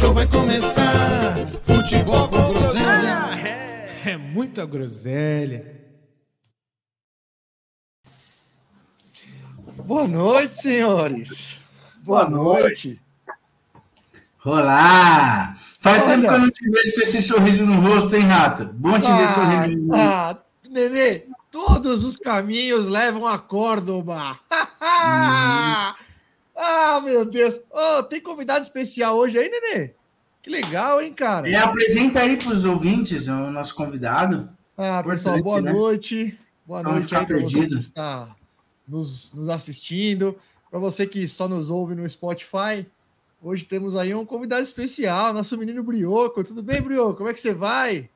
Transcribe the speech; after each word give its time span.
show 0.00 0.14
vai 0.14 0.26
começar. 0.26 1.36
Futebol 1.64 2.26
com 2.28 2.52
groselha. 2.52 3.38
É 4.06 4.16
muita 4.16 4.64
groselha. 4.64 5.78
Boa 9.84 10.08
noite, 10.08 10.54
senhores. 10.54 11.60
Boa, 12.02 12.28
noite. 12.28 13.00
Olá! 14.42 15.58
Faz 15.80 16.02
Olha. 16.02 16.14
tempo 16.14 16.28
que 16.28 16.34
eu 16.34 16.38
não 16.38 16.50
te 16.50 16.70
vejo 16.70 16.94
com 16.94 17.00
esse 17.02 17.22
sorriso 17.22 17.66
no 17.66 17.80
rosto, 17.80 18.16
hein, 18.16 18.22
Rato? 18.22 18.64
Bom 18.72 18.98
te 18.98 19.06
ver 19.06 19.28
sorrindo 19.34 19.82
no 19.82 19.88
rosto. 19.88 20.02
ah, 20.02 20.38
Nenê, 20.70 21.26
todos 21.50 22.04
os 22.04 22.16
caminhos 22.16 22.86
levam 22.86 23.26
a 23.26 23.38
Córdoba. 23.38 24.38
ah, 26.56 27.00
meu 27.02 27.24
Deus. 27.24 27.60
Oh, 27.70 28.02
tem 28.02 28.20
convidado 28.20 28.62
especial 28.62 29.16
hoje 29.16 29.38
aí, 29.38 29.48
Nenê? 29.50 29.94
Que 30.42 30.48
legal, 30.48 31.02
hein, 31.02 31.12
cara? 31.12 31.48
E 31.48 31.54
apresenta 31.54 32.20
aí 32.20 32.36
para 32.36 32.52
os 32.52 32.64
ouvintes 32.64 33.28
o 33.28 33.50
nosso 33.50 33.74
convidado. 33.74 34.48
Ah, 34.76 35.02
pessoal, 35.02 35.42
boa 35.42 35.60
né? 35.60 35.72
noite. 35.72 36.38
Boa 36.64 36.82
não 36.82 36.92
noite 36.92 37.04
ficar 37.04 37.20
aí 37.20 37.26
para 37.26 37.36
você 37.36 37.58
perdido. 37.58 37.76
que 37.76 37.82
está 37.82 38.34
nos, 38.88 39.32
nos 39.34 39.48
assistindo. 39.48 40.36
Para 40.70 40.78
você 40.78 41.06
que 41.06 41.28
só 41.28 41.46
nos 41.46 41.68
ouve 41.68 41.94
no 41.94 42.08
Spotify, 42.08 42.86
hoje 43.42 43.64
temos 43.64 43.96
aí 43.96 44.14
um 44.14 44.24
convidado 44.24 44.62
especial, 44.62 45.34
nosso 45.34 45.58
menino 45.58 45.82
Brioco. 45.82 46.42
Tudo 46.42 46.62
bem, 46.62 46.80
Brioco? 46.80 47.16
Como 47.16 47.28
é 47.28 47.34
que 47.34 47.40
você 47.40 47.52
vai? 47.52 48.08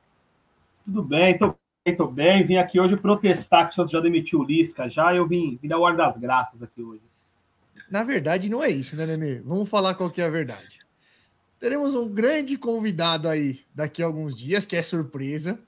Tudo 0.85 1.03
bem, 1.03 1.37
tô 1.37 1.55
bem, 1.85 1.95
tô 1.95 2.07
bem. 2.07 2.47
Vim 2.47 2.57
aqui 2.57 2.79
hoje 2.79 2.97
protestar 2.97 3.67
que 3.67 3.73
o 3.73 3.75
Santos 3.75 3.91
já 3.91 3.99
demitiu 3.99 4.39
o 4.39 4.43
Lisca 4.43 4.89
já. 4.89 5.13
Eu 5.13 5.27
vim, 5.27 5.59
vim 5.61 5.67
dar 5.67 5.77
o 5.77 5.85
ar 5.85 5.95
das 5.95 6.17
graças 6.17 6.63
aqui 6.63 6.81
hoje. 6.81 7.01
Na 7.91 8.03
verdade, 8.03 8.49
não 8.49 8.63
é 8.63 8.69
isso, 8.69 8.95
né, 8.95 9.05
Nenê? 9.05 9.41
Vamos 9.41 9.69
falar 9.69 9.93
qual 9.93 10.09
que 10.09 10.21
é 10.21 10.25
a 10.25 10.29
verdade. 10.29 10.79
Teremos 11.59 11.95
um 11.95 12.07
grande 12.07 12.57
convidado 12.57 13.27
aí 13.27 13.61
daqui 13.73 14.03
a 14.03 14.05
alguns 14.05 14.35
dias, 14.35 14.65
que 14.65 14.75
é 14.75 14.83
surpresa. 14.83 15.59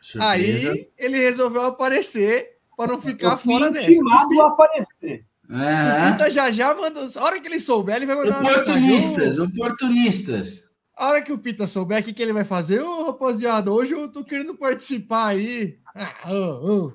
Surpresa. 0.00 0.30
Aí 0.30 0.88
ele 0.98 1.18
resolveu 1.18 1.62
aparecer 1.62 2.56
para 2.76 2.92
não 2.92 3.00
ficar 3.00 3.32
eu 3.32 3.38
fora 3.38 3.70
dessa. 3.70 3.90
intimado 3.90 4.40
a 4.42 4.48
aparecer. 4.48 5.24
O 5.48 5.54
Aham. 5.54 6.12
Pinta 6.12 6.30
já 6.30 6.50
já 6.50 6.74
manda. 6.74 7.00
A 7.16 7.24
hora 7.24 7.40
que 7.40 7.46
ele 7.46 7.60
souber, 7.60 7.96
ele 7.96 8.06
vai 8.06 8.16
mandar 8.16 8.40
uma 8.40 8.50
mensagem. 8.50 8.90
Oportunistas, 8.90 9.38
oportunistas. 9.38 10.64
A 10.96 11.08
hora 11.08 11.22
que 11.22 11.32
o 11.32 11.38
Pita 11.38 11.66
souber 11.66 12.00
o 12.00 12.04
que, 12.04 12.12
que 12.12 12.22
ele 12.22 12.32
vai 12.32 12.44
fazer, 12.44 12.80
ô 12.80 13.04
rapaziada, 13.04 13.70
hoje 13.70 13.92
eu 13.92 14.08
tô 14.08 14.24
querendo 14.24 14.54
participar 14.54 15.28
aí. 15.28 15.78
Ah, 15.94 16.60
ô. 16.62 16.92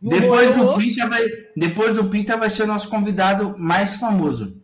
Não 0.00 0.10
Depois 0.10 0.56
do. 0.56 0.78
Pinta 0.78 1.08
vai, 1.08 1.28
depois 1.56 1.94
do 1.94 2.08
Pinta 2.08 2.36
vai 2.36 2.50
ser 2.50 2.64
o 2.64 2.66
nosso 2.66 2.88
convidado 2.88 3.54
mais 3.58 3.96
famoso. 3.96 4.61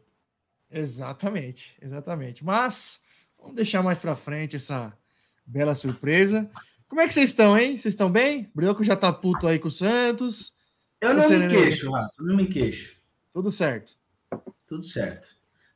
Exatamente, 0.71 1.77
exatamente. 1.81 2.45
Mas 2.45 3.03
vamos 3.39 3.57
deixar 3.57 3.83
mais 3.83 3.99
pra 3.99 4.15
frente 4.17 4.57
essa 4.57 4.97
bela 5.47 5.75
surpresa. 5.75 6.51
Como 6.89 7.01
é 7.01 7.07
que 7.07 7.15
vocês 7.15 7.31
estão, 7.31 7.57
hein? 7.57 7.77
Vocês 7.77 7.95
estão 7.95 8.11
bem? 8.11 8.51
Brioco 8.55 8.83
já 8.85 8.97
tá 8.97 9.13
puto 9.13 9.47
aí 9.47 9.59
com 9.59 9.69
o 9.69 9.71
Santos. 9.71 10.55
Eu 11.01 11.15
não 11.15 11.29
me 11.29 11.39
Nenê? 11.39 11.55
queixo, 11.55 11.91
Rato, 11.91 12.23
não 12.23 12.37
me 12.37 12.47
queixo. 12.47 12.97
Tudo 13.33 13.51
certo. 13.53 13.93
Tudo 14.67 14.85
certo. 14.85 15.29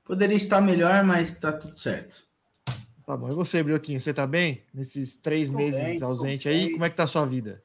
Poderia 0.05 0.37
estar 0.37 0.61
melhor, 0.61 1.05
mas 1.05 1.39
tá 1.39 1.53
tudo 1.53 1.77
certo. 1.79 2.25
Tá 3.07 3.17
bom. 3.17 3.29
E 3.31 3.35
você, 3.35 3.63
Brioquinho, 3.63 4.01
você 4.01 4.13
tá 4.13 4.27
bem? 4.27 4.63
Nesses 4.73 5.15
três 5.17 5.49
Tô 5.49 5.57
meses 5.57 6.01
bem, 6.01 6.03
ausente 6.03 6.49
aí, 6.49 6.65
bem. 6.65 6.73
como 6.73 6.85
é 6.85 6.91
que 6.91 6.97
tá 6.97 7.05
a 7.05 7.07
sua 7.07 7.25
vida? 7.25 7.63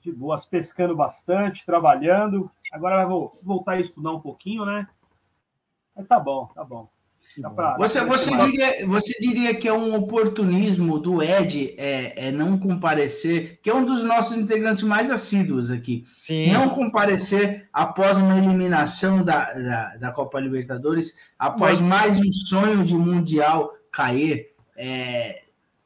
De 0.00 0.12
boas, 0.12 0.46
pescando 0.46 0.94
bastante, 0.96 1.66
trabalhando. 1.66 2.50
Agora 2.72 3.04
vou 3.06 3.38
voltar 3.42 3.72
a 3.72 3.80
estudar 3.80 4.12
um 4.12 4.20
pouquinho, 4.20 4.64
né? 4.64 4.86
Mas 5.98 6.06
tá 6.06 6.18
bom, 6.20 6.46
tá 6.54 6.64
bom. 6.64 6.88
Dá 7.36 7.50
pra- 7.50 7.76
Você, 7.76 8.00
você, 8.04 8.30
diria, 8.36 8.86
você 8.86 9.12
diria 9.20 9.54
que 9.54 9.68
é 9.68 9.72
um 9.72 9.94
oportunismo 9.94 10.98
do 10.98 11.22
Ed 11.22 11.74
é, 11.76 12.28
é 12.28 12.32
não 12.32 12.58
comparecer, 12.58 13.60
que 13.62 13.68
é 13.70 13.74
um 13.74 13.84
dos 13.84 14.02
nossos 14.04 14.36
integrantes 14.36 14.82
mais 14.82 15.10
assíduos 15.10 15.70
aqui, 15.70 16.04
Sim. 16.16 16.52
não 16.52 16.70
comparecer 16.70 17.68
após 17.72 18.16
uma 18.18 18.36
eliminação 18.38 19.22
da, 19.22 19.52
da, 19.52 19.96
da 19.96 20.10
Copa 20.12 20.40
Libertadores, 20.40 21.14
após 21.38 21.80
Mas- 21.82 21.88
mais 21.88 22.18
um 22.18 22.32
sonho 22.32 22.82
de 22.82 22.94
Mundial 22.94 23.72
cair, 23.92 24.48
é, 24.76 25.42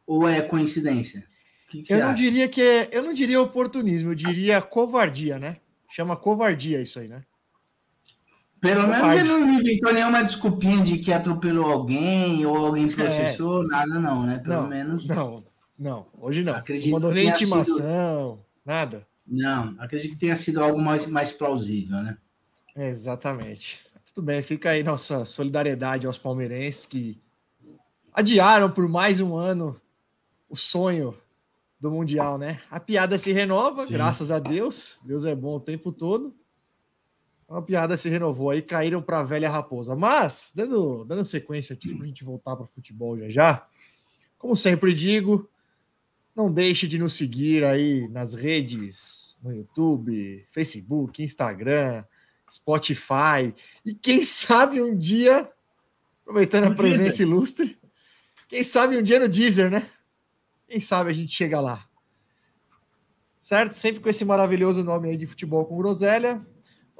ou 0.06 0.28
é 0.28 0.40
coincidência? 0.42 1.24
Que, 1.68 1.82
que 1.82 1.92
Eu 1.92 1.98
não 2.06 2.14
diria 2.14 2.48
que 2.48 2.62
é, 2.62 2.88
eu 2.92 3.02
não 3.02 3.12
diria 3.12 3.40
oportunismo, 3.40 4.10
eu 4.10 4.14
diria 4.14 4.60
covardia, 4.62 5.38
né? 5.38 5.56
Chama 5.90 6.16
covardia 6.16 6.80
isso 6.80 6.98
aí, 6.98 7.08
né? 7.08 7.22
Pelo 8.62 8.86
menos 8.88 9.08
ele 9.12 9.28
não 9.28 9.54
inventou 9.60 9.92
nenhuma 9.92 10.22
desculpinha 10.22 10.82
de 10.84 10.98
que 10.98 11.12
atropelou 11.12 11.66
alguém 11.70 12.46
ou 12.46 12.56
alguém 12.56 12.88
processou, 12.88 13.66
nada 13.66 13.98
não, 13.98 14.24
né? 14.24 14.38
Pelo 14.38 14.54
É. 14.54 14.56
não, 14.60 14.68
menos 14.68 15.04
não, 15.06 15.44
não, 15.78 16.06
hoje 16.18 16.44
não. 16.44 16.54
Acredito 16.54 16.86
não 16.86 16.92
mandou 16.92 17.12
nem 17.12 17.24
tenha 17.24 17.34
sido- 17.36 17.46
intimação, 17.48 18.44
nada. 18.64 19.04
Não, 19.26 19.74
acredito 19.78 20.12
que 20.12 20.18
tenha 20.20 20.36
sido 20.36 20.62
algo 20.62 20.80
mais, 20.80 21.06
mais 21.06 21.32
plausível, 21.32 21.96
né? 22.02 22.16
Exatamente. 22.76 23.84
Tudo 24.14 24.24
bem, 24.24 24.42
fica 24.42 24.70
aí 24.70 24.82
nossa 24.82 25.24
solidariedade 25.24 26.06
aos 26.06 26.18
palmeirenses 26.18 26.86
que 26.86 27.20
adiaram 28.12 28.70
por 28.70 28.88
mais 28.88 29.20
um 29.20 29.34
ano 29.34 29.80
o 30.48 30.56
sonho 30.56 31.16
do 31.80 31.90
Mundial, 31.90 32.38
né? 32.38 32.60
A 32.70 32.78
piada 32.78 33.18
se 33.18 33.32
renova, 33.32 33.86
Sim. 33.86 33.94
graças 33.94 34.30
a 34.30 34.38
Deus. 34.38 34.98
Deus 35.04 35.24
é 35.24 35.34
bom 35.34 35.56
o 35.56 35.60
tempo 35.60 35.90
todo. 35.90 36.32
A 37.54 37.62
piada 37.62 37.96
se 37.96 38.08
renovou 38.08 38.50
aí, 38.50 38.62
caíram 38.62 39.02
para 39.02 39.20
a 39.20 39.22
velha 39.22 39.50
raposa. 39.50 39.94
Mas, 39.94 40.52
dando, 40.54 41.04
dando 41.04 41.24
sequência 41.24 41.74
aqui, 41.74 41.94
para 41.94 42.04
a 42.04 42.06
gente 42.06 42.24
voltar 42.24 42.56
para 42.56 42.64
o 42.64 42.68
futebol 42.68 43.18
já 43.18 43.28
já, 43.28 43.66
como 44.38 44.56
sempre 44.56 44.94
digo, 44.94 45.48
não 46.34 46.50
deixe 46.52 46.88
de 46.88 46.98
nos 46.98 47.14
seguir 47.14 47.64
aí 47.64 48.08
nas 48.08 48.34
redes, 48.34 49.38
no 49.42 49.52
YouTube, 49.54 50.46
Facebook, 50.50 51.22
Instagram, 51.22 52.04
Spotify. 52.50 53.54
E 53.84 53.94
quem 53.94 54.24
sabe 54.24 54.80
um 54.80 54.96
dia, 54.96 55.50
aproveitando 56.22 56.64
a 56.64 56.74
presença 56.74 57.22
ilustre, 57.22 57.78
quem 58.48 58.64
sabe 58.64 58.96
um 58.96 59.02
dia 59.02 59.20
no 59.20 59.28
Deezer, 59.28 59.70
né? 59.70 59.88
Quem 60.66 60.80
sabe 60.80 61.10
a 61.10 61.12
gente 61.12 61.32
chega 61.32 61.60
lá. 61.60 61.86
Certo? 63.40 63.72
Sempre 63.72 64.00
com 64.00 64.08
esse 64.08 64.24
maravilhoso 64.24 64.82
nome 64.82 65.10
aí 65.10 65.16
de 65.16 65.26
futebol 65.26 65.66
com 65.66 65.76
groselha. 65.76 66.44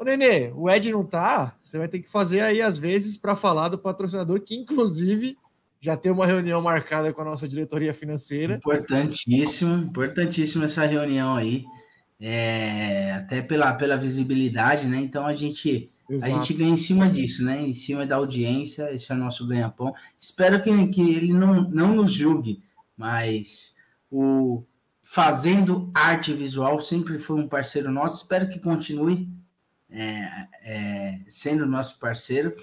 Ô, 0.03 0.05
Nenê, 0.05 0.51
o 0.57 0.69
Ed 0.69 0.91
não 0.91 1.05
tá. 1.05 1.57
Você 1.63 1.79
vai 1.79 1.87
ter 1.87 2.01
que 2.01 2.11
fazer 2.11 2.41
aí, 2.41 2.61
às 2.61 2.77
vezes, 2.77 3.17
para 3.17 3.37
falar 3.37 3.69
do 3.69 3.79
patrocinador, 3.79 4.41
que 4.41 4.57
inclusive 4.57 5.39
já 5.81 5.97
tem 5.97 6.11
uma 6.11 6.27
reunião 6.27 6.61
marcada 6.61 7.13
com 7.13 7.23
a 7.23 7.25
nossa 7.25 7.47
diretoria 7.47 7.95
financeira. 7.95 8.57
Importantíssimo, 8.57 9.85
importantíssimo 9.85 10.65
essa 10.65 10.85
reunião 10.85 11.37
aí. 11.37 11.65
É, 12.21 13.13
até 13.13 13.43
pela, 13.43 13.73
pela 13.75 13.97
visibilidade, 13.97 14.89
né? 14.89 14.97
Então 14.97 15.25
a 15.25 15.35
gente, 15.35 15.93
a 16.11 16.15
Exato. 16.15 16.33
gente 16.33 16.55
ganha 16.55 16.71
em 16.71 16.77
cima 16.77 17.09
disso, 17.09 17.45
né? 17.45 17.63
Em 17.63 17.73
cima 17.73 18.05
da 18.05 18.17
audiência, 18.17 18.93
esse 18.93 19.13
é 19.13 19.15
o 19.15 19.19
nosso 19.19 19.47
ganha-pão. 19.47 19.95
Espero 20.21 20.61
que, 20.61 20.89
que 20.89 21.15
ele 21.15 21.33
não, 21.33 21.71
não 21.71 21.95
nos 21.95 22.13
julgue, 22.13 22.61
mas 22.97 23.77
o 24.11 24.65
Fazendo 25.05 25.93
Arte 25.95 26.35
Visual 26.35 26.81
sempre 26.81 27.21
foi 27.21 27.37
um 27.37 27.47
parceiro 27.47 27.93
nosso. 27.93 28.23
Espero 28.23 28.49
que 28.49 28.59
continue 28.59 29.29
é, 29.93 30.49
é, 30.63 31.19
sendo 31.29 31.67
nosso 31.67 31.99
parceiro, 31.99 32.57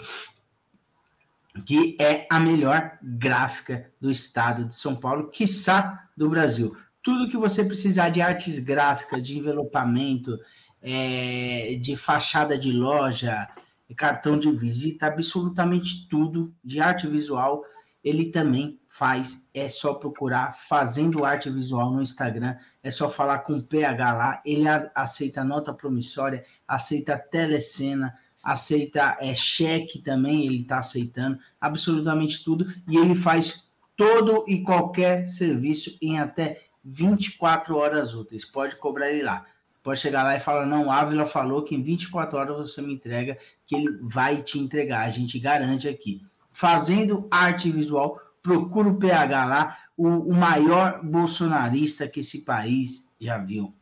que 1.65 1.95
é 1.99 2.25
a 2.29 2.39
melhor 2.39 2.97
gráfica 3.01 3.91
do 3.99 4.09
estado 4.09 4.65
de 4.65 4.75
São 4.75 4.95
Paulo, 4.95 5.29
quiçá 5.29 6.09
do 6.15 6.29
Brasil. 6.29 6.75
Tudo 7.01 7.29
que 7.29 7.37
você 7.37 7.63
precisar 7.63 8.09
de 8.09 8.21
artes 8.21 8.59
gráficas, 8.59 9.25
de 9.25 9.37
envelopamento, 9.37 10.37
é, 10.81 11.77
de 11.81 11.95
fachada 11.95 12.57
de 12.57 12.71
loja, 12.71 13.47
cartão 13.95 14.37
de 14.37 14.51
visita, 14.51 15.07
absolutamente 15.07 16.07
tudo 16.07 16.53
de 16.63 16.79
arte 16.79 17.07
visual, 17.07 17.63
ele 18.03 18.25
também 18.25 18.78
faz. 18.99 19.41
É 19.53 19.69
só 19.69 19.93
procurar 19.93 20.57
Fazendo 20.67 21.23
Arte 21.23 21.49
Visual 21.49 21.89
no 21.89 22.01
Instagram, 22.01 22.57
é 22.83 22.91
só 22.91 23.09
falar 23.09 23.39
com 23.39 23.53
o 23.53 23.63
PH 23.63 24.13
lá, 24.13 24.41
ele 24.45 24.65
aceita 24.93 25.41
nota 25.41 25.73
promissória, 25.73 26.43
aceita 26.67 27.17
telecena, 27.17 28.13
aceita 28.43 29.17
é, 29.21 29.33
cheque 29.35 29.99
também, 29.99 30.45
ele 30.45 30.61
está 30.61 30.79
aceitando 30.79 31.39
absolutamente 31.61 32.43
tudo, 32.43 32.67
e 32.85 32.97
ele 32.97 33.15
faz 33.15 33.69
todo 33.95 34.43
e 34.49 34.61
qualquer 34.61 35.29
serviço 35.29 35.97
em 36.01 36.19
até 36.19 36.61
24 36.83 37.77
horas 37.77 38.13
úteis. 38.13 38.43
Pode 38.43 38.75
cobrar 38.75 39.09
ele 39.09 39.23
lá. 39.23 39.45
Pode 39.81 40.01
chegar 40.01 40.23
lá 40.23 40.35
e 40.35 40.41
falar: 40.41 40.65
Não, 40.65 40.91
Ávila 40.91 41.25
falou 41.25 41.63
que 41.63 41.73
em 41.73 41.81
24 41.81 42.37
horas 42.37 42.57
você 42.57 42.81
me 42.81 42.93
entrega, 42.93 43.37
que 43.65 43.75
ele 43.75 43.97
vai 44.01 44.41
te 44.41 44.59
entregar. 44.59 45.03
A 45.03 45.09
gente 45.09 45.39
garante 45.39 45.87
aqui. 45.87 46.21
Fazendo 46.51 47.27
arte 47.31 47.71
visual, 47.71 48.19
procura 48.49 48.89
o 48.89 48.97
PH 48.97 49.45
lá, 49.45 49.77
o, 49.95 50.07
o 50.07 50.33
maior 50.33 51.03
bolsonarista 51.03 52.07
que 52.07 52.21
esse 52.21 52.39
país 52.41 53.07
já 53.21 53.37
viu. 53.37 53.73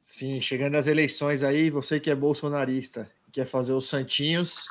Sim, 0.00 0.40
chegando 0.40 0.76
às 0.76 0.86
eleições 0.86 1.42
aí, 1.42 1.68
você 1.68 1.98
que 1.98 2.08
é 2.08 2.14
bolsonarista, 2.14 3.10
quer 3.32 3.44
fazer 3.44 3.72
os 3.72 3.88
santinhos, 3.88 4.68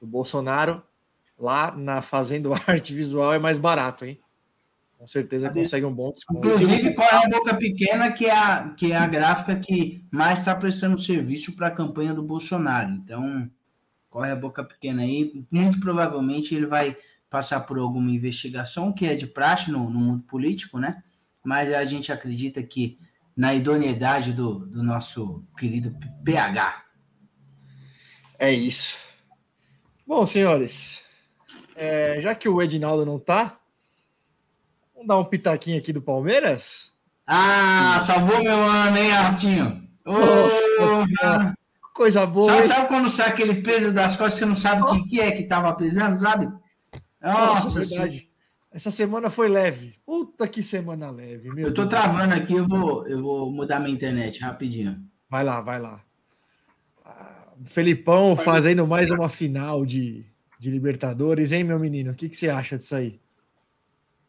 o 0.00 0.06
Bolsonaro, 0.06 0.82
lá 1.36 1.76
na 1.76 2.00
Fazendo 2.00 2.52
Arte 2.66 2.94
Visual 2.94 3.34
é 3.34 3.38
mais 3.40 3.58
barato, 3.58 4.04
hein? 4.04 4.20
Com 4.96 5.08
certeza 5.08 5.50
consegue 5.50 5.84
um 5.84 5.92
bom 5.92 6.12
desconto. 6.12 6.46
Inclusive, 6.46 6.94
qual 6.94 7.08
é 7.10 7.26
a 7.26 7.28
boca 7.28 7.54
pequena, 7.56 8.12
que 8.12 8.26
é 8.26 8.38
a, 8.38 8.68
que 8.70 8.92
é 8.92 8.96
a 8.96 9.06
gráfica 9.06 9.56
que 9.56 10.02
mais 10.10 10.38
está 10.38 10.54
prestando 10.54 10.98
serviço 10.98 11.54
para 11.56 11.66
a 11.66 11.72
campanha 11.72 12.14
do 12.14 12.22
Bolsonaro. 12.22 12.90
Então, 12.90 13.50
corre 14.08 14.30
a 14.30 14.36
boca 14.36 14.62
pequena 14.62 15.02
aí. 15.02 15.44
Muito 15.50 15.80
provavelmente 15.80 16.54
ele 16.54 16.66
vai 16.66 16.96
passar 17.34 17.62
por 17.62 17.76
alguma 17.78 18.12
investigação, 18.12 18.92
que 18.92 19.04
é 19.04 19.16
de 19.16 19.26
praxe 19.26 19.68
no, 19.68 19.90
no 19.90 19.98
mundo 19.98 20.22
político, 20.22 20.78
né? 20.78 21.02
Mas 21.42 21.74
a 21.74 21.84
gente 21.84 22.12
acredita 22.12 22.62
que 22.62 22.96
na 23.36 23.52
idoneidade 23.52 24.32
do, 24.32 24.60
do 24.60 24.84
nosso 24.84 25.44
querido 25.58 25.96
PH. 26.24 26.84
É 28.38 28.52
isso. 28.52 28.96
Bom, 30.06 30.24
senhores, 30.24 31.04
é, 31.74 32.20
já 32.22 32.36
que 32.36 32.48
o 32.48 32.62
Edinaldo 32.62 33.04
não 33.04 33.18
tá, 33.18 33.58
vamos 34.94 35.08
dar 35.08 35.18
um 35.18 35.24
pitaquinho 35.24 35.80
aqui 35.80 35.92
do 35.92 36.00
Palmeiras? 36.00 36.92
Ah, 37.26 38.00
salvou 38.06 38.44
meu 38.44 38.62
ano, 38.62 38.96
hein, 38.96 39.12
Artinho? 39.12 39.88
Ô, 40.06 40.12
Nossa. 40.12 41.56
Coisa 41.92 42.24
boa. 42.26 42.52
Sabe, 42.52 42.68
sabe 42.68 42.88
quando 42.88 43.10
sai 43.10 43.28
aquele 43.28 43.60
peso 43.60 43.92
das 43.92 44.14
costas, 44.14 44.34
você 44.38 44.46
não 44.46 44.54
sabe 44.54 44.82
o 44.82 44.86
que, 44.86 45.08
que 45.08 45.20
é 45.20 45.32
que 45.32 45.42
tava 45.42 45.74
pesando, 45.74 46.20
sabe? 46.20 46.48
Nossa, 47.32 47.64
Nossa, 47.64 47.80
verdade. 47.80 48.28
Essa 48.70 48.90
semana 48.90 49.30
foi 49.30 49.48
leve. 49.48 49.94
Puta 50.04 50.48
que 50.48 50.62
semana 50.62 51.10
leve, 51.10 51.48
meu 51.50 51.68
eu 51.68 51.74
tô 51.74 51.84
Deus. 51.84 51.90
travando 51.90 52.34
aqui, 52.34 52.54
eu 52.54 52.66
vou, 52.66 53.06
eu 53.06 53.22
vou 53.22 53.50
mudar 53.52 53.78
minha 53.78 53.94
internet 53.94 54.40
rapidinho. 54.40 55.00
Vai 55.30 55.44
lá, 55.44 55.60
vai 55.60 55.80
lá. 55.80 56.04
Ah, 57.04 57.52
Felipão 57.64 58.36
fazendo 58.36 58.84
mais 58.86 59.12
uma 59.12 59.28
final 59.28 59.86
de, 59.86 60.26
de 60.58 60.70
Libertadores, 60.70 61.52
hein, 61.52 61.62
meu 61.62 61.78
menino? 61.78 62.10
O 62.10 62.16
que, 62.16 62.28
que 62.28 62.36
você 62.36 62.48
acha 62.48 62.76
disso 62.76 62.96
aí? 62.96 63.20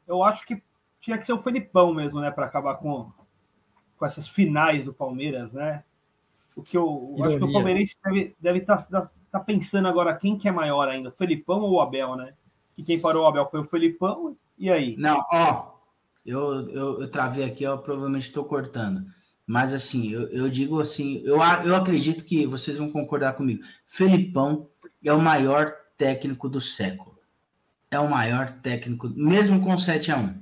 Eu 0.07 0.23
acho 0.23 0.45
que 0.45 0.61
tinha 1.01 1.17
que 1.17 1.25
ser 1.25 1.33
o 1.33 1.39
Felipão 1.39 1.91
mesmo, 1.91 2.19
né, 2.21 2.29
para 2.29 2.45
acabar 2.45 2.75
com, 2.75 3.11
com 3.97 4.05
essas 4.05 4.27
finais 4.27 4.85
do 4.85 4.93
Palmeiras, 4.93 5.51
né? 5.51 5.83
O 6.55 6.61
que 6.61 6.77
eu, 6.77 7.15
eu 7.17 7.25
acho 7.25 7.37
que 7.37 7.43
o 7.43 7.51
palmeirense 7.51 7.95
deve 8.01 8.35
deve 8.39 8.59
estar 8.59 8.87
pensando 9.45 9.87
agora 9.87 10.15
quem 10.15 10.37
que 10.37 10.47
é 10.47 10.51
maior 10.51 10.87
ainda, 10.87 11.09
o 11.09 11.11
Felipão 11.11 11.61
ou 11.61 11.73
o 11.73 11.81
Abel, 11.81 12.15
né? 12.15 12.33
Que 12.75 12.83
quem 12.83 12.99
parou 12.99 13.23
o 13.23 13.27
Abel 13.27 13.47
foi 13.49 13.61
o 13.61 13.65
Felipão, 13.65 14.35
e 14.57 14.69
aí? 14.69 14.95
Não, 14.97 15.23
ó, 15.31 15.75
eu, 16.25 16.69
eu, 16.69 17.01
eu 17.01 17.07
travei 17.09 17.43
aqui, 17.45 17.63
eu 17.63 17.77
provavelmente 17.77 18.27
estou 18.27 18.43
cortando. 18.45 19.05
Mas 19.47 19.71
assim, 19.73 20.11
eu, 20.11 20.27
eu 20.29 20.49
digo 20.49 20.79
assim, 20.81 21.21
eu, 21.23 21.41
a- 21.41 21.63
eu 21.63 21.75
acredito 21.75 22.23
que 22.25 22.45
vocês 22.47 22.77
vão 22.77 22.91
concordar 22.91 23.33
comigo. 23.33 23.63
Felipão 23.85 24.67
é 25.03 25.13
o 25.13 25.21
maior 25.21 25.71
técnico 25.97 26.49
do 26.49 26.59
século. 26.59 27.15
É 27.91 27.99
o 27.99 28.09
maior 28.09 28.51
técnico, 28.61 29.07
mesmo 29.15 29.61
com 29.61 29.77
7 29.77 30.11
a 30.11 30.17
1 30.17 30.33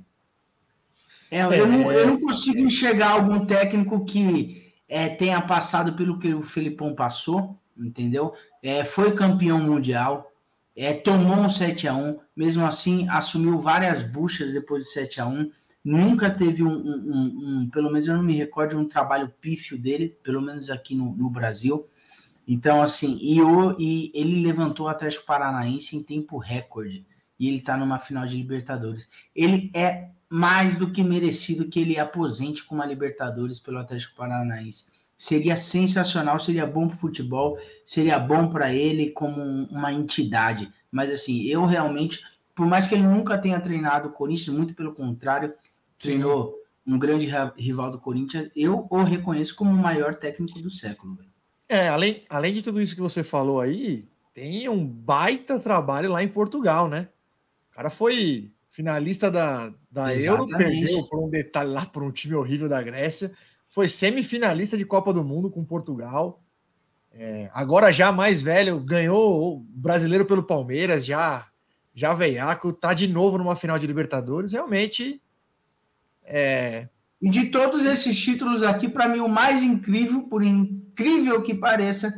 É, 1.30 1.42
eu, 1.42 1.66
não, 1.66 1.92
eu 1.92 2.06
não 2.06 2.20
consigo 2.20 2.58
enxergar 2.58 3.10
algum 3.10 3.44
técnico 3.44 4.04
que 4.04 4.72
é, 4.88 5.08
tenha 5.08 5.40
passado 5.40 5.92
pelo 5.94 6.18
que 6.18 6.32
o 6.34 6.42
Felipão 6.42 6.94
passou, 6.94 7.58
entendeu? 7.76 8.32
É, 8.62 8.84
foi 8.84 9.14
campeão 9.14 9.58
mundial, 9.58 10.30
é, 10.76 10.92
tomou 10.92 11.36
um 11.36 11.50
7 11.50 11.86
a 11.88 11.94
1 11.94 12.18
mesmo 12.36 12.64
assim 12.66 13.08
assumiu 13.08 13.58
várias 13.60 14.02
buchas 14.02 14.52
depois 14.52 14.84
do 14.84 14.90
7 14.90 15.20
a 15.20 15.26
1 15.26 15.50
nunca 15.84 16.30
teve 16.30 16.62
um, 16.62 16.68
um- 16.72 17.60
um- 17.62 17.70
pelo 17.70 17.90
menos 17.92 18.08
eu 18.08 18.16
não 18.16 18.22
me 18.22 18.34
recordo 18.34 18.78
um 18.78 18.88
trabalho 18.88 19.28
pífio 19.40 19.78
dele, 19.78 20.16
pelo 20.22 20.40
menos 20.40 20.70
aqui 20.70 20.94
no, 20.94 21.14
no 21.14 21.28
Brasil. 21.28 21.86
Então, 22.48 22.80
assim, 22.80 23.18
e, 23.20 23.40
o, 23.42 23.76
e 23.78 24.10
ele 24.14 24.42
levantou 24.42 24.86
o 24.86 24.88
Atlético 24.88 25.26
Paranaense 25.26 25.94
em 25.94 26.02
tempo 26.02 26.38
recorde. 26.38 27.04
E 27.38 27.48
ele 27.48 27.60
tá 27.60 27.76
numa 27.76 27.98
final 27.98 28.26
de 28.26 28.34
Libertadores. 28.36 29.08
Ele 29.34 29.70
é 29.74 30.08
mais 30.28 30.78
do 30.78 30.90
que 30.90 31.02
merecido 31.02 31.68
que 31.68 31.80
ele 31.80 31.98
aposente 31.98 32.64
com 32.64 32.74
uma 32.76 32.86
Libertadores 32.86 33.60
pelo 33.60 33.78
Atlético 33.78 34.16
Paranaense. 34.16 34.86
Seria 35.24 35.56
sensacional, 35.56 36.38
seria 36.38 36.66
bom 36.66 36.86
para 36.86 36.96
o 36.96 37.00
futebol, 37.00 37.58
seria 37.86 38.18
bom 38.18 38.50
para 38.50 38.74
ele 38.74 39.08
como 39.08 39.40
um- 39.40 39.66
uma 39.70 39.90
entidade. 39.90 40.70
Mas 40.92 41.10
assim, 41.10 41.44
eu 41.44 41.64
realmente, 41.64 42.20
por 42.54 42.66
mais 42.66 42.86
que 42.86 42.94
ele 42.94 43.04
nunca 43.04 43.38
tenha 43.38 43.58
treinado 43.58 44.08
o 44.08 44.12
Corinthians, 44.12 44.54
muito 44.54 44.74
pelo 44.74 44.92
contrário, 44.92 45.54
treinou 45.98 46.54
um 46.86 46.98
grande 46.98 47.26
ra- 47.26 47.54
rival 47.56 47.90
do 47.90 47.98
Corinthians, 47.98 48.50
eu 48.54 48.86
o 48.90 49.02
reconheço 49.02 49.56
como 49.56 49.70
o 49.70 49.82
maior 49.88 50.14
técnico 50.14 50.60
do 50.60 50.70
século. 50.70 51.14
velho. 51.14 51.30
É, 51.70 51.88
além, 51.88 52.24
além 52.28 52.52
de 52.52 52.60
tudo 52.60 52.82
isso 52.82 52.94
que 52.94 53.00
você 53.00 53.24
falou 53.24 53.62
aí, 53.62 54.06
tem 54.34 54.68
um 54.68 54.86
baita 54.86 55.58
trabalho 55.58 56.10
lá 56.12 56.22
em 56.22 56.28
Portugal, 56.28 56.86
né? 56.86 57.08
O 57.72 57.74
cara 57.76 57.88
foi 57.88 58.50
finalista 58.70 59.30
da, 59.30 59.72
da 59.90 60.14
Euro, 60.14 60.46
perdeu 60.48 61.02
por 61.04 61.24
um 61.24 61.30
detalhe 61.30 61.70
lá 61.70 61.86
por 61.86 62.02
um 62.02 62.10
time 62.10 62.34
horrível 62.34 62.68
da 62.68 62.82
Grécia, 62.82 63.32
foi 63.74 63.88
semifinalista 63.88 64.78
de 64.78 64.84
Copa 64.84 65.12
do 65.12 65.24
Mundo 65.24 65.50
com 65.50 65.64
Portugal. 65.64 66.40
É, 67.12 67.50
agora 67.52 67.92
já 67.92 68.12
mais 68.12 68.40
velho, 68.40 68.78
ganhou 68.78 69.56
o 69.56 69.60
brasileiro 69.60 70.24
pelo 70.24 70.44
Palmeiras, 70.44 71.04
já 71.04 71.48
já 71.92 72.14
veiaco, 72.14 72.72
tá 72.72 72.94
de 72.94 73.08
novo 73.08 73.36
numa 73.36 73.56
final 73.56 73.76
de 73.76 73.86
Libertadores. 73.86 74.52
Realmente 74.52 75.20
é, 76.24 76.88
E 77.20 77.28
de 77.28 77.46
todos 77.46 77.84
esses 77.84 78.16
títulos 78.16 78.62
aqui, 78.62 78.88
para 78.88 79.08
mim, 79.08 79.18
o 79.18 79.28
mais 79.28 79.60
incrível, 79.60 80.22
por 80.22 80.44
incrível 80.44 81.42
que 81.42 81.52
pareça, 81.52 82.14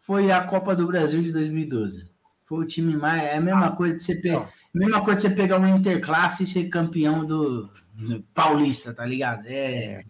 foi 0.00 0.30
a 0.30 0.42
Copa 0.42 0.76
do 0.76 0.86
Brasil 0.86 1.22
de 1.22 1.32
2012. 1.32 2.10
Foi 2.44 2.64
o 2.64 2.66
time 2.66 2.94
mais. 2.94 3.22
É 3.22 3.36
a 3.36 3.40
mesma 3.40 3.72
coisa 3.72 3.96
de 3.96 4.02
você 4.02 4.16
pegar. 4.16 4.40
Não. 4.40 4.48
Mesma 4.82 5.02
coisa 5.02 5.20
de 5.20 5.28
você 5.28 5.34
pegar 5.34 5.58
um 5.58 5.76
interclasse 5.76 6.44
e 6.44 6.46
ser 6.46 6.68
campeão 6.68 7.24
do, 7.24 7.70
do 7.94 8.22
Paulista, 8.34 8.92
tá 8.92 9.06
ligado? 9.06 9.46
É. 9.46 10.04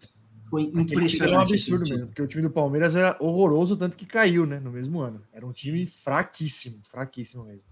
Foi 0.51 0.63
impressionante. 0.63 1.33
é 1.33 1.37
um 1.37 1.41
absurdo 1.41 1.83
time. 1.85 1.95
mesmo, 1.95 2.07
porque 2.09 2.21
o 2.21 2.27
time 2.27 2.43
do 2.43 2.51
Palmeiras 2.51 2.95
era 2.95 3.15
horroroso, 3.19 3.75
tanto 3.77 3.97
que 3.97 4.05
caiu, 4.05 4.45
né, 4.45 4.59
no 4.59 4.69
mesmo 4.69 4.99
ano. 4.99 5.21
Era 5.33 5.47
um 5.47 5.51
time 5.53 5.85
fraquíssimo, 5.87 6.79
fraquíssimo 6.83 7.45
mesmo. 7.45 7.63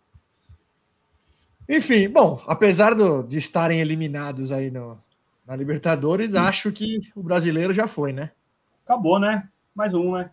Enfim, 1.67 2.09
bom, 2.09 2.41
apesar 2.48 2.95
do- 2.95 3.21
de 3.21 3.38
estarem 3.38 3.79
eliminados 3.79 4.51
aí 4.51 4.71
no, 4.71 4.98
na 5.45 5.55
Libertadores, 5.55 6.33
acho 6.33 6.71
que 6.71 7.00
o 7.15 7.21
brasileiro 7.21 7.74
já 7.74 7.88
foi, 7.88 8.12
né? 8.12 8.31
Acabou, 8.86 9.19
né? 9.19 9.48
Mais 9.75 9.93
um, 9.93 10.13
né? 10.13 10.31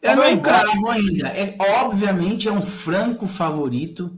Eu 0.00 0.16
não 0.16 0.40
cravo 0.40 0.90
ainda. 0.90 1.28
É, 1.28 1.56
obviamente 1.82 2.48
é 2.48 2.52
um 2.52 2.64
franco 2.64 3.26
favorito, 3.26 4.16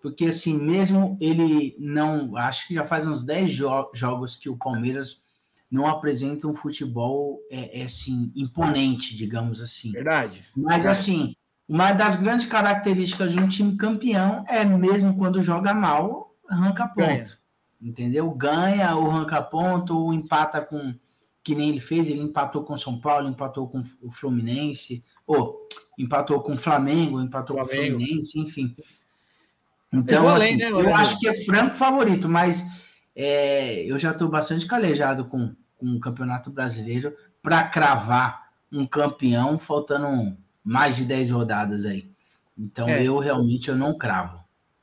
porque 0.00 0.26
assim, 0.26 0.56
mesmo 0.56 1.16
ele 1.20 1.74
não. 1.78 2.36
Acho 2.36 2.66
que 2.68 2.74
já 2.74 2.84
faz 2.84 3.06
uns 3.06 3.24
10 3.24 3.52
jo- 3.52 3.90
jogos 3.94 4.36
que 4.36 4.48
o 4.48 4.56
Palmeiras 4.56 5.20
não 5.70 5.86
apresenta 5.86 6.48
um 6.48 6.54
futebol 6.54 7.40
é, 7.50 7.80
é, 7.80 7.84
assim, 7.84 8.32
imponente, 8.34 9.16
digamos 9.16 9.60
assim. 9.60 9.92
Verdade. 9.92 10.44
Mas 10.56 10.86
assim, 10.86 11.34
uma 11.68 11.92
das 11.92 12.16
grandes 12.16 12.46
características 12.46 13.32
de 13.32 13.38
um 13.38 13.48
time 13.48 13.76
campeão 13.76 14.44
é 14.48 14.64
mesmo 14.64 15.16
quando 15.16 15.42
joga 15.42 15.74
mal, 15.74 16.34
arranca 16.48 16.86
ponto. 16.88 17.06
Ganha. 17.06 17.38
Entendeu? 17.80 18.30
Ganha 18.30 18.96
ou 18.96 19.10
arranca 19.10 19.42
ponto, 19.42 19.96
ou 19.96 20.12
empata 20.12 20.60
com. 20.60 20.94
Que 21.44 21.54
nem 21.54 21.70
ele 21.70 21.80
fez, 21.80 22.08
ele 22.08 22.20
empatou 22.20 22.62
com 22.64 22.74
o 22.74 22.78
São 22.78 23.00
Paulo, 23.00 23.28
empatou 23.28 23.68
com 23.68 23.82
o 24.02 24.10
Fluminense, 24.10 25.04
ou 25.26 25.66
empatou 25.98 26.40
com 26.40 26.54
o 26.54 26.58
Flamengo, 26.58 27.20
empatou 27.20 27.56
com 27.56 27.64
Flamengo. 27.64 27.96
o 27.96 27.98
Fluminense, 27.98 28.38
enfim. 28.38 28.70
Então, 29.92 30.22
Levou 30.22 30.28
além, 30.28 30.62
assim, 30.62 30.62
né, 30.62 30.70
eu 30.70 30.94
acho 30.94 31.18
que 31.18 31.28
é 31.28 31.44
franco 31.44 31.74
favorito, 31.74 32.28
mas 32.28 32.62
é, 33.20 33.82
eu 33.84 33.98
já 33.98 34.12
estou 34.12 34.28
bastante 34.28 34.64
calejado 34.64 35.24
com, 35.24 35.52
com 35.76 35.86
o 35.96 35.98
Campeonato 35.98 36.50
Brasileiro 36.50 37.12
para 37.42 37.64
cravar 37.64 38.50
um 38.70 38.86
campeão 38.86 39.58
faltando 39.58 40.36
mais 40.62 40.94
de 40.96 41.04
10 41.04 41.30
rodadas 41.32 41.84
aí. 41.84 42.08
Então, 42.56 42.88
É. 42.88 43.02
eu 43.02 43.18
realmente 43.18 43.68
eu 43.70 43.76
não 43.76 43.98
cravo. 43.98 44.38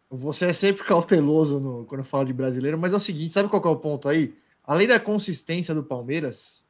Você 0.09 0.45
é 0.47 0.53
sempre 0.53 0.83
cauteloso 0.83 1.59
no- 1.61 1.85
quando 1.85 2.03
fala 2.03 2.25
de 2.25 2.33
brasileiro, 2.33 2.77
mas 2.77 2.91
é 2.91 2.95
o 2.97 2.99
seguinte: 2.99 3.33
sabe 3.33 3.47
qual 3.47 3.63
é 3.63 3.67
o 3.69 3.75
ponto 3.77 4.09
aí? 4.09 4.35
Além 4.63 4.87
da 4.87 4.99
consistência 4.99 5.73
do 5.73 5.83
Palmeiras, 5.83 6.65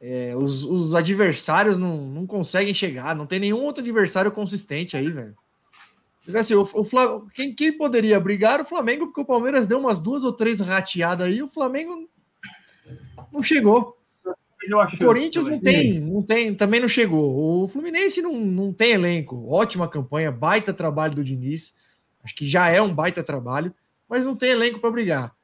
é, 0.00 0.34
os, 0.36 0.64
os 0.64 0.94
adversários 0.94 1.78
não, 1.78 1.96
não 2.06 2.26
conseguem 2.26 2.74
chegar, 2.74 3.14
não 3.16 3.26
tem 3.26 3.38
nenhum 3.40 3.62
outro 3.62 3.82
adversário 3.82 4.30
consistente 4.32 4.96
aí, 4.96 5.10
velho. 5.10 5.36
Assim, 6.34 6.54
o, 6.54 6.62
o 6.62 7.26
quem, 7.30 7.54
quem 7.54 7.76
poderia 7.76 8.18
brigar 8.20 8.54
era 8.54 8.62
o 8.62 8.66
Flamengo, 8.66 9.06
porque 9.06 9.20
o 9.20 9.24
Palmeiras 9.24 9.66
deu 9.66 9.78
umas 9.78 9.98
duas 9.98 10.22
ou 10.22 10.32
três 10.32 10.60
rateadas 10.60 11.26
aí, 11.26 11.42
o 11.42 11.48
Flamengo 11.48 12.08
não 13.32 13.42
chegou. 13.42 13.98
O 14.64 14.98
Corinthians 14.98 15.44
também. 15.44 15.56
não 15.56 15.60
tem, 15.60 16.00
não 16.00 16.22
tem, 16.22 16.54
também 16.54 16.80
não 16.80 16.88
chegou. 16.88 17.64
O 17.64 17.68
Fluminense 17.68 18.22
não, 18.22 18.34
não 18.38 18.72
tem 18.72 18.92
elenco. 18.92 19.48
Ótima 19.48 19.88
campanha, 19.88 20.30
baita 20.30 20.72
trabalho 20.72 21.16
do 21.16 21.24
Diniz. 21.24 21.74
Acho 22.22 22.34
que 22.36 22.46
já 22.46 22.68
é 22.68 22.80
um 22.80 22.94
baita 22.94 23.24
trabalho, 23.24 23.74
mas 24.08 24.24
não 24.24 24.36
tem 24.36 24.50
elenco 24.50 24.78
para 24.78 24.92
brigar. 24.92 25.34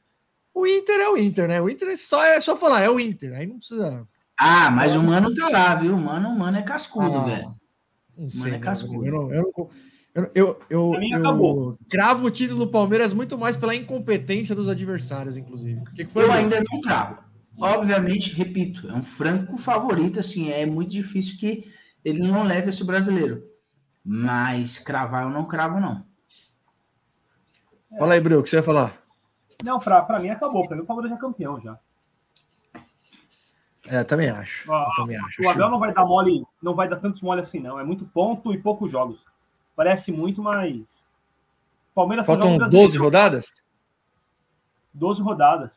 O 0.55 0.65
Inter 0.67 1.01
é 1.01 1.09
o 1.09 1.17
Inter, 1.17 1.49
né? 1.49 1.61
O 1.61 1.69
Inter 1.69 1.89
é 1.89 1.97
só, 1.97 2.25
é 2.25 2.41
só 2.41 2.57
falar, 2.57 2.83
é 2.83 2.91
o 2.91 3.01
Inter. 3.01 3.35
Aí 3.35 3.47
não 3.47 3.59
precisa. 3.59 4.07
Ah, 4.39 4.71
mas 4.71 4.95
o 4.95 5.03
Mano 5.03 5.35
tá 5.35 5.49
lá, 5.49 5.75
viu? 5.75 5.95
O 5.95 6.01
Mano, 6.01 6.29
o 6.29 6.39
Mano 6.39 6.57
é 6.59 6.63
cascudo, 6.63 7.07
Ah, 7.17 7.25
velho. 7.25 7.51
Não 8.17 8.31
sei. 8.31 8.51
é 8.51 8.55
não. 8.55 8.61
cascudo. 8.61 9.05
eu, 9.05 9.13
não, 9.13 9.33
eu, 9.35 9.53
não- 9.57 9.71
eu, 10.15 10.31
eu, 10.35 10.61
eu, 10.69 10.95
eu 11.01 11.79
cravo 11.89 12.27
o 12.27 12.31
título 12.31 12.67
do 12.67 12.71
Palmeiras 12.71 13.13
muito 13.13 13.39
mais 13.39 13.57
pela 13.57 13.75
incompetência 13.75 14.55
dos 14.55 14.69
adversários, 14.69 15.37
inclusive. 15.37 15.81
O 15.81 15.95
que, 15.95 16.05
que 16.05 16.13
foi? 16.13 16.25
Eu 16.25 16.33
ainda 16.33 16.63
não 16.71 16.81
cravo. 16.81 17.19
Obviamente, 17.61 18.33
repito, 18.33 18.89
é 18.89 18.93
um 18.93 19.03
franco 19.03 19.59
favorito, 19.59 20.21
assim, 20.21 20.51
é 20.51 20.65
muito 20.65 20.91
difícil 20.91 21.37
que 21.39 21.73
ele 22.05 22.21
não 22.21 22.45
leve 22.45 22.71
esse 22.71 22.85
brasileiro. 22.85 23.43
Mas 24.05 24.79
cravar 24.79 25.25
eu 25.25 25.31
não 25.31 25.45
cravo, 25.45 25.81
não. 25.81 26.07
Fala 27.99 28.15
aí, 28.15 28.21
Bruno, 28.21 28.41
o 28.41 28.43
que 28.43 28.51
você 28.51 28.57
vai 28.57 28.65
falar? 28.65 29.03
Não, 29.63 29.81
pra, 29.81 30.03
pra 30.03 30.21
mim 30.21 30.31
acabou. 30.31 30.67
Pra 30.67 30.77
mim 30.77 30.83
o 30.83 30.87
Palmeiras 30.87 31.17
é 31.17 31.21
campeão 31.21 31.61
já. 31.61 31.79
É, 33.87 34.05
também 34.05 34.29
acho. 34.29 34.71
Ah, 34.71 34.87
eu 34.89 35.03
também 35.03 35.17
acho. 35.17 35.43
O 35.43 35.49
Abel 35.49 35.71
não 35.71 35.79
vai 35.79 35.93
dar 35.93 36.05
mole, 36.05 36.45
não 36.63 36.75
vai 36.75 36.89
dar 36.89 36.97
tantos 36.97 37.21
mole 37.21 37.41
assim, 37.41 37.59
não. 37.59 37.81
É 37.81 37.85
muito 37.85 38.05
ponto 38.05 38.53
e 38.53 38.59
poucos 38.59 38.91
jogos. 38.91 39.19
Parece 39.79 40.11
muito, 40.11 40.43
mas. 40.43 40.83
Palmeiras 41.95 42.27
Faltam 42.27 42.51
joga 42.55 42.67
o 42.67 42.69
12 42.69 42.77
brasileiro. 42.99 43.05
rodadas? 43.05 43.47
12 44.93 45.23
rodadas. 45.23 45.77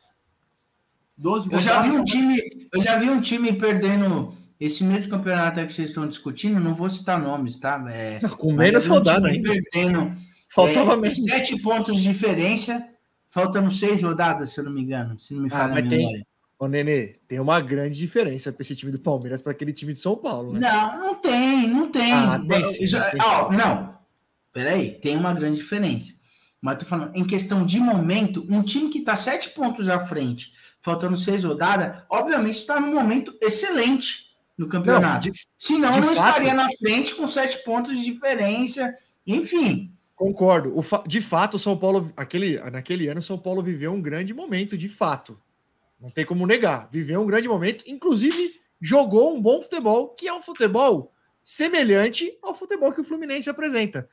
12 1.16 1.46
Eu 1.52 1.58
rodadas. 1.58 1.64
já 1.64 1.82
vi 1.82 1.90
um 1.92 2.04
time, 2.04 2.68
eu 2.72 2.82
já 2.82 2.98
vi 2.98 3.10
um 3.10 3.20
time 3.20 3.52
perdendo 3.52 4.36
esse 4.58 4.82
mesmo 4.82 5.10
campeonato 5.12 5.60
aí 5.60 5.66
que 5.68 5.72
vocês 5.72 5.90
estão 5.90 6.08
discutindo, 6.08 6.58
não 6.58 6.74
vou 6.74 6.90
citar 6.90 7.20
nomes, 7.20 7.58
tá? 7.58 7.80
É, 7.92 8.18
Com 8.38 8.48
mas 8.52 8.70
menos 8.70 8.86
eu 8.86 8.92
um 8.92 8.94
rodada 8.96 9.28
ainda. 9.28 9.52
Perdendo 9.52 10.16
Faltava 10.48 10.94
é, 10.94 10.96
menos. 10.96 11.18
sete 11.18 11.56
pontos 11.62 12.00
de 12.00 12.08
diferença, 12.12 12.84
faltando 13.30 13.70
seis 13.70 14.02
rodadas, 14.02 14.50
se 14.50 14.58
eu 14.58 14.64
não 14.64 14.72
me 14.72 14.82
engano, 14.82 15.18
se 15.20 15.32
não 15.32 15.42
me 15.42 15.48
Ah, 15.48 15.50
falha 15.58 15.64
a 15.64 15.74
mas 15.76 15.88
tem- 15.88 15.98
memória. 15.98 16.26
Ô, 16.62 16.68
Nenê, 16.68 17.16
tem 17.26 17.40
uma 17.40 17.60
grande 17.60 17.96
diferença 17.96 18.52
para 18.52 18.62
esse 18.62 18.76
time 18.76 18.92
do 18.92 18.98
Palmeiras 19.00 19.42
para 19.42 19.50
aquele 19.50 19.72
time 19.72 19.92
de 19.92 19.98
São 19.98 20.14
Paulo, 20.14 20.52
né? 20.52 20.60
Não, 20.60 21.00
não 21.00 21.14
tem, 21.16 21.68
não 21.68 21.90
tem. 21.90 22.12
Ah, 22.12 22.38
tem 22.38 22.64
sim, 22.66 22.86
Já- 22.86 23.10
tem 23.10 23.20
ó, 23.20 23.50
não, 23.50 23.98
peraí, 24.52 24.92
tem 25.00 25.16
uma 25.16 25.34
grande 25.34 25.56
diferença. 25.56 26.12
Mas 26.60 26.78
tô 26.78 26.84
falando, 26.84 27.16
em 27.16 27.26
questão 27.26 27.66
de 27.66 27.80
momento, 27.80 28.46
um 28.48 28.62
time 28.62 28.90
que 28.90 29.00
tá 29.00 29.16
sete 29.16 29.50
pontos 29.50 29.88
à 29.88 30.06
frente, 30.06 30.52
faltando 30.80 31.16
seis 31.16 31.42
rodadas, 31.42 32.00
obviamente 32.08 32.60
está 32.60 32.78
num 32.80 32.94
momento 32.94 33.36
excelente 33.40 34.26
no 34.56 34.68
campeonato. 34.68 35.32
de- 35.32 35.46
Senão 35.58 35.94
de 35.94 36.00
não 36.00 36.14
fato. 36.14 36.28
estaria 36.28 36.54
na 36.54 36.68
frente 36.78 37.16
com 37.16 37.26
sete 37.26 37.64
pontos 37.64 37.98
de 37.98 38.04
diferença. 38.04 38.96
Enfim, 39.26 39.92
Concordo. 40.14 40.72
O 40.78 41.08
De 41.08 41.20
fato, 41.20 41.54
o 41.54 41.58
São 41.58 41.76
Paulo, 41.76 42.12
aquele, 42.16 42.56
naquele 42.70 43.08
ano, 43.08 43.18
o 43.18 43.22
São 43.24 43.36
Paulo 43.36 43.60
viveu 43.64 43.92
um 43.92 44.00
grande 44.00 44.32
momento, 44.32 44.78
de 44.78 44.88
fato. 44.88 45.36
Não 46.02 46.10
tem 46.10 46.26
como 46.26 46.46
negar. 46.48 46.88
Viveu 46.90 47.22
um 47.22 47.26
grande 47.26 47.46
momento, 47.46 47.84
inclusive 47.86 48.60
jogou 48.80 49.32
um 49.32 49.40
bom 49.40 49.62
futebol, 49.62 50.08
que 50.08 50.26
é 50.26 50.34
um 50.34 50.42
futebol 50.42 51.12
semelhante 51.44 52.36
ao 52.42 52.54
futebol 52.54 52.92
que 52.92 53.00
o 53.00 53.04
Fluminense 53.04 53.48
apresenta. 53.48 54.08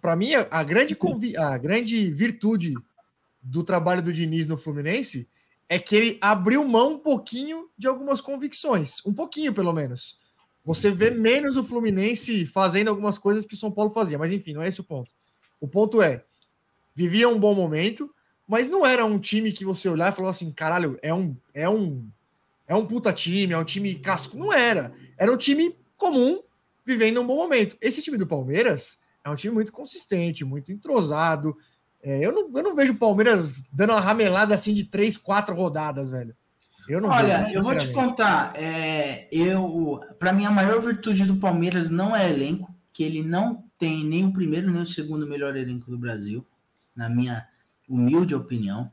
Para 0.00 0.14
mim, 0.14 0.34
a, 0.34 0.62
grande, 0.62 0.96
a 1.36 1.58
grande 1.58 2.10
virtude 2.12 2.72
do 3.42 3.64
trabalho 3.64 4.00
do 4.00 4.12
Diniz 4.12 4.46
no 4.46 4.56
Fluminense 4.56 5.28
é 5.68 5.78
que 5.78 5.96
ele 5.96 6.18
abriu 6.20 6.64
mão 6.64 6.94
um 6.94 6.98
pouquinho 6.98 7.68
de 7.76 7.88
algumas 7.88 8.20
convicções. 8.20 9.04
Um 9.04 9.12
pouquinho, 9.12 9.52
pelo 9.52 9.72
menos. 9.72 10.20
Você 10.64 10.90
vê 10.90 11.10
menos 11.10 11.56
o 11.56 11.64
Fluminense 11.64 12.46
fazendo 12.46 12.88
algumas 12.88 13.18
coisas 13.18 13.44
que 13.44 13.54
o 13.54 13.58
São 13.58 13.72
Paulo 13.72 13.90
fazia. 13.90 14.18
Mas 14.18 14.30
enfim, 14.30 14.52
não 14.52 14.62
é 14.62 14.68
esse 14.68 14.80
o 14.80 14.84
ponto. 14.84 15.12
O 15.60 15.66
ponto 15.66 16.00
é, 16.00 16.24
vivia 16.94 17.28
um 17.28 17.38
bom 17.38 17.54
momento, 17.54 18.08
mas 18.48 18.70
não 18.70 18.84
era 18.86 19.04
um 19.04 19.18
time 19.18 19.52
que 19.52 19.64
você 19.64 19.90
olhar 19.90 20.10
e 20.10 20.16
falar 20.16 20.30
assim, 20.30 20.50
caralho, 20.50 20.98
é 21.02 21.12
um, 21.12 21.36
é 21.52 21.68
um, 21.68 22.08
é 22.66 22.74
um 22.74 22.86
puta 22.86 23.12
time, 23.12 23.52
é 23.52 23.58
um 23.58 23.64
time 23.64 23.94
casco. 23.96 24.38
Não 24.38 24.50
era. 24.50 24.90
Era 25.18 25.30
um 25.30 25.36
time 25.36 25.76
comum, 25.98 26.40
vivendo 26.84 27.20
um 27.20 27.26
bom 27.26 27.36
momento. 27.36 27.76
Esse 27.78 28.00
time 28.00 28.16
do 28.16 28.26
Palmeiras 28.26 29.00
é 29.22 29.28
um 29.28 29.36
time 29.36 29.52
muito 29.52 29.70
consistente, 29.70 30.46
muito 30.46 30.72
entrosado. 30.72 31.54
É, 32.02 32.24
eu, 32.24 32.32
não, 32.32 32.50
eu 32.56 32.62
não 32.62 32.74
vejo 32.74 32.94
o 32.94 32.98
Palmeiras 32.98 33.62
dando 33.70 33.90
uma 33.92 34.00
ramelada 34.00 34.54
assim 34.54 34.72
de 34.72 34.84
três, 34.84 35.18
quatro 35.18 35.54
rodadas, 35.54 36.08
velho. 36.08 36.34
Eu 36.88 37.02
não 37.02 37.10
olha, 37.10 37.44
vejo, 37.44 37.56
eu 37.56 37.62
vou 37.62 37.76
te 37.76 37.88
contar, 37.88 38.54
é, 38.56 39.28
eu, 39.30 40.00
para 40.18 40.32
mim 40.32 40.46
a 40.46 40.50
maior 40.50 40.80
virtude 40.80 41.24
do 41.24 41.36
Palmeiras 41.36 41.90
não 41.90 42.16
é 42.16 42.30
elenco, 42.30 42.74
que 42.94 43.02
ele 43.02 43.22
não 43.22 43.62
tem 43.78 44.02
nem 44.02 44.24
o 44.24 44.32
primeiro 44.32 44.70
nem 44.70 44.80
o 44.80 44.86
segundo 44.86 45.26
melhor 45.26 45.54
elenco 45.54 45.90
do 45.90 45.98
Brasil, 45.98 46.46
na 46.96 47.10
minha 47.10 47.46
humilde 47.88 48.34
opinião. 48.34 48.90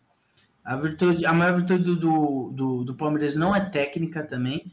A, 0.64 0.76
virtude, 0.76 1.26
a 1.26 1.34
maior 1.34 1.56
virtude 1.56 1.84
do, 1.84 1.96
do, 1.96 2.52
do, 2.54 2.84
do 2.86 2.96
Palmeiras 2.96 3.36
não 3.36 3.56
é 3.56 3.60
técnica 3.60 4.24
também. 4.24 4.72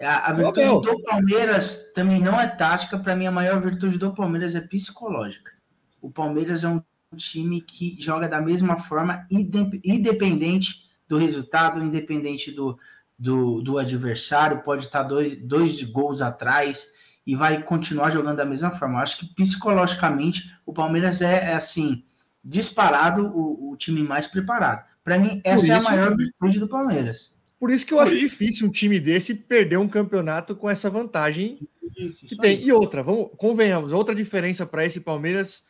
A, 0.00 0.30
a 0.30 0.32
virtude 0.32 0.60
Abel. 0.60 0.80
do 0.80 1.02
Palmeiras 1.02 1.92
também 1.94 2.20
não 2.20 2.40
é 2.40 2.46
tática. 2.46 2.98
Para 2.98 3.16
mim, 3.16 3.26
a 3.26 3.32
maior 3.32 3.60
virtude 3.60 3.98
do 3.98 4.14
Palmeiras 4.14 4.54
é 4.54 4.60
psicológica. 4.60 5.52
O 6.00 6.10
Palmeiras 6.10 6.64
é 6.64 6.68
um 6.68 6.82
time 7.16 7.60
que 7.60 7.96
joga 8.00 8.28
da 8.28 8.40
mesma 8.40 8.78
forma, 8.78 9.26
inde- 9.30 9.80
independente 9.84 10.86
do 11.08 11.16
resultado, 11.16 11.82
independente 11.82 12.50
do, 12.50 12.78
do, 13.18 13.62
do 13.62 13.78
adversário, 13.78 14.62
pode 14.62 14.84
estar 14.84 15.02
dois, 15.02 15.38
dois 15.42 15.82
gols 15.82 16.20
atrás 16.20 16.86
e 17.26 17.34
vai 17.34 17.62
continuar 17.62 18.10
jogando 18.10 18.36
da 18.36 18.44
mesma 18.44 18.70
forma. 18.70 18.98
Eu 18.98 19.02
acho 19.02 19.18
que 19.18 19.34
psicologicamente 19.34 20.54
o 20.64 20.72
Palmeiras 20.72 21.20
é, 21.20 21.50
é, 21.50 21.54
assim, 21.54 22.04
disparado 22.46 23.26
o, 23.26 23.72
o 23.72 23.76
time 23.76 24.02
mais 24.02 24.26
preparado. 24.26 24.84
Para 25.02 25.18
mim, 25.18 25.40
essa 25.44 25.66
é 25.66 25.72
a 25.72 25.78
isso- 25.78 25.90
maior 25.90 26.16
virtude 26.16 26.58
do 26.60 26.68
Palmeiras. 26.68 27.34
Por 27.58 27.70
isso 27.70 27.86
que 27.86 27.94
eu 27.94 28.00
acho 28.00 28.14
difícil 28.14 28.66
um 28.68 28.70
time 28.70 29.00
desse 29.00 29.34
perder 29.34 29.78
um 29.78 29.88
campeonato 29.88 30.54
com 30.54 30.68
essa 30.68 30.90
vantagem 30.90 31.58
Isso, 31.96 32.20
que 32.20 32.26
isso 32.26 32.36
tem. 32.36 32.62
E 32.62 32.70
outra, 32.70 33.02
vamos, 33.02 33.30
convenhamos, 33.38 33.92
outra 33.92 34.14
diferença 34.14 34.66
para 34.66 34.84
esse 34.84 35.00
Palmeiras 35.00 35.64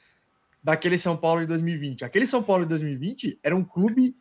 daquele 0.62 0.98
São 0.98 1.16
Paulo 1.16 1.42
de 1.42 1.46
2020. 1.46 2.04
Aquele 2.04 2.26
São 2.26 2.42
Paulo 2.42 2.64
de 2.64 2.70
2020 2.70 3.38
era 3.40 3.54
um 3.54 3.62
clube 3.62 4.16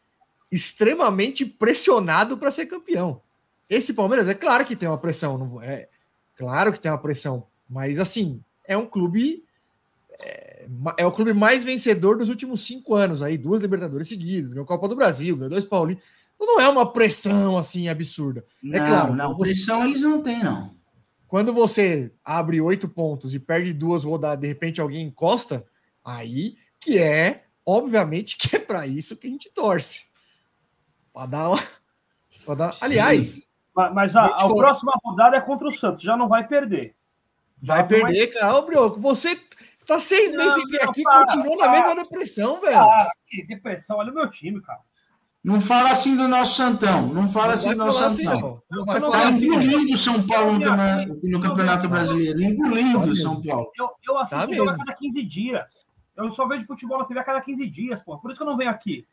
extremamente 0.52 1.44
pressionado 1.44 2.38
para 2.38 2.52
ser 2.52 2.68
campeão. 2.68 3.20
Esse 3.68 3.94
Palmeiras, 3.96 4.30
é 4.30 4.36
claro 4.36 4.64
que 4.64 4.76
tem 4.76 4.88
uma 4.88 4.98
pressão, 5.00 5.38
não 5.38 5.62
é 5.62 5.90
claro 6.38 6.72
que 6.72 6.80
tem 6.80 6.92
uma 6.92 7.02
pressão, 7.02 7.48
mas 7.68 7.98
assim, 7.98 8.44
é 8.64 8.78
um 8.78 8.86
clube. 8.86 9.44
É, 10.20 10.55
é 10.98 11.06
o 11.06 11.12
clube 11.12 11.34
mais 11.34 11.64
vencedor 11.64 12.18
dos 12.18 12.30
últimos 12.30 12.66
cinco 12.66 12.96
anos 12.96 13.22
aí, 13.22 13.38
duas 13.38 13.62
Libertadores 13.62 14.08
seguidas, 14.08 14.52
ganhou 14.54 14.66
a 14.66 14.68
Copa 14.68 14.88
do 14.88 14.96
Brasil, 14.96 15.36
ganhou 15.36 15.50
dois 15.50 15.66
Paulistas. 15.66 16.06
Então 16.36 16.48
não 16.48 16.60
é 16.62 16.68
uma 16.68 16.92
pressão 16.92 17.58
assim 17.58 17.88
absurda. 17.88 18.46
É 18.64 18.80
não, 18.80 18.88
claro, 18.88 19.14
não, 19.16 19.36
você- 19.38 19.52
pressão 19.54 19.86
eles 19.86 20.02
não 20.02 20.22
têm, 20.22 20.44
não. 20.44 20.76
quando 21.28 21.54
você 21.54 22.12
abre 22.24 22.60
oito 22.62 22.88
pontos 22.90 23.34
e 23.34 23.40
perde 23.40 23.72
duas 23.74 24.04
rodadas, 24.04 24.42
de 24.42 24.48
repente 24.48 24.82
alguém 24.82 25.08
encosta, 25.08 25.66
aí 26.04 26.58
que 26.80 26.98
é, 26.98 27.46
obviamente, 27.66 28.38
que 28.38 28.56
é 28.56 28.60
para 28.60 28.86
isso 28.86 29.16
que 29.18 29.28
a 29.28 29.30
gente 29.30 29.50
torce. 29.50 30.06
Para 31.14 31.26
dar 31.28 31.50
uma. 31.50 31.64
pra 32.46 32.56
dar... 32.56 32.76
Aliás, 32.82 33.50
Mas, 33.74 33.94
mas 33.94 34.16
a, 34.16 34.26
a 34.26 34.40
falar. 34.42 34.56
próxima 34.56 34.92
rodada 35.04 35.38
é 35.38 35.42
contra 35.42 35.68
o 35.68 35.76
Santos, 35.78 36.04
já 36.04 36.16
não 36.18 36.28
vai 36.28 36.46
perder. 36.48 36.96
vai 37.62 37.78
Já 37.78 37.82
não 37.84 37.88
perder, 37.88 38.28
cara. 38.34 38.56
Ô, 38.58 38.62
Brioco, 38.66 39.00
você 39.00 39.40
tá 39.86 40.00
seis 40.00 40.32
Não, 40.32 40.38
meses 40.40 40.54
sem 40.54 40.66
vir 40.66 40.82
aqui 40.84 41.02
e 41.02 41.04
para, 41.04 41.26
continua 41.26 41.56
na 41.58 41.72
mesma 41.72 41.96
depressão, 41.96 42.60
velho. 42.62 42.74
Cara, 42.74 43.12
que 43.28 43.46
depressão, 43.46 43.98
olha 43.98 44.12
o 44.12 44.16
meu 44.16 44.30
time, 44.30 44.62
cara. 44.62 44.80
Não 45.44 45.62
fala 45.62 45.92
assim 45.92 46.16
do 46.16 46.28
nosso 46.28 46.56
Santão. 46.56 47.14
Não 47.14 47.30
fala 47.30 47.48
não 47.50 47.54
assim 47.54 47.70
do 47.70 47.76
nosso 47.76 48.04
assim, 48.04 48.24
Santão. 48.24 48.40
não. 48.42 48.62
Não 48.72 48.86
não 48.86 48.86
falar 48.86 49.22
Tá 49.22 49.30
assim, 49.30 49.46
engolindo 49.46 49.94
o 49.94 49.98
São 49.98 50.26
Paulo 50.26 50.54
no, 50.54 50.60
Minha 50.60 51.06
no 51.06 51.40
Campeonato 51.40 51.88
Brasileiro. 51.88 52.42
Engolindo 52.42 53.00
o 53.00 53.16
São 53.16 53.42
Paulo. 53.42 53.72
Eu, 53.78 53.90
eu 54.08 54.18
assisto 54.18 54.48
Tá 54.48 54.52
jogo 54.54 54.70
a 54.72 54.78
cada 54.78 54.94
15 54.94 55.24
dias. 55.24 55.64
Eu 56.18 56.32
só 56.32 56.48
vejo 56.48 56.66
futebol 56.66 56.98
na 56.98 57.06
TV 57.06 57.20
a 57.20 57.24
cada 57.24 57.42
15 57.42 57.68
dias, 57.68 58.02
pô. 58.02 58.18
Por 58.18 58.32
isso 58.32 58.40
que 58.40 58.44
eu 58.44 58.50
não 58.50 58.58
venho 58.58 58.72
aqui. 58.72 59.06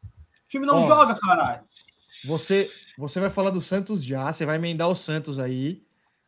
O 0.46 0.48
time 0.48 0.64
não 0.64 0.84
Ó. 0.84 0.88
joga, 0.88 1.18
caralho. 1.20 1.60
Você, 2.24 2.70
você 2.96 3.20
vai 3.20 3.28
falar 3.28 3.50
do 3.50 3.60
Santos 3.60 4.02
já, 4.02 4.32
você 4.32 4.46
vai 4.46 4.56
emendar 4.56 4.88
o 4.88 4.94
Santos 4.94 5.38
aí. 5.38 5.82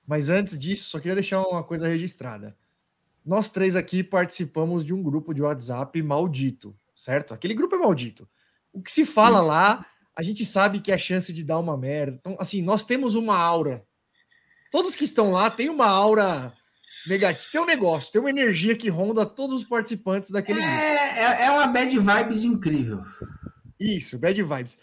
Mas 0.07 0.29
antes 0.29 0.59
disso, 0.59 0.91
só 0.91 0.99
queria 0.99 1.15
deixar 1.15 1.41
uma 1.41 1.63
coisa 1.63 1.89
registrada. 1.89 2.55
Nós 3.25 3.49
três 3.49 3.75
aqui 3.75 4.05
participamos 4.05 4.85
de 4.85 4.93
um 4.93 5.03
grupo 5.03 5.33
de 5.33 5.41
WhatsApp 5.41 6.01
maldito, 6.03 6.77
certo? 6.95 7.33
Aquele 7.33 7.55
grupo 7.55 7.75
é 7.75 7.79
maldito. 7.79 8.29
O 8.73 8.83
que 8.83 8.93
se 8.93 9.07
fala 9.07 9.41
lá, 9.41 9.87
a 10.17 10.23
gente 10.23 10.45
sabe 10.45 10.81
que 10.81 10.93
é 10.93 10.99
chance 10.99 11.33
de 11.33 11.43
dar 11.43 11.59
uma 11.59 11.77
merda. 11.77 12.19
Então, 12.21 12.37
assim, 12.39 12.61
nós 12.61 12.85
temos 12.85 13.15
uma 13.15 13.37
aura. 13.37 13.87
Todos 14.71 14.95
que 14.95 15.05
estão 15.05 15.31
lá 15.31 15.51
têm 15.51 15.71
uma 15.71 15.87
aura 15.87 16.53
negativo. 17.07 17.53
Tem 17.53 17.61
um 17.61 17.67
negócio, 17.67 18.13
tem 18.13 18.21
uma 18.21 18.31
energia 18.31 18.77
que 18.77 18.89
ronda 18.89 19.25
todos 19.25 19.63
os 19.63 19.69
participantes 19.69 20.31
daquele 20.31 20.61
grupo. 20.61 20.75
É, 20.75 21.19
é, 21.19 21.47
é 21.47 21.51
uma 21.51 21.67
bad 21.67 21.99
vibes 21.99 22.45
incrível. 22.45 23.03
Isso, 23.81 24.19
bad 24.19 24.43
vibes. 24.43 24.79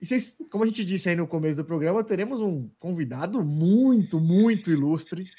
E 0.00 0.06
vocês, 0.06 0.36
como 0.50 0.64
a 0.64 0.66
gente 0.66 0.84
disse 0.84 1.08
aí 1.08 1.16
no 1.16 1.26
começo 1.26 1.56
do 1.56 1.64
programa, 1.64 2.02
teremos 2.02 2.40
um 2.40 2.68
convidado 2.78 3.44
muito, 3.44 4.18
muito 4.18 4.70
ilustre 4.70 5.30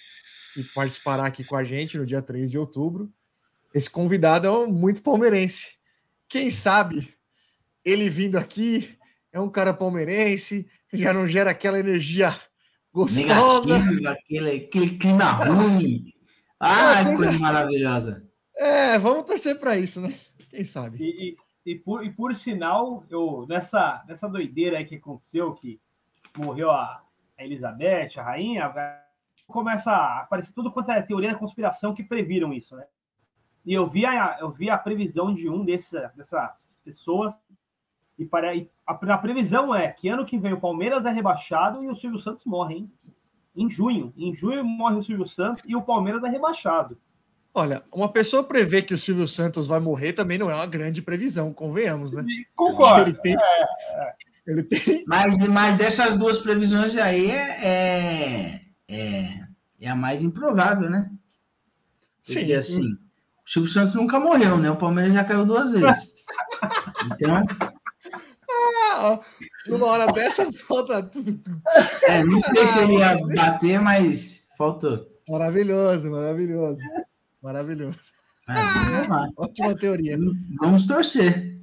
que 0.55 0.63
participará 0.73 1.25
aqui 1.25 1.43
com 1.43 1.55
a 1.55 1.63
gente 1.63 1.97
no 1.97 2.05
dia 2.05 2.21
3 2.21 2.49
de 2.49 2.57
outubro. 2.57 3.11
Esse 3.73 3.89
convidado 3.89 4.47
é 4.47 4.51
um 4.51 4.67
muito 4.71 5.01
palmeirense. 5.01 5.75
Quem 6.29 6.49
sabe 6.49 7.13
ele 7.83 8.09
vindo 8.09 8.37
aqui 8.37 8.97
é 9.33 9.39
um 9.39 9.49
cara 9.49 9.73
palmeirense, 9.73 10.65
já 10.93 11.13
não 11.13 11.27
gera 11.27 11.51
aquela 11.51 11.77
energia 11.77 12.33
gostosa. 12.93 13.77
Negativo, 13.79 14.07
aquele, 14.07 14.49
aquele 14.65 14.97
clima 14.97 15.31
ruim. 15.31 16.13
Ah, 16.57 17.01
É, 17.01 17.03
coisa- 17.03 17.25
coisa 17.25 17.39
maravilhosa. 17.39 18.23
É, 18.55 18.97
vamos 18.97 19.25
torcer 19.25 19.59
para 19.59 19.77
isso, 19.77 19.99
né? 19.99 20.17
Quem 20.49 20.63
sabe? 20.63 20.97
E, 21.03 21.31
e- 21.31 21.37
e 21.65 21.75
por, 21.75 22.05
e 22.05 22.09
por 22.11 22.33
sinal, 22.35 23.03
eu 23.09 23.45
nessa, 23.49 24.03
nessa 24.07 24.29
doideira 24.29 24.77
aí 24.77 24.85
que 24.85 24.95
aconteceu, 24.95 25.53
que 25.53 25.81
morreu 26.37 26.71
a, 26.71 27.03
a 27.37 27.43
Elizabeth, 27.43 28.11
a 28.17 28.23
rainha, 28.23 28.71
começa 29.47 29.91
a 29.91 30.21
aparecer 30.21 30.51
tudo 30.53 30.71
quanto 30.71 30.91
é 30.91 31.01
teoria 31.01 31.31
da 31.31 31.39
conspiração 31.39 31.93
que 31.93 32.03
previram 32.03 32.53
isso, 32.53 32.75
né? 32.75 32.85
E 33.65 33.73
eu 33.73 33.87
vi 33.87 34.05
a, 34.05 34.37
eu 34.39 34.51
vi 34.51 34.69
a 34.69 34.77
previsão 34.77 35.33
de 35.33 35.49
um 35.49 35.65
dessa, 35.65 36.11
dessas 36.15 36.71
pessoas, 36.83 37.33
e, 38.17 38.25
para, 38.25 38.55
e 38.55 38.69
a, 38.85 38.93
a 38.93 39.17
previsão 39.17 39.73
é 39.73 39.91
que 39.91 40.07
ano 40.07 40.25
que 40.25 40.37
vem 40.37 40.53
o 40.53 40.59
Palmeiras 40.59 41.05
é 41.05 41.11
rebaixado 41.11 41.83
e 41.83 41.87
o 41.87 41.95
Silvio 41.95 42.19
Santos 42.19 42.45
morre, 42.45 42.75
hein? 42.75 42.91
Em 43.55 43.69
junho. 43.69 44.13
Em 44.17 44.35
junho 44.35 44.63
morre 44.63 44.95
o 44.95 45.03
Silvio 45.03 45.27
Santos 45.27 45.63
e 45.65 45.75
o 45.75 45.81
Palmeiras 45.81 46.23
é 46.23 46.29
rebaixado. 46.29 46.97
Olha, 47.53 47.83
uma 47.91 48.09
pessoa 48.09 48.43
prever 48.43 48.81
que 48.81 48.93
o 48.93 48.97
Silvio 48.97 49.27
Santos 49.27 49.65
vai 49.65 49.79
morrer 49.79 50.11
também 50.11 50.37
não 50.37 50.51
é 50.51 50.55
uma 50.55 50.67
grande 50.67 51.01
previsão, 51.01 51.53
convenhamos, 51.53 52.11
né? 52.11 52.25
Concordo. 52.53 53.11
Ele 53.11 53.17
tem, 53.17 53.37
ele 54.45 54.63
tem 54.63 55.05
Mas, 55.07 55.37
mas 55.37 55.77
dessas 55.77 56.15
duas 56.15 56.37
previsões 56.39 56.97
aí 56.97 57.31
é, 57.31 58.64
é, 58.87 59.43
é, 59.79 59.89
a 59.89 59.95
mais 59.95 60.21
improvável, 60.21 60.89
né? 60.89 61.09
Porque 62.25 62.45
Sim. 62.45 62.53
assim, 62.53 62.93
o 63.45 63.49
Silvio 63.49 63.71
Santos 63.71 63.93
nunca 63.93 64.19
morreu, 64.19 64.57
né? 64.57 64.69
O 64.71 64.77
Palmeiras 64.77 65.13
já 65.13 65.23
caiu 65.23 65.45
duas 65.45 65.71
vezes. 65.71 66.13
Então, 67.05 67.45
Ah, 68.95 69.19
numa 69.67 69.85
hora 69.85 70.11
dessa 70.11 70.51
falta 70.67 71.03
tudo. 71.03 71.39
é, 72.07 72.23
não 72.23 72.41
sei 72.41 72.67
se 72.67 72.79
ele 72.79 72.97
ia 72.97 73.15
bater, 73.35 73.79
mas 73.79 74.43
faltou. 74.57 75.05
Maravilhoso, 75.29 76.09
maravilhoso. 76.09 76.81
Maravilhoso. 77.43 77.99
Lá. 78.47 79.29
Ótima 79.37 79.75
teoria. 79.75 80.17
Vamos 80.59 80.85
torcer. 80.87 81.59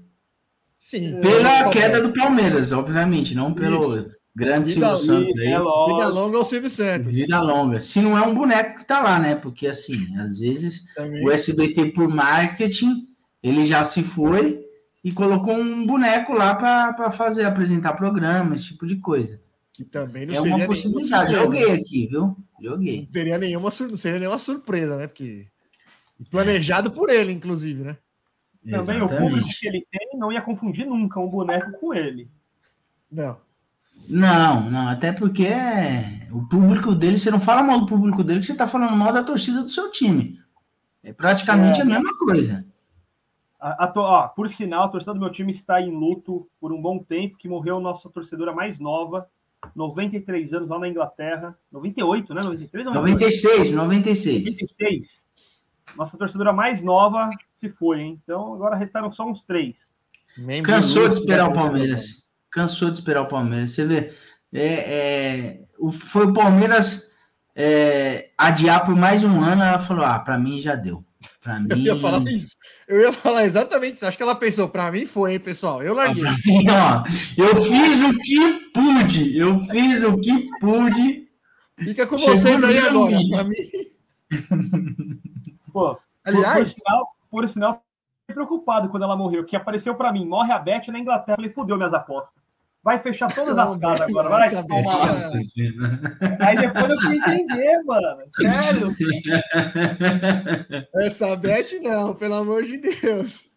Sim. 0.79 1.21
Pela 1.21 1.71
queda 1.71 2.03
do 2.03 2.13
Palmeiras, 2.13 2.73
obviamente, 2.73 3.35
não 3.35 3.55
pelo 3.55 3.81
Isso. 3.81 4.11
Grande 4.35 4.73
Vida- 4.75 4.97
Silvio 4.97 5.07
Santos 5.27 5.39
aí. 5.41 5.47
é 5.49 5.59
Vida 5.59 6.09
longa 6.09 6.39
ao 6.39 6.45
Silvio 6.45 6.71
Santos. 6.71 7.13
Vida 7.15 7.41
longa. 7.41 7.81
Se 7.81 8.01
não 8.01 8.17
é 8.17 8.27
um 8.27 8.35
boneco 8.35 8.79
que 8.81 8.85
tá 8.87 9.01
lá, 9.01 9.19
né? 9.19 9.35
Porque 9.35 9.67
assim, 9.67 10.17
às 10.19 10.39
vezes 10.39 10.87
Também. 10.95 11.25
o 11.25 11.31
SBT 11.31 11.93
por 11.93 12.09
marketing, 12.09 13.09
ele 13.43 13.67
já 13.67 13.85
se 13.85 14.03
foi 14.03 14.65
e 15.05 15.13
colocou 15.13 15.55
um 15.55 15.87
boneco 15.87 16.33
lá 16.33 16.55
para 16.55 17.11
fazer 17.11 17.45
apresentar 17.45 17.93
programa, 17.95 18.55
esse 18.57 18.69
tipo 18.69 18.87
de 18.87 18.97
coisa. 18.97 19.41
Que 19.73 19.85
também 19.85 20.27
não 20.27 20.35
é 20.35 20.41
seria 20.41 20.57
uma 20.57 20.67
possibilidade. 20.67 21.31
surpresa. 21.35 21.43
Joguei 21.45 21.73
aqui, 21.81 22.07
viu? 22.07 22.37
Joguei. 22.61 23.01
Não 23.01 23.07
teria 23.07 23.39
nenhuma, 23.39 23.71
não 23.81 23.97
seria 23.97 24.19
nenhuma 24.19 24.39
surpresa, 24.39 24.97
né? 24.97 25.07
Porque 25.07 25.47
planejado 26.31 26.91
por 26.91 27.11
ele, 27.11 27.33
inclusive, 27.33 27.83
né? 27.83 27.97
Também 28.65 28.97
o 29.03 29.07
Exatamente. 29.07 29.19
público 29.41 29.49
que 29.59 29.67
ele 29.67 29.87
tem 29.91 30.19
não 30.19 30.31
ia 30.31 30.41
confundir 30.41 30.87
nunca 30.87 31.19
um 31.19 31.27
boneco 31.27 31.73
com 31.81 31.93
ele. 31.93 32.31
Não. 33.11 33.37
Não, 34.09 34.69
não, 34.71 34.89
até 34.89 35.13
porque 35.13 35.49
o 36.31 36.47
público 36.49 36.95
dele, 36.95 37.19
você 37.19 37.31
não 37.31 37.41
fala 37.41 37.63
mal 37.63 37.81
do 37.81 37.87
público 37.87 38.23
dele, 38.25 38.41
que 38.41 38.47
você 38.47 38.55
tá 38.55 38.67
falando 38.67 38.97
mal 38.97 39.13
da 39.13 39.23
torcida 39.23 39.63
do 39.63 39.71
seu 39.71 39.91
time. 39.91 40.41
É 41.03 41.13
praticamente 41.13 41.81
É. 41.81 41.83
a 41.83 41.87
mesma 41.87 42.17
coisa. 42.17 42.65
A, 43.61 43.85
a 43.85 43.87
to- 43.87 44.01
ó, 44.01 44.29
por 44.29 44.49
sinal, 44.51 44.85
a 44.85 44.89
torcida 44.89 45.15
do 45.15 45.21
meu 45.21 45.31
time 45.31 45.53
está 45.53 45.81
em 45.81 45.91
luto 45.91 46.49
por 46.61 46.73
um 46.73 46.81
bom 46.83 46.99
tempo, 46.99 47.37
que 47.37 47.49
morreu 47.49 47.79
nossa 47.81 48.09
torcedora 48.11 48.53
mais 48.53 48.79
nova, 48.79 49.29
93 49.75 50.53
anos 50.53 50.69
lá 50.69 50.79
na 50.79 50.89
Inglaterra. 50.89 51.57
98, 51.71 52.35
né? 52.35 52.43
93 52.43 52.87
ou 52.87 52.95
96, 52.95 53.73
96. 53.73 54.45
96. 54.45 55.23
Nossa 55.97 56.17
torcedora 56.19 56.53
mais 56.53 56.83
nova 56.83 57.31
se 57.57 57.69
foi, 57.69 58.01
hein? 58.01 58.21
Então 58.25 58.55
agora 58.55 58.75
restaram 58.77 59.13
só 59.13 59.25
uns 59.29 59.45
três. 59.45 59.77
Membro 60.37 60.73
Cansou 60.73 61.09
de 61.09 61.15
esperar 61.15 61.49
o 61.49 61.53
do 61.53 61.59
Palmeiras. 61.59 62.23
Cansou 62.53 62.91
de 62.91 62.99
esperar 62.99 63.23
o 63.23 63.29
Palmeiras. 63.29 63.71
Você 63.71 63.85
vê, 63.85 64.13
é, 64.53 64.67
é, 64.67 65.61
foi 66.07 66.27
o 66.27 66.33
Palmeiras 66.35 67.03
é, 67.57 68.29
adiar 68.37 68.85
por 68.85 68.95
mais 68.95 69.25
um 69.25 69.43
ano. 69.43 69.63
Ela 69.63 69.79
falou: 69.81 70.05
Ah, 70.05 70.19
para 70.19 70.39
mim 70.39 70.61
já 70.61 70.75
deu. 70.75 71.03
Para 71.43 71.57
Eu 71.71 71.77
mim. 71.77 71.83
ia 71.85 71.97
falar 71.97 72.23
isso. 72.31 72.57
Eu 72.87 73.01
ia 73.01 73.13
falar 73.13 73.45
exatamente 73.45 73.97
isso. 73.97 74.07
Acho 74.07 74.17
que 74.17 74.23
ela 74.23 74.35
pensou, 74.35 74.69
pra 74.69 74.93
mim 74.93 75.07
foi, 75.07 75.33
hein, 75.33 75.41
pessoal. 75.41 75.83
Eu 75.83 75.95
larguei. 75.95 76.23
Pra 76.23 76.33
mim, 76.33 76.67
ó, 76.71 77.05
eu 77.37 77.63
fiz 77.63 78.05
o 78.05 78.19
que 78.19 78.71
pude. 78.73 79.39
Eu 79.39 79.61
fiz 79.67 80.05
o 80.05 80.19
que 80.19 80.47
pude. 80.61 81.29
Fica 81.79 82.07
com 82.07 82.19
Chegou 82.19 82.37
vocês 82.37 82.63
aí 82.63 82.79
agora. 82.79 83.17
Pra 83.31 83.45
mim. 83.45 83.57
Pô, 85.73 85.95
por, 85.95 85.97
por 85.97 86.03
Aliás, 86.25 86.75
sinal, 86.75 87.09
por 87.31 87.49
sinal, 87.49 87.83
fiquei 88.21 88.35
preocupado 88.35 88.91
quando 88.91 89.05
ela 89.05 89.17
morreu, 89.17 89.45
que 89.45 89.57
apareceu 89.57 89.95
pra 89.95 90.13
mim, 90.13 90.27
morre 90.27 90.53
a 90.53 90.59
Beth 90.59 90.89
na 90.89 90.99
Inglaterra. 90.99 91.37
Falei, 91.37 91.51
fudeu 91.51 91.77
minhas 91.77 91.95
apostas. 91.95 92.42
Vai 92.85 93.01
fechar 93.01 93.33
todas 93.33 93.55
Não, 93.55 93.73
as 93.75 93.79
casas 93.79 94.01
agora. 94.09 94.29
Vai, 94.29 94.47
essa 94.49 94.63
toma 94.65 94.83
Beth, 94.83 94.87
lá. 94.89 95.07
Nossa. 95.07 95.33
Aí 96.41 96.57
depois 96.57 96.91
eu 96.91 97.01
fui 97.01 97.17
entender, 97.17 97.83
mano. 97.85 98.19
Sério. 98.41 98.97
essa 100.97 101.37
Beth 101.37 101.81
não, 101.81 102.15
pelo 102.15 102.35
amor 102.35 102.65
de 102.65 102.79
Deus. 102.79 103.51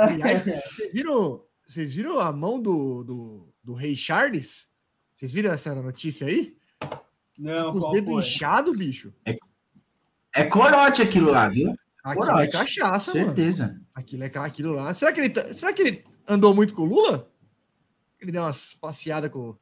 Aliás, 0.00 0.42
vocês 0.42 0.92
viram, 0.92 1.42
vocês 1.66 1.94
viram 1.94 2.18
a 2.18 2.32
mão 2.32 2.60
do, 2.60 3.04
do, 3.04 3.54
do 3.62 3.74
Rei 3.74 3.96
Charles? 3.96 4.68
Vocês 5.14 5.32
viram 5.32 5.52
essa 5.52 5.74
notícia 5.74 6.26
aí? 6.26 6.56
Não, 7.38 7.72
Com 7.72 7.78
os 7.78 7.92
dedos 7.92 8.26
inchados, 8.26 8.76
bicho. 8.76 9.12
É 10.34 10.44
corote 10.44 11.02
aquilo 11.02 11.30
lá, 11.30 11.48
viu? 11.48 11.74
Aquilo 12.02 12.26
Coragem. 12.26 12.48
é 12.48 12.52
cachaça, 12.52 13.14
mano. 13.14 13.26
Certeza. 13.26 13.80
Aquilo 13.94 14.24
é 14.24 14.32
aquilo 14.34 14.72
lá. 14.72 14.92
Será 14.94 15.12
que 15.12 15.20
ele, 15.20 15.30
tá- 15.30 15.52
será 15.52 15.72
que 15.72 15.82
ele 15.82 16.04
andou 16.26 16.54
muito 16.54 16.74
com 16.74 16.82
o 16.82 16.86
Lula? 16.86 17.29
Ele 18.20 18.32
deu 18.32 18.42
umas 18.42 18.74
passeadas 18.74 19.30
com 19.30 19.56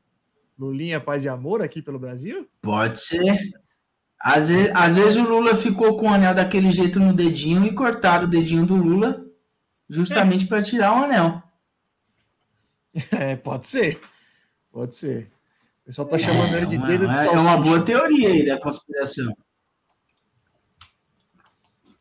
Lulinha, 0.58 1.00
Paz 1.00 1.24
e 1.24 1.28
Amor 1.28 1.62
aqui 1.62 1.80
pelo 1.80 1.98
Brasil? 1.98 2.48
Pode 2.60 2.98
ser. 2.98 3.52
Às 4.20 4.48
vezes, 4.48 4.72
às 4.74 4.96
vezes 4.96 5.16
o 5.16 5.22
Lula 5.22 5.56
ficou 5.56 5.96
com 5.96 6.06
o 6.06 6.12
anel 6.12 6.34
daquele 6.34 6.72
jeito 6.72 6.98
no 6.98 7.12
dedinho 7.12 7.64
e 7.64 7.74
cortaram 7.74 8.24
o 8.24 8.30
dedinho 8.30 8.66
do 8.66 8.74
Lula 8.74 9.24
justamente 9.88 10.46
para 10.46 10.62
tirar 10.62 10.92
o 10.92 11.04
anel. 11.04 11.42
É, 13.12 13.36
pode 13.36 13.68
ser. 13.68 14.00
Pode 14.72 14.96
ser. 14.96 15.30
O 15.82 15.86
pessoal 15.86 16.08
tá 16.08 16.18
chamando 16.18 16.56
ele 16.56 16.66
de 16.66 16.78
uma, 16.78 16.86
dedo 16.86 17.04
de 17.06 17.10
é 17.10 17.18
salsicha. 17.20 17.40
uma 17.40 17.56
boa 17.56 17.84
teoria 17.84 18.30
aí 18.30 18.44
da 18.44 18.58
conspiração. 18.58 19.36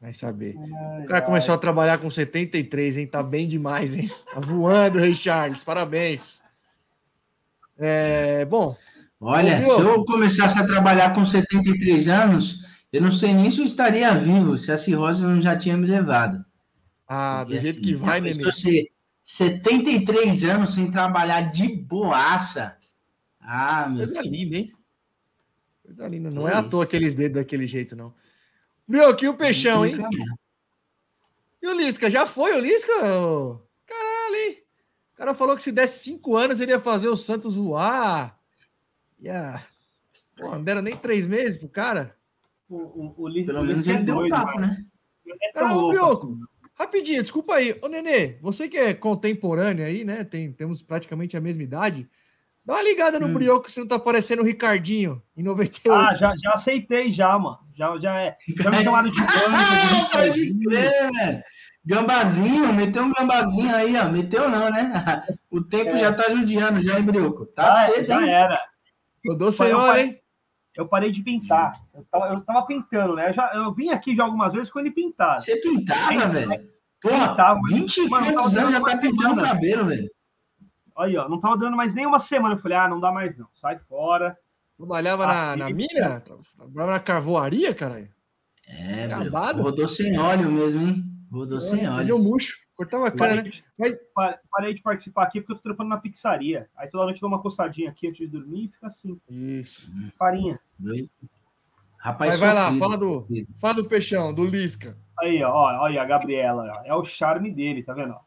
Vai 0.02 0.14
saber. 0.14 0.56
O 1.04 1.06
cara 1.06 1.22
começou 1.22 1.54
a 1.54 1.58
trabalhar 1.58 2.00
com 2.00 2.10
73, 2.10 2.98
hein? 2.98 3.06
Tá 3.06 3.22
bem 3.22 3.48
demais, 3.48 3.96
hein? 3.96 4.10
Tá 4.34 4.40
voando, 4.40 4.98
Rei 4.98 5.14
Charles. 5.14 5.64
Parabéns. 5.64 6.42
É, 7.78 8.46
bom, 8.46 8.76
Olha, 9.20 9.62
se 9.62 9.70
eu 9.70 10.06
começasse 10.06 10.58
a 10.60 10.66
trabalhar 10.66 11.14
com 11.14 11.26
73 11.26 12.08
anos, 12.08 12.64
eu 12.94 13.02
não 13.02 13.12
sei 13.12 13.34
nem 13.34 13.50
se 13.50 13.60
eu 13.60 13.66
estaria 13.66 14.14
vivo, 14.14 14.58
se 14.58 14.72
a 14.72 14.78
cirrose 14.78 15.24
não 15.24 15.42
já 15.42 15.58
tinha 15.58 15.76
me 15.76 15.88
levado. 15.88 16.46
ah, 17.08 17.44
do 17.44 17.48
Porque, 17.48 17.62
jeito 17.62 17.80
assim, 17.80 17.88
que 17.88 17.96
vai, 17.96 18.22
pensou 18.22 18.54
ser 18.54 18.92
73 19.24 20.44
anos 20.44 20.74
sem 20.74 20.92
trabalhar 20.92 21.52
de 21.52 21.68
boaça. 21.68 22.78
Ah, 23.40 23.88
meu 23.90 24.06
Coisa 24.06 24.22
linda, 24.22 24.56
hein? 24.58 24.74
Coisa 25.84 26.08
linda. 26.08 26.30
Não 26.30 26.44
Que 26.44 26.50
é 26.50 26.54
à 26.54 26.64
toa 26.64 26.84
aqueles 26.84 27.16
dedos 27.16 27.36
daquele 27.38 27.68
jeito, 27.68 27.96
não. 27.96 28.14
E 28.90 29.28
o 29.28 29.34
peixão, 29.34 29.86
hein? 29.86 29.98
E 31.62 31.68
o 31.68 31.74
Lisca? 31.74 32.10
Já 32.10 32.26
foi 32.28 32.56
o 32.56 32.60
Lisca? 32.60 32.92
ô? 33.04 33.67
O 35.18 35.20
cara 35.20 35.34
falou 35.34 35.56
que 35.56 35.64
se 35.64 35.72
desse 35.72 36.04
cinco 36.04 36.38
anos 36.38 36.60
ele 36.60 36.70
ia 36.72 36.80
fazer 36.80 37.08
o 37.08 37.16
Santos 37.18 37.56
voar. 37.56 38.38
Ia... 39.20 39.64
Pô, 40.38 40.52
não 40.52 40.64
deram 40.64 40.84
nem 40.84 40.96
três 40.96 41.26
meses 41.26 41.58
pro 41.58 41.68
cara. 41.68 42.16
O, 42.70 42.76
o, 42.76 43.16
o 43.18 43.28
Liz- 43.28 43.48
Pelo 43.48 43.62
o 43.62 43.64
menos 43.64 43.80
Liz 43.80 43.88
é 43.88 43.98
ele 43.98 44.04
deu 44.06 44.20
um 44.20 44.30
papo, 44.30 44.60
né? 44.60 44.86
Não 45.26 45.36
é 45.36 45.52
Ah, 45.56 45.76
ô, 45.76 46.12
assim. 46.12 46.40
rapidinho, 46.76 47.24
desculpa 47.24 47.56
aí. 47.56 47.76
Ô, 47.82 47.88
Nenê, 47.88 48.38
você 48.44 48.70
que 48.70 48.78
é 48.78 48.94
contemporâneo 48.94 49.84
aí, 49.84 50.06
né? 50.06 50.24
Tem, 50.24 50.52
temos 50.52 50.84
praticamente 50.84 51.36
a 51.36 51.42
mesma 51.42 51.64
idade. 51.64 52.08
Dá 52.64 52.76
uma 52.76 52.84
ligada 52.84 53.20
no 53.20 53.26
Hum. 53.26 53.34
Brioco 53.34 53.72
se 53.72 53.80
não 53.80 53.88
tá 53.88 53.96
aparecendo 53.96 54.42
o 54.44 54.46
Ricardinho 54.46 55.20
em 55.36 55.42
98. 55.42 55.92
Ah, 55.92 56.16
já, 56.16 56.32
já 56.38 56.52
aceitei 56.54 57.12
já, 57.12 57.40
mano. 57.40 57.58
Já, 57.76 57.98
já 57.98 58.22
é. 58.22 58.38
Já 58.62 58.70
me 58.70 58.84
chamaram 58.84 59.10
de 59.10 59.18
Ah, 59.50 60.10
pode 60.12 60.60
crer, 60.60 61.12
velho. 61.12 61.44
Gambazinho, 61.88 62.74
meteu 62.74 63.04
um 63.04 63.12
gambazinho 63.14 63.74
aí, 63.74 63.96
ó. 63.98 64.10
Meteu 64.10 64.50
não, 64.50 64.70
né? 64.70 65.24
O 65.50 65.64
tempo 65.64 65.92
É. 65.92 65.98
já 65.98 66.14
tá 66.14 66.30
judiando, 66.30 66.84
já, 66.84 67.00
hein, 67.00 67.06
Brioco? 67.06 67.46
Tá 67.46 67.64
já, 67.88 67.94
cedo, 67.94 68.08
já 68.08 68.22
hein? 68.22 68.30
era. 68.30 68.62
Rodou 69.26 69.52
senhor, 69.52 69.96
hein? 69.98 70.20
Eu 70.76 70.88
parei 70.88 71.12
de 71.12 71.24
pintar. 71.24 71.74
Eu 71.96 72.04
tava, 72.12 72.28
eu 72.34 72.42
tava 72.42 72.66
pintando, 72.68 73.16
né? 73.16 73.30
Eu, 73.30 73.34
já, 73.34 73.52
eu 73.56 73.74
vim 73.74 73.90
aqui 73.90 74.16
já 74.16 74.24
algumas 74.26 74.54
vezes 74.54 74.70
com 74.70 74.80
ele 74.80 74.92
pintado. 74.92 75.42
Você 75.42 75.56
pintava, 75.56 76.28
velho? 76.28 76.70
Porra, 77.02 77.30
Pintava, 77.30 77.60
mas- 77.62 77.72
20 77.74 78.10
Mano, 78.10 78.28
anos 78.40 78.52
já 78.54 78.64
dando 78.70 78.86
tá 78.86 78.98
pintando 78.98 79.42
o 79.42 79.44
cabelo, 79.44 79.86
velho? 79.86 80.12
Aí, 80.98 81.16
ó, 81.18 81.30
não 81.30 81.40
tava 81.40 81.58
durando 81.58 81.78
mais 81.78 81.94
nem 81.96 82.06
uma 82.06 82.20
semana. 82.20 82.56
Eu 82.56 82.60
falei, 82.60 82.78
ah, 82.78 82.88
não 82.88 83.00
dá 83.00 83.12
mais 83.12 83.36
não. 83.38 83.48
Sai 83.56 83.80
fora. 83.88 84.38
Trabalhava 84.78 85.26
na, 85.26 85.50
Assim, 85.52 85.60
na 85.60 85.70
mina? 85.70 86.20
Trabalhava 86.22 86.92
na 86.92 87.00
carvoaria, 87.00 87.74
caralho? 87.74 88.10
É, 88.68 89.06
Acabado. 89.06 89.62
Rodou 89.64 89.88
sem 89.88 90.20
óleo 90.20 90.52
mesmo, 90.52 90.82
hein? 90.82 91.04
Rodou 91.32 91.60
sem 91.60 91.88
Olha 91.88 91.94
óleo. 91.98 92.16
o 92.16 92.20
murcho. 92.20 92.58
Cortava 92.76 93.08
a 93.08 93.12
cara, 93.12 93.36
Parei, 93.38 93.44
né? 93.44 93.50
de, 93.50 93.64
Mas- 93.78 94.00
pa- 94.14 94.40
parei 94.52 94.74
de 94.74 94.82
participar 94.82 95.24
aqui 95.24 95.42
porque 95.42 95.54
eu 95.54 95.58
tô 95.58 95.64
trampando 95.64 95.90
na 95.90 95.98
pizzaria. 95.98 96.70
Aí 96.78 96.88
toda 96.90 97.06
noite 97.06 97.18
eu 97.18 97.22
dou 97.22 97.30
uma 97.36 97.42
coçadinha 97.42 97.90
aqui 97.90 98.08
antes 98.08 98.20
de 98.20 98.28
dormir 98.28 98.66
e 98.66 98.68
fica 98.70 98.88
assim, 98.88 99.20
Isso. 99.30 99.92
farinha. 100.18 100.60
Rapaz, 101.98 102.32
Mas 102.32 102.40
vai 102.40 102.54
lá, 102.54 102.64
sofrido. 102.66 102.80
fala 102.80 102.98
do, 102.98 103.28
fala 103.60 103.74
do 103.74 103.86
peixão, 103.90 104.34
do 104.34 104.46
Lisca. 104.46 104.96
Aí, 105.20 105.44
ó, 105.44 105.52
ó, 105.52 105.82
olha 105.84 106.02
a 106.02 106.06
Gabriela. 106.06 106.72
ó. 106.78 106.82
É 106.86 106.94
o 106.94 107.04
charme 107.04 107.52
dele, 107.52 107.82
tá 107.84 107.94
vendo? 107.94 108.14
ó? 108.14 108.20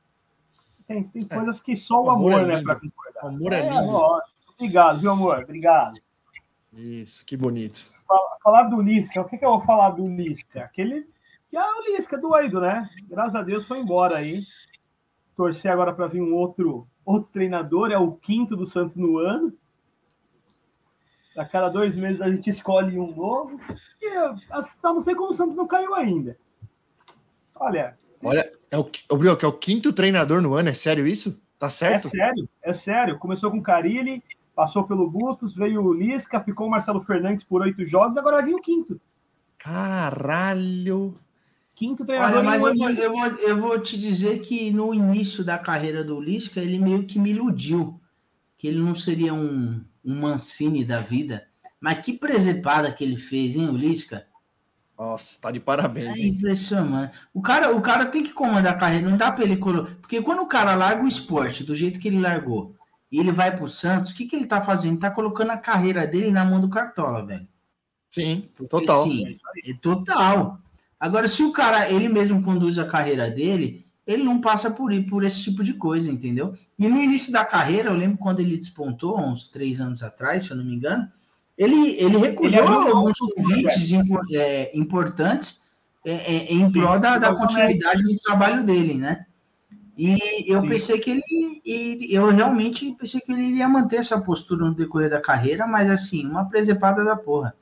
Tem, 0.87 1.05
tem 1.05 1.23
É. 1.31 1.35
coisas 1.37 1.61
que 1.61 1.77
só 1.77 2.03
o 2.03 2.07
O 2.07 2.11
amor 2.11 2.35
amor, 2.35 2.51
é 2.51 2.57
né, 2.57 2.63
pra 2.63 2.75
concordar. 2.75 3.25
O 3.25 3.29
amor 3.29 3.53
é 3.53 3.63
lindo. 3.71 3.87
lógico. 3.93 4.31
Obrigado, 4.55 5.01
viu, 5.01 5.11
amor? 5.13 5.39
Obrigado. 5.45 6.01
Isso, 6.73 7.25
que 7.25 7.37
bonito. 7.37 7.89
Falar 8.43 8.65
do 8.65 8.83
Lisca, 8.83 9.21
o 9.21 9.25
que, 9.25 9.39
que 9.39 9.45
eu 9.45 9.51
vou 9.51 9.61
falar 9.61 9.91
do 9.91 10.07
Lisca? 10.09 10.65
Aquele 10.65 11.07
é 11.57 11.75
o 11.75 11.97
Lisca 11.97 12.17
doido, 12.17 12.61
né? 12.61 12.89
Graças 13.09 13.35
a 13.35 13.43
Deus 13.43 13.67
foi 13.67 13.79
embora 13.79 14.19
aí. 14.19 14.45
Torcer 15.37 15.71
agora 15.71 15.93
para 15.93 16.07
vir 16.07 16.21
um 16.21 16.35
outro, 16.35 16.87
outro 17.05 17.31
treinador, 17.33 17.91
é 17.91 17.99
o 17.99 18.13
quinto 18.13 18.57
do 18.57 18.67
Santos 18.67 18.97
no 18.97 19.19
ano. 19.19 19.53
A 21.37 21.45
cada 21.45 21.69
dois 21.69 21.97
meses 21.97 22.21
a 22.21 22.31
gente 22.31 22.51
escolhe 22.51 22.99
um 22.99 23.15
novo. 23.15 23.61
E 24.01 24.17
eu 24.17 24.37
só 24.81 24.93
não 24.93 25.01
sei 25.01 25.15
como 25.15 25.31
o 25.31 25.35
Santos 25.35 25.57
não 25.57 25.67
caiu 25.67 25.95
ainda. 25.95 26.37
Olha, 27.55 27.97
Olha, 28.23 28.53
é 28.71 28.79
o, 28.79 28.91
o 29.11 29.17
Brioco, 29.17 29.45
é 29.45 29.49
o 29.49 29.53
quinto 29.53 29.93
treinador 29.93 30.43
no 30.43 30.55
ano, 30.55 30.69
é 30.69 30.75
sério 30.75 31.07
isso? 31.07 31.41
Tá 31.59 31.67
é 31.67 31.71
certo? 31.71 32.11
sério, 32.11 32.49
é 32.63 32.73
sério. 32.73 33.19
Começou 33.19 33.51
com 33.51 33.59
o 33.59 33.63
Carilli, 33.63 34.23
passou 34.55 34.85
pelo 34.85 35.11
Bustos, 35.11 35.55
veio 35.55 35.83
o 35.83 35.93
Lisca, 35.93 36.41
ficou 36.41 36.67
o 36.67 36.71
Marcelo 36.71 37.03
Fernandes 37.03 37.45
por 37.45 37.63
oito 37.63 37.85
jogos, 37.87 38.17
agora 38.17 38.43
vir 38.43 38.55
o 38.55 38.61
quinto. 38.61 39.01
Caralho. 39.59 41.15
Quinto 41.81 42.05
treinador 42.05 42.41
Olha, 42.41 42.45
mas 42.47 42.61
em 42.61 42.63
um 42.63 42.69
eu 42.69 42.77
vou, 42.77 42.87
ano. 42.87 42.99
eu, 43.01 43.11
vou, 43.11 43.27
eu 43.49 43.57
vou 43.59 43.81
te 43.81 43.99
dizer 43.99 44.41
que 44.41 44.71
no 44.71 44.93
início 44.93 45.43
da 45.43 45.57
carreira 45.57 46.05
do 46.05 46.21
Lisca, 46.21 46.61
ele 46.61 46.79
meio 46.79 47.07
que 47.07 47.19
me 47.19 47.31
iludiu. 47.31 47.99
Que 48.59 48.69
ele 48.69 48.79
não 48.79 48.95
seria 48.95 49.33
um, 49.33 49.83
um 50.05 50.21
Mancini 50.21 50.85
da 50.85 51.01
vida. 51.01 51.49
Mas 51.81 52.05
que 52.05 52.13
presepada 52.13 52.93
que 52.93 53.03
ele 53.03 53.17
fez, 53.17 53.57
hein, 53.57 53.71
o 53.71 53.77
Lisca? 53.79 54.27
Nossa, 54.99 55.41
tá 55.41 55.51
de 55.51 55.57
É 55.57 55.63
parabéns, 55.63 56.19
hein? 56.19 56.29
impressionante. 56.29 57.19
O 57.33 57.41
cara, 57.41 57.75
o 57.75 57.81
cara 57.81 58.05
tem 58.05 58.23
que 58.25 58.35
comandar 58.35 58.75
a 58.75 58.79
carreira, 58.79 59.09
não 59.09 59.17
dá 59.17 59.33
pra 59.33 59.45
ele 59.45 59.57
colocar. 59.57 59.95
Porque 60.03 60.21
quando 60.21 60.43
o 60.43 60.47
cara 60.47 60.75
larga 60.75 61.03
o 61.03 61.09
esporte 61.09 61.65
do 61.65 61.75
jeito 61.75 61.99
que 61.99 62.09
ele 62.09 62.21
largou 62.21 62.77
e 63.11 63.19
ele 63.19 63.33
vai 63.33 63.57
pro 63.57 63.71
Santos, 63.71 64.11
o 64.11 64.15
que, 64.15 64.27
que 64.27 64.37
ele 64.37 64.45
tá 64.45 64.61
fazendo? 64.61 64.93
Ele 64.93 65.01
tá 65.01 65.11
colocando 65.11 65.53
a 65.53 65.57
carreira 65.57 66.07
dele 66.07 66.31
na 66.31 66.45
mão 66.45 66.61
do 66.61 66.69
Cartola, 66.69 67.25
velho. 67.25 67.49
Sim, 68.11 68.51
total. 68.69 69.05
Sim, 69.05 69.39
é 69.65 69.73
total. 69.81 70.61
Agora, 71.01 71.27
se 71.27 71.43
o 71.43 71.51
cara, 71.51 71.91
ele 71.91 72.09
mesmo 72.11 72.43
conduz 72.43 72.79
a 72.79 72.85
carreira 72.85 73.31
dele, 73.31 73.87
ele 74.07 74.23
não 74.23 74.41
passa 74.41 74.71
por, 74.71 74.93
por 75.05 75.25
esse 75.25 75.43
tipo 75.43 75.65
de 75.65 75.73
coisa, 75.73 76.11
entendeu? 76.11 76.55
E 76.79 76.87
no 76.89 77.03
início 77.03 77.33
da 77.33 77.45
carreira, 77.45 77.89
eu 77.89 77.97
lembro 77.97 78.19
quando 78.19 78.41
ele 78.41 78.57
despontou, 78.59 79.19
uns 79.19 79.49
três 79.49 79.81
anos 79.81 80.03
atrás, 80.03 80.45
se 80.45 80.51
eu 80.51 80.57
não 80.57 80.65
me 80.65 80.75
engano, 80.75 81.09
ele, 81.57 81.93
ele 81.97 82.19
recusou 82.19 82.59
Ele 82.59 82.75
alguns 82.75 83.19
convites 83.19 83.91
é, 84.33 84.77
importantes 84.77 85.61
é, 86.05 86.13
é, 86.13 86.53
em 86.53 86.71
prol 86.71 86.99
da, 86.99 87.19
da 87.19 87.35
continuidade 87.35 88.03
do 88.03 88.19
trabalho 88.19 88.65
dele, 88.65 88.95
né? 88.95 89.27
E 89.97 90.51
eu 90.51 90.63
Sim. 90.63 90.69
pensei 90.69 90.99
que 90.99 91.11
ele, 91.11 91.61
ele- 91.65 92.15
eu 92.15 92.31
realmente 92.31 92.91
pensei 92.99 93.21
que 93.21 93.31
ele 93.31 93.43
iria 93.43 93.69
manter 93.69 93.97
essa 93.97 94.19
postura 94.21 94.65
no 94.65 94.75
decorrer 94.75 95.11
da 95.11 95.21
carreira, 95.21 95.67
mas 95.67 95.91
assim, 95.91 96.27
uma 96.27 96.49
presepada 96.49 97.05
da 97.05 97.15
porra. 97.17 97.55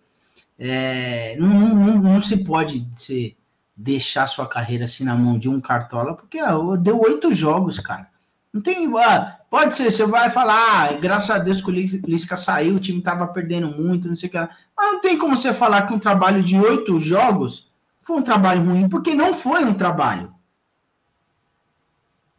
É, 0.59 1.37
não, 1.38 1.49
não, 1.49 1.97
não 1.99 2.23
se 2.23 2.38
pode 2.44 2.87
ser, 2.92 3.37
deixar 3.77 4.27
sua 4.27 4.47
carreira 4.47 4.87
assim 4.87 5.05
na 5.05 5.14
mão 5.14 5.38
de 5.38 5.49
um 5.49 5.61
cartola, 5.61 6.14
porque 6.14 6.42
ó, 6.42 6.75
deu 6.77 7.01
oito 7.01 7.33
jogos, 7.33 7.79
cara. 7.79 8.09
Não 8.53 8.61
tem. 8.61 8.90
ah, 8.99 9.38
pode 9.51 9.77
ser, 9.77 9.90
você 9.92 10.05
vai 10.05 10.31
falar, 10.31 10.57
ah, 10.57 10.92
graças 10.94 11.31
a 11.31 11.38
Deus 11.38 11.61
que 11.61 11.68
o 11.68 11.73
Li- 11.73 12.03
Lisca 12.07 12.37
saiu, 12.37 12.75
o 12.77 12.81
time 12.81 13.01
tava 13.01 13.27
perdendo 13.29 13.68
muito, 13.68 14.09
não 14.09 14.16
sei 14.16 14.29
o 14.29 14.33
que 14.33 14.38
lá. 14.38 14.51
Mas 14.77 14.92
não 14.92 15.01
tem 15.01 15.16
como 15.16 15.37
você 15.37 15.53
falar 15.55 15.83
que 15.87 15.92
um 15.92 15.99
trabalho 15.99 16.42
de 16.42 16.59
oito 16.59 16.99
jogos 16.99 17.68
foi 18.03 18.16
um 18.16 18.23
trabalho 18.23 18.64
ruim, 18.64 18.88
porque 18.88 19.14
não 19.14 19.35
foi 19.35 19.64
um 19.64 19.75
trabalho. 19.75 20.33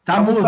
Tá 0.03 0.19
mudo. 0.19 0.41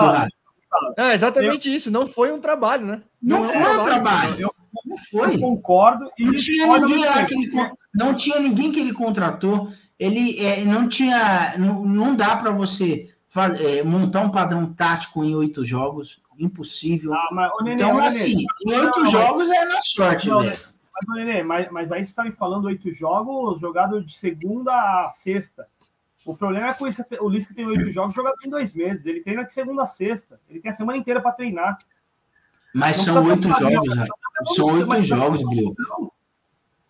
É 0.97 1.13
exatamente 1.13 1.73
isso, 1.73 1.91
não 1.91 2.07
foi 2.07 2.31
um 2.31 2.39
trabalho, 2.41 2.85
né? 2.85 3.01
Não 3.21 3.45
é 3.45 3.47
foi 3.47 3.77
um 3.77 3.83
trabalho. 3.83 4.41
Eu, 4.41 4.55
Não 4.85 4.95
eu 4.95 5.01
foi. 5.09 5.37
concordo. 5.37 6.09
E 6.17 6.25
Não 6.25 6.35
tinha 6.35 6.79
ninguém 6.79 7.05
lá 7.05 7.25
que 7.25 7.33
ele, 7.33 7.51
não 7.93 8.13
tinha 8.15 8.39
ninguém 8.39 8.71
que 8.71 8.79
ele 8.79 8.93
contratou. 8.93 9.71
Ele 9.99 10.39
é, 10.43 10.63
não 10.65 10.89
tinha, 10.89 11.55
não, 11.57 11.85
não 11.85 12.15
dá 12.15 12.35
para 12.35 12.51
você 12.51 13.13
é, 13.59 13.83
montar 13.83 14.21
um 14.21 14.31
padrão 14.31 14.73
tático 14.73 15.23
em 15.23 15.35
oito 15.35 15.65
jogos, 15.65 16.21
impossível. 16.37 17.13
Ah, 17.13 17.29
mas, 17.31 17.51
Nenê, 17.61 17.75
então 17.75 17.95
Nenê, 17.95 18.07
assim, 18.07 18.45
em 18.65 18.73
oito 18.73 19.05
jogos 19.07 19.49
é 19.49 19.65
na 19.65 19.81
sorte, 19.83 20.27
Não, 20.27 20.41
velho. 20.41 20.59
Mas, 21.07 21.17
Nenê, 21.17 21.43
mas, 21.43 21.71
mas 21.71 21.91
aí 21.91 22.03
você 22.03 22.09
está 22.09 22.23
me 22.23 22.31
falando 22.31 22.65
oito 22.65 22.91
jogos 22.91 23.61
jogados 23.61 24.05
de 24.05 24.13
segunda 24.13 24.73
a 24.73 25.11
sexta. 25.11 25.67
O 26.25 26.35
problema 26.35 26.67
é 26.67 26.73
que 26.73 26.83
o 27.19 27.29
Lisca 27.29 27.53
tem 27.53 27.65
oito 27.65 27.89
jogos 27.89 28.13
jogados 28.13 28.43
em 28.45 28.49
dois 28.49 28.73
meses. 28.73 29.05
Ele 29.05 29.21
treina 29.21 29.43
de 29.43 29.53
segunda 29.53 29.83
a 29.83 29.87
sexta. 29.87 30.39
Ele 30.49 30.59
tem 30.59 30.71
a 30.71 30.75
semana 30.75 30.97
inteira 30.97 31.19
para 31.19 31.31
treinar. 31.31 31.79
Mas 32.73 32.97
não 32.97 33.03
são 33.03 33.25
oito 33.25 33.47
jogos, 33.47 33.95
né? 33.95 34.07
São 34.55 34.65
oito 34.65 35.03
jogos, 35.03 35.43
Bril. 35.43 35.75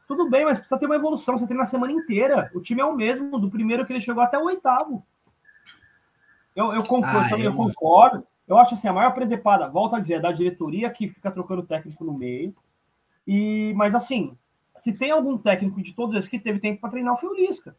Tudo 0.08 0.30
bem, 0.30 0.44
mas 0.44 0.58
precisa 0.58 0.78
ter 0.80 0.86
uma 0.86 0.96
evolução. 0.96 1.38
Você 1.38 1.46
treina 1.46 1.63
a 1.63 1.67
semana 1.67 1.94
inteira. 1.94 2.52
O 2.54 2.60
time 2.60 2.82
é 2.82 2.86
o 2.86 2.96
mesmo 2.96 3.39
do 3.39 3.50
primeiro 3.50 3.86
que 3.86 3.94
ele 3.94 4.02
chegou 4.02 4.22
até 4.22 4.38
o 4.38 4.44
oitavo. 4.44 5.06
Eu, 6.56 6.74
eu 6.74 6.84
concordo, 6.84 7.36
Ah, 7.36 7.39
eu 7.39 7.46
eu 7.46 7.56
concordo. 7.56 8.28
Eu 8.48 8.58
acho 8.58 8.76
assim, 8.76 8.88
a 8.88 8.94
maior 8.94 9.13
presepada, 9.13 9.70
volta 9.70 9.96
a 9.96 10.00
dizer, 10.02 10.15
é 10.15 10.20
da 10.20 10.32
diretoria 10.34 10.89
que 10.89 11.08
fica 11.08 11.32
trocando 11.32 11.63
técnico 11.63 12.04
no 12.04 12.13
meio. 12.13 12.54
E, 13.26 13.74
mas 13.78 13.96
assim, 13.96 14.38
se 14.80 14.91
tem 14.91 15.12
algum 15.12 15.38
técnico 15.38 15.82
de 15.82 15.94
todos 15.94 16.15
esses 16.15 16.30
que 16.30 16.39
teve 16.39 16.60
tempo 16.60 16.82
para 16.82 16.89
treinar, 16.89 17.17
foi 17.17 17.30
o 17.30 17.34
Lisca. 17.34 17.76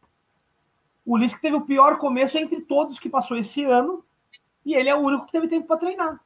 O 1.04 1.16
Lisca 1.16 1.38
teve 1.40 1.56
o 1.56 1.66
pior 1.66 1.98
começo 1.98 2.38
entre 2.38 2.62
todos 2.62 2.98
que 2.98 3.10
passou 3.10 3.36
esse 3.36 3.64
ano, 3.64 4.02
e 4.64 4.72
ele 4.74 4.88
é 4.88 4.94
o 4.94 5.00
único 5.00 5.26
que 5.26 5.32
teve 5.32 5.48
tempo 5.48 5.66
para 5.66 5.76
treinar. 5.76 6.20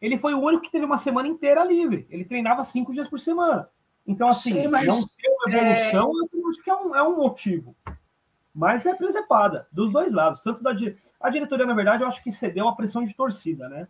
Ele 0.00 0.16
foi 0.18 0.34
o 0.34 0.40
único 0.40 0.62
que 0.62 0.70
teve 0.70 0.84
uma 0.84 0.98
semana 0.98 1.28
inteira 1.28 1.64
livre. 1.64 2.06
Ele 2.10 2.24
treinava 2.24 2.64
cinco 2.64 2.92
dias 2.92 3.08
por 3.08 3.20
semana. 3.20 3.68
Então, 4.06 4.28
assim, 4.28 4.52
Sim, 4.62 4.68
mas, 4.68 4.86
não 4.86 4.96
ter 5.04 5.28
uma 5.28 5.56
evolução, 5.56 6.12
eu 6.32 6.48
acho 6.48 6.62
que 6.62 6.70
é 6.70 6.74
um, 6.74 6.96
é 6.96 7.02
um 7.06 7.16
motivo. 7.16 7.76
Mas 8.54 8.84
é 8.86 8.94
presepada, 8.94 9.68
dos 9.70 9.92
dois 9.92 10.12
lados. 10.12 10.40
Tanto 10.40 10.62
da 10.62 10.72
di- 10.72 10.96
a 11.20 11.30
diretoria, 11.30 11.66
na 11.66 11.74
verdade, 11.74 12.02
eu 12.02 12.08
acho 12.08 12.22
que 12.22 12.32
cedeu 12.32 12.66
a 12.66 12.74
pressão 12.74 13.04
de 13.04 13.14
torcida, 13.14 13.68
né? 13.68 13.86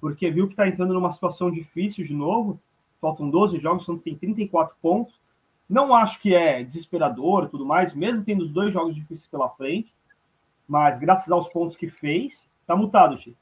Porque 0.00 0.30
viu 0.30 0.46
que 0.46 0.52
está 0.54 0.66
entrando 0.66 0.94
numa 0.94 1.10
situação 1.10 1.50
difícil 1.50 2.04
de 2.04 2.14
novo. 2.14 2.58
Faltam 3.00 3.28
12 3.28 3.58
jogos, 3.58 3.82
o 3.82 3.86
Santos 3.86 4.04
tem 4.04 4.16
34 4.16 4.76
pontos. 4.80 5.20
Não 5.68 5.94
acho 5.94 6.20
que 6.20 6.34
é 6.34 6.62
desesperador 6.64 7.44
e 7.44 7.48
tudo 7.48 7.66
mais, 7.66 7.94
mesmo 7.94 8.24
tendo 8.24 8.44
os 8.44 8.50
dois 8.50 8.72
jogos 8.72 8.94
difíceis 8.94 9.26
pela 9.28 9.50
frente. 9.50 9.92
Mas 10.66 10.98
graças 10.98 11.30
aos 11.30 11.48
pontos 11.48 11.76
que 11.76 11.88
fez, 11.88 12.48
tá 12.66 12.74
mutado, 12.74 13.16
Tio. 13.18 13.36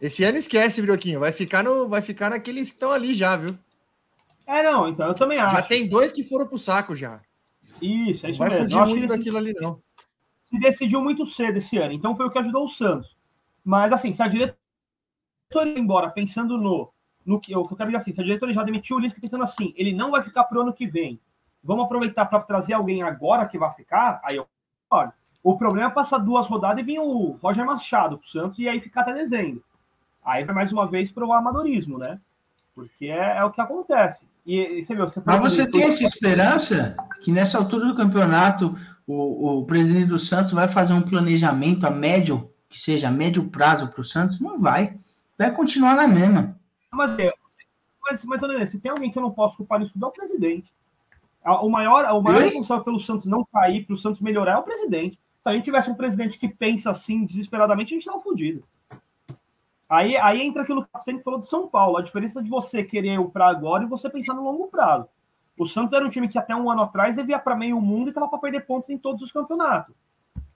Esse 0.00 0.24
ano 0.24 0.38
esquece, 0.38 0.82
Brioquinho. 0.82 1.20
Vai 1.20 1.32
ficar, 1.32 1.62
no, 1.62 1.88
vai 1.88 2.02
ficar 2.02 2.30
naqueles 2.30 2.68
que 2.68 2.76
estão 2.76 2.92
ali 2.92 3.14
já, 3.14 3.36
viu? 3.36 3.56
É, 4.46 4.62
não, 4.62 4.88
então 4.88 5.08
eu 5.08 5.14
também 5.14 5.38
acho. 5.38 5.56
Já 5.56 5.62
tem 5.62 5.88
dois 5.88 6.12
que 6.12 6.22
foram 6.22 6.46
pro 6.46 6.58
saco 6.58 6.94
já. 6.94 7.20
Isso, 7.80 8.26
é 8.26 8.28
Não 8.28 8.30
isso 8.30 8.38
vai 8.38 8.48
mesmo. 8.50 8.64
fugir 8.64 8.78
Eu 8.78 8.86
muito 8.86 9.06
daquilo 9.08 9.38
ali, 9.38 9.52
não. 9.54 9.80
se 10.44 10.58
decidiu 10.58 11.00
muito 11.00 11.26
cedo 11.26 11.58
esse 11.58 11.76
ano, 11.78 11.92
então 11.92 12.14
foi 12.14 12.26
o 12.26 12.30
que 12.30 12.38
ajudou 12.38 12.64
o 12.64 12.68
Santos. 12.70 13.16
Mas 13.64 13.92
assim, 13.92 14.14
se 14.14 14.22
a 14.22 14.28
diretoria 14.28 14.56
ir 15.74 15.78
embora 15.78 16.08
pensando 16.10 16.56
no, 16.56 16.92
no 17.24 17.40
que 17.40 17.54
o 17.56 17.66
que 17.66 17.72
eu 17.74 17.76
quero 17.76 17.90
dizer 17.90 17.98
assim, 17.98 18.12
se 18.12 18.20
a 18.20 18.24
diretoria 18.24 18.54
já 18.54 18.62
demitiu 18.62 18.96
o 18.96 19.00
Lisca 19.00 19.20
pensando 19.20 19.42
assim, 19.42 19.74
ele 19.76 19.92
não 19.92 20.10
vai 20.10 20.22
ficar 20.22 20.44
pro 20.44 20.60
ano 20.60 20.72
que 20.72 20.86
vem. 20.86 21.20
Vamos 21.62 21.84
aproveitar 21.86 22.26
para 22.26 22.40
trazer 22.40 22.74
alguém 22.74 23.02
agora 23.02 23.46
que 23.46 23.58
vai 23.58 23.72
ficar, 23.74 24.20
aí 24.22 24.36
eu 24.36 24.46
concordo. 24.88 25.12
O 25.42 25.56
problema 25.58 25.90
é 25.90 25.92
passar 25.92 26.18
duas 26.18 26.46
rodadas 26.46 26.80
e 26.80 26.86
vir 26.86 27.00
o 27.00 27.38
Roger 27.42 27.64
Machado 27.66 28.18
pro 28.18 28.28
Santos 28.28 28.58
e 28.58 28.68
aí 28.68 28.80
ficar 28.80 29.00
até 29.02 29.12
dezembro. 29.12 29.62
Aí 30.26 30.44
vai 30.44 30.54
mais 30.54 30.72
uma 30.72 30.88
vez 30.88 31.12
para 31.12 31.24
o 31.24 31.32
amadorismo, 31.32 31.98
né? 31.98 32.18
Porque 32.74 33.06
é, 33.06 33.38
é, 33.38 33.44
o 33.44 33.50
que 33.52 33.60
acontece. 33.60 34.26
E, 34.44 34.60
e 34.60 34.82
você 34.82 34.94
viu, 34.94 35.04
você 35.08 35.22
Mas 35.24 35.40
você 35.40 35.70
tem 35.70 35.84
essa 35.84 36.04
esperança 36.04 36.96
que 37.22 37.30
nessa 37.30 37.58
altura 37.58 37.86
do 37.86 37.96
campeonato 37.96 38.76
o, 39.06 39.60
o 39.60 39.64
presidente 39.64 40.06
do 40.06 40.18
Santos 40.18 40.52
vai 40.52 40.66
fazer 40.66 40.92
um 40.92 41.00
planejamento 41.00 41.86
a 41.86 41.90
médio, 41.90 42.50
que 42.68 42.78
seja 42.78 43.08
a 43.08 43.10
médio 43.10 43.48
prazo 43.48 43.88
para 43.88 44.00
o 44.00 44.04
Santos? 44.04 44.40
Não 44.40 44.58
vai. 44.58 44.98
Vai 45.38 45.52
continuar 45.52 45.94
na 45.94 46.08
mesma. 46.08 46.58
Mas, 46.92 47.18
é, 47.18 47.32
mas, 48.02 48.24
mas 48.24 48.42
olha, 48.42 48.66
se 48.66 48.80
tem 48.80 48.90
alguém 48.90 49.10
que 49.10 49.18
eu 49.18 49.22
não 49.22 49.30
posso 49.30 49.56
culpar 49.56 49.78
nisso, 49.78 49.92
é 50.00 50.06
o 50.06 50.10
presidente. 50.10 50.72
O 51.44 51.68
maior, 51.68 52.04
o 52.12 52.20
maior 52.20 52.42
responsável 52.42 52.82
pelo 52.82 52.98
Santos 52.98 53.26
não 53.26 53.44
cair, 53.44 53.86
para 53.86 53.94
o 53.94 53.98
Santos 53.98 54.20
melhorar, 54.20 54.54
é 54.54 54.56
o 54.56 54.64
presidente. 54.64 55.16
Se 55.42 55.48
a 55.48 55.52
gente 55.52 55.64
tivesse 55.64 55.88
um 55.88 55.94
presidente 55.94 56.36
que 56.36 56.48
pensa 56.48 56.90
assim 56.90 57.24
desesperadamente, 57.24 57.94
a 57.94 57.96
gente 57.96 58.02
estava 58.02 58.20
fodido. 58.20 58.64
Aí, 59.88 60.16
aí 60.16 60.42
entra 60.42 60.62
aquilo 60.62 60.84
que 60.84 60.90
você 60.92 61.22
falou 61.22 61.40
de 61.40 61.46
São 61.46 61.68
Paulo, 61.68 61.96
a 61.96 62.02
diferença 62.02 62.42
de 62.42 62.50
você 62.50 62.82
querer 62.82 63.20
o 63.20 63.30
para 63.30 63.46
agora 63.46 63.84
e 63.84 63.88
você 63.88 64.10
pensar 64.10 64.34
no 64.34 64.42
longo 64.42 64.66
prazo. 64.68 65.08
O 65.56 65.66
Santos 65.66 65.92
era 65.92 66.04
um 66.04 66.10
time 66.10 66.28
que 66.28 66.38
até 66.38 66.54
um 66.54 66.70
ano 66.70 66.82
atrás 66.82 67.14
devia 67.14 67.38
para 67.38 67.56
meio 67.56 67.80
mundo 67.80 68.08
e 68.08 68.10
estava 68.10 68.28
para 68.28 68.38
perder 68.38 68.66
pontos 68.66 68.90
em 68.90 68.98
todos 68.98 69.22
os 69.22 69.32
campeonatos. 69.32 69.94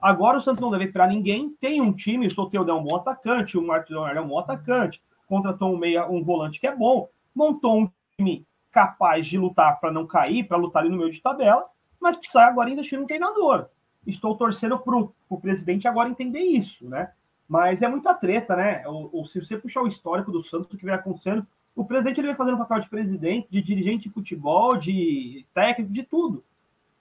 Agora 0.01 0.39
o 0.39 0.41
Santos 0.41 0.61
não 0.61 0.71
deve 0.71 0.89
para 0.89 1.07
ninguém. 1.07 1.51
Tem 1.61 1.81
um 1.81 1.93
time, 1.93 2.27
o 2.27 2.31
Soteldo 2.31 2.71
é 2.71 2.75
um 2.75 2.83
bom 2.83 2.97
atacante, 2.97 3.57
o 3.57 3.61
Leonardo 3.61 4.19
é 4.19 4.21
um 4.21 4.29
bom 4.29 4.39
atacante, 4.39 5.01
contratou 5.29 5.73
um 5.73 5.79
meia, 5.79 6.07
um 6.07 6.23
volante 6.23 6.61
que 6.61 6.67
é 6.67 6.75
bom, 6.75 7.09
montou 7.35 7.81
um 7.81 7.91
time 8.17 8.47
capaz 8.73 9.27
de 9.27 9.39
lutar 9.39 9.79
para 9.81 9.93
não 9.93 10.07
cair, 10.07 10.47
para 10.47 10.57
lutar 10.57 10.83
ali 10.83 10.91
no 10.91 10.99
meio 10.99 11.11
de 11.11 11.21
tabela, 11.21 11.67
mas 12.01 12.17
precisa 12.17 12.43
agora 12.43 12.71
investir 12.71 12.99
no 12.99 13.07
treinador. 13.07 13.67
Estou 14.07 14.37
torcendo 14.37 14.79
para 14.79 14.97
o 14.97 15.41
presidente 15.41 15.87
agora 15.87 16.09
entender 16.09 16.41
isso, 16.41 16.89
né? 16.89 17.13
Mas 17.51 17.83
é 17.83 17.89
muita 17.89 18.15
treta, 18.15 18.55
né? 18.55 18.87
O, 18.87 19.23
o, 19.23 19.27
se 19.27 19.41
você 19.41 19.59
puxar 19.59 19.83
o 19.83 19.89
histórico 19.89 20.31
do 20.31 20.41
Santos, 20.41 20.73
o 20.73 20.77
que 20.77 20.85
vem 20.85 20.95
acontecendo, 20.95 21.45
o 21.75 21.85
presidente 21.85 22.21
ele 22.21 22.29
vem 22.29 22.37
fazendo 22.37 22.59
papel 22.59 22.79
de 22.79 22.89
presidente, 22.89 23.49
de 23.51 23.61
dirigente 23.61 24.05
de 24.05 24.15
futebol, 24.15 24.77
de 24.77 25.45
técnico, 25.53 25.93
de 25.93 26.05
tudo. 26.05 26.45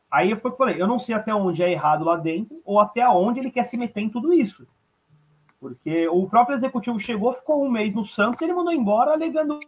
Aí 0.09 0.35
foi 0.35 0.49
o 0.49 0.55
que 0.55 0.59
eu 0.63 0.65
falei, 0.65 0.81
eu 0.81 0.87
não 0.87 0.97
sei 0.97 1.13
até 1.13 1.31
onde 1.35 1.61
é 1.61 1.71
errado 1.71 2.03
lá 2.03 2.17
dentro, 2.17 2.59
ou 2.65 2.79
até 2.79 3.07
onde 3.07 3.39
ele 3.39 3.51
quer 3.51 3.63
se 3.63 3.77
meter 3.77 4.01
em 4.01 4.09
tudo 4.09 4.33
isso. 4.33 4.67
Porque 5.59 6.07
o 6.07 6.27
próprio 6.27 6.57
executivo 6.57 6.97
chegou, 6.99 7.31
ficou 7.31 7.63
um 7.63 7.69
mês 7.69 7.93
no 7.93 8.03
Santos 8.03 8.41
e 8.41 8.45
ele 8.45 8.53
mandou 8.53 8.73
embora 8.73 9.11
alegando 9.11 9.59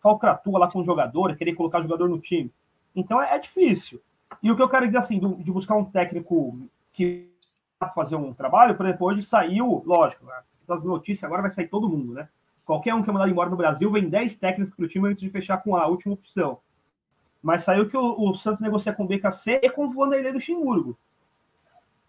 falcratua 0.00 0.60
lá 0.60 0.70
com 0.70 0.82
o 0.82 0.84
jogador, 0.84 1.34
querer 1.34 1.54
colocar 1.56 1.80
o 1.80 1.82
jogador 1.82 2.08
no 2.08 2.20
time. 2.20 2.52
Então 2.94 3.20
é, 3.20 3.34
é 3.34 3.38
difícil. 3.40 4.00
E 4.40 4.52
o 4.52 4.54
que 4.54 4.62
eu 4.62 4.68
quero 4.68 4.86
dizer 4.86 4.98
assim, 4.98 5.18
do, 5.18 5.34
de 5.34 5.50
buscar 5.50 5.74
um 5.74 5.84
técnico 5.84 6.56
que 6.92 7.33
fazer 7.90 8.16
um 8.16 8.32
trabalho, 8.32 8.74
por 8.76 8.86
exemplo, 8.86 9.06
hoje 9.06 9.22
saiu, 9.22 9.82
lógico, 9.86 10.24
né, 10.26 10.34
das 10.66 10.82
notícias 10.82 11.24
agora 11.24 11.42
vai 11.42 11.50
sair 11.50 11.68
todo 11.68 11.88
mundo, 11.88 12.14
né? 12.14 12.28
Qualquer 12.64 12.94
um 12.94 13.02
que 13.02 13.10
é 13.10 13.12
mandado 13.12 13.30
embora 13.30 13.50
no 13.50 13.56
Brasil 13.56 13.90
vem 13.90 14.08
10 14.08 14.36
técnicos 14.36 14.74
para 14.74 14.84
o 14.84 14.88
time 14.88 15.08
antes 15.08 15.22
de 15.22 15.28
fechar 15.28 15.58
com 15.58 15.76
a 15.76 15.86
última 15.86 16.14
opção. 16.14 16.58
Mas 17.42 17.62
saiu 17.62 17.88
que 17.88 17.96
o, 17.96 18.30
o 18.30 18.34
Santos 18.34 18.60
negocia 18.60 18.94
com 18.94 19.04
o 19.04 19.06
BKC 19.06 19.60
e 19.62 19.68
com 19.68 19.84
o 19.84 19.88
Vanderlei 19.90 20.32
Luxemburgo. 20.32 20.96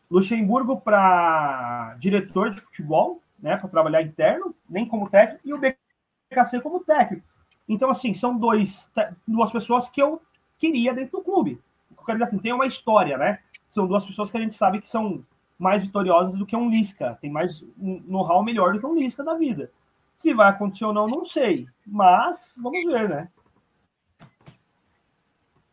Luxemburgo 0.09 0.79
para 0.79 1.95
diretor 1.99 2.51
de 2.51 2.61
futebol, 2.61 3.21
né, 3.37 3.57
para 3.57 3.67
trabalhar 3.67 4.01
interno, 4.01 4.55
nem 4.69 4.87
como 4.87 5.09
técnico, 5.09 5.41
e 5.45 5.53
o 5.53 5.59
BKC 5.59 6.61
como 6.61 6.79
técnico. 6.79 7.27
Então, 7.67 7.89
assim, 7.89 8.13
são 8.13 8.37
dois, 8.37 8.89
duas 9.27 9.51
pessoas 9.51 9.89
que 9.89 10.01
eu 10.01 10.21
queria 10.57 10.93
dentro 10.93 11.17
do 11.17 11.23
clube. 11.23 11.59
Eu 11.91 12.03
quero 12.05 12.19
dizer 12.19 12.29
assim, 12.29 12.39
tem 12.39 12.53
uma 12.53 12.65
história, 12.65 13.17
né? 13.17 13.39
São 13.69 13.87
duas 13.87 14.05
pessoas 14.05 14.31
que 14.31 14.37
a 14.37 14.39
gente 14.39 14.55
sabe 14.55 14.79
que 14.79 14.87
são 14.87 15.25
mais 15.57 15.83
vitoriosas 15.83 16.37
do 16.37 16.45
que 16.45 16.55
um 16.55 16.69
Lisca, 16.69 17.17
tem 17.21 17.31
mais 17.31 17.63
um 17.79 18.01
know-how 18.05 18.43
melhor 18.43 18.73
do 18.73 18.79
que 18.79 18.85
um 18.85 18.95
Lisca 18.95 19.23
da 19.23 19.33
vida. 19.35 19.71
Se 20.17 20.33
vai 20.33 20.49
acontecer 20.49 20.85
ou 20.85 20.93
não, 20.93 21.07
não 21.07 21.25
sei. 21.25 21.67
Mas 21.85 22.53
vamos 22.57 22.83
ver, 22.85 23.09
né? 23.09 23.29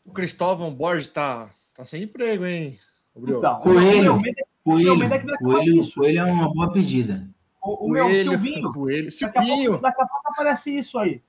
O 0.04 0.12
Cristóvão 0.12 0.74
Borges 0.74 1.08
tá, 1.08 1.50
tá 1.74 1.84
sem 1.84 2.04
emprego, 2.04 2.44
hein? 2.44 2.78
Então, 3.16 3.58
Coelho, 3.58 4.20
Coelho, 4.64 5.08
Coelho, 5.38 5.92
Coelho 5.94 6.18
é 6.18 6.24
uma 6.24 6.52
boa 6.52 6.72
pedida. 6.72 7.28
O, 7.62 7.86
o 7.86 7.90
meu 7.90 8.08
Silvinho, 8.08 8.72
Coelho, 8.72 9.12
Silvinho. 9.12 9.78
Daqui 9.78 10.02
a 10.02 10.06
pouco 10.06 10.28
aparece 10.28 10.76
isso 10.76 10.98
aí. 10.98 11.22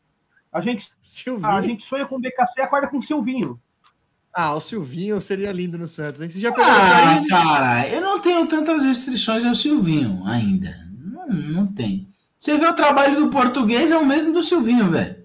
A 0.51 0.61
gente, 0.61 0.91
Silvinho. 1.03 1.47
a 1.47 1.61
gente 1.61 1.83
sonha 1.83 2.05
com 2.05 2.15
o 2.15 2.19
BKC 2.19 2.59
e 2.59 2.61
acorda 2.61 2.87
com 2.87 2.97
o 2.97 3.01
Silvinho. 3.01 3.59
Ah, 4.33 4.55
o 4.55 4.59
Silvinho 4.59 5.21
seria 5.21 5.51
lindo 5.51 5.77
no 5.77 5.87
Santos, 5.87 6.19
hein? 6.19 6.27
Você 6.27 6.39
já 6.39 6.51
pegou 6.51 6.65
ah, 6.67 7.23
cara, 7.29 7.87
eu 7.87 8.01
não 8.01 8.19
tenho 8.19 8.47
tantas 8.47 8.83
restrições 8.83 9.45
ao 9.45 9.53
Silvinho 9.53 10.25
ainda. 10.25 10.75
Não, 10.91 11.27
não 11.27 11.67
tem. 11.67 12.07
Você 12.39 12.57
vê 12.57 12.67
o 12.67 12.73
trabalho 12.73 13.19
do 13.19 13.29
português, 13.29 13.91
é 13.91 13.97
o 13.97 14.05
mesmo 14.05 14.33
do 14.33 14.43
Silvinho, 14.43 14.89
velho. 14.89 15.23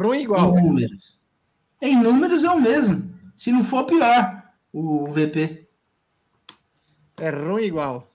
Ruim 0.00 0.22
igual. 0.22 0.58
Em 0.58 0.62
números. 0.62 1.18
Em 1.80 2.02
números 2.02 2.42
é 2.42 2.50
o 2.50 2.60
mesmo. 2.60 3.12
Se 3.36 3.52
não 3.52 3.62
for 3.62 3.84
pior, 3.84 4.42
o 4.72 5.12
VP. 5.12 5.68
É 7.20 7.30
ruim 7.30 7.64
igual. 7.64 8.10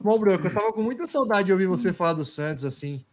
Bom, 0.00 0.18
Bruno, 0.18 0.42
eu 0.42 0.54
tava 0.54 0.72
com 0.72 0.82
muita 0.82 1.06
saudade 1.06 1.46
de 1.46 1.52
ouvir 1.52 1.66
você 1.66 1.92
falar 1.92 2.14
do 2.14 2.24
Santos, 2.24 2.64
assim. 2.64 3.04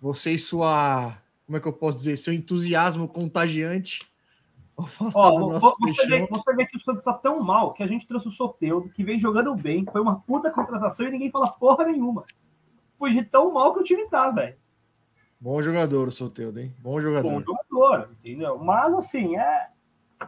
Você 0.00 0.32
e 0.32 0.38
sua 0.38 1.16
como 1.46 1.56
é 1.56 1.60
que 1.60 1.68
eu 1.68 1.72
posso 1.72 1.98
dizer, 1.98 2.16
seu 2.16 2.32
entusiasmo 2.32 3.08
contagiante. 3.08 4.00
Ó, 5.14 5.60
você, 5.60 6.06
vê, 6.06 6.26
você 6.26 6.54
vê 6.54 6.66
que 6.66 6.76
o 6.76 6.80
Santos 6.80 7.00
está 7.00 7.12
tão 7.12 7.42
mal 7.42 7.72
que 7.72 7.82
a 7.82 7.86
gente 7.86 8.06
trouxe 8.06 8.28
o 8.28 8.32
Soteudo, 8.32 8.88
que 8.88 9.04
vem 9.04 9.18
jogando 9.18 9.54
bem, 9.54 9.84
foi 9.84 10.00
uma 10.00 10.20
puta 10.20 10.50
contratação 10.50 11.06
e 11.06 11.10
ninguém 11.10 11.30
fala 11.30 11.52
porra 11.52 11.84
nenhuma. 11.84 12.24
Foi 12.98 13.10
de 13.10 13.22
tão 13.22 13.52
mal 13.52 13.74
que 13.74 13.80
o 13.80 13.84
time 13.84 14.06
tá, 14.08 14.30
velho. 14.30 14.56
Bom 15.40 15.60
jogador 15.60 16.08
o 16.08 16.12
Soteudo, 16.12 16.60
hein? 16.60 16.74
Bom 16.78 17.00
jogador. 17.00 17.28
Bom 17.28 17.42
jogador, 17.42 18.10
entendeu? 18.12 18.58
Mas 18.58 18.94
assim, 18.94 19.36
é. 19.36 19.68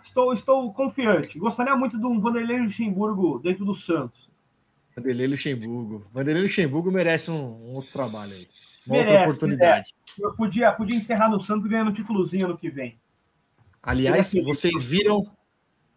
Estou, 0.03 0.33
estou 0.33 0.72
confiante. 0.72 1.38
Gostaria 1.38 1.77
muito 1.77 1.96
de 1.98 2.05
um 2.05 2.20
Vanderlei 2.20 2.59
Luxemburgo 2.59 3.38
dentro 3.38 3.64
do 3.64 3.77
Santos. 3.77 4.29
Vanderlei 4.96 5.29
Luxemburgo. 5.29 6.05
Vanderlei 6.12 6.42
Luxemburgo 6.42 6.90
merece 6.90 7.31
um, 7.31 7.37
um 7.37 7.74
outro 7.74 7.92
trabalho 7.92 8.35
aí. 8.35 8.48
Uma 8.87 8.97
merece, 8.97 9.12
outra 9.12 9.23
oportunidade. 9.23 9.94
Merece. 9.94 9.94
Eu 10.18 10.33
podia, 10.35 10.73
podia 10.73 10.97
encerrar 10.97 11.29
no 11.29 11.40
Santos 11.40 11.68
ganhando 11.68 11.90
um 11.90 11.94
títulozinho 11.94 12.49
no 12.49 12.59
que 12.59 12.70
vem. 12.70 12.99
Aliás, 13.83 14.33
vocês 14.44 14.85
viram 14.85 15.27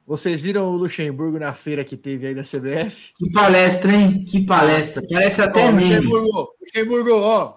vocês 0.08 0.42
viram 0.42 0.72
o 0.72 0.78
Luxemburgo 0.78 1.38
na 1.38 1.54
feira 1.54 1.84
que 1.84 1.98
teve 1.98 2.28
aí 2.28 2.34
da 2.34 2.44
CBF? 2.44 3.12
Que 3.14 3.30
palestra, 3.30 3.92
hein? 3.92 4.24
Que 4.24 4.46
palestra. 4.46 5.04
Parece 5.12 5.42
até 5.42 5.68
oh, 5.68 5.72
Luxemburgo, 5.72 6.56
Luxemburgo, 6.62 7.12
ó. 7.12 7.54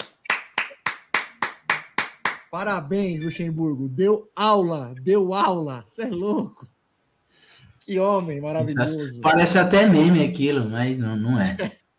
Parabéns, 2.51 3.23
Luxemburgo. 3.23 3.89
Deu 3.89 4.29
aula, 4.35 4.93
deu 5.01 5.33
aula. 5.33 5.85
Você 5.87 6.03
é 6.03 6.09
louco. 6.09 6.67
Que 7.79 8.01
homem 8.01 8.41
maravilhoso. 8.41 9.21
Parece 9.21 9.57
até 9.57 9.87
meme 9.87 10.25
aquilo, 10.25 10.69
mas 10.69 10.99
não, 10.99 11.17
não 11.17 11.41
é. 11.41 11.57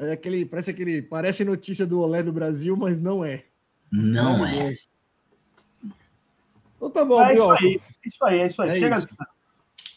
É 0.00 0.12
aquele, 0.12 0.46
parece 0.46 0.70
aquele, 0.70 1.02
parece 1.02 1.44
notícia 1.44 1.86
do 1.86 2.00
Olé 2.00 2.22
do 2.22 2.32
Brasil, 2.32 2.74
mas 2.74 2.98
não 2.98 3.22
é. 3.22 3.44
Não 3.92 4.46
é. 4.46 4.74
Então 6.76 6.90
tá 6.90 7.04
bom, 7.04 7.22
é 7.22 7.34
isso 7.34 7.50
aí, 7.50 7.80
isso 8.06 8.24
aí, 8.24 8.38
é 8.40 8.46
isso 8.46 8.62
aí. 8.62 8.70
É 8.70 8.74
Chega 8.76 8.98
isso. 8.98 9.08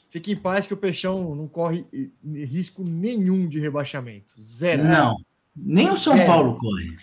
Fique 0.10 0.34
em 0.34 0.36
paz 0.36 0.68
que 0.68 0.74
o 0.74 0.78
Peixão 0.78 1.34
não 1.34 1.48
corre 1.48 1.86
risco 2.22 2.84
nenhum 2.84 3.48
de 3.48 3.60
rebaixamento. 3.60 4.34
Zero. 4.40 4.84
Não. 4.84 5.16
Nem 5.56 5.88
o 5.88 5.94
São 5.94 6.18
Zero. 6.18 6.28
Paulo 6.28 6.58
corre. 6.58 6.98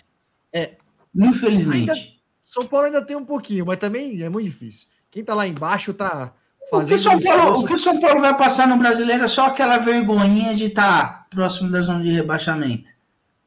É. 0.53 0.75
Infelizmente. 1.15 1.89
Ainda, 1.89 1.95
São 2.43 2.67
Paulo 2.67 2.85
ainda 2.85 3.01
tem 3.01 3.17
um 3.17 3.25
pouquinho, 3.25 3.65
mas 3.65 3.79
também 3.79 4.21
é 4.21 4.29
muito 4.29 4.45
difícil. 4.45 4.87
Quem 5.09 5.23
tá 5.23 5.33
lá 5.33 5.47
embaixo 5.47 5.91
tá 5.91 6.35
fazendo. 6.69 6.95
O 6.95 6.97
que, 6.97 7.03
São 7.03 7.19
Paulo, 7.19 7.59
o 7.59 7.65
que 7.65 7.73
o 7.73 7.79
São 7.79 7.99
Paulo 7.99 8.21
vai 8.21 8.37
passar 8.37 8.67
no 8.67 8.77
brasileiro 8.77 9.23
é 9.23 9.27
só 9.27 9.47
aquela 9.47 9.79
vergonhinha 9.79 10.53
de 10.53 10.65
estar 10.65 11.13
tá 11.13 11.20
próximo 11.31 11.71
da 11.71 11.81
zona 11.81 12.03
de 12.03 12.11
rebaixamento. 12.11 12.89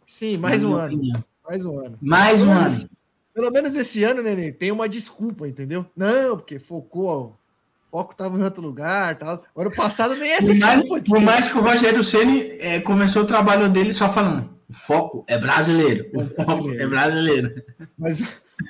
Sim, 0.06 0.38
mais 0.38 0.64
um 0.64 0.74
ano. 0.74 0.96
Opinião. 0.96 1.24
Mais 1.48 1.64
um 1.64 1.78
ano. 1.78 1.98
Mais 2.00 2.42
um 2.42 2.50
ano. 2.50 2.90
Pelo 3.34 3.50
menos 3.50 3.76
esse 3.76 4.02
ano, 4.02 4.22
Nenê, 4.22 4.52
tem 4.52 4.72
uma 4.72 4.88
desculpa, 4.88 5.46
entendeu? 5.46 5.84
Não, 5.94 6.36
porque 6.36 6.58
focou, 6.58 7.36
o 7.88 7.90
foco 7.90 8.12
estava 8.12 8.38
em 8.38 8.42
outro 8.42 8.62
lugar 8.62 9.14
tal. 9.16 9.44
O 9.54 9.60
ano 9.60 9.70
passado 9.70 10.16
nem 10.16 10.30
essa 10.30 10.48
por 10.48 10.58
mais, 10.58 10.80
desculpa. 10.80 11.04
Por 11.04 11.20
mais 11.20 11.48
que 11.48 11.58
o 11.58 11.60
Rogério 11.60 12.04
Ceni 12.04 12.56
é, 12.58 12.80
começou 12.80 13.22
o 13.22 13.26
trabalho 13.26 13.68
dele 13.68 13.92
só 13.92 14.10
falando, 14.10 14.48
o 14.68 14.72
foco 14.72 15.24
é 15.28 15.36
brasileiro. 15.36 16.08
O 16.14 16.22
é 16.22 16.26
foco 16.26 16.44
brasileiro. 16.44 16.82
é 16.82 16.86
brasileiro. 16.86 17.62
Mas 17.98 18.20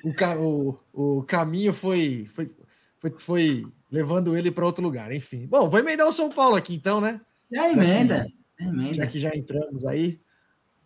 o, 0.02 0.78
o, 0.92 1.18
o 1.18 1.22
caminho 1.22 1.72
foi, 1.72 2.28
foi, 2.34 2.50
foi, 2.98 3.14
foi 3.18 3.66
levando 3.92 4.36
ele 4.36 4.50
para 4.50 4.66
outro 4.66 4.82
lugar. 4.82 5.12
Enfim. 5.12 5.46
Bom, 5.46 5.68
vou 5.68 5.78
emendar 5.78 6.08
o 6.08 6.12
São 6.12 6.30
Paulo 6.30 6.56
aqui 6.56 6.74
então, 6.74 7.00
né? 7.00 7.20
Já 7.52 7.70
emenda. 7.70 8.26
Emenda. 8.58 8.94
já 8.94 9.06
que 9.06 9.20
já 9.20 9.30
entramos 9.34 9.84
aí. 9.84 10.20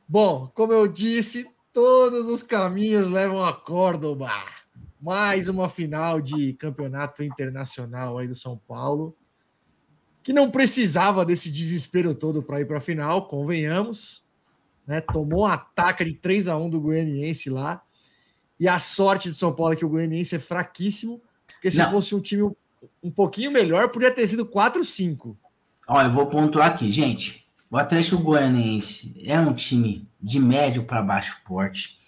Bom, 0.08 0.50
como 0.54 0.72
eu 0.72 0.86
disse, 0.88 1.46
Todos 1.70 2.28
os 2.28 2.42
caminhos 2.42 3.06
levam 3.08 3.44
a 3.44 3.52
Córdoba. 3.52 4.30
Mais 5.00 5.48
uma 5.48 5.68
final 5.68 6.20
de 6.20 6.54
campeonato 6.54 7.22
internacional 7.22 8.18
aí 8.18 8.26
do 8.26 8.34
São 8.34 8.56
Paulo, 8.58 9.16
que 10.24 10.32
não 10.32 10.50
precisava 10.50 11.24
desse 11.24 11.52
desespero 11.52 12.16
todo 12.16 12.42
para 12.42 12.60
ir 12.60 12.66
para 12.66 12.78
a 12.78 12.80
final, 12.80 13.28
convenhamos. 13.28 14.26
né? 14.84 15.00
Tomou 15.00 15.42
um 15.42 15.46
ataque 15.46 16.04
de 16.04 16.14
3 16.14 16.48
a 16.48 16.56
1 16.56 16.68
do 16.70 16.80
Goianiense 16.80 17.48
lá. 17.48 17.80
E 18.58 18.66
a 18.66 18.78
sorte 18.80 19.28
do 19.28 19.36
São 19.36 19.54
Paulo 19.54 19.74
é 19.74 19.76
que 19.76 19.84
o 19.84 19.88
Goianiense 19.88 20.34
é 20.34 20.38
fraquíssimo, 20.40 21.22
porque 21.46 21.70
se 21.70 21.78
Não. 21.78 21.90
fosse 21.92 22.12
um 22.14 22.20
time 22.20 22.50
um 23.02 23.10
pouquinho 23.10 23.52
melhor, 23.52 23.88
podia 23.90 24.10
ter 24.10 24.26
sido 24.26 24.44
4-5. 24.46 25.36
Ó, 25.86 26.02
eu 26.02 26.10
vou 26.10 26.26
pontuar 26.26 26.72
aqui, 26.72 26.90
gente. 26.90 27.46
O 27.70 27.76
Atlético 27.76 28.22
Goianiense 28.22 29.14
é 29.26 29.38
um 29.38 29.52
time 29.52 30.08
de 30.20 30.40
médio 30.40 30.84
para 30.84 31.02
baixo 31.02 31.36
porte. 31.44 31.98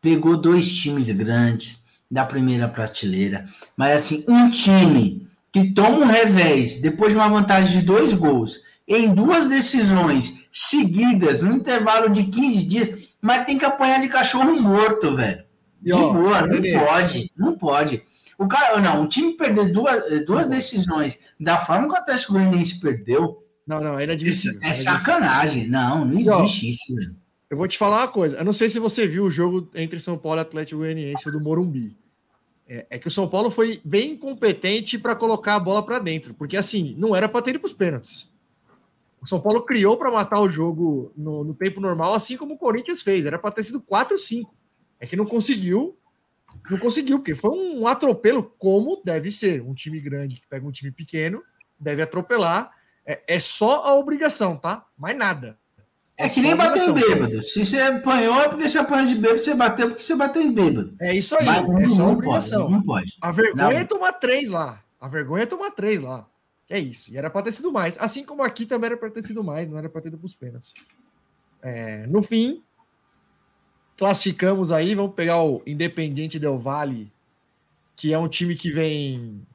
Pegou 0.00 0.36
dois 0.36 0.72
times 0.72 1.10
grandes 1.10 1.82
da 2.08 2.24
primeira 2.24 2.68
prateleira. 2.68 3.46
Mas, 3.76 3.96
assim, 3.96 4.24
um 4.28 4.48
time 4.48 5.28
que 5.52 5.72
toma 5.72 5.98
um 5.98 6.06
revés 6.06 6.80
depois 6.80 7.12
de 7.12 7.18
uma 7.18 7.28
vantagem 7.28 7.80
de 7.80 7.86
dois 7.86 8.12
gols 8.12 8.62
em 8.86 9.12
duas 9.12 9.48
decisões 9.48 10.38
seguidas 10.52 11.42
no 11.42 11.52
intervalo 11.52 12.08
de 12.10 12.24
15 12.24 12.62
dias, 12.64 13.08
mas 13.20 13.44
tem 13.44 13.58
que 13.58 13.64
apanhar 13.64 14.00
de 14.00 14.08
cachorro 14.08 14.60
morto, 14.60 15.16
velho. 15.16 15.44
De 15.80 15.92
boa, 15.92 16.46
não 16.46 16.86
pode, 16.86 17.32
não 17.36 17.58
pode. 17.58 18.02
O 18.38 18.46
cara, 18.46 18.80
não, 18.80 19.02
o 19.02 19.08
time 19.08 19.32
perder 19.32 19.72
duas, 19.72 20.24
duas 20.24 20.48
decisões 20.48 21.18
da 21.38 21.58
forma 21.58 21.88
que 21.88 21.94
o 21.94 21.96
Atlético 21.96 22.34
Goianiense 22.34 22.80
perdeu, 22.80 23.44
Não, 23.68 23.82
não, 23.82 23.98
é 23.98 24.04
isso 24.04 24.04
inadmissível. 24.04 24.60
é 24.62 24.64
inadmissível. 24.64 24.92
sacanagem. 24.92 25.68
Não, 25.68 26.04
não 26.06 26.18
existe 26.18 26.70
isso, 26.70 26.94
velho. 26.94 27.14
Eu 27.50 27.56
vou 27.56 27.68
te 27.68 27.76
falar 27.76 27.98
uma 27.98 28.08
coisa. 28.08 28.38
Eu 28.38 28.44
não 28.44 28.52
sei 28.52 28.68
se 28.70 28.78
você 28.78 29.06
viu 29.06 29.24
o 29.24 29.30
jogo 29.30 29.68
entre 29.74 30.00
São 30.00 30.16
Paulo 30.16 30.40
e 30.40 30.42
Atlético 30.42 30.78
Goianiense, 30.78 31.30
do 31.30 31.40
Morumbi. 31.40 31.94
É, 32.66 32.86
é 32.90 32.98
que 32.98 33.08
o 33.08 33.10
São 33.10 33.28
Paulo 33.28 33.50
foi 33.50 33.80
bem 33.84 34.12
incompetente 34.12 34.98
para 34.98 35.14
colocar 35.14 35.54
a 35.54 35.60
bola 35.60 35.84
para 35.84 35.98
dentro, 35.98 36.34
porque 36.34 36.56
assim, 36.56 36.94
não 36.98 37.14
era 37.14 37.28
para 37.28 37.40
ter 37.40 37.50
ido 37.50 37.60
para 37.60 37.66
os 37.66 37.72
pênaltis. 37.72 38.30
O 39.20 39.26
São 39.26 39.40
Paulo 39.40 39.62
criou 39.62 39.96
para 39.96 40.10
matar 40.10 40.40
o 40.40 40.48
jogo 40.48 41.12
no, 41.16 41.44
no 41.44 41.54
tempo 41.54 41.80
normal, 41.80 42.14
assim 42.14 42.36
como 42.36 42.54
o 42.54 42.58
Corinthians 42.58 43.02
fez. 43.02 43.26
Era 43.26 43.38
para 43.38 43.50
ter 43.50 43.64
sido 43.64 43.80
4-5. 43.80 44.46
É 45.00 45.06
que 45.06 45.16
não 45.16 45.26
conseguiu. 45.26 45.96
Não 46.70 46.78
conseguiu, 46.78 47.18
porque 47.18 47.34
foi 47.34 47.50
um 47.50 47.86
atropelo, 47.86 48.42
como 48.58 49.02
deve 49.04 49.30
ser. 49.30 49.60
Um 49.62 49.74
time 49.74 50.00
grande 50.00 50.36
que 50.36 50.46
pega 50.46 50.66
um 50.66 50.70
time 50.70 50.90
pequeno, 50.90 51.42
deve 51.78 52.00
atropelar. 52.00 52.70
É, 53.08 53.22
é 53.26 53.40
só 53.40 53.86
a 53.86 53.94
obrigação, 53.94 54.54
tá? 54.54 54.84
Mais 54.96 55.16
nada. 55.16 55.58
É 56.14 56.28
que 56.28 56.34
só 56.34 56.40
nem 56.42 56.52
a 56.52 56.56
bater 56.56 56.86
em 56.86 56.92
bêbado. 56.92 57.42
Se 57.42 57.64
você 57.64 57.80
apanhou, 57.80 58.38
é 58.42 58.48
porque 58.48 58.68
você 58.68 58.76
apanhou 58.76 59.06
de 59.06 59.14
bêbado, 59.14 59.40
você 59.40 59.54
bateu 59.54 59.88
porque 59.88 60.02
você 60.02 60.14
bateu 60.14 60.42
em 60.42 60.52
bêbado. 60.52 60.94
É 61.00 61.14
isso 61.14 61.34
aí, 61.38 61.46
Mas 61.46 61.84
é 61.84 61.88
só 61.88 62.02
não 62.02 62.12
obrigação. 62.12 62.60
pode, 62.62 62.72
não 62.72 62.82
pode. 62.82 63.16
A 63.20 63.32
vergonha 63.32 63.70
Não. 63.70 63.70
é 63.72 63.84
tomar 63.84 64.12
três 64.12 64.50
lá. 64.50 64.84
A 65.00 65.08
vergonha 65.08 65.44
é 65.44 65.46
tomar 65.46 65.70
três 65.70 65.98
lá. 66.00 66.28
É 66.68 66.78
isso. 66.78 67.10
E 67.10 67.16
era 67.16 67.30
para 67.30 67.42
ter 67.44 67.52
sido 67.52 67.72
mais. 67.72 67.96
Assim 67.98 68.24
como 68.24 68.42
aqui 68.42 68.66
também 68.66 68.88
era 68.88 68.96
para 68.96 69.10
ter 69.10 69.22
sido 69.22 69.42
mais, 69.42 69.66
não 69.66 69.78
era 69.78 69.88
para 69.88 70.02
ter 70.02 70.08
ido 70.08 70.18
para 70.18 70.26
os 70.26 70.34
pênaltis. 70.34 70.74
É, 71.62 72.06
no 72.08 72.22
fim, 72.22 72.62
classificamos 73.96 74.70
aí. 74.70 74.94
Vamos 74.94 75.14
pegar 75.14 75.42
o 75.42 75.62
Independiente 75.66 76.38
Del 76.38 76.58
Valle, 76.58 77.10
que 77.96 78.12
é 78.12 78.18
um 78.18 78.28
time 78.28 78.54
que 78.54 78.70
vem 78.70 79.46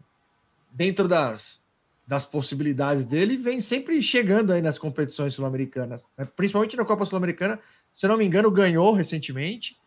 dentro 0.72 1.08
das, 1.08 1.63
das 2.06 2.26
possibilidades 2.26 3.06
dele, 3.06 3.38
vem 3.38 3.62
sempre 3.62 4.02
chegando 4.04 4.52
aí 4.52 4.62
nas 4.62 4.78
competições 4.78 5.34
sul-americanas, 5.34 6.08
né? 6.18 6.28
principalmente 6.36 6.76
na 6.76 6.84
Copa 6.84 7.06
Sul-Americana. 7.06 7.60
Se 7.92 8.06
eu 8.06 8.10
não 8.10 8.18
me 8.18 8.26
engano, 8.26 8.52
ganhou 8.52 8.92
recentemente. 8.94 9.78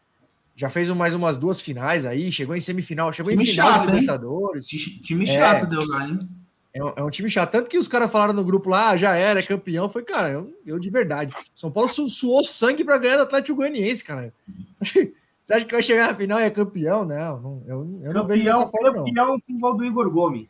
Já 0.57 0.71
fez 0.71 0.89
mais 0.91 1.15
umas 1.15 1.37
duas 1.37 1.61
finais 1.61 2.07
aí, 2.07 2.33
chegou 2.33 2.57
em 2.57 2.61
semifinal, 2.61 3.13
chegou 3.13 3.31
em 3.31 3.37
Time 3.37 3.51
final 3.51 3.67
chato, 3.73 3.81
de? 3.87 3.93
Libertadores. 3.93 4.67
Time 4.67 5.25
É. 5.29 5.39
chato 5.39 5.67
deu 5.69 5.87
lá, 5.87 6.09
hein? 6.09 6.27
É 6.73 6.83
um, 6.85 6.93
é 6.97 7.03
um 7.03 7.11
time 7.11 7.29
chato. 7.29 7.51
Tanto 7.53 7.69
que 7.71 7.77
os 7.79 7.89
caras 7.89 8.11
falaram 8.11 8.33
no 8.33 8.45
grupo 8.45 8.69
lá, 8.71 8.91
ah, 8.91 8.97
já 8.97 9.15
era, 9.17 9.41
é 9.41 9.43
campeão. 9.43 9.89
Foi, 9.89 10.03
cara, 10.03 10.31
eu, 10.31 10.55
eu 10.67 10.79
de 10.79 10.89
verdade. 10.91 11.35
São 11.55 11.71
Paulo 11.71 11.89
su- 11.91 12.09
suou 12.09 12.43
sangue 12.45 12.85
para 12.85 12.97
ganhar 12.99 13.17
do 13.17 13.23
Atlético 13.23 13.57
Goianiense, 13.57 14.03
cara. 14.05 14.33
Você 15.41 15.55
acha 15.55 15.65
que 15.65 15.73
vai 15.73 15.83
chegar 15.83 16.09
na 16.09 16.15
final 16.15 16.41
e 16.41 16.45
é 16.45 16.51
campeão? 16.51 17.05
Não, 17.05 17.41
não 17.41 17.63
eu, 17.67 18.01
eu 18.03 18.13
não 18.15 18.27
vejo 18.27 18.43
dessa 18.45 18.65
Campeão, 18.65 18.71
forma, 18.93 19.05
campeão 19.05 19.41
com 19.41 19.53
o 19.53 19.59
gol 19.59 19.77
do 19.77 19.85
Igor 19.85 20.11
Gomes. 20.11 20.49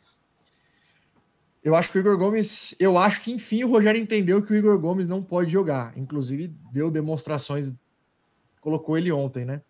Eu 1.67 1.75
acho 1.75 1.91
que 1.91 1.97
o 1.97 1.99
Igor 1.99 2.17
Gomes, 2.17 2.73
eu 2.79 2.97
acho 2.97 3.21
que 3.21 3.29
enfim 3.29 3.61
o 3.65 3.67
Rogério 3.69 3.99
entendeu 4.01 4.41
que 4.41 4.53
o 4.53 4.55
Igor 4.55 4.79
Gomes 4.79 5.05
não 5.05 5.21
pode 5.21 5.51
jogar. 5.51 5.91
Inclusive, 5.97 6.47
deu 6.71 6.89
demonstrações, 6.89 7.73
colocou 8.61 8.97
ele 8.97 9.11
ontem, 9.11 9.43
né? 9.43 9.61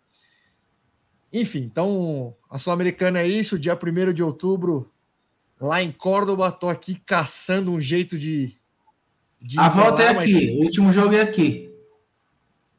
Enfim, 1.32 1.58
então 1.64 2.36
a 2.48 2.56
Sul-Americana 2.56 3.18
é 3.18 3.26
isso. 3.26 3.58
Dia 3.58 3.76
1 3.76 4.12
de 4.12 4.22
outubro, 4.22 4.92
lá 5.60 5.82
em 5.82 5.90
Córdoba, 5.90 6.52
tô 6.52 6.68
aqui 6.68 7.02
caçando 7.04 7.72
um 7.72 7.80
jeito 7.80 8.16
de. 8.16 8.56
de 9.42 9.58
A 9.58 9.68
volta 9.68 10.00
é 10.00 10.06
lá, 10.06 10.14
mas- 10.14 10.22
aqui. 10.32 10.56
O 10.56 10.62
último 10.66 10.92
jogo 10.92 11.16
é 11.16 11.20
aqui. 11.20 11.68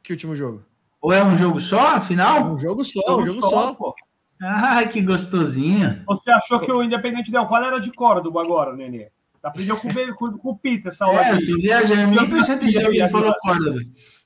Que 0.02 0.14
último 0.14 0.34
jogo? 0.34 0.64
Ou 0.98 1.12
é 1.12 1.22
um 1.22 1.36
jogo 1.36 1.60
só, 1.60 1.96
afinal? 1.96 2.54
Um 2.54 2.56
jogo 2.56 2.82
só, 2.82 3.20
um 3.20 3.26
jogo 3.26 3.42
só. 3.42 3.74
pô. 3.74 3.94
Ai, 4.40 4.88
que 4.88 5.00
gostosinho. 5.02 6.02
Você 6.06 6.30
achou 6.30 6.60
que 6.60 6.72
o 6.72 6.82
Independente 6.82 7.30
Del 7.30 7.46
Valle 7.48 7.66
era 7.66 7.78
de 7.80 7.92
Córdoba 7.92 8.42
agora, 8.42 8.74
Nenê? 8.74 9.08
Aprendeu 9.42 9.76
com, 9.76 9.88
com, 10.14 10.32
com 10.38 10.50
o 10.50 10.56
Pita 10.56 10.90
essa 10.90 11.06
hora 11.06 11.28
É, 11.28 11.34
eu 11.34 11.46
tô 11.46 11.54
viajando, 11.56 12.14
nem 12.14 12.28
prestei 12.30 12.54
atenção 12.56 12.90
que 12.90 12.98
ele 12.98 13.08
falou 13.08 13.34
Córdoba. 13.40 13.80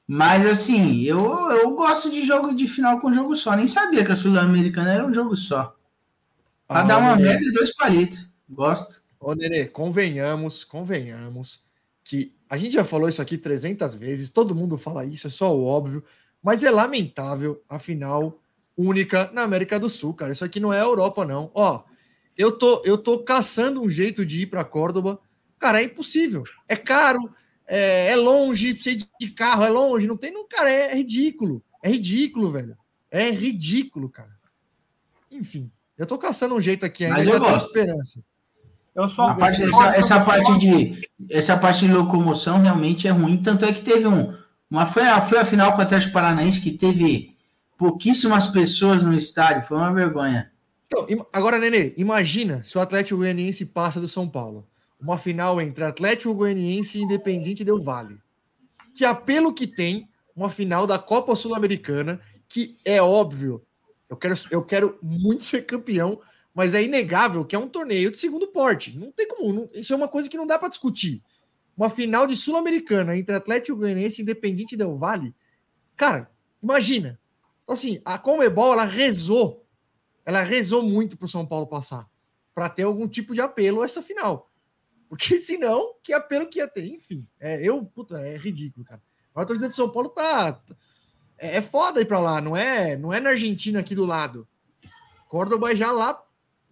Mas 0.07 0.47
assim, 0.47 1.03
eu, 1.03 1.19
eu 1.51 1.75
gosto 1.75 2.11
de 2.11 2.23
jogo 2.27 2.55
de 2.55 2.67
final 2.67 3.01
com 3.01 3.13
jogo 3.13 3.35
só. 3.35 3.57
Nem 3.57 3.67
sabia 3.67 4.05
que 4.05 4.13
a 4.13 4.17
Sul-Americana 4.17 4.93
era 4.93 5.07
um 5.07 5.15
jogo 5.15 5.37
só. 5.37 5.75
Pra 6.69 6.81
Ah, 6.81 6.83
dar 6.83 6.99
uma 6.99 7.17
Nenê. 7.17 7.31
média 7.35 7.49
e 7.49 7.53
dois 7.53 7.75
palitos. 7.75 8.33
Gosto. 8.49 9.03
Ô, 9.21 9.35
Nenê, 9.35 9.65
convenhamos, 9.67 10.63
convenhamos 10.65 11.65
que 12.05 12.35
a 12.51 12.57
gente 12.59 12.75
já 12.75 12.85
falou 12.85 13.09
isso 13.09 13.23
aqui 13.23 13.39
300 13.39 13.95
vezes, 13.95 14.31
todo 14.31 14.55
mundo 14.55 14.77
fala 14.77 15.05
isso, 15.07 15.27
é 15.27 15.31
só 15.31 15.57
o 15.57 15.65
óbvio, 15.65 16.05
mas 16.43 16.63
é 16.63 16.71
lamentável 16.71 17.63
a 17.69 17.79
final 17.79 18.39
única 18.77 19.31
na 19.33 19.43
América 19.43 19.79
do 19.79 19.89
Sul, 19.89 20.15
cara. 20.15 20.33
Isso 20.33 20.45
aqui 20.45 20.59
não 20.61 20.73
é 20.73 20.81
a 20.81 20.85
Europa, 20.85 21.25
não. 21.25 21.51
Ó, 21.55 21.83
eu 22.37 22.53
tô, 22.53 22.83
eu 22.85 22.99
tô 22.99 23.19
caçando 23.21 23.81
um 23.83 23.89
jeito 23.91 24.25
de 24.27 24.43
ir 24.43 24.47
para 24.47 24.65
Córdoba. 24.65 25.19
Cara, 25.59 25.81
é 25.81 25.85
impossível. 25.85 26.45
É 26.69 26.77
caro, 26.77 27.31
é, 27.67 28.09
é 28.11 28.17
longe, 28.17 28.75
precisa 28.75 29.07
de 29.21 29.31
carro, 29.31 29.65
é 29.65 29.71
longe, 29.71 30.07
não 30.07 30.17
tem, 30.17 30.33
não, 30.33 30.47
cara, 30.47 30.71
é, 30.71 30.93
é 30.93 30.95
ridículo. 30.97 31.63
É 31.83 31.89
ridículo, 31.91 32.51
velho. 32.51 32.77
É 33.11 33.31
ridículo, 33.31 34.09
cara. 34.09 34.35
Enfim, 35.31 35.71
eu 35.97 36.07
tô 36.07 36.19
caçando 36.19 36.55
um 36.55 36.61
jeito 36.61 36.85
aqui 36.85 37.05
ainda, 37.05 37.19
Mas 37.19 37.29
eu 37.29 37.39
gosto. 37.39 37.67
esperança. 37.67 38.25
Eu 38.95 39.09
só 39.11 39.29
A 39.29 39.35
parte- 39.35 39.63
essa, 39.63 39.97
essa 39.97 40.21
parte 40.21 40.59
de 40.59 41.01
essa 41.29 41.57
parte 41.57 41.87
de 41.87 41.93
locomoção 41.93 42.61
realmente 42.61 43.09
é 43.09 43.11
ruim. 43.11 43.43
Tanto 43.43 43.65
é 43.65 43.73
que 43.73 43.83
teve 43.83 44.07
um. 44.07 44.33
Uma, 44.71 44.87
foi, 44.87 45.03
a, 45.03 45.21
foi 45.21 45.39
a 45.39 45.45
final 45.45 45.73
com 45.73 45.79
o 45.79 45.83
Atlético 45.83 46.13
Paranaense 46.13 46.61
que 46.61 46.71
teve 46.71 47.34
pouquíssimas 47.79 48.47
pessoas 48.49 49.03
no 49.03 49.15
estádio. 49.15 49.67
Foi 49.67 49.77
uma 49.77 49.93
vergonha. 49.93 50.51
Então, 50.87 51.07
agora, 51.33 51.59
Nenê, 51.59 51.93
imagina 51.97 52.63
se 52.65 52.77
o 52.77 52.81
Atlético 52.81 53.19
Goianiense 53.19 53.67
passa 53.67 54.01
do 54.01 54.09
São 54.09 54.29
Paulo. 54.29 54.67
Uma 55.01 55.19
final 55.19 55.61
entre 55.61 55.85
Atlético 55.85 56.33
Goianiense 56.35 56.99
e 56.99 57.03
Independente 57.03 57.65
Del 57.65 57.83
Vale. 57.83 58.19
Que 58.95 59.05
apelo 59.05 59.53
que 59.53 59.67
tem 59.67 60.09
uma 60.35 60.49
final 60.49 60.87
da 60.87 60.99
Copa 60.99 61.35
Sul-Americana, 61.37 62.21
que 62.49 62.79
é 62.85 63.03
óbvio, 63.03 63.63
eu 64.09 64.17
quero, 64.17 64.35
eu 64.51 64.63
quero 64.63 64.99
muito 65.03 65.45
ser 65.45 65.63
campeão, 65.67 66.21
mas 66.55 66.75
é 66.75 66.83
inegável 66.83 67.45
que 67.45 67.57
é 67.57 67.59
um 67.59 67.69
torneio 67.69 68.11
de 68.11 68.17
segundo 68.17 68.47
porte. 68.49 68.97
Não 68.97 69.11
tem 69.11 69.27
como, 69.29 69.53
não- 69.53 69.69
isso 69.75 69.93
é 69.93 69.97
uma 69.97 70.09
coisa 70.09 70.29
que 70.29 70.37
não 70.37 70.47
dá 70.47 70.59
para 70.59 70.69
discutir. 70.69 71.23
Uma 71.77 71.91
final 71.91 72.27
de 72.27 72.37
Sul-Americana 72.37 73.17
entre 73.17 73.35
Atlético 73.35 73.79
Goianiense 73.79 74.21
e 74.21 74.23
Independente 74.23 74.77
Del 74.77 74.97
Vale. 74.97 75.35
Cara, 75.97 76.31
imagina. 76.63 77.19
Então, 77.65 77.73
Assim, 77.73 78.01
a 78.05 78.19
Comebol, 78.19 78.73
ela 78.73 78.85
rezou 78.85 79.65
ela 80.27 80.43
rezou 80.43 80.83
muito 80.83 81.17
para 81.19 81.27
o 81.27 81.29
São 81.29 81.45
Paulo 81.45 81.67
passar, 81.67 82.09
para 82.55 82.71
ter 82.71 82.85
algum 82.85 83.07
tipo 83.07 83.35
de 83.35 83.43
apelo 83.43 83.85
essa 83.85 84.03
final. 84.03 84.51
Porque 85.09 85.39
senão, 85.41 85.95
que 86.03 86.13
apelo 86.15 86.47
que 86.47 86.59
ia 86.61 86.69
ter? 86.69 86.87
Enfim, 86.87 87.27
é, 87.39 87.61
eu, 87.63 87.85
puta, 87.85 88.19
é 88.21 88.37
ridículo, 88.37 88.87
cara. 88.87 89.03
A 89.35 89.45
torcida 89.45 89.69
de 89.69 89.75
São 89.75 89.91
Paulo 89.91 90.09
tá. 90.09 90.63
É, 91.37 91.57
é 91.57 91.61
foda 91.61 92.01
ir 92.01 92.07
para 92.07 92.21
lá, 92.21 92.41
não 92.41 92.57
é, 92.57 92.97
não 92.97 93.13
é 93.13 93.21
na 93.21 93.31
Argentina 93.31 93.81
aqui 93.81 93.95
do 93.95 94.07
lado. 94.07 94.49
Córdoba 95.29 95.73
é 95.73 95.77
já 95.77 95.91
lá, 95.93 96.23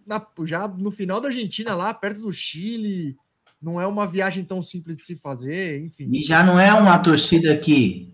na- 0.05 0.25
já 0.45 0.67
no 0.67 0.89
final 0.89 1.19
da 1.21 1.27
Argentina, 1.27 1.75
lá 1.75 1.93
perto 1.93 2.21
do 2.21 2.31
Chile. 2.33 3.15
Não 3.61 3.79
é 3.79 3.85
uma 3.85 4.07
viagem 4.07 4.43
tão 4.43 4.61
simples 4.63 4.97
de 4.97 5.03
se 5.03 5.15
fazer, 5.17 5.85
enfim. 5.85 6.09
E 6.11 6.23
já 6.23 6.43
não 6.43 6.59
é 6.59 6.73
uma 6.73 6.97
torcida 6.99 7.55
que 7.57 8.12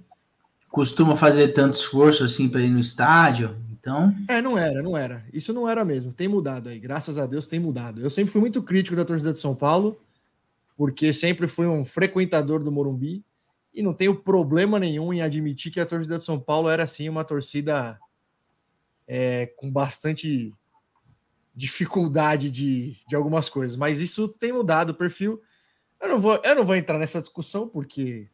costuma 0.70 1.16
fazer 1.16 1.50
tanto 1.50 1.78
esforço 1.78 2.24
assim 2.24 2.48
para 2.48 2.62
ir 2.62 2.70
no 2.70 2.80
estádio. 2.80 3.56
Então, 3.72 4.14
É, 4.28 4.42
não 4.42 4.58
era, 4.58 4.84
não 4.84 4.96
era. 4.96 5.26
Isso 5.34 5.54
não 5.54 5.68
era 5.68 5.84
mesmo. 5.86 6.12
Tem 6.12 6.28
mudado 6.28 6.70
aí. 6.70 6.80
Graças 6.80 7.18
a 7.18 7.26
Deus 7.26 7.48
tem 7.48 7.60
mudado. 7.60 8.02
Eu 8.02 8.10
sempre 8.10 8.32
fui 8.32 8.42
muito 8.42 8.62
crítico 8.62 8.96
da 8.96 9.06
torcida 9.06 9.32
de 9.32 9.40
São 9.40 9.56
Paulo, 9.56 10.00
porque 10.78 11.14
sempre 11.14 11.48
fui 11.48 11.66
um 11.66 11.84
frequentador 11.86 12.64
do 12.64 12.72
Morumbi 12.72 13.24
e 13.74 13.82
não 13.82 13.94
tenho 13.94 14.16
problema 14.16 14.80
nenhum 14.80 15.14
em 15.14 15.22
admitir 15.22 15.72
que 15.72 15.80
a 15.80 15.86
torcida 15.86 16.18
de 16.18 16.24
São 16.24 16.40
Paulo 16.40 16.70
era 16.70 16.84
assim 16.84 17.08
uma 17.08 17.24
torcida 17.24 18.00
é, 19.08 19.48
com 19.58 19.72
bastante 19.72 20.54
dificuldade 21.56 22.52
de, 22.52 22.98
de 23.08 23.16
algumas 23.16 23.50
coisas. 23.50 23.76
Mas 23.76 24.00
isso 24.00 24.28
tem 24.28 24.52
mudado 24.52 24.92
o 24.92 24.96
perfil. 24.96 25.42
Eu 26.02 26.10
não 26.10 26.20
vou, 26.20 26.40
eu 26.44 26.56
não 26.56 26.66
vou 26.66 26.76
entrar 26.76 26.98
nessa 26.98 27.20
discussão 27.20 27.68
porque 27.68 28.30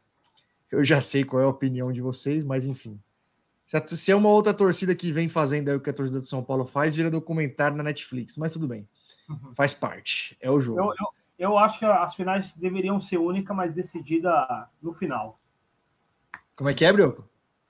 Eu 0.72 0.84
já 0.84 1.02
sei 1.02 1.24
qual 1.24 1.42
é 1.42 1.46
a 1.46 1.50
opinião 1.50 1.92
de 1.92 2.02
vocês, 2.02 2.44
mas 2.44 2.66
enfim. 2.66 3.00
Se, 3.66 4.12
é 4.12 4.16
uma 4.16 4.30
outra 4.30 4.54
torcida 4.54 4.94
que 4.96 5.12
vem 5.12 5.28
fazendo 5.28 5.70
aí 5.70 5.76
o 5.76 5.80
que 5.80 5.90
a 5.90 5.94
torcida 5.94 6.20
do 6.20 6.26
São 6.26 6.44
Paulo 6.44 6.66
faz, 6.66 6.96
vira 6.96 7.10
documentário 7.10 7.76
na 7.76 7.84
Netflix, 7.84 8.38
mas 8.38 8.54
tudo 8.54 8.68
bem. 8.68 8.88
Faz 9.56 9.74
parte. 9.74 10.38
É 10.40 10.52
o 10.52 10.62
jogo. 10.62 10.80
Eu, 10.80 10.86
eu, 10.88 11.08
eu 11.40 11.58
acho 11.58 11.80
que 11.80 11.86
as 11.86 12.16
finais 12.16 12.54
deveriam 12.56 13.02
ser 13.02 13.18
única, 13.18 13.54
mas 13.54 13.74
decidida 13.74 14.70
no 14.82 14.94
final. 14.94 15.40
Como 16.56 16.70
é 16.70 16.74
que 16.74 16.86
é, 16.86 16.94
Brioco? 16.94 17.28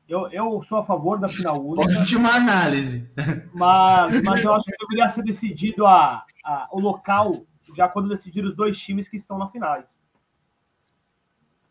Eu, 0.07 0.27
eu 0.29 0.61
sou 0.67 0.77
a 0.77 0.83
favor 0.83 1.17
da 1.17 1.27
final 1.29 1.65
única, 1.65 1.99
Ótima 2.01 2.29
análise. 2.35 3.09
mas, 3.53 4.21
mas 4.21 4.43
eu 4.43 4.53
acho 4.53 4.65
que 4.65 4.77
deveria 4.79 5.09
ser 5.09 5.23
decidido 5.23 5.85
a, 5.87 6.23
a- 6.43 6.67
o 6.71 6.79
local 6.79 7.43
já 7.75 7.87
quando 7.89 8.09
decidir 8.09 8.45
os 8.45 8.55
dois 8.55 8.77
times 8.77 9.07
que 9.09 9.17
estão 9.17 9.37
na 9.39 9.47
finais. 9.49 9.85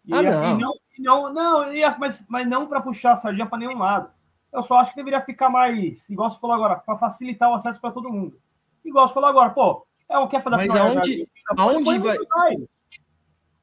E 0.06 0.12
Ah, 0.14 0.20
assim, 0.28 0.60
não. 0.60 0.74
não, 0.98 1.32
não, 1.32 1.62
não, 1.64 1.86
as- 1.86 1.98
mas, 1.98 2.24
mas 2.28 2.46
não 2.48 2.66
para 2.66 2.80
puxar 2.80 3.14
a 3.14 3.16
sardinha 3.16 3.46
para 3.46 3.58
nenhum 3.58 3.78
lado. 3.78 4.10
Eu 4.52 4.62
só 4.62 4.74
acho 4.78 4.90
que 4.90 4.96
deveria 4.96 5.20
ficar 5.20 5.48
mais, 5.50 6.08
igual 6.08 6.30
você 6.30 6.38
falou 6.38 6.54
agora, 6.54 6.76
para 6.76 6.96
facilitar 6.98 7.50
o 7.50 7.54
acesso 7.54 7.80
para 7.80 7.90
todo 7.90 8.10
mundo. 8.12 8.38
Igual 8.84 9.08
você 9.08 9.14
falou 9.14 9.28
agora, 9.28 9.50
pô, 9.50 9.84
é 10.08 10.18
o 10.18 10.28
quer 10.28 10.42
fazer 10.42 10.56
Mas 10.56 10.76
aonde- 10.76 11.28
aonde 11.56 11.98
vai- 11.98 12.16
Uruguai. 12.16 12.56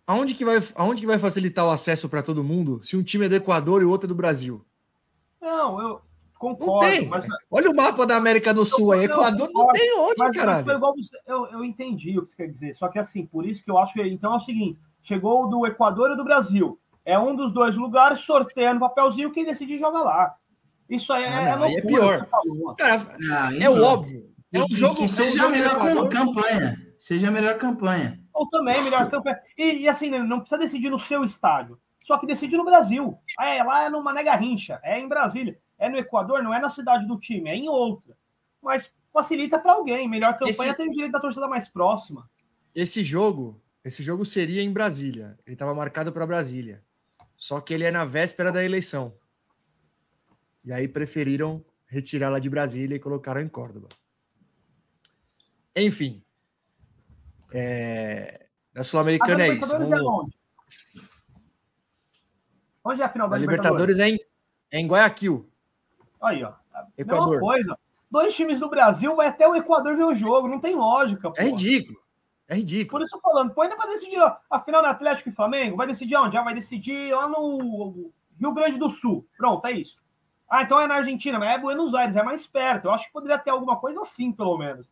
Aonde 0.07 0.33
que 0.33 0.43
vai, 0.43 0.57
aonde 0.75 1.01
que 1.01 1.07
vai 1.07 1.19
facilitar 1.19 1.65
o 1.65 1.69
acesso 1.69 2.09
para 2.09 2.23
todo 2.23 2.43
mundo 2.43 2.81
se 2.83 2.97
um 2.97 3.03
time 3.03 3.25
é 3.27 3.29
do 3.29 3.35
Equador 3.35 3.81
e 3.81 3.85
o 3.85 3.89
outro 3.89 4.07
é 4.07 4.09
do 4.09 4.15
Brasil? 4.15 4.65
Não, 5.39 5.79
eu 5.81 5.89
Não 5.89 6.01
concordo, 6.37 6.89
tem. 6.91 7.07
mas 7.07 7.25
Olha 7.49 7.69
o 7.69 7.75
mapa 7.75 8.05
da 8.05 8.17
América 8.17 8.53
do 8.53 8.65
Sul 8.65 8.91
aí. 8.91 9.07
não, 9.07 9.15
Equador 9.15 9.49
não 9.53 9.67
tem 9.67 9.97
onde, 9.97 10.15
Mas, 10.17 10.27
foi 10.29 10.35
caralho. 10.35 10.67
eu, 11.25 11.45
eu 11.47 11.63
entendi 11.63 12.17
o 12.17 12.23
que 12.25 12.31
você 12.31 12.35
quer 12.35 12.47
dizer. 12.51 12.73
Só 12.75 12.89
que 12.89 12.99
assim, 12.99 13.25
por 13.25 13.45
isso 13.45 13.63
que 13.63 13.71
eu 13.71 13.77
acho 13.77 13.93
que. 13.93 14.01
Então 14.01 14.33
é 14.33 14.37
o 14.37 14.39
seguinte: 14.41 14.77
chegou 15.01 15.43
o 15.43 15.47
do 15.47 15.65
Equador 15.65 16.11
e 16.11 16.15
do 16.17 16.23
Brasil. 16.23 16.79
É 17.03 17.17
um 17.17 17.35
dos 17.35 17.53
dois 17.53 17.75
lugares, 17.75 18.19
sorteia 18.21 18.73
no 18.73 18.79
papelzinho, 18.79 19.31
quem 19.31 19.45
decidir 19.45 19.77
joga 19.77 19.99
lá. 20.03 20.35
Isso 20.89 21.11
aí 21.13 21.23
é, 21.23 21.27
Ah, 21.27 21.41
é 21.41 21.55
não, 21.55 21.63
aí 21.63 21.75
é 21.75 21.81
loucura, 21.81 21.87
pior. 21.87 22.19
você 22.19 22.25
falou. 22.25 22.75
Cara, 22.75 23.07
Não, 23.19 23.51
é 23.61 23.69
o 23.69 23.83
óbvio. 23.83 24.31
É 24.53 24.59
um 24.63 24.67
jogo 24.69 24.95
que 24.97 25.03
é 25.05 25.07
seja 25.07 25.45
a 25.45 25.49
melhor 25.49 25.73
Equador. 25.75 26.09
campanha. 26.09 26.77
Seja 26.99 27.29
a 27.29 27.31
melhor 27.31 27.57
campanha. 27.57 28.19
Ou 28.33 28.47
também, 28.49 28.81
melhor 28.83 29.09
campanha. 29.09 29.39
E, 29.57 29.79
e 29.83 29.87
assim, 29.87 30.09
né, 30.09 30.19
não 30.19 30.39
precisa 30.41 30.59
decidir 30.59 30.89
no 30.89 30.99
seu 30.99 31.23
estádio. 31.23 31.79
Só 32.03 32.17
que 32.17 32.27
decide 32.27 32.57
no 32.57 32.65
Brasil. 32.65 33.17
É, 33.39 33.63
lá 33.63 33.83
é 33.85 33.89
no 33.89 34.03
Mané 34.03 34.23
Garrincha, 34.23 34.79
é 34.83 34.99
em 34.99 35.07
Brasília. 35.07 35.57
É 35.79 35.87
no 35.89 35.97
Equador, 35.97 36.43
não 36.43 36.53
é 36.53 36.59
na 36.59 36.69
cidade 36.69 37.07
do 37.07 37.17
time, 37.17 37.49
é 37.49 37.55
em 37.55 37.69
outra. 37.69 38.15
Mas 38.61 38.91
facilita 39.13 39.57
para 39.57 39.73
alguém. 39.73 40.07
Melhor 40.09 40.33
campanha 40.33 40.49
Esse- 40.71 40.75
tem 40.77 40.87
o 40.89 40.91
direito 40.91 41.13
da 41.13 41.19
torcida 41.19 41.47
mais 41.47 41.67
próxima. 41.67 42.29
Esse 42.75 43.03
jogo, 43.03 43.59
esse 43.83 44.03
jogo 44.03 44.25
seria 44.25 44.61
em 44.61 44.71
Brasília. 44.71 45.37
Ele 45.45 45.55
estava 45.55 45.73
marcado 45.73 46.11
para 46.11 46.25
Brasília. 46.27 46.83
Só 47.35 47.59
que 47.59 47.73
ele 47.73 47.83
é 47.83 47.91
na 47.91 48.05
véspera 48.05 48.51
da 48.51 48.63
eleição. 48.63 49.15
E 50.63 50.71
aí 50.71 50.87
preferiram 50.87 51.63
retirá-la 51.87 52.37
de 52.39 52.49
Brasília 52.49 52.95
e 52.95 52.99
colocaram 52.99 53.41
em 53.41 53.47
Córdoba. 53.49 53.89
Enfim. 55.75 56.23
É... 57.51 58.47
Da 58.73 58.83
Sul-Americana 58.83 59.45
é 59.47 59.53
isso. 59.55 59.75
É 59.75 59.79
Vamos- 59.79 60.01
onde? 60.01 60.41
Onde 62.83 63.01
é 63.01 63.05
a 63.05 63.09
final 63.09 63.27
da 63.27 63.35
Da 63.35 63.39
Libertadores? 63.41 63.97
Libertadores 63.97 63.99
é 63.99 64.09
em, 64.09 64.19
é 64.71 64.79
em 64.79 64.87
Guayaquil, 64.87 65.47
Aí, 66.21 66.43
ó. 66.43 66.53
Mesma 66.97 67.13
Equador. 67.15 67.39
coisa. 67.39 67.77
Dois 68.09 68.35
times 68.35 68.59
do 68.59 68.69
Brasil, 68.69 69.15
vai 69.15 69.27
até 69.27 69.47
o 69.47 69.55
Equador 69.55 69.95
ver 69.95 70.03
o 70.03 70.13
jogo. 70.15 70.47
Não 70.47 70.59
tem 70.59 70.75
lógica, 70.75 71.29
pô. 71.31 71.39
É 71.39 71.45
ridículo. 71.45 72.00
É 72.51 72.55
Por 72.55 72.57
ridículo. 72.57 73.05
isso 73.05 73.15
eu 73.15 73.21
tô 73.21 73.29
falando, 73.29 73.53
pô, 73.53 73.61
ainda 73.61 73.77
vai 73.77 73.87
decidir 73.87 74.19
ó, 74.19 74.35
a 74.49 74.59
final 74.59 74.81
do 74.81 74.87
Atlético 74.89 75.29
e 75.29 75.31
Flamengo? 75.31 75.77
Vai 75.77 75.87
decidir 75.87 76.17
onde? 76.17 76.33
Já 76.33 76.43
vai 76.43 76.53
decidir 76.53 77.15
lá 77.15 77.25
no 77.25 78.11
Rio 78.37 78.53
Grande 78.53 78.77
do 78.77 78.89
Sul. 78.89 79.25
Pronto, 79.37 79.65
é 79.67 79.71
isso. 79.71 79.95
Ah, 80.49 80.63
então 80.63 80.77
é 80.77 80.85
na 80.85 80.95
Argentina, 80.95 81.39
mas 81.39 81.55
é 81.55 81.57
Buenos 81.57 81.93
Aires, 81.93 82.13
é 82.13 82.21
mais 82.21 82.45
perto. 82.45 82.85
Eu 82.85 82.91
acho 82.91 83.05
que 83.05 83.13
poderia 83.13 83.39
ter 83.39 83.51
alguma 83.51 83.77
coisa 83.79 84.01
assim, 84.01 84.33
pelo 84.33 84.57
menos. 84.57 84.85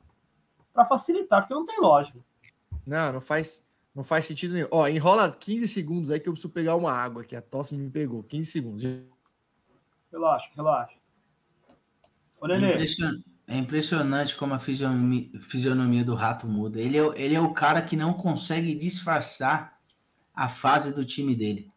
Pra 0.74 0.86
facilitar, 0.86 1.42
porque 1.42 1.54
não 1.54 1.66
tem 1.66 1.82
lógica. 1.82 2.18
Não, 2.88 3.12
não 3.12 3.20
faz, 3.20 3.68
não 3.94 4.06
faz 4.06 4.26
sentido 4.26 4.54
nenhum. 4.54 4.70
Ó, 4.72 4.88
enrola 4.88 5.30
15 5.30 5.68
segundos 5.68 6.12
aí 6.12 6.20
que 6.22 6.30
eu 6.30 6.34
preciso 6.34 6.54
pegar 6.54 6.78
uma 6.78 6.94
água 6.94 7.24
aqui. 7.24 7.36
A 7.36 7.42
tosse 7.42 7.76
me 7.76 7.90
pegou. 7.90 8.24
15 8.24 8.50
segundos. 8.50 8.84
Relaxa, 10.10 10.50
relaxa. 10.56 10.96
Ô, 12.40 12.48
Nenê, 12.48 12.86
é 13.50 13.58
impressionante 13.58 14.36
como 14.36 14.54
a 14.54 14.60
fisionomia, 14.60 15.28
fisionomia 15.42 16.04
do 16.06 16.14
rato 16.14 16.48
muda. 16.48 16.80
Ele 16.80 16.98
é, 16.98 17.04
o- 17.04 17.14
ele 17.16 17.34
é 17.34 17.42
o 17.42 17.52
cara 17.52 17.82
que 17.82 17.98
não 17.98 18.14
consegue 18.14 18.76
disfarçar 18.76 19.78
a 20.34 20.48
fase 20.48 20.94
do 20.94 21.04
time 21.04 21.36
dele. 21.36 21.72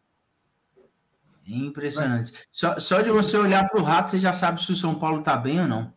É 1.47 1.51
impressionante. 1.51 2.31
Só, 2.51 2.79
só 2.79 3.01
de 3.01 3.09
você 3.11 3.35
olhar 3.37 3.67
para 3.67 3.81
o 3.81 3.83
rato, 3.83 4.11
você 4.11 4.19
já 4.19 4.31
sabe 4.31 4.63
se 4.63 4.71
o 4.71 4.75
São 4.75 4.95
Paulo 4.95 5.23
tá 5.23 5.35
bem 5.35 5.59
ou 5.59 5.67
não. 5.67 5.91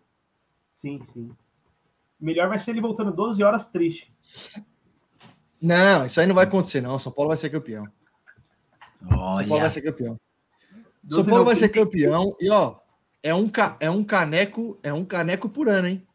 sim, 0.75 1.01
sim. 1.13 1.31
Melhor 2.19 2.49
vai 2.49 2.59
ser 2.59 2.71
ele 2.71 2.81
voltando 2.81 3.13
12 3.13 3.43
horas 3.45 3.69
triste. 3.69 4.11
Não, 5.61 6.07
isso 6.07 6.19
aí 6.19 6.27
não 6.27 6.35
vai 6.35 6.45
acontecer, 6.47 6.81
não. 6.81 6.99
São 6.99 7.13
Paulo 7.13 7.29
vai 7.29 7.37
ser 7.37 7.51
campeão. 7.51 7.87
São 8.99 9.09
Paulo 9.09 9.23
Olha, 9.37 9.61
vai 9.61 9.71
ser 9.71 9.83
campeão. 9.83 10.19
12 11.03 11.23
São 11.23 11.25
Paulo 11.31 11.45
vai 11.45 11.55
ser 11.55 11.69
30. 11.69 11.85
campeão 11.85 12.35
e 12.41 12.49
ó, 12.51 12.79
é 13.29 13.35
um, 13.35 13.49
ca- 13.49 13.77
é 13.81 13.91
um 13.91 14.05
caneco, 14.05 14.79
é 14.83 14.93
um 14.93 15.05
caneco 15.05 15.49
por 15.49 15.69
ano, 15.69 15.89
hein? 15.89 16.07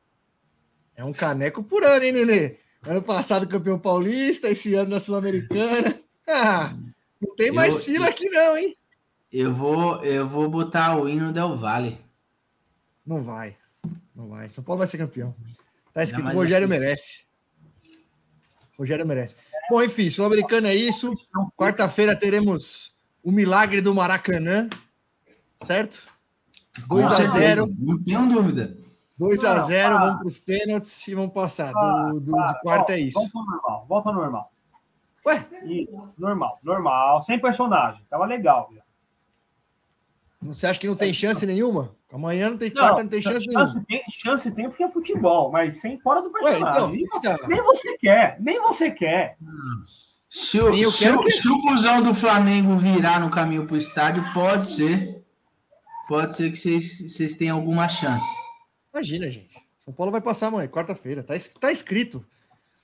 É 0.95 1.03
um 1.03 1.11
caneco 1.13 1.61
por 1.63 1.83
ano, 1.83 2.05
hein, 2.05 2.11
Nenê? 2.11 2.55
Ano 2.83 3.01
passado 3.01 3.47
campeão 3.47 3.77
paulista, 3.77 4.47
esse 4.49 4.73
ano 4.75 4.91
na 4.91 4.99
Sul-Americana. 4.99 5.99
Ah, 6.33 6.73
não 7.21 7.35
tem 7.35 7.51
mais 7.51 7.75
Eu- 7.75 7.93
fila 7.93 8.07
aqui 8.07 8.29
não, 8.29 8.55
hein? 8.55 8.77
eu 9.33 9.53
vou, 9.53 10.01
eu 10.05 10.25
vou 10.29 10.49
botar 10.49 10.95
o 10.97 11.09
hino 11.09 11.33
Del 11.33 11.57
Valle. 11.57 11.99
Não 13.05 13.21
vai. 13.23 13.57
Não 14.15 14.29
vai. 14.29 14.49
São 14.49 14.63
Paulo 14.63 14.77
vai 14.79 14.87
ser 14.87 14.97
campeão. 14.99 15.35
Tá 15.93 16.03
escrito 16.03 16.25
mas 16.27 16.35
Rogério 16.35 16.67
que- 16.67 16.73
merece. 16.73 17.25
Rogério 18.77 19.05
merece. 19.05 19.35
Bom, 19.69 19.83
enfim, 19.83 20.09
Sul-Americana 20.09 20.69
é 20.69 20.75
isso. 20.75 21.13
Quarta-feira 21.57 22.15
teremos 22.15 22.95
o 23.23 23.31
milagre 23.31 23.81
do 23.81 23.93
Maracanã, 23.93 24.69
certo? 25.61 26.07
2 26.87 26.87
Com 26.87 27.13
a 27.13 27.15
certeza, 27.17 27.39
0 27.39 27.75
Não 27.79 28.03
tenho 28.03 28.27
dúvida. 28.27 28.77
2 29.17 29.45
a 29.45 29.55
Não, 29.55 29.67
0 29.67 29.95
ah. 29.95 29.99
vamos 29.99 30.17
para 30.19 30.27
os 30.27 30.37
pênaltis 30.37 31.07
e 31.07 31.13
vamos 31.15 31.33
passar. 31.33 31.71
Do, 31.73 32.19
do, 32.19 32.31
de 32.33 32.59
quarta 32.61 32.93
ó, 32.93 32.95
é 32.95 32.99
isso. 32.99 33.19
Volta 33.19 33.37
ao 33.37 33.45
normal, 33.45 33.85
volta 33.87 34.09
ao 34.09 34.15
normal. 34.15 34.51
Ué, 35.25 35.45
Isso, 35.65 36.09
normal, 36.17 36.59
normal. 36.63 37.23
Sem 37.23 37.39
personagem. 37.39 38.01
Tava 38.09 38.25
legal. 38.25 38.71
já. 38.75 38.81
você 40.41 40.65
acha 40.65 40.79
que 40.79 40.87
não 40.87 40.95
tem 40.95 41.13
chance 41.13 41.45
nenhuma? 41.45 41.91
Amanhã 42.11 42.49
não 42.49 42.57
tem 42.57 42.71
quarta, 42.71 43.03
não 43.03 43.09
tem 43.09 43.21
chance 43.21 43.45
chance 43.45 43.47
nenhuma. 43.75 43.85
tem, 43.87 44.03
chance 44.09 44.49
tem 44.51 44.67
porque 44.67 44.83
é 44.83 44.89
futebol, 44.89 45.51
mas 45.51 45.79
sem 45.79 45.99
fora 45.99 46.21
do 46.23 46.31
Ué, 46.41 46.57
então, 46.57 46.89
personagem. 46.91 47.03
está- 47.13 47.47
Nem 47.47 47.61
você 47.61 47.97
quer, 47.99 48.37
nem 48.39 48.59
você 48.59 48.89
quer. 48.89 49.37
Se 50.29 50.59
o, 50.59 50.73
eu 50.75 50.89
se, 50.91 51.17
que- 51.19 51.31
se 51.31 51.47
o 51.47 51.61
cuzão 51.61 52.01
do 52.01 52.15
Flamengo 52.15 52.75
virar 52.77 53.19
no 53.19 53.29
caminho 53.29 53.67
para 53.67 53.75
o 53.75 53.77
estádio, 53.77 54.23
pode 54.33 54.67
ser. 54.71 55.20
Pode 56.11 56.35
ser 56.35 56.51
que 56.51 56.57
vocês, 56.57 57.09
vocês 57.13 57.37
tenham 57.37 57.55
alguma 57.55 57.87
chance. 57.87 58.25
imagina, 58.93 59.31
gente. 59.31 59.55
São 59.79 59.93
Paulo 59.93 60.11
vai 60.11 60.19
passar 60.19 60.47
amanhã, 60.47 60.67
quarta-feira. 60.67 61.23
Tá, 61.23 61.33
tá 61.57 61.71
escrito. 61.71 62.25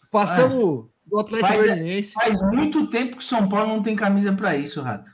Passamos 0.10 0.86
do 1.06 1.20
Atlético 1.20 1.48
Faz- 1.50 1.62
Goianiense. 1.62 2.14
Faz 2.14 2.42
muito 2.42 2.88
tempo 2.88 3.18
que 3.18 3.22
o 3.24 3.26
São 3.28 3.50
Paulo 3.50 3.68
não 3.76 3.84
tem 3.84 3.98
camisa 3.98 4.32
para 4.32 4.56
isso, 4.56 4.82
Rato. 4.82 5.12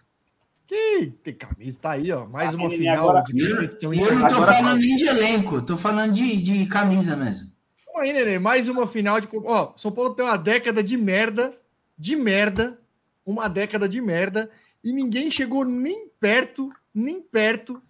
Que 0.67 1.11
tem 1.23 1.33
camisa, 1.33 1.79
tá 1.81 1.91
aí, 1.93 2.11
ó. 2.11 2.27
Mais 2.27 2.53
Ah, 2.53 2.57
uma 2.57 2.65
ele 2.67 2.77
final 2.77 3.09
agora- 3.09 3.23
de 3.23 3.39
eu, 3.41 3.55
competição 3.55 3.91
e 3.93 3.97
eu 3.97 4.01
não 4.03 4.07
tô 4.09 4.13
internacional. 4.15 4.53
falando 4.53 4.79
nem 4.79 4.95
de 4.95 5.07
elenco, 5.07 5.61
tô 5.63 5.75
falando 5.77 6.13
de, 6.13 6.37
de 6.41 6.65
camisa 6.67 7.15
mesmo. 7.15 7.51
Então 7.81 7.99
aí, 7.99 8.13
Nenê, 8.13 8.37
mais 8.37 8.69
uma 8.69 8.85
final 8.85 9.19
de. 9.19 9.27
Ó, 9.33 9.73
São 9.75 9.91
Paulo 9.91 10.13
tem 10.13 10.23
uma 10.23 10.37
década 10.37 10.83
de 10.83 10.95
merda, 10.95 11.51
de 11.97 12.15
merda, 12.15 12.79
uma 13.25 13.47
década 13.47 13.89
de 13.89 13.99
merda, 13.99 14.51
e 14.83 14.93
ninguém 14.93 15.31
chegou 15.31 15.65
nem 15.65 16.07
perto, 16.19 16.71
nem 16.93 17.19
perto 17.19 17.81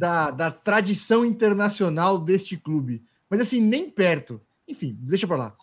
da, 0.00 0.30
da 0.30 0.50
tradição 0.50 1.26
internacional 1.26 2.18
deste 2.18 2.56
clube. 2.56 3.04
Mas 3.28 3.40
assim, 3.40 3.60
nem 3.60 3.90
perto. 3.90 4.40
Enfim, 4.66 4.96
deixa 4.98 5.26
pra 5.26 5.36
lá. 5.36 5.56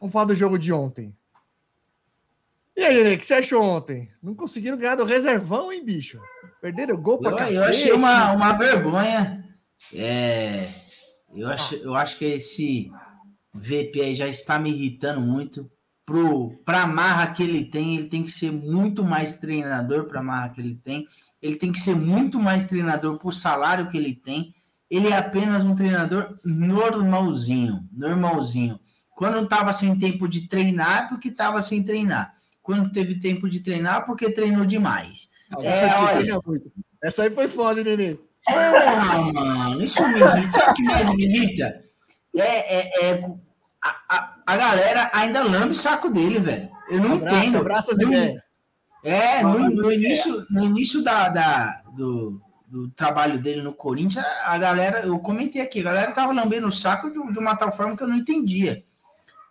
Vamos 0.00 0.10
falar 0.10 0.24
do 0.24 0.34
jogo 0.34 0.58
de 0.58 0.72
ontem. 0.72 1.14
E 2.74 2.82
aí, 2.82 2.96
Nenê, 2.96 3.14
o 3.14 3.18
que 3.18 3.26
você 3.26 3.34
achou 3.34 3.62
ontem? 3.62 4.10
Não 4.22 4.34
conseguiram 4.34 4.78
ganhar 4.78 4.96
do 4.96 5.04
reservão, 5.04 5.70
hein, 5.70 5.84
bicho? 5.84 6.18
Perderam 6.62 6.94
o 6.94 6.98
gol 6.98 7.18
pra 7.18 7.30
Eu, 7.30 7.36
cacete. 7.36 7.56
eu 7.56 7.64
achei 7.64 7.92
uma, 7.92 8.32
uma 8.32 8.52
vergonha. 8.56 9.44
É, 9.92 10.66
eu, 11.34 11.46
acho, 11.48 11.74
eu 11.76 11.94
acho 11.94 12.18
que 12.18 12.24
esse 12.24 12.90
VP 13.52 14.00
aí 14.00 14.14
já 14.14 14.26
está 14.26 14.58
me 14.58 14.70
irritando 14.70 15.20
muito. 15.20 15.70
Para 16.64 16.82
a 16.82 16.86
marra 16.86 17.32
que 17.32 17.42
ele 17.42 17.66
tem, 17.66 17.96
ele 17.96 18.08
tem 18.08 18.24
que 18.24 18.30
ser 18.30 18.50
muito 18.50 19.04
mais 19.04 19.36
treinador 19.36 20.04
para 20.06 20.20
a 20.20 20.22
marra 20.22 20.48
que 20.48 20.60
ele 20.60 20.74
tem. 20.82 21.06
Ele 21.44 21.56
tem 21.56 21.70
que 21.70 21.78
ser 21.78 21.94
muito 21.94 22.40
mais 22.40 22.66
treinador 22.66 23.18
por 23.18 23.34
salário 23.34 23.90
que 23.90 23.98
ele 23.98 24.14
tem. 24.14 24.54
Ele 24.90 25.08
é 25.08 25.16
apenas 25.18 25.62
um 25.62 25.76
treinador 25.76 26.38
normalzinho, 26.42 27.86
normalzinho. 27.92 28.80
Quando 29.10 29.44
estava 29.44 29.70
sem 29.74 29.94
tempo 29.98 30.26
de 30.26 30.48
treinar, 30.48 31.04
é 31.04 31.08
porque 31.08 31.28
estava 31.28 31.60
sem 31.60 31.82
treinar. 31.82 32.34
Quando 32.62 32.90
teve 32.90 33.20
tempo 33.20 33.46
de 33.46 33.60
treinar, 33.60 34.06
porque 34.06 34.30
treinou 34.30 34.64
demais. 34.64 35.28
É, 35.60 35.90
Agora 35.90 36.16
olha. 36.16 36.40
Essa 37.02 37.24
aí 37.24 37.30
foi 37.30 37.46
foda, 37.46 37.78
hein, 37.80 37.84
Nenê? 37.84 38.18
Porra, 38.46 39.32
mano, 39.34 39.82
isso 39.82 40.00
me 40.08 40.20
irrita. 40.20 40.50
Sabe 40.50 40.70
o 40.70 40.74
que 40.74 40.82
mais 40.82 41.14
me 41.14 41.24
irrita? 41.26 41.84
É, 42.34 42.78
é, 42.78 43.10
é 43.10 43.30
a, 43.82 44.16
a, 44.16 44.34
a 44.46 44.56
galera 44.56 45.10
ainda 45.12 45.42
lambe 45.42 45.72
o 45.72 45.78
saco 45.78 46.08
dele, 46.08 46.38
velho. 46.38 46.70
Eu 46.88 47.00
não 47.00 47.16
Abraça, 47.16 47.36
entendo. 47.36 47.58
abraça 47.58 47.92
as 47.92 48.00
ideias. 48.00 48.43
É, 49.04 49.42
no, 49.42 49.68
no 49.68 49.92
início, 49.92 50.46
no 50.50 50.64
início 50.64 51.02
da, 51.02 51.28
da- 51.28 51.82
do, 51.94 52.40
do 52.66 52.88
trabalho 52.88 53.38
dele 53.38 53.60
no 53.62 53.72
Corinthians, 53.72 54.24
a 54.44 54.56
galera, 54.58 55.00
eu 55.00 55.18
comentei 55.18 55.60
aqui, 55.60 55.80
a 55.80 55.84
galera 55.84 56.12
tava 56.12 56.32
lambendo 56.32 56.66
o 56.68 56.72
saco 56.72 57.10
de, 57.10 57.32
de 57.32 57.38
uma 57.38 57.54
tal 57.54 57.70
forma 57.70 57.96
que 57.96 58.02
eu 58.02 58.08
não 58.08 58.16
entendia. 58.16 58.82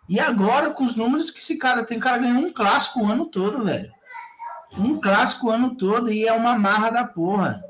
E 0.08 0.20
agora, 0.20 0.70
com 0.70 0.84
os 0.84 0.96
números 0.96 1.30
que 1.30 1.38
esse 1.38 1.56
cara 1.56 1.84
tem, 1.84 1.96
o 1.98 2.00
cara 2.00 2.18
ganhou 2.18 2.42
um 2.42 2.52
clássico 2.52 3.00
o 3.00 3.06
ano 3.10 3.26
todo, 3.26 3.64
velho. 3.64 3.90
Um 4.76 5.00
clássico 5.00 5.46
o 5.46 5.50
ano 5.50 5.76
todo 5.76 6.12
e 6.12 6.26
é 6.26 6.32
uma 6.32 6.58
marra 6.58 6.90
da 6.90 7.04
porra. 7.04 7.60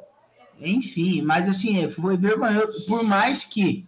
Enfim, 0.59 1.21
mas 1.23 1.49
assim, 1.49 1.89
foi 1.91 2.17
vergonhoso. 2.17 2.87
Por 2.87 3.05
mais 3.05 3.45
que 3.45 3.87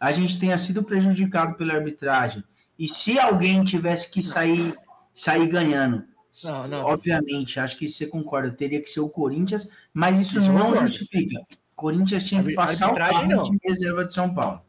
a 0.00 0.12
gente 0.12 0.40
tenha 0.40 0.56
sido 0.58 0.82
prejudicado 0.82 1.54
pela 1.54 1.74
arbitragem, 1.74 2.42
e 2.78 2.88
se 2.88 3.18
alguém 3.18 3.62
tivesse 3.64 4.10
que 4.10 4.22
sair, 4.22 4.76
sair 5.14 5.46
ganhando, 5.46 6.04
Não, 6.42 6.66
não. 6.66 6.84
Obviamente, 6.86 7.60
acho 7.60 7.76
que 7.76 7.88
você 7.88 8.06
concorda, 8.06 8.50
teria 8.50 8.80
que 8.82 8.90
ser 8.90 9.00
o 9.00 9.08
Corinthians, 9.08 9.68
mas 9.92 10.18
isso, 10.20 10.38
Isso 10.38 10.48
eu 10.50 10.54
não 10.54 10.66
concordo. 10.66 10.88
justifica. 10.88 11.40
Corinthians 11.76 12.24
tinha 12.24 12.42
que 12.42 12.54
passar 12.54 12.86
o 12.86 12.88
arbitragem, 12.88 13.14
carro 13.28 13.30
não. 13.36 13.42
time 13.44 13.58
reserva 13.62 14.04
de 14.04 14.14
São 14.14 14.32
Paulo. 14.34 14.60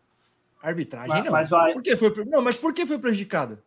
Arbitragem 0.61 1.09
Mas, 1.09 1.25
não. 1.25 1.31
mas 1.31 1.49
vai- 1.49 1.73
Por 1.73 1.83
que 1.83 1.95
foi, 1.97 2.25
não, 2.25 2.41
mas 2.41 2.57
por 2.57 2.73
que 2.73 2.85
foi 2.85 2.97
prejudicado? 2.97 3.59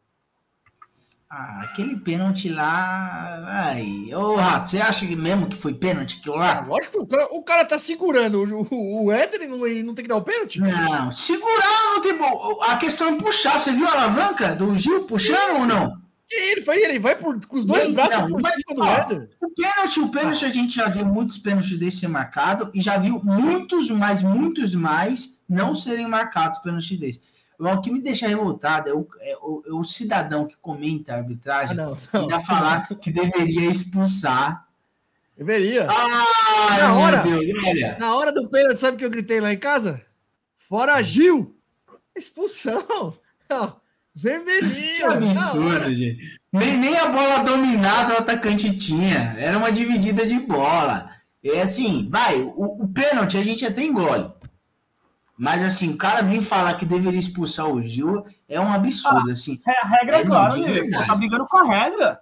Ah, 1.31 1.61
aquele 1.63 1.95
pênalti 1.97 2.49
lá. 2.49 3.45
Ai, 3.47 4.13
ô 4.15 4.35
Rato, 4.37 4.69
você 4.71 4.79
acha 4.79 5.07
que 5.07 5.15
mesmo 5.15 5.47
que 5.47 5.57
foi 5.57 5.75
pênalti 5.75 6.21
Ah, 6.27 6.31
lá? 6.31 6.61
lógico 6.67 6.93
que 6.93 6.99
o 7.01 7.07
cara, 7.07 7.29
o 7.35 7.43
cara 7.43 7.65
tá 7.67 7.79
segurando 7.79 8.43
o, 8.73 9.05
o, 9.05 9.13
Éder 9.13 9.43
e 9.43 9.47
não, 9.47 9.59
não 9.59 9.95
tem 9.95 10.05
que 10.05 10.09
dar 10.09 10.17
o 10.17 10.23
pênalti? 10.23 10.59
Não, 10.59 11.13
segurar 11.13 11.93
não 11.95 12.01
tem 12.01 12.17
bom. 12.17 12.59
A 12.63 12.79
questão 12.79 13.09
é 13.09 13.19
puxar. 13.19 13.59
Você 13.59 13.73
viu 13.73 13.87
a 13.87 13.93
alavanca 13.93 14.55
do 14.55 14.75
Gil 14.75 15.05
puxando 15.05 15.61
ou 15.61 15.67
não? 15.67 16.01
E 16.31 16.53
ele 16.53 16.61
vai, 16.61 16.77
ele 16.79 16.99
vai 16.99 17.15
por, 17.17 17.45
com 17.47 17.57
os 17.57 17.65
dois 17.65 17.85
Não, 17.85 17.95
braços 17.95 18.19
não, 18.19 18.29
por 18.33 18.43
mas, 18.43 18.53
cima 18.53 18.75
do 18.75 18.85
Éder. 18.85 19.31
O 19.41 19.51
pênalti, 19.51 20.01
o 20.01 20.09
pênalti, 20.11 20.45
a 20.45 20.51
gente 20.53 20.75
já 20.77 20.89
viu 20.89 21.07
muitos 21.07 21.39
pênaltis 21.39 21.79
desse 21.79 22.01
ser 22.01 22.09
marcado 22.09 22.71
e 22.75 22.81
já 22.83 22.99
viu 22.99 23.19
muitos, 23.25 23.91
mais, 23.91 24.23
muitos 24.23 24.75
mais 24.75 25.39
não 25.49 25.75
serem 25.75 26.07
marcados 26.07 26.59
pênalti 26.59 26.97
desse. 26.99 27.21
O 27.59 27.81
que 27.81 27.91
me 27.91 28.01
deixa 28.01 28.29
revoltado 28.29 28.89
é 28.89 28.95
o, 28.95 29.09
é 29.21 29.37
o- 29.39 29.63
é 29.67 29.73
o 29.73 29.83
cidadão 29.85 30.47
que 30.47 30.57
comenta 30.59 31.13
a 31.13 31.17
Ah, 31.17 31.19
arbitragem 31.19 31.75
não, 31.77 31.99
não. 32.13 32.21
ainda 32.23 32.41
falar 32.43 32.87
que 33.01 33.11
deveria 33.11 33.71
expulsar. 33.71 34.69
Deveria. 35.37 35.89
Ai, 35.91 36.81
Na 36.81 36.95
hora. 36.95 37.23
Deus. 37.23 37.99
Na 37.99 38.15
hora 38.15 38.33
do 38.33 38.49
pênalti, 38.49 38.79
sabe 38.79 38.97
o 38.97 38.99
que 38.99 39.05
eu 39.05 39.11
gritei 39.11 39.41
lá 39.41 39.53
em 39.53 39.59
casa? 39.59 40.05
Fora 40.57 41.03
Gil! 41.03 41.57
Expulsão! 42.15 43.17
Não, 43.49 43.81
Que 44.15 44.21
vermelhinho! 44.21 45.11
absurdo, 45.11 45.95
gente. 45.95 46.39
Nem, 46.53 46.77
nem 46.77 46.97
a 46.97 47.07
bola 47.07 47.39
dominada 47.45 48.15
o 48.15 48.19
atacante 48.19 48.77
tinha. 48.79 49.35
Era 49.39 49.59
uma 49.59 49.71
dividida 49.71 50.27
de 50.27 50.39
bola. 50.41 51.11
É 51.45 51.63
assim, 51.63 52.09
vai, 52.11 52.41
o, 52.41 52.83
o 52.85 52.89
pênalti 52.89 53.37
a 53.37 53.45
gente 53.45 53.65
até 53.65 53.83
engole. 53.83 54.31
Mas 55.39 55.63
assim, 55.63 55.91
o 55.91 55.97
cara 55.97 56.23
vir 56.23 56.43
falar 56.43 56.75
que 56.75 56.85
deveria 56.85 57.19
expulsar 57.19 57.71
o 57.71 57.81
Gil 57.81 58.27
é 58.49 58.59
um 58.59 58.73
absurdo, 58.73 59.31
assim. 59.31 59.61
É, 59.67 59.85
a 59.85 59.87
regra 59.87 60.17
é 60.17 60.21
É, 60.23 60.25
né? 60.25 60.73
verdade. 60.73 61.07
Tá 61.07 61.15
brigando 61.15 61.47
com 61.47 61.59
a 61.59 61.65
regra. 61.65 62.21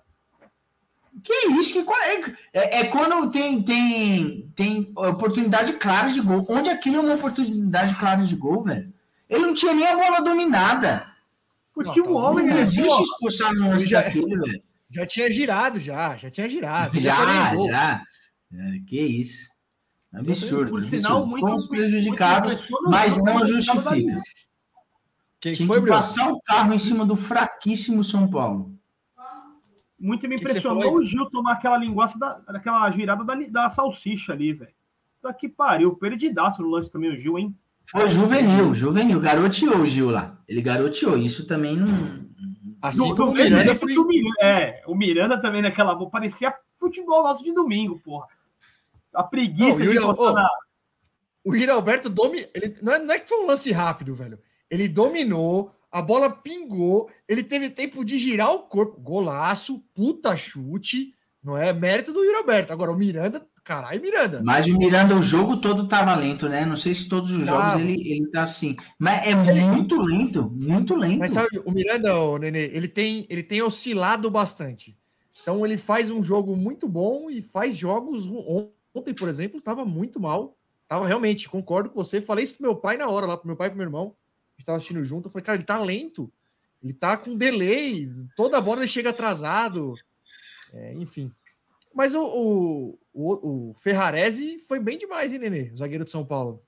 Que 1.24 1.32
isso? 1.48 1.72
Que 1.72 1.82
qual 1.82 1.98
é, 2.02 2.20
é, 2.52 2.80
é 2.80 2.84
quando 2.84 3.30
tem, 3.30 3.62
tem, 3.62 4.52
tem 4.54 4.92
oportunidade 4.94 5.72
clara 5.74 6.12
de 6.12 6.20
gol. 6.20 6.44
Onde 6.48 6.68
aquilo 6.68 6.96
é 6.96 7.00
uma 7.00 7.14
oportunidade 7.14 7.94
clara 7.94 8.22
de 8.22 8.36
gol, 8.36 8.64
velho? 8.64 8.92
Ele 9.30 9.46
não 9.46 9.54
tinha 9.54 9.72
nem 9.72 9.86
a 9.86 9.96
bola 9.96 10.20
dominada. 10.20 11.06
Não, 11.76 11.92
o 11.92 11.94
tá 12.04 12.10
homem, 12.10 12.46
Não 12.46 12.52
bom. 12.52 12.58
né? 12.58 12.62
existe 12.62 13.02
expulsar 13.02 13.54
no 13.54 13.70
lance 13.70 13.86
Já- 13.86 14.02
daquele, 14.02 14.36
velho. 14.36 14.62
Já 14.90 15.06
tinha 15.06 15.30
girado, 15.30 15.80
já. 15.80 16.16
Já 16.16 16.30
tinha 16.30 16.48
girado. 16.48 16.92
Já, 17.00 17.54
gol. 17.54 17.68
já. 17.68 18.02
É, 18.52 18.78
que 18.86 19.00
isso. 19.00 19.48
Absurdo. 20.14 20.70
Por 20.70 20.78
absurdo. 20.80 20.96
sinal, 20.96 21.26
muito- 21.26 21.46
Fomos 21.46 21.66
prejudicados, 21.66 22.54
muito 22.70 22.90
mas 22.90 23.16
não 23.18 23.34
mas 23.34 23.48
justifica. 23.50 24.22
Quem 25.40 25.54
Tinha 25.54 25.66
foi, 25.66 25.82
que 25.82 25.88
passar 25.88 26.32
o 26.32 26.40
carro 26.40 26.72
em 26.72 26.78
cima 26.78 27.04
do 27.04 27.14
fraquíssimo 27.14 28.02
São 28.02 28.26
Paulo. 28.28 28.74
Muito 29.98 30.22
me 30.28 30.36
Que 30.36 30.44
que 30.44 30.50
impressionou 30.50 30.94
o 30.94 31.02
Gil 31.04 31.26
tomar 31.30 31.52
aquela 31.52 31.76
linguaça, 31.76 32.18
da, 32.18 32.34
daquela 32.38 32.90
girada 32.90 33.24
da, 33.24 33.34
da 33.34 33.70
salsicha 33.70 34.32
ali, 34.32 34.52
velho. 34.52 34.72
Tá 35.22 35.32
que 35.32 35.48
pariu. 35.48 35.94
Perdidaço 35.96 36.62
no 36.62 36.68
lance 36.68 36.90
também 36.90 37.10
o 37.10 37.16
Gil, 37.18 37.38
hein? 37.38 37.54
Foi 37.90 38.10
juvenil, 38.10 38.74
juvenil. 38.74 39.20
Garoteou 39.20 39.78
o 39.78 39.86
Gil 39.86 40.10
lá. 40.10 40.38
Ele 40.48 40.60
garoteou. 40.60 41.16
Isso 41.16 41.46
também 41.46 41.76
não. 41.76 42.26
Assim 42.82 43.14
como 43.14 43.30
o 43.30 43.34
Miranda 43.34 43.72
esse 43.72 43.80
foi... 43.80 43.94
do 43.94 44.06
Miranda- 44.06 44.36
É, 44.42 44.82
o 44.86 44.94
Miranda 44.94 45.40
também 45.40 45.62
naquela. 45.62 45.96
Parecia 46.10 46.54
futebol 46.78 47.22
nosso 47.22 47.42
de 47.44 47.52
domingo, 47.52 47.98
porra. 48.00 48.26
A 49.14 49.22
preguiça 49.22 49.78
Não, 49.78 49.86
de 49.92 49.94
na- 50.34 50.48
O 51.44 51.54
Yuri 51.54 51.70
Alberto 51.70 52.10
domi... 52.10 52.46
ele 52.54 52.76
não 52.82 52.92
é, 52.92 52.98
não 52.98 53.14
é 53.14 53.18
que 53.18 53.28
foi 53.28 53.42
um 53.42 53.46
lance 53.46 53.72
rápido, 53.72 54.14
velho. 54.14 54.38
Ele 54.68 54.88
dominou, 54.88 55.72
a 55.90 56.02
bola 56.02 56.28
pingou, 56.28 57.08
ele 57.28 57.42
teve 57.42 57.70
tempo 57.70 58.04
de 58.04 58.18
girar 58.18 58.52
o 58.52 58.60
corpo. 58.64 59.00
Golaço, 59.00 59.78
puta 59.94 60.36
chute, 60.36 61.14
não 61.42 61.56
é 61.56 61.72
mérito 61.72 62.12
do 62.12 62.22
Yuri 62.22 62.36
Alberto. 62.36 62.72
Agora 62.72 62.90
o 62.92 62.96
Miranda, 62.96 63.46
caralho, 63.66 64.00
Miranda. 64.00 64.40
Mas 64.44 64.66
o 64.66 64.78
Miranda, 64.78 65.16
o 65.16 65.20
jogo 65.20 65.56
todo 65.56 65.88
tava 65.88 66.14
lento, 66.14 66.48
né? 66.48 66.64
Não 66.64 66.76
sei 66.76 66.94
se 66.94 67.08
todos 67.08 67.32
os 67.32 67.44
jogos 67.44 67.80
ele, 67.82 68.12
ele 68.12 68.28
tá 68.28 68.44
assim. 68.44 68.76
Mas 68.96 69.26
é 69.26 69.34
muito 69.34 70.00
lento, 70.00 70.48
muito 70.48 70.94
lento. 70.94 71.18
Mas 71.18 71.32
sabe, 71.32 71.60
o 71.64 71.72
Miranda, 71.72 72.16
o 72.16 72.38
Nenê, 72.38 72.70
ele 72.72 72.86
tem, 72.86 73.26
ele 73.28 73.42
tem 73.42 73.60
oscilado 73.60 74.30
bastante. 74.30 74.96
Então 75.42 75.66
ele 75.66 75.76
faz 75.76 76.10
um 76.12 76.22
jogo 76.22 76.56
muito 76.56 76.88
bom 76.88 77.28
e 77.28 77.42
faz 77.42 77.76
jogos. 77.76 78.24
Ontem, 78.94 79.12
por 79.12 79.28
exemplo, 79.28 79.60
tava 79.60 79.84
muito 79.84 80.20
mal. 80.20 80.56
Tava 80.88 81.04
realmente, 81.04 81.48
concordo 81.48 81.90
com 81.90 82.02
você. 82.02 82.20
Falei 82.20 82.44
isso 82.44 82.54
pro 82.54 82.62
meu 82.62 82.76
pai 82.76 82.96
na 82.96 83.08
hora, 83.08 83.26
lá 83.26 83.36
pro 83.36 83.48
meu 83.48 83.56
pai 83.56 83.66
e 83.66 83.70
pro 83.70 83.78
meu 83.78 83.86
irmão. 83.86 84.14
A 84.54 84.60
gente 84.60 84.66
tava 84.66 84.78
assistindo 84.78 85.04
junto. 85.04 85.26
Eu 85.26 85.32
falei, 85.32 85.44
cara, 85.44 85.56
ele 85.56 85.64
tá 85.64 85.78
lento. 85.78 86.32
Ele 86.82 86.92
tá 86.92 87.16
com 87.16 87.36
delay. 87.36 88.08
Toda 88.36 88.60
bola 88.60 88.80
ele 88.82 88.88
chega 88.88 89.10
atrasado. 89.10 89.94
É, 90.72 90.94
enfim. 90.94 91.32
Mas 91.92 92.14
o, 92.14 92.24
o, 92.24 92.98
o, 93.16 93.70
o 93.70 93.74
Ferrarese 93.74 94.58
foi 94.58 94.78
bem 94.78 94.98
demais, 94.98 95.32
hein, 95.32 95.38
Nenê? 95.38 95.70
O 95.72 95.78
zagueiro 95.78 96.04
de 96.04 96.10
São 96.10 96.24
Paulo. 96.24 96.62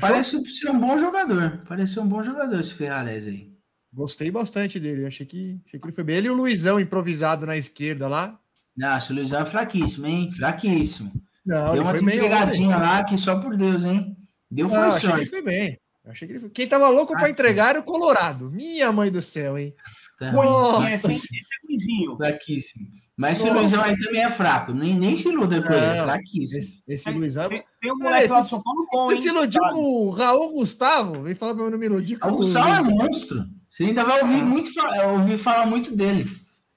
Parece 0.00 0.42
ser 0.50 0.70
um 0.70 0.78
bom 0.78 0.98
jogador. 0.98 1.62
Parece 1.68 1.94
ser 1.94 2.00
um 2.00 2.08
bom 2.08 2.22
jogador 2.22 2.58
esse 2.58 2.74
Ferrarese 2.74 3.28
aí. 3.28 3.52
Gostei 3.92 4.30
bastante 4.30 4.80
dele. 4.80 5.06
Achei 5.06 5.24
que, 5.24 5.60
achei 5.66 5.78
que 5.78 5.86
ele 5.86 5.94
foi 5.94 6.02
bem. 6.02 6.16
Ele 6.16 6.26
e 6.26 6.30
o 6.30 6.34
Luizão 6.34 6.80
improvisado 6.80 7.46
na 7.46 7.56
esquerda 7.56 8.08
lá. 8.08 8.38
Nossa, 8.76 9.12
o 9.12 9.16
Luizão 9.16 9.42
é 9.42 9.46
fraquíssimo, 9.46 10.06
hein? 10.06 10.32
Fraquíssimo. 10.32 11.12
Não, 11.44 11.74
Deu 11.74 11.82
uma 11.82 11.92
bem. 11.92 12.02
entregadinha 12.02 12.76
lá 12.78 13.04
que 13.04 13.18
só 13.18 13.38
por 13.38 13.56
Deus, 13.56 13.84
hein? 13.84 14.16
Deu 14.50 14.68
Não, 14.68 14.74
foi 14.74 14.88
achei 14.88 15.10
que 15.12 15.16
ele 15.18 15.26
foi 15.26 15.42
bem. 15.42 15.80
Achei 16.04 16.26
que 16.26 16.32
ele 16.32 16.40
foi... 16.40 16.50
Quem 16.50 16.66
tava 16.66 16.88
louco 16.88 17.12
para 17.12 17.30
entregar 17.30 17.70
era 17.70 17.80
o 17.80 17.84
Colorado. 17.84 18.50
Minha 18.50 18.90
mãe 18.90 19.10
do 19.10 19.22
céu, 19.22 19.58
hein? 19.58 19.74
Tá 20.18 20.32
Nossa, 20.32 21.12
É, 21.12 21.14
é. 21.14 23.01
Mas 23.16 23.38
esse 23.38 23.48
Nossa. 23.48 23.60
Luizão 23.60 23.84
aí 23.84 23.98
também 24.00 24.22
é 24.24 24.32
fraco. 24.32 24.72
Nem, 24.72 24.94
nem 24.98 25.16
se 25.16 25.28
iluda 25.28 25.62
com 25.62 25.72
ele. 25.72 25.84
É 25.84 26.02
fraquíssimo. 26.02 26.58
Esse, 26.58 26.82
esse 26.88 27.10
Luizão. 27.10 27.48
Tem, 27.48 27.62
tem 27.80 27.92
um 27.92 27.98
Cara, 27.98 28.10
moleque 28.10 28.32
lá 28.32 28.38
esse- 28.38 28.46
de 28.46 28.50
São 28.50 28.62
Paulo 28.62 28.86
bom, 28.90 29.04
Você 29.06 29.14
hein? 29.14 29.20
se 29.20 29.28
iludiu 29.28 29.62
Sabe? 29.62 29.74
com 29.74 29.80
o 30.06 30.10
Raul 30.10 30.52
Gustavo? 30.52 31.22
Vem 31.22 31.34
falar 31.34 31.54
pra 31.54 31.64
eu 31.64 31.70
não 31.70 31.78
me 31.78 31.86
iludir 31.86 32.18
com 32.18 32.32
O 32.32 32.44
Sal 32.44 32.74
é 32.74 32.80
monstro. 32.82 33.44
Você 33.68 33.84
ainda 33.84 34.04
vai 34.04 34.20
ouvir, 34.22 34.42
muito, 34.42 34.72
fa- 34.72 35.06
ouvir 35.08 35.38
falar 35.38 35.66
muito 35.66 35.94
dele. 35.94 36.30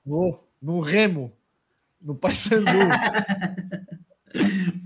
No, 0.05 0.39
no 0.61 0.79
Remo, 0.81 1.31
no 2.01 2.15
Paysandu. 2.15 2.65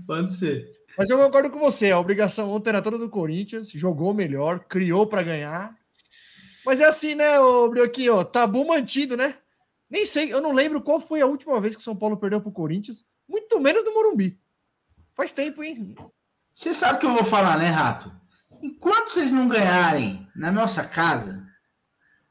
Pode 0.06 0.34
ser. 0.34 0.68
Mas 0.96 1.08
eu 1.10 1.18
concordo 1.18 1.50
com 1.50 1.58
você. 1.58 1.90
A 1.90 1.98
obrigação 1.98 2.50
ontem 2.50 2.70
era 2.70 2.82
toda 2.82 2.98
do 2.98 3.08
Corinthians. 3.08 3.70
Jogou 3.70 4.12
melhor, 4.12 4.60
criou 4.60 5.06
para 5.06 5.22
ganhar. 5.22 5.74
Mas 6.64 6.80
é 6.80 6.84
assim, 6.84 7.14
né, 7.14 7.40
ô 7.40 7.68
Brioquinho? 7.68 8.16
ó, 8.16 8.24
Tabu 8.24 8.66
mantido, 8.66 9.16
né? 9.16 9.34
Nem 9.90 10.06
sei, 10.06 10.32
eu 10.32 10.40
não 10.40 10.52
lembro 10.52 10.80
qual 10.80 11.00
foi 11.00 11.20
a 11.20 11.26
última 11.26 11.60
vez 11.60 11.74
que 11.74 11.80
o 11.80 11.84
São 11.84 11.96
Paulo 11.96 12.16
perdeu 12.16 12.40
pro 12.40 12.52
Corinthians. 12.52 13.04
Muito 13.28 13.58
menos 13.58 13.84
no 13.84 13.92
Morumbi. 13.92 14.38
Faz 15.14 15.32
tempo, 15.32 15.62
hein? 15.64 15.96
Você 16.54 16.72
sabe 16.72 16.96
o 16.96 16.98
que 17.00 17.06
eu 17.06 17.14
vou 17.14 17.24
falar, 17.24 17.58
né, 17.58 17.68
Rato? 17.68 18.12
Enquanto 18.62 19.10
vocês 19.10 19.32
não 19.32 19.48
ganharem 19.48 20.28
na 20.36 20.52
nossa 20.52 20.84
casa, 20.84 21.44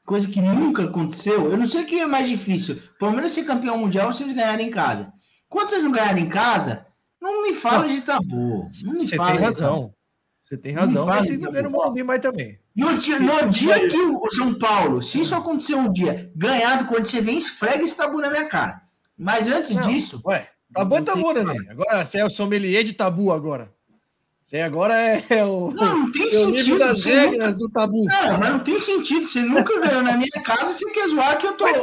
coisa 0.04 0.28
que 0.28 0.40
nunca 0.40 0.84
aconteceu, 0.84 1.50
eu 1.50 1.56
não 1.56 1.68
sei 1.68 1.82
o 1.82 1.86
que 1.86 2.00
é 2.00 2.06
mais 2.06 2.28
difícil. 2.28 2.80
Pelo 2.98 3.12
menos 3.12 3.32
ser 3.32 3.44
campeão 3.44 3.76
mundial 3.76 4.06
ou 4.06 4.12
vocês 4.12 4.32
ganharem 4.32 4.68
em 4.68 4.70
casa. 4.70 5.12
Enquanto 5.46 5.70
vocês 5.70 5.82
não 5.82 5.92
ganharem 5.92 6.24
em 6.24 6.28
casa, 6.28 6.86
não 7.20 7.42
me 7.42 7.54
fala 7.54 7.88
de 7.88 8.00
tabu. 8.00 8.64
Não 8.84 8.94
Você 8.94 9.16
tem 9.16 9.36
razão. 9.36 9.94
Você 10.42 10.56
tem 10.56 10.74
Não 10.74 10.82
razão. 10.82 11.06
Mas 11.06 11.26
vocês 11.26 11.38
não 11.38 11.52
ganham 11.52 11.70
no 11.70 11.76
Morumbi 11.76 12.02
mais 12.02 12.22
também. 12.22 12.58
No 12.80 12.96
dia, 12.96 13.20
no 13.20 13.50
dia 13.50 13.88
que 13.88 13.96
o 13.98 14.30
São 14.30 14.54
Paulo, 14.54 15.02
se 15.02 15.20
isso 15.20 15.34
acontecer 15.34 15.74
um 15.74 15.92
dia, 15.92 16.30
ganhar 16.34 16.76
do 16.76 16.86
Corinthians, 16.86 17.10
você 17.10 17.20
vem 17.20 17.38
esfrega 17.38 17.84
esse 17.84 17.96
tabu 17.96 18.20
na 18.20 18.30
minha 18.30 18.48
cara. 18.48 18.80
Mas 19.16 19.46
antes 19.46 19.76
Não. 19.76 19.82
disso, 19.82 20.20
Ué, 20.24 20.48
Tabu 20.72 20.96
é 20.96 21.02
tabu, 21.02 21.32
né? 21.32 21.54
Agora, 21.68 22.04
você 22.04 22.18
é 22.18 22.24
o 22.24 22.30
sommelier 22.30 22.84
de 22.84 22.92
tabu 22.92 23.32
agora. 23.32 23.72
Você 24.42 24.60
agora 24.60 24.98
é, 24.98 25.22
é 25.28 25.44
o, 25.44 25.70
Não, 25.70 25.98
não 25.98 26.12
tem 26.12 26.26
é 26.26 26.30
sentido. 26.30 26.78
das 26.78 27.00
Você 27.00 27.10
regras 27.10 27.54
do 27.56 27.68
tabu. 27.68 28.04
Não, 28.04 28.38
mas 28.38 28.50
não 28.50 28.60
tem 28.60 28.78
sentido. 28.78 29.28
Você 29.28 29.42
nunca 29.42 29.78
ganhou 29.78 30.02
na 30.02 30.16
minha 30.16 30.42
casa, 30.42 30.72
você 30.72 30.84
quer 30.90 31.08
zoar 31.08 31.38
que 31.38 31.46
eu 31.46 31.52
tô 31.52 31.64
Mas 31.64 31.76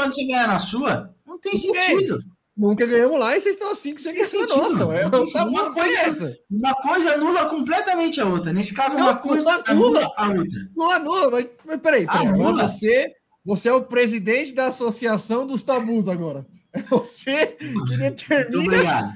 anos 0.00 0.14
sem 0.14 0.26
ganhar 0.28 0.48
na 0.48 0.58
sua? 0.58 1.14
Não 1.26 1.38
tem 1.38 1.56
sentido. 1.56 2.14
Nunca 2.56 2.84
ganhamos 2.84 3.18
lá 3.18 3.34
e 3.36 3.40
vocês 3.40 3.54
estão 3.54 3.70
assim 3.70 3.94
que 3.94 4.02
você 4.02 4.12
ganhou 4.12 4.46
nossa. 4.46 4.76
sentido. 4.76 4.92
É, 4.94 5.42
uma 5.42 5.72
coisa- 5.74 5.98
essa. 6.00 6.36
Uma 6.50 6.74
coisa 6.74 7.14
anula 7.14 7.48
completamente 7.48 8.20
a 8.20 8.26
outra. 8.26 8.52
Nesse 8.52 8.74
caso, 8.74 8.94
Não, 8.96 9.04
uma 9.04 9.16
coisa 9.16 9.62
anula. 9.66 10.00
anula 10.06 10.12
a 10.16 10.28
outra. 10.28 10.60
Não 10.76 10.90
anula, 10.90 11.30
mas, 11.30 11.46
mas 11.64 11.80
peraí, 11.80 12.06
peraí. 12.06 12.26
Agora 12.28 12.68
você, 12.68 13.10
você 13.44 13.68
é 13.70 13.72
o 13.72 13.82
presidente 13.82 14.52
da 14.54 14.66
Associação 14.66 15.46
dos 15.46 15.62
Tabus 15.62 16.08
agora. 16.08 16.46
É 16.74 16.82
você 16.90 17.46
que 17.46 17.64
Muito 17.70 17.96
determina. 17.96 18.62
obrigado. 18.64 19.12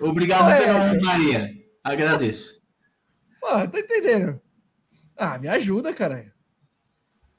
Obrigado 0.00 0.50
É 0.50 0.64
pela 0.66 0.78
essa. 0.78 0.96
honraria. 0.96 1.50
Agradeço. 1.82 2.60
Pô, 3.40 3.48
tá 3.48 3.78
entendendo? 3.80 4.40
Ah, 5.16 5.38
me 5.38 5.48
ajuda, 5.48 5.92
cara. 5.92 6.32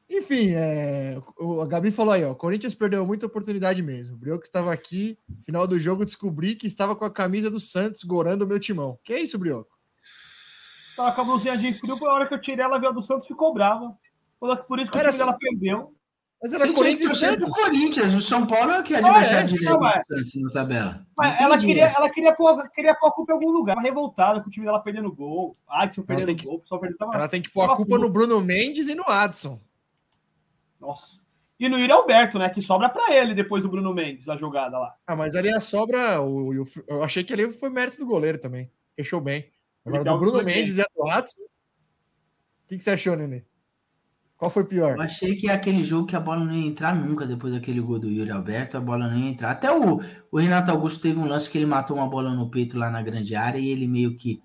Enfim, 0.10 0.52
é, 0.54 1.20
o, 1.40 1.62
a 1.62 1.66
Gabi 1.66 1.90
falou 1.92 2.14
aí, 2.14 2.24
ó. 2.24 2.32
O 2.32 2.36
Corinthians 2.36 2.76
perdeu 2.76 3.06
muita 3.06 3.26
oportunidade 3.26 3.82
mesmo. 3.82 4.14
O 4.16 4.18
Brioco 4.18 4.44
estava 4.44 4.72
aqui, 4.72 5.18
final 5.46 5.66
do 5.66 5.80
jogo, 5.80 6.06
descobri 6.06 6.56
que 6.56 6.68
estava 6.68 6.96
com 6.96 7.06
a 7.06 7.12
camisa 7.12 7.50
do 7.50 7.60
Santos 7.60 8.04
gorando 8.04 8.46
o 8.46 8.48
meu 8.48 8.60
timão. 8.60 9.00
Que 9.04 9.14
é 9.14 9.20
isso, 9.22 9.40
Brioco? 9.40 9.76
Tava 10.96 11.12
com 11.14 11.22
a 11.22 11.24
blusinha 11.26 11.58
de 11.58 11.74
frio, 11.80 11.98
a 12.08 12.14
hora 12.14 12.28
que 12.28 12.34
eu 12.36 12.40
tirei 12.42 12.64
ela, 12.64 12.78
veio 12.78 12.92
a 12.92 12.94
do 12.96 13.02
Santos 13.04 13.28
ficou 13.28 13.54
brava. 13.54 13.98
Falou 14.40 14.56
que 14.58 14.64
por 14.68 14.80
isso 14.80 14.92
que 14.92 14.98
Era 14.98 15.10
o 15.10 15.12
time 15.12 15.26
dela 15.26 15.38
perdeu. 15.40 15.94
Mas 16.42 16.54
era 16.54 16.68
Você 16.68 16.74
Corinthians 16.74 17.12
e 17.12 17.16
Santos. 17.16 17.50
Corinthians. 17.50 18.14
O 18.16 18.22
São 18.22 18.46
Paulo 18.46 18.72
é 18.74 18.84
que 18.84 18.94
é 18.94 18.98
Ah, 19.04 19.08
adversário 19.10 19.56
é? 19.58 19.62
Não, 19.64 19.80
mas- 19.80 20.04
Santos 20.08 20.42
na 20.44 20.52
tabela. 20.52 21.06
Mas 21.18 21.42
ela 21.42 21.58
queria, 21.58 21.86
ela 21.98 22.10
queria 22.12 22.34
pôr, 22.36 22.70
queria 22.70 22.94
pôr 22.94 23.08
a 23.08 23.12
culpa 23.12 23.32
em 23.32 23.36
algum 23.36 23.50
lugar. 23.52 23.76
Uma 23.76 23.82
revoltada 23.82 24.42
com 24.42 24.48
o 24.50 24.52
time 24.52 24.66
dela 24.66 24.80
perdendo 24.80 25.12
gol. 25.12 25.54
Ela 25.68 25.88
perdendo 25.88 26.28
tem 26.28 26.36
que- 26.36 26.46
gol, 26.46 26.62
perdendo. 26.80 26.98
Tava... 26.98 27.16
Ela 27.16 27.28
tem 27.28 27.42
que 27.42 27.50
pôr 27.50 27.64
a 27.64 27.76
culpa 27.76 27.98
no 27.98 28.08
Bruno 28.10 28.40
Mendes 28.42 28.88
e 28.88 28.94
no 28.96 29.04
Adson. 29.08 29.60
Nossa. 30.86 31.20
E 31.60 31.70
no 31.70 31.78
Yuri 31.80 31.92
Alberto, 31.92 32.38
né? 32.38 32.50
Que 32.50 32.62
sobra 32.62 32.90
pra 32.90 33.14
ele 33.16 33.34
depois 33.34 33.64
do 33.64 33.70
Bruno 33.70 33.94
Mendes, 33.94 34.28
a 34.28 34.36
jogada 34.36 34.78
lá. 34.78 34.94
Ah, 35.08 35.16
mas 35.16 35.36
ali 35.36 35.50
a 35.50 35.60
sobra. 35.62 36.22
O, 36.22 36.50
o- 36.64 36.68
eu 36.88 37.02
achei 37.04 37.24
que 37.24 37.34
ali 37.34 37.50
foi 37.52 37.70
mérito 37.70 37.98
do 37.98 38.06
goleiro 38.06 38.38
também. 38.38 38.70
Fechou 38.96 39.22
bem. 39.22 39.50
Agora 39.86 40.02
Então, 40.02 40.14
do 40.16 40.20
Bruno 40.20 40.36
foi 40.38 40.46
bem. 40.46 40.56
Mendes 40.58 40.78
e 40.78 40.82
a 40.82 40.86
do 40.96 41.08
Adson. 41.10 41.42
O 41.42 42.68
que, 42.68 42.78
que 42.78 42.84
você 42.84 42.92
achou, 42.92 43.16
Nenê? 43.16 43.44
Qual 44.38 44.52
foi 44.52 44.66
pior? 44.66 44.96
Eu 44.98 45.02
achei 45.02 45.38
que 45.38 45.50
é 45.50 45.54
aquele 45.54 45.84
jogo 45.86 46.08
que 46.08 46.16
a 46.16 46.20
bola 46.20 46.44
não 46.44 46.54
ia 46.54 46.68
entrar 46.68 46.94
nunca 46.94 47.26
depois 47.26 47.54
daquele 47.54 47.80
gol 47.80 48.00
do 48.00 48.12
Yuri 48.12 48.32
Alberto, 48.32 48.76
a 48.76 48.82
bola 48.82 49.08
não 49.08 49.18
ia 49.18 49.30
entrar. 49.30 49.52
Até 49.52 49.72
o, 49.72 50.02
o 50.30 50.38
Renato 50.38 50.72
Augusto 50.72 51.00
teve 51.02 51.18
um 51.18 51.26
lance 51.26 51.50
que 51.50 51.58
ele 51.58 51.66
matou 51.66 51.96
uma 51.96 52.08
bola 52.10 52.34
no 52.34 52.50
peito 52.52 52.78
lá 52.78 52.90
na 52.90 53.02
grande 53.02 53.34
área 53.34 53.58
e 53.60 53.70
ele 53.70 53.88
meio 53.88 54.18
que, 54.18 54.42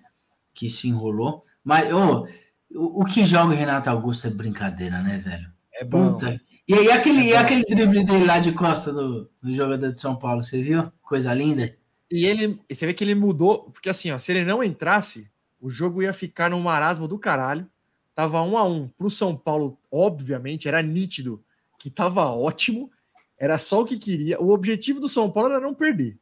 que 0.54 0.70
se 0.70 0.86
enrolou. 0.88 1.44
Mas 1.64 1.92
ô, 1.92 2.24
o, 2.72 3.02
o 3.02 3.04
que 3.04 3.24
joga 3.24 3.52
o 3.52 3.56
Renato 3.56 3.90
Augusto 3.90 4.28
é 4.28 4.30
brincadeira, 4.30 5.02
né, 5.02 5.18
velho? 5.18 5.50
É 5.80 5.84
bom. 5.84 6.12
Puta. 6.12 6.38
E, 6.68 6.74
e 6.74 6.92
aquele, 6.92 7.32
É 7.32 7.38
aquele 7.38 7.64
drible 7.64 8.04
dele 8.04 8.26
lá 8.26 8.38
de 8.38 8.52
costa 8.52 8.92
do, 8.92 9.30
do 9.42 9.54
jogador 9.54 9.90
de 9.90 9.98
São 9.98 10.14
Paulo, 10.14 10.44
você 10.44 10.62
viu? 10.62 10.92
Coisa 11.02 11.32
linda. 11.32 11.74
E 12.10 12.26
ele, 12.26 12.60
você 12.70 12.84
vê 12.86 12.92
que 12.92 13.02
ele 13.02 13.14
mudou, 13.14 13.70
porque 13.70 13.88
assim, 13.88 14.10
ó, 14.10 14.18
se 14.18 14.30
ele 14.30 14.44
não 14.44 14.62
entrasse, 14.62 15.30
o 15.58 15.70
jogo 15.70 16.02
ia 16.02 16.12
ficar 16.12 16.50
num 16.50 16.60
marasmo 16.60 17.08
do 17.08 17.18
caralho. 17.18 17.66
Tava 18.14 18.42
um 18.42 18.58
a 18.58 18.64
um 18.64 18.88
pro 18.88 19.10
São 19.10 19.34
Paulo, 19.34 19.78
obviamente, 19.90 20.68
era 20.68 20.82
nítido 20.82 21.42
que 21.78 21.88
tava 21.88 22.26
ótimo, 22.26 22.90
era 23.38 23.56
só 23.56 23.80
o 23.80 23.86
que 23.86 23.98
queria. 23.98 24.38
O 24.38 24.50
objetivo 24.50 25.00
do 25.00 25.08
São 25.08 25.30
Paulo 25.30 25.50
era 25.50 25.60
não 25.60 25.72
perder. 25.72 26.18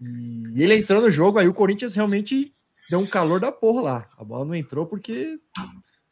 E 0.00 0.62
ele 0.62 0.76
entrou 0.76 1.00
no 1.00 1.10
jogo, 1.10 1.38
aí 1.38 1.48
o 1.48 1.54
Corinthians 1.54 1.94
realmente 1.94 2.54
deu 2.90 2.98
um 2.98 3.06
calor 3.06 3.40
da 3.40 3.50
porra 3.50 3.80
lá. 3.80 4.10
A 4.18 4.24
bola 4.24 4.44
não 4.44 4.54
entrou 4.54 4.84
porque 4.84 5.40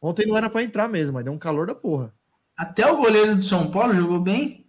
ontem 0.01 0.25
não 0.25 0.35
era 0.35 0.49
para 0.49 0.63
entrar 0.63 0.87
mesmo, 0.87 1.13
mas 1.13 1.23
deu 1.23 1.33
um 1.33 1.37
calor 1.37 1.67
da 1.67 1.75
porra. 1.75 2.13
Até 2.59 2.85
o 2.91 2.97
goleiro 2.97 3.37
do 3.37 3.41
São 3.41 3.71
Paulo 3.71 3.93
jogou 3.93 4.19
bem. 4.19 4.65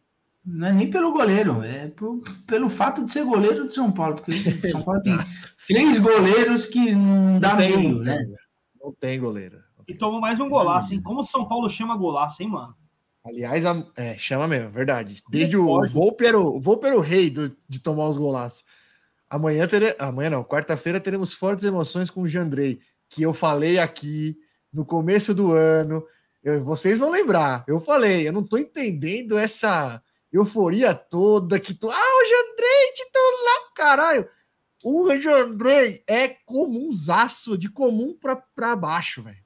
Não 0.46 0.68
é 0.68 0.72
nem 0.72 0.88
pelo 0.88 1.12
goleiro, 1.12 1.60
é 1.62 1.88
por- 1.88 2.22
pelo 2.46 2.70
fato 2.70 3.04
de 3.04 3.12
ser 3.12 3.24
goleiro 3.24 3.64
do 3.64 3.72
São 3.72 3.90
Paulo. 3.90 4.14
Porque 4.16 4.30
o 4.32 4.70
São 4.70 4.84
Paulo 4.84 5.02
tem 5.02 5.18
três 5.66 5.98
goleiros 5.98 6.66
que 6.66 6.94
não 6.94 7.38
dá 7.40 7.50
Não 7.50 7.56
tem, 7.58 7.76
meio, 7.76 7.96
não 7.96 8.02
né? 8.04 8.16
tem, 8.18 8.34
não 8.82 8.92
tem 8.92 9.20
goleiro. 9.20 9.58
E 9.88 9.94
tomou 9.94 10.20
mais 10.20 10.38
um 10.38 10.48
golaço, 10.48 10.94
hein? 10.94 11.02
Como 11.02 11.20
o 11.20 11.24
São 11.24 11.46
Paulo 11.48 11.68
chama 11.68 11.96
golaço, 11.96 12.42
hein, 12.42 12.48
mano? 12.48 12.74
Aliás, 13.24 13.66
a- 13.66 13.84
é, 13.96 14.16
chama 14.16 14.46
mesmo, 14.48 14.70
verdade. 14.70 15.20
Desde 15.28 15.56
o. 15.56 15.82
Volpe 15.88 16.24
era 16.24 16.38
o, 16.38 16.56
o 16.56 16.60
Volpe 16.60 16.86
era 16.86 16.96
o 16.96 17.00
rei 17.00 17.28
do- 17.28 17.54
de 17.68 17.82
tomar 17.82 18.08
os 18.08 18.16
golaços. 18.16 18.64
Amanhã 19.28 19.66
tere, 19.68 19.94
amanhã 19.98 20.30
não, 20.30 20.42
quarta-feira 20.44 20.98
teremos 21.00 21.34
fortes 21.34 21.64
emoções 21.64 22.08
com 22.08 22.22
o 22.22 22.28
Jandrei, 22.28 22.80
que 23.08 23.22
eu 23.22 23.34
falei 23.34 23.78
aqui 23.78 24.36
no 24.72 24.84
começo 24.86 25.34
do 25.34 25.52
ano. 25.52 26.02
Eu- 26.42 26.64
vocês 26.64 26.98
vão 26.98 27.10
lembrar. 27.10 27.64
Eu 27.68 27.80
falei, 27.80 28.26
eu 28.26 28.32
não 28.32 28.42
tô 28.42 28.56
entendendo 28.58 29.36
essa 29.38 30.02
euforia 30.32 30.94
toda 30.94 31.58
que 31.60 31.74
tu, 31.74 31.90
ah, 31.90 31.94
o 31.94 32.24
Jandrei 32.24 32.92
titular, 32.94 33.72
caralho. 33.74 34.28
O 34.82 35.14
Jandrei 35.18 36.02
é 36.06 36.28
comunzaço, 36.28 37.58
de 37.58 37.68
comum 37.68 38.16
pra, 38.18 38.36
pra 38.36 38.74
baixo, 38.76 39.22
velho. 39.22 39.36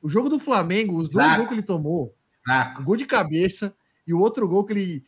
O 0.00 0.08
jogo 0.08 0.28
do 0.28 0.38
Flamengo, 0.38 0.96
os 0.96 1.08
dois 1.08 1.24
Fraco. 1.26 1.38
gols 1.40 1.48
que 1.48 1.54
ele 1.54 1.62
tomou, 1.62 2.14
um 2.80 2.84
gol 2.84 2.96
de 2.96 3.04
cabeça 3.06 3.74
e 4.06 4.14
o 4.14 4.18
outro 4.18 4.48
gol 4.48 4.64
que 4.64 4.72
ele 4.72 5.04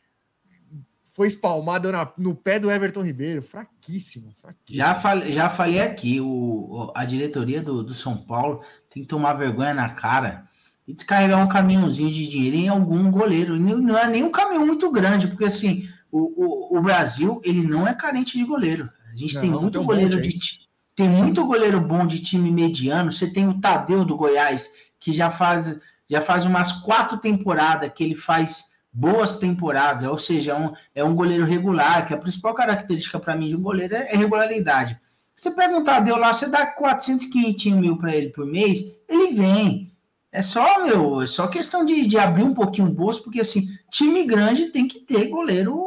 foi 1.15 1.29
espalmado 1.29 1.91
na- 1.91 2.13
no 2.19 2.35
pé 2.35 2.59
do 2.61 2.71
Everton 2.71 3.03
Ribeiro. 3.03 3.41
Fraquíssimo, 3.43 4.33
fraquíssimo. 4.41 4.77
Já 4.77 5.01
falei, 5.01 5.33
já 5.33 5.49
falei 5.51 5.81
aqui, 5.81 6.21
o- 6.21 6.93
a 6.95 7.05
diretoria 7.05 7.63
do, 7.63 7.83
do 7.83 7.95
São 7.95 8.17
Paulo 8.19 8.63
tem 8.91 9.03
que 9.03 9.09
tomar 9.09 9.33
vergonha 9.35 9.73
na 9.73 9.91
cara 9.95 10.47
e 10.87 10.93
descarregar 10.93 11.43
um 11.43 11.49
caminhãozinho 11.49 12.13
de 12.13 12.27
dinheiro 12.27 12.57
em 12.57 12.69
algum 12.69 13.11
goleiro. 13.11 13.57
Não, 13.57 13.99
é 13.99 14.07
nem 14.07 14.23
um 14.23 14.31
caminhão 14.31 14.67
muito 14.67 14.91
grande, 14.91 15.29
porque 15.29 15.45
assim, 15.45 15.89
o, 16.11 16.75
o, 16.75 16.79
o 16.79 16.83
Brasil 16.83 17.41
ele 17.45 17.67
não 17.67 17.87
é 17.87 17.95
carente 17.95 18.37
de 18.37 18.45
goleiro. 18.45 18.91
A 19.13 19.17
gente 19.17 19.35
Não, 19.35 19.41
tem 19.41 19.51
tem 19.51 19.61
muito 19.61 19.81
um 19.81 19.85
goleiro 19.85 20.17
monte 20.17 20.39
de 20.39 20.65
tem 20.95 21.09
muito 21.09 21.45
goleiro 21.45 21.81
bom 21.81 22.07
de 22.07 22.21
time 22.21 22.51
mediano. 22.51 23.11
Você 23.11 23.27
tem 23.27 23.49
o 23.49 23.61
Tadeu 23.61 24.05
do 24.05 24.17
Goiás, 24.17 24.71
que 25.01 25.13
já 25.13 25.31
faz, 25.31 25.79
já 26.09 26.21
faz 26.21 26.45
umas 26.45 26.73
quatro 26.73 27.19
temporadas 27.19 27.93
que 27.93 28.05
ele 28.05 28.15
faz 28.15 28.65
boas 28.93 29.39
temporadas, 29.39 30.05
ou 30.09 30.17
seja, 30.17 30.53
é 30.53 30.55
um, 30.55 30.73
é 30.95 31.05
um 31.05 31.17
goleiro 31.17 31.45
regular, 31.45 32.07
que 32.07 32.15
a 32.15 32.17
principal 32.17 32.55
característica 32.55 33.19
para 33.19 33.35
mim 33.35 33.49
de 33.49 33.57
um 33.57 33.61
goleiro 33.61 33.97
é, 33.97 34.13
é 34.13 34.17
regularidade. 34.17 34.97
Você 35.37 35.51
pega 35.51 35.77
um 35.77 35.83
Tadeu 35.83 36.17
lá, 36.17 36.33
você 36.33 36.49
dá 36.49 36.65
400, 36.65 37.27
500 37.27 37.73
mil 37.73 37.97
para 37.99 38.15
ele 38.15 38.29
por 38.29 38.47
mês, 38.47 38.81
ele 39.09 39.35
vem. 39.35 39.93
É 40.35 40.43
só, 40.43 40.85
meu, 40.85 41.23
é 41.23 41.29
só 41.29 41.47
questão 41.47 41.85
de, 41.85 42.09
de 42.09 42.19
abrir 42.19 42.43
um 42.43 42.53
pouquinho 42.53 42.89
o 42.89 42.93
bolso, 42.93 43.23
porque 43.23 43.41
assim, 43.41 43.69
time 43.89 44.25
grande 44.25 44.67
tem 44.67 44.89
que 44.89 44.99
ter 44.99 45.29
goleiro 45.29 45.81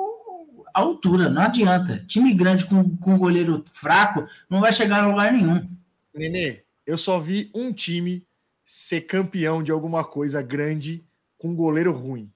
à 0.73 0.79
altura, 0.79 1.27
não 1.29 1.41
adianta. 1.41 2.01
Time 2.07 2.33
grande 2.33 2.63
com, 2.63 2.95
com 2.95 3.17
goleiro 3.17 3.65
fraco 3.73 4.25
não 4.49 4.61
vai 4.61 4.71
chegar 4.71 5.03
a 5.03 5.07
lugar 5.07 5.33
nenhum. 5.33 5.69
Nenê, 6.13 6.61
eu 6.85 6.97
só 6.97 7.19
vi 7.19 7.51
um 7.53 7.73
time 7.73 8.23
ser 8.65 9.01
campeão 9.01 9.61
de 9.61 9.69
alguma 9.69 10.05
coisa 10.05 10.41
grande 10.41 11.03
com 11.37 11.53
goleiro 11.53 11.91
ruim, 11.91 12.31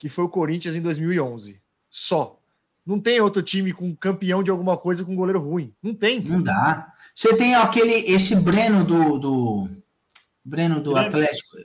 que 0.00 0.08
foi 0.08 0.24
o 0.24 0.28
Corinthians 0.28 0.74
em 0.74 0.82
2011. 0.82 1.60
Só. 1.88 2.36
Não 2.84 2.98
tem 2.98 3.20
outro 3.20 3.42
time 3.42 3.72
com 3.72 3.94
campeão 3.94 4.42
de 4.42 4.50
alguma 4.50 4.76
coisa 4.76 5.04
com 5.04 5.14
goleiro 5.14 5.38
ruim. 5.38 5.72
Não 5.80 5.94
tem. 5.94 6.18
Não 6.20 6.42
dá. 6.42 6.92
Você 7.14 7.36
tem 7.36 7.54
aquele, 7.54 7.92
esse 8.12 8.34
Breno 8.34 8.84
do, 8.84 9.18
do 9.18 9.81
Breno 10.44 10.80
do 10.80 10.92
Breno. 10.92 11.08
Atlético. 11.08 11.56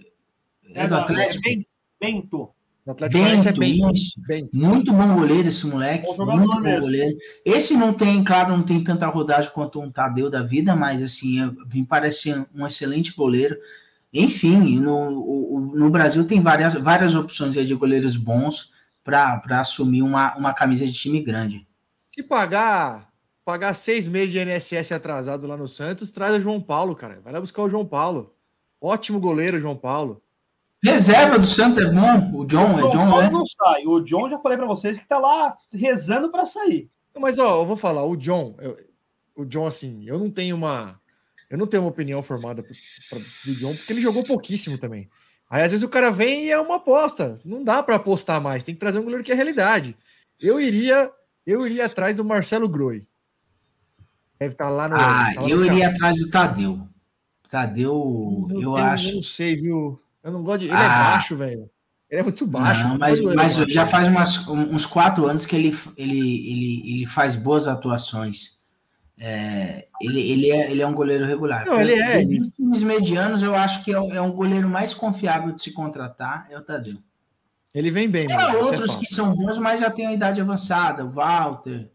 É 0.73 0.88
do 0.88 0.95
Atlético? 0.95 1.43
Ben- 1.43 1.67
Bento. 1.99 2.49
O 2.86 2.91
Atlético 2.91 3.19
Paranaense 3.19 3.47
é. 3.47 3.51
Bento, 3.51 3.91
bem. 4.28 4.49
Muito 4.53 4.93
bom 4.93 5.15
goleiro 5.15 5.49
esse 5.49 5.65
moleque. 5.67 6.05
Bom 6.05 6.25
muito 6.25 6.47
bom 6.47 6.59
mesmo. 6.61 6.82
goleiro. 6.82 7.17
Esse 7.43 7.75
não 7.75 7.93
tem, 7.93 8.23
claro, 8.23 8.55
não 8.55 8.63
tem 8.63 8.84
tanta 8.84 9.07
rodagem 9.07 9.51
quanto 9.51 9.82
um 9.82 9.91
Tadeu 9.91 10.30
da 10.30 10.41
vida, 10.41 10.75
mas 10.75 11.01
assim, 11.03 11.41
é- 11.41 11.51
me 11.73 11.86
parece 11.86 12.34
um 12.55 12.65
excelente 12.65 13.13
goleiro. 13.13 13.57
Enfim, 14.13 14.80
no, 14.80 15.73
no 15.75 15.89
Brasil 15.89 16.25
tem 16.25 16.41
várias, 16.41 16.75
várias 16.75 17.13
opções 17.13 17.57
aí 17.57 17.65
de 17.65 17.75
goleiros 17.75 18.15
bons 18.15 18.71
para 19.03 19.41
assumir 19.59 20.01
uma, 20.01 20.36
uma 20.38 20.53
camisa 20.53 20.86
de 20.86 20.93
time 20.93 21.21
grande. 21.21 21.67
Se 22.15 22.23
pagar, 22.23 23.09
pagar 23.43 23.73
seis 23.73 24.07
meses 24.07 24.32
de 24.32 24.39
NSS 24.39 24.93
atrasado 24.93 25.45
lá 25.45 25.57
no 25.57 25.67
Santos, 25.67 26.09
traz 26.09 26.36
o 26.36 26.41
João 26.41 26.61
Paulo, 26.61 26.95
cara. 26.95 27.19
Vai 27.23 27.34
lá 27.34 27.41
buscar 27.41 27.63
o 27.63 27.69
João 27.69 27.86
Paulo. 27.86 28.34
Ótimo 28.82 29.19
goleiro, 29.19 29.59
João 29.59 29.75
Paulo. 29.75 30.21
Reserva 30.84 31.39
do 31.39 31.47
Santos 31.47 31.80
é 31.80 31.86
bom. 31.91 32.39
O 32.41 32.45
John, 32.45 32.75
O 32.75 32.78
é 32.78 32.82
João 32.82 32.89
John, 32.91 33.09
Paulo 33.09 33.21
né? 33.23 33.30
não 33.32 33.45
sai. 33.45 33.86
O 33.88 33.99
John, 34.01 34.30
já 34.30 34.38
falei 34.39 34.57
pra 34.57 34.67
vocês, 34.67 34.97
que 34.99 35.07
tá 35.07 35.17
lá 35.17 35.55
rezando 35.73 36.30
pra 36.30 36.45
sair. 36.45 36.89
Mas, 37.19 37.39
ó, 37.39 37.61
eu 37.61 37.65
vou 37.65 37.75
falar, 37.75 38.05
o 38.05 38.15
John, 38.15 38.55
eu- 38.59 38.78
o 39.36 39.45
John, 39.45 39.65
assim, 39.65 40.03
eu 40.07 40.19
não 40.19 40.30
tenho 40.30 40.55
uma. 40.55 40.99
Eu 41.49 41.57
não 41.57 41.65
tenho 41.65 41.82
uma 41.84 41.89
opinião 41.89 42.21
formada 42.21 42.61
pro- 42.61 42.75
pra- 43.09 43.19
do 43.45 43.55
John, 43.55 43.75
porque 43.75 43.91
ele 43.93 44.01
jogou 44.01 44.23
pouquíssimo 44.23 44.78
também. 44.78 45.09
Aí, 45.49 45.63
às 45.63 45.71
vezes, 45.71 45.84
o 45.84 45.89
cara 45.89 46.11
vem 46.11 46.45
e 46.45 46.51
é 46.51 46.59
uma 46.59 46.75
aposta. 46.75 47.39
Não 47.43 47.63
dá 47.63 47.82
para 47.82 47.95
apostar 47.95 48.39
mais, 48.41 48.63
tem 48.63 48.75
que 48.75 48.80
trazer 48.82 48.99
um 48.99 49.03
goleiro 49.03 49.23
que 49.23 49.32
é 49.32 49.36
realidade. 49.36 49.95
Eu 50.39 50.59
iria 50.61 51.11
Eu 51.45 51.65
iria 51.65 51.86
atrás 51.86 52.13
do 52.13 52.25
Marcelo 52.25 52.67
Groi. 52.67 53.07
Deve 54.38 54.53
estar 54.53 54.69
lá 54.69 54.89
no. 54.89 54.95
Ah, 54.95 54.99
tá 54.99 55.41
lá 55.41 55.47
no 55.47 55.49
eu 55.49 55.59
carro. 55.61 55.63
iria 55.73 55.88
atrás 55.89 56.17
do 56.17 56.30
Tadeu. 56.30 56.88
Tadeu, 57.49 58.45
Meu 58.47 58.61
eu 58.61 58.73
Deus, 58.73 58.79
acho. 58.79 59.07
Eu 59.09 59.15
não 59.15 59.21
sei, 59.23 59.55
viu? 59.55 60.01
Eu 60.23 60.31
não 60.31 60.43
gosto 60.43 60.59
de. 60.59 60.65
Ele 60.65 60.73
é 60.73 60.77
Ah. 60.77 61.11
baixo, 61.11 61.35
velho. 61.35 61.69
Ele 62.09 62.21
é 62.21 62.23
muito 62.23 62.47
baixo. 62.47 62.87
Não, 62.87 62.97
mas, 62.97 63.19
mas 63.21 63.51
goleiro 63.53 63.73
já 63.73 63.85
faz 63.87 64.07
umas- 64.07 64.47
uns 64.47 64.85
quatro 64.85 65.25
anos 65.27 65.45
que 65.45 65.55
ele, 65.55 65.77
ele, 65.97 66.19
ele, 66.19 66.93
ele 66.93 67.05
faz 67.07 67.35
boas 67.35 67.67
atuações. 67.67 68.55
É, 69.19 69.87
ele, 69.99 70.19
ele, 70.21 70.51
é, 70.51 70.71
ele 70.71 70.81
é 70.81 70.87
um 70.87 70.93
goleiro 70.93 71.25
regular. 71.25 71.65
Não, 71.65 71.81
ele 71.81 71.93
é, 71.93 72.23
Dos 72.23 72.49
times 72.49 72.83
medianos, 72.83 73.41
eu 73.41 73.55
acho 73.55 73.83
que 73.83 73.91
é, 73.91 73.99
o- 73.99 74.13
é 74.13 74.21
um 74.21 74.31
goleiro 74.31 74.69
mais 74.69 74.93
confiável 74.93 75.51
de 75.51 75.61
se 75.61 75.71
contratar, 75.71 76.47
é 76.51 76.57
o 76.57 76.61
Tadeu. 76.61 76.97
Ele 77.73 77.91
vem 77.91 78.07
bem, 78.09 78.27
Tem 78.27 78.35
é 78.37 78.55
outros 78.57 78.95
que 78.95 79.07
são 79.13 79.35
bons, 79.35 79.57
mas 79.57 79.79
já 79.81 79.89
tem 79.89 80.05
a 80.07 80.13
idade 80.13 80.39
avançada, 80.39 81.03
o 81.05 81.09
Walter, 81.11 81.89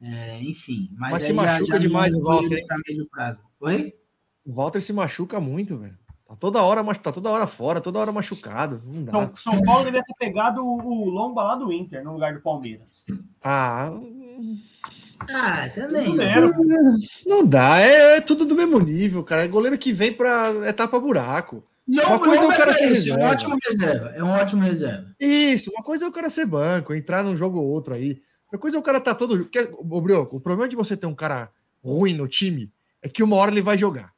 é, 0.00 0.38
enfim. 0.42 0.90
Mas, 0.96 1.12
Mas 1.12 1.22
se 1.24 1.28
já- 1.28 1.34
machuca 1.34 1.66
já 1.66 1.72
não 1.72 1.78
demais 1.80 2.14
é 2.14 2.18
o 2.18 2.22
Walter, 2.22 2.66
pra. 3.10 3.36
Oi? 3.60 3.94
O 4.46 4.52
Walter 4.52 4.80
se 4.80 4.92
machuca 4.92 5.40
muito, 5.40 5.76
velho. 5.76 5.96
Tá 6.28 6.34
toda 6.36 6.62
hora, 6.62 6.82
mas 6.82 6.98
tá 6.98 7.12
toda 7.12 7.30
hora 7.30 7.46
fora, 7.46 7.80
toda 7.80 7.98
hora 7.98 8.10
machucado. 8.12 8.82
Não 8.84 9.04
dá. 9.04 9.12
São, 9.12 9.32
São 9.54 9.62
Paulo 9.62 9.84
deveria 9.84 10.04
ter 10.04 10.14
pegado 10.18 10.64
o, 10.64 10.78
o 10.80 11.08
Lomba 11.10 11.42
lá 11.42 11.54
do 11.54 11.72
Inter, 11.72 12.02
no 12.04 12.12
lugar 12.14 12.34
do 12.34 12.40
Palmeiras. 12.40 13.04
Ah, 13.42 13.92
Ah, 15.30 15.68
também. 15.74 16.06
Goleiro. 16.08 16.52
não 17.26 17.46
dá. 17.46 17.80
É, 17.80 18.16
é 18.16 18.20
tudo 18.20 18.44
do 18.44 18.54
mesmo 18.54 18.78
nível, 18.80 19.22
cara. 19.24 19.44
É 19.44 19.48
goleiro 19.48 19.78
que 19.78 19.92
vem 19.92 20.12
pra 20.12 20.52
é 20.64 20.72
tapa 20.72 20.98
buraco. 21.00 21.64
Uma 21.88 22.18
coisa 22.18 22.44
é 22.44 22.48
o 22.48 22.56
cara 22.56 22.72
ser 22.72 22.90
isso, 22.90 23.10
é 23.10 23.12
um 23.12 23.16
reserva. 23.16 23.32
ótimo 23.32 23.58
reserva. 23.64 24.08
É 24.16 24.24
um 24.24 24.30
ótimo 24.30 24.62
reserva. 24.62 25.06
Isso, 25.20 25.70
uma 25.70 25.84
coisa 25.84 26.04
é 26.04 26.08
o 26.08 26.12
cara 26.12 26.28
ser 26.28 26.44
banco, 26.46 26.92
entrar 26.92 27.22
num 27.22 27.36
jogo 27.36 27.60
ou 27.60 27.66
outro 27.68 27.94
aí. 27.94 28.20
Outra 28.46 28.58
coisa 28.58 28.76
é 28.76 28.80
o 28.80 28.82
cara 28.82 29.00
tá 29.00 29.14
todo. 29.14 29.48
Ô, 29.88 30.00
Brioco, 30.00 30.36
o 30.36 30.40
problema 30.40 30.68
de 30.68 30.74
você 30.74 30.96
ter 30.96 31.06
um 31.06 31.14
cara 31.14 31.48
ruim 31.84 32.12
no 32.14 32.26
time 32.26 32.72
é 33.00 33.08
que 33.08 33.22
uma 33.22 33.36
hora 33.36 33.52
ele 33.52 33.62
vai 33.62 33.78
jogar. 33.78 34.10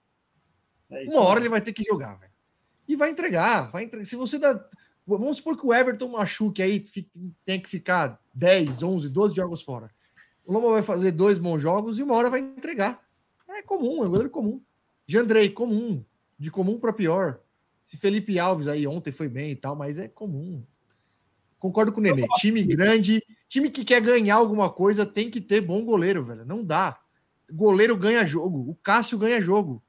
É 0.91 1.05
Uma 1.05 1.23
hora 1.23 1.41
ele 1.41 1.49
vai 1.49 1.61
ter 1.61 1.73
que 1.73 1.85
jogar, 1.85 2.15
velho. 2.15 2.33
E 2.87 2.97
vai 2.97 3.11
entregar, 3.11 3.71
vai 3.71 3.85
entregar. 3.85 4.07
Se 4.07 4.17
você 4.17 4.39
dá. 4.39 4.63
Vamos 5.07 5.39
supor 5.39 5.57
que 5.57 5.67
o 5.67 5.73
Everton 5.73 6.09
machuque 6.09 6.63
aí, 6.63 6.85
tem 7.45 7.61
que 7.61 7.69
ficar 7.69 8.21
10, 8.35 8.83
11, 8.83 9.09
12 9.09 9.35
jogos 9.35 9.63
fora. 9.63 9.91
O 10.45 10.53
Loma 10.53 10.71
vai 10.71 10.83
fazer 10.83 11.13
dois 11.13 11.39
bons 11.39 11.61
jogos 11.61 11.99
e 11.99 12.03
uma 12.03 12.15
hora 12.15 12.29
vai 12.29 12.41
entregar. 12.41 13.03
É 13.49 13.63
comum, 13.63 14.03
é 14.05 14.07
um 14.07 14.11
goleiro 14.11 14.31
comum. 14.31 14.61
Jandrei, 15.07 15.49
comum. 15.49 16.05
De 16.39 16.51
comum 16.51 16.79
para 16.79 16.93
pior. 16.93 17.41
Se 17.85 17.97
Felipe 17.97 18.39
Alves 18.39 18.69
aí 18.69 18.87
ontem 18.87 19.11
foi 19.11 19.29
bem 19.29 19.51
e 19.53 19.57
tal, 19.57 19.75
mas 19.75 19.99
é 19.99 20.09
comum. 20.09 20.63
Concordo 21.59 21.91
com 21.91 22.01
o 22.01 22.03
Nenê. 22.03 22.27
Time 22.37 22.63
grande, 22.63 23.23
time 23.49 23.71
que 23.71 23.85
quer 23.85 24.01
ganhar 24.01 24.37
alguma 24.37 24.71
coisa 24.71 25.05
tem 25.05 25.31
que 25.31 25.41
ter 25.41 25.61
bom 25.61 25.85
goleiro, 25.85 26.25
velho. 26.25 26.45
Não 26.45 26.63
dá. 26.63 27.01
Goleiro 27.51 27.97
ganha 27.97 28.27
jogo. 28.27 28.71
O 28.71 28.75
Cássio 28.75 29.19
ganha 29.19 29.41
jogo. 29.41 29.83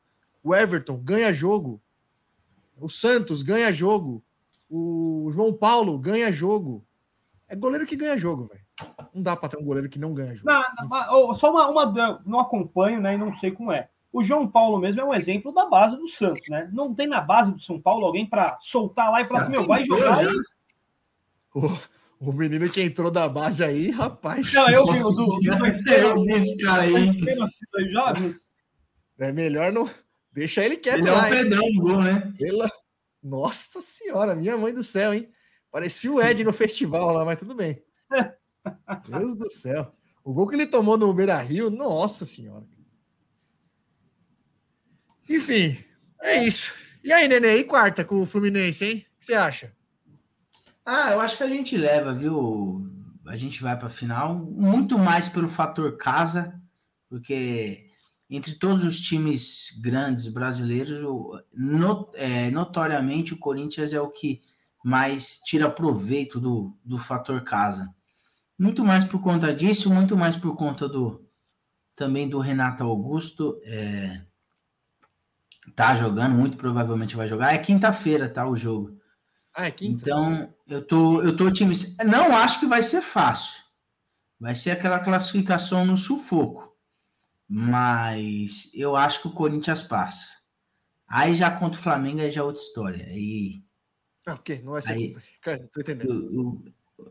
O 0.44 0.56
Everton 0.56 0.98
ganha 0.98 1.32
jogo. 1.34 1.82
O 2.80 2.90
Santos 2.90 3.42
ganha 3.42 3.72
jogo. 3.74 4.24
O 4.70 5.30
João 5.34 5.52
Paulo 5.54 5.98
ganha 5.98 6.32
jogo. 6.32 6.86
É 7.48 7.56
goleiro 7.56 7.86
que 7.86 7.96
ganha 7.96 8.18
jogo, 8.18 8.46
velho. 8.48 8.62
Não 9.14 9.22
dá 9.24 9.36
pra 9.36 9.50
ter 9.50 9.58
um 9.58 9.64
goleiro 9.66 9.90
que 9.90 10.00
não 10.00 10.14
ganha 10.14 10.36
jogo. 10.36 10.46
Ô, 11.12 11.34
só 11.34 11.52
uma, 11.52 11.68
uma- 11.68 12.22
Não 12.26 12.40
acompanho, 12.40 13.02
né? 13.02 13.16
E 13.16 13.18
não 13.18 13.36
sei 13.36 13.52
como 13.52 13.72
é. 13.72 13.90
O 14.14 14.24
João 14.24 14.48
Paulo 14.48 14.80
mesmo 14.80 15.02
é 15.02 15.04
um 15.04 15.14
exemplo 15.14 15.52
da 15.54 15.66
base 15.68 15.96
do 15.98 16.08
Santos, 16.08 16.48
né? 16.50 16.70
Não 16.72 16.94
tem 16.96 17.08
na 17.08 17.20
base 17.22 17.52
do 17.52 17.60
São 17.62 17.80
Paulo 17.80 18.06
alguém 18.06 18.26
para 18.26 18.58
soltar 18.62 19.12
lá 19.12 19.22
e 19.22 19.28
falar 19.28 19.42
assim: 19.42 19.52
meu, 19.52 19.68
vai 19.68 19.84
jogar. 19.84 20.24
e- 20.26 20.30
O 22.20 22.32
menino 22.34 22.70
que 22.70 22.82
entrou 22.82 23.10
da 23.10 23.28
base 23.30 23.64
aí, 23.64 23.90
rapaz. 23.92 24.54
Não, 24.54 24.70
eu 24.70 24.86
vi 24.92 25.04
o 25.04 25.10
do. 25.12 25.40
eu 26.10 26.24
vi 26.24 26.32
esse 26.34 26.58
cara 26.64 26.82
aí. 26.82 26.94
É 29.20 29.32
melhor 29.32 29.72
não. 29.72 29.90
Deixa 30.40 30.64
ele 30.64 30.78
quieto 30.78 31.00
Ele 31.00 31.10
é 31.10 31.14
um 31.14 31.30
pedão 31.30 31.72
do 31.74 31.82
gol, 31.82 32.02
né? 32.02 32.34
Pela... 32.38 32.72
Nossa 33.22 33.82
senhora, 33.82 34.34
minha 34.34 34.56
mãe 34.56 34.74
do 34.74 34.82
céu, 34.82 35.14
hein? 35.14 35.30
Parecia 35.70 36.10
o 36.10 36.22
Ed 36.22 36.46
no 36.46 36.54
festival 36.54 37.12
lá, 37.12 37.26
mas 37.26 37.38
tudo 37.38 37.54
bem. 37.54 37.84
Deus 39.10 39.36
do 39.36 39.50
céu. 39.50 39.94
O 40.24 40.34
gol 40.34 40.48
que 40.48 40.56
ele 40.56 40.66
tomou 40.66 40.98
no 40.98 41.14
Beira 41.14 41.38
Rio, 41.42 41.70
nossa 41.70 42.26
senhora. 42.26 42.66
Enfim, 45.30 45.78
é 46.22 46.42
isso. 46.42 46.74
E 47.04 47.12
aí, 47.12 47.28
Nenê, 47.28 47.58
e 47.58 47.66
quarta 47.66 48.06
com 48.06 48.22
o 48.22 48.26
Fluminense, 48.26 48.86
hein? 48.86 49.06
O 49.16 49.20
que 49.20 49.26
você 49.26 49.34
acha? 49.34 49.76
Ah, 50.86 51.12
eu 51.12 51.20
acho 51.20 51.36
que 51.36 51.44
a 51.44 51.50
gente 51.50 51.76
leva, 51.76 52.14
viu? 52.14 52.90
A 53.28 53.36
gente 53.36 53.62
vai 53.62 53.78
para 53.78 53.88
a 53.88 53.92
final, 53.92 54.36
muito 54.36 54.98
mais 54.98 55.28
pelo 55.28 55.50
fator 55.50 55.98
casa, 55.98 56.58
porque 57.10 57.89
entre 58.30 58.54
todos 58.56 58.84
os 58.84 59.00
times 59.00 59.80
grandes 59.82 60.28
brasileiros, 60.28 61.00
no- 61.54 62.10
é, 62.14 62.52
notoriamente 62.52 63.34
o 63.34 63.38
Corinthians 63.38 63.92
é 63.92 64.00
o 64.00 64.10
que 64.10 64.42
mais 64.84 65.40
tira 65.44 65.70
proveito 65.70 66.40
do, 66.40 66.78
do 66.84 66.98
fator 66.98 67.42
casa. 67.44 67.94
Muito 68.58 68.84
mais 68.86 69.04
por 69.06 69.22
conta 69.22 69.54
disso, 69.54 69.92
muito 69.94 70.16
mais 70.16 70.36
por 70.38 70.56
conta 70.56 70.88
do 70.88 71.26
também 71.96 72.30
do 72.30 72.40
Renato 72.40 72.84
Augusto. 72.84 73.60
É, 73.64 74.22
tá 75.76 75.96
jogando, 75.96 76.36
muito 76.36 76.58
provavelmente 76.58 77.16
vai 77.16 77.28
jogar. 77.28 77.54
É 77.54 77.58
quinta-feira, 77.58 78.30
tá? 78.30 78.48
O 78.48 78.56
jogo. 78.56 78.98
Ah, 79.54 79.68
é 79.68 79.72
quinta. 79.72 80.02
Então, 80.02 80.54
eu 80.68 80.86
tô, 80.86 81.22
eu 81.22 81.36
tô 81.36 81.46
otimista. 81.46 82.04
Não 82.04 82.36
acho 82.36 82.60
que 82.60 82.66
vai 82.66 82.84
ser 82.84 83.02
fácil. 83.02 83.60
Vai 84.40 84.56
ser 84.56 84.72
aquela 84.72 85.00
classificação 85.00 85.86
no 85.86 85.98
sufoco. 85.98 86.69
Mas 87.50 88.70
eu 88.74 88.96
acho 88.96 89.22
que 89.22 89.28
o 89.28 89.32
Corinthians 89.34 89.82
passa. 89.82 90.28
Aí 91.08 91.36
já 91.36 91.50
contra 91.50 91.80
o 91.80 91.84
Flamengo 91.84 92.22
aí 92.22 92.30
já 92.32 92.42
é 92.42 92.44
outra 92.44 92.62
história. 92.62 93.06
Aí 93.08 93.62
Ah, 94.28 94.34
o 94.36 94.38
quê? 94.40 94.62
Não 94.64 94.74
vai 94.74 94.82
ser. 94.84 94.92
Aí- 94.92 95.16
Cara, 95.42 95.68
tô 95.74 95.82
entendendo. 95.82 96.12
o, 96.12 96.64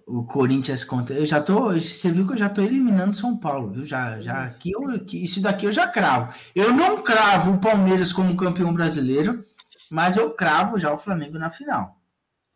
o, 0.06 0.20
o 0.20 0.24
Corinthians 0.24 0.84
contra. 0.84 1.16
Eu 1.18 1.26
já 1.26 1.42
tô. 1.42 1.72
Você 1.72 2.12
viu 2.12 2.24
que 2.26 2.34
eu 2.34 2.36
já 2.36 2.48
tô 2.48 2.62
eliminando 2.62 3.16
São 3.16 3.36
Paulo, 3.36 3.72
viu? 3.72 3.84
Já, 3.84 4.20
já 4.20 4.44
aqui 4.44 4.70
eu, 4.70 4.88
aqui- 4.90 5.24
isso 5.24 5.40
daqui 5.40 5.66
eu 5.66 5.72
já 5.72 5.88
cravo. 5.88 6.32
Eu 6.54 6.72
não 6.72 7.02
cravo 7.02 7.52
o 7.54 7.60
Palmeiras 7.60 8.12
como 8.12 8.36
campeão 8.36 8.72
brasileiro, 8.72 9.44
mas 9.90 10.16
eu 10.16 10.30
cravo 10.32 10.78
já 10.78 10.92
o 10.92 10.98
Flamengo 10.98 11.36
na 11.38 11.50
final. 11.50 11.96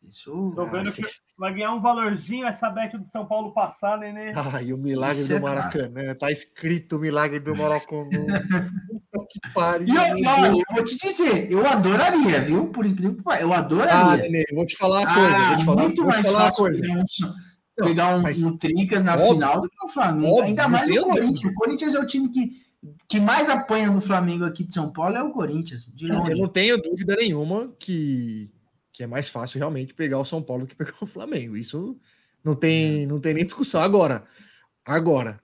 Isso. 0.09 0.53
Tô 0.55 0.67
vendo 0.67 0.89
Ah, 0.89 0.93
que 0.93 1.03
vai 1.43 1.53
ganhar 1.55 1.73
um 1.75 1.81
valorzinho 1.81 2.47
essa 2.47 2.71
bet 2.71 2.97
do 2.97 3.05
São 3.09 3.27
Paulo 3.27 3.53
passar, 3.53 3.99
né? 3.99 4.13
né? 4.13 4.33
Ai, 4.37 4.73
o 4.73 4.79
milagre 4.79 5.19
Isso 5.23 5.29
do 5.29 5.35
é. 5.37 5.41
Maracanã. 5.41 6.15
Tá 6.15 6.31
escrito 6.31 6.97
o 6.97 7.01
milagre 7.01 7.41
do 7.41 7.55
Maracanã. 7.57 8.05
Puta 9.11 9.27
que 9.29 9.41
pariu. 9.53 9.89
E 9.89 9.97
eu, 9.97 10.15
Deus. 10.15 10.63
eu 10.69 10.75
vou 10.77 10.85
te 10.85 10.97
dizer, 10.99 11.51
eu 11.51 11.67
adoraria, 11.67 12.41
viu? 12.43 12.69
Por 12.69 12.87
incrível 12.87 13.17
que 13.17 13.23
pareça, 13.25 13.45
eu 13.45 13.53
Ah, 13.53 13.59
adoraria. 13.59 14.23
Nenê, 14.23 14.45
vou 14.55 14.65
te 14.65 14.77
falar 14.77 15.01
uma 15.01 15.15
coisa. 15.15 15.29
vou 15.49 15.57
te 15.59 15.65
falar, 15.65 15.83
Ah, 15.83 15.85
muito 15.85 16.03
vou 16.03 16.11
te 16.13 16.15
mais 16.15 16.27
falar 16.27 16.39
uma 16.39 16.45
fácil 16.47 16.63
coisa. 16.65 16.81
pegar 16.81 16.95
um, 16.95 17.05
Não, 17.79 17.87
pegar 17.87 18.17
um, 18.17 18.23
mas- 18.23 18.45
um 18.45 18.57
Tricas 18.59 19.05
na 19.05 19.15
óbvio, 19.15 19.29
final 19.35 19.61
do 19.63 19.69
que 19.69 19.85
o 19.85 19.89
Flamengo. 19.89 20.27
óbvio, 20.33 20.45
Ainda 20.45 20.69
mais 20.69 20.89
o 20.91 20.93
Deus. 20.93 21.05
Corinthians. 21.07 21.53
O 21.53 21.55
Corinthians 21.57 21.95
é 21.97 21.99
o 21.99 22.07
time 22.07 22.29
que, 22.29 22.53
que 23.09 23.19
mais 23.21 23.49
apanha 23.49 23.91
do 23.91 24.01
Flamengo 24.01 24.45
aqui 24.45 24.63
de 24.63 24.73
São 24.73 24.93
Paulo, 24.93 25.17
é 25.17 25.23
o 25.25 25.31
Corinthians. 25.33 25.87
De 25.93 26.09
Eu 26.09 26.37
não 26.37 26.47
tenho 26.49 26.81
dúvida 26.81 27.17
nenhuma 27.17 27.73
que, 27.81 28.49
que 28.93 29.03
é 29.03 29.07
mais 29.07 29.29
fácil 29.29 29.59
realmente 29.59 29.95
pegar 29.95 30.19
o 30.19 30.25
São 30.25 30.43
Paulo 30.43 30.65
do 30.65 30.69
que 30.69 30.77
pegar 30.77 30.95
o 31.01 31.07
Flamengo. 31.07 31.57
Isso 31.57 31.99
não 32.45 32.55
tem, 32.55 33.07
não 33.07 33.21
tem 33.21 33.35
nem 33.35 33.45
discussão. 33.45 33.81
Agora, 33.81 34.27
agora, 34.85 35.41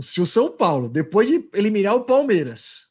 se 0.00 0.20
o 0.20 0.26
São 0.26 0.50
Paulo, 0.56 0.88
depois 0.88 1.28
de 1.28 1.48
eliminar 1.52 1.94
o 1.94 2.04
Palmeiras, 2.04 2.88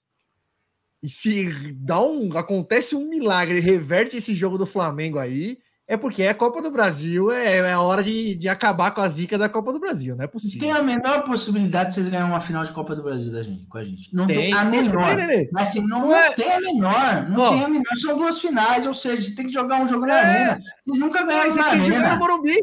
e 1.01 1.09
se 1.09 1.71
dá 1.73 2.01
um, 2.01 2.37
acontece 2.37 2.95
um 2.95 3.07
milagre, 3.07 3.59
reverte 3.59 4.17
esse 4.17 4.35
jogo 4.35 4.57
do 4.57 4.65
Flamengo 4.65 5.19
aí, 5.19 5.59
é 5.88 5.95
porque 5.95 6.21
é 6.23 6.29
a 6.29 6.33
Copa 6.35 6.61
do 6.61 6.69
Brasil, 6.69 7.31
é, 7.31 7.57
é 7.59 7.71
a 7.71 7.79
hora 7.79 8.03
de, 8.03 8.35
de 8.35 8.49
acabar 8.49 8.91
com 8.91 8.99
a 9.01 9.07
zica 9.07 9.38
da 9.38 9.47
Copa 9.47 9.71
do 9.71 9.79
Brasil, 9.79 10.15
não 10.15 10.23
é 10.23 10.25
Não 10.25 10.27
tem 10.27 10.31
possível. 10.39 10.75
a 10.75 10.83
menor 10.83 11.23
possibilidade 11.23 11.89
de 11.89 11.95
vocês 11.95 12.09
ganharem 12.09 12.29
uma 12.31 12.41
final 12.41 12.65
de 12.65 12.73
Copa 12.73 12.93
do 12.95 13.01
Brasil 13.03 13.31
da 13.31 13.41
gente, 13.41 13.65
com 13.67 13.77
a 13.77 13.83
gente. 13.85 14.13
Não 14.13 14.27
tem, 14.27 14.51
a 14.53 14.57
Acho 14.61 14.71
que 14.71 14.77
menor. 14.77 15.15
tem. 15.15 15.49
Mas 15.53 15.69
assim, 15.69 15.81
não, 15.88 16.01
Não 16.01 16.15
é- 16.15 16.31
tem 16.33 16.51
a 16.51 16.59
menor. 16.59 17.29
Não 17.29 17.41
Ó. 17.41 17.49
tem 17.51 17.63
a 17.63 17.67
menor. 17.69 17.95
São 18.01 18.17
duas 18.17 18.39
finais, 18.41 18.85
ou 18.85 18.93
seja, 18.93 19.21
você 19.29 19.35
tem 19.35 19.47
que 19.47 19.53
jogar 19.53 19.81
um 19.81 19.88
jogo 19.88 20.05
na 20.05 20.13
É. 20.13 20.19
arena. 20.43 20.59
Vocês 20.85 20.99
nunca 20.99 21.23
ganharam 21.25 21.51
vocês 21.51 21.65
na 21.65 21.71
têm 21.71 21.81
que 21.83 21.88
jogar 21.93 22.13
no. 22.13 22.19
Morumbi. 22.19 22.55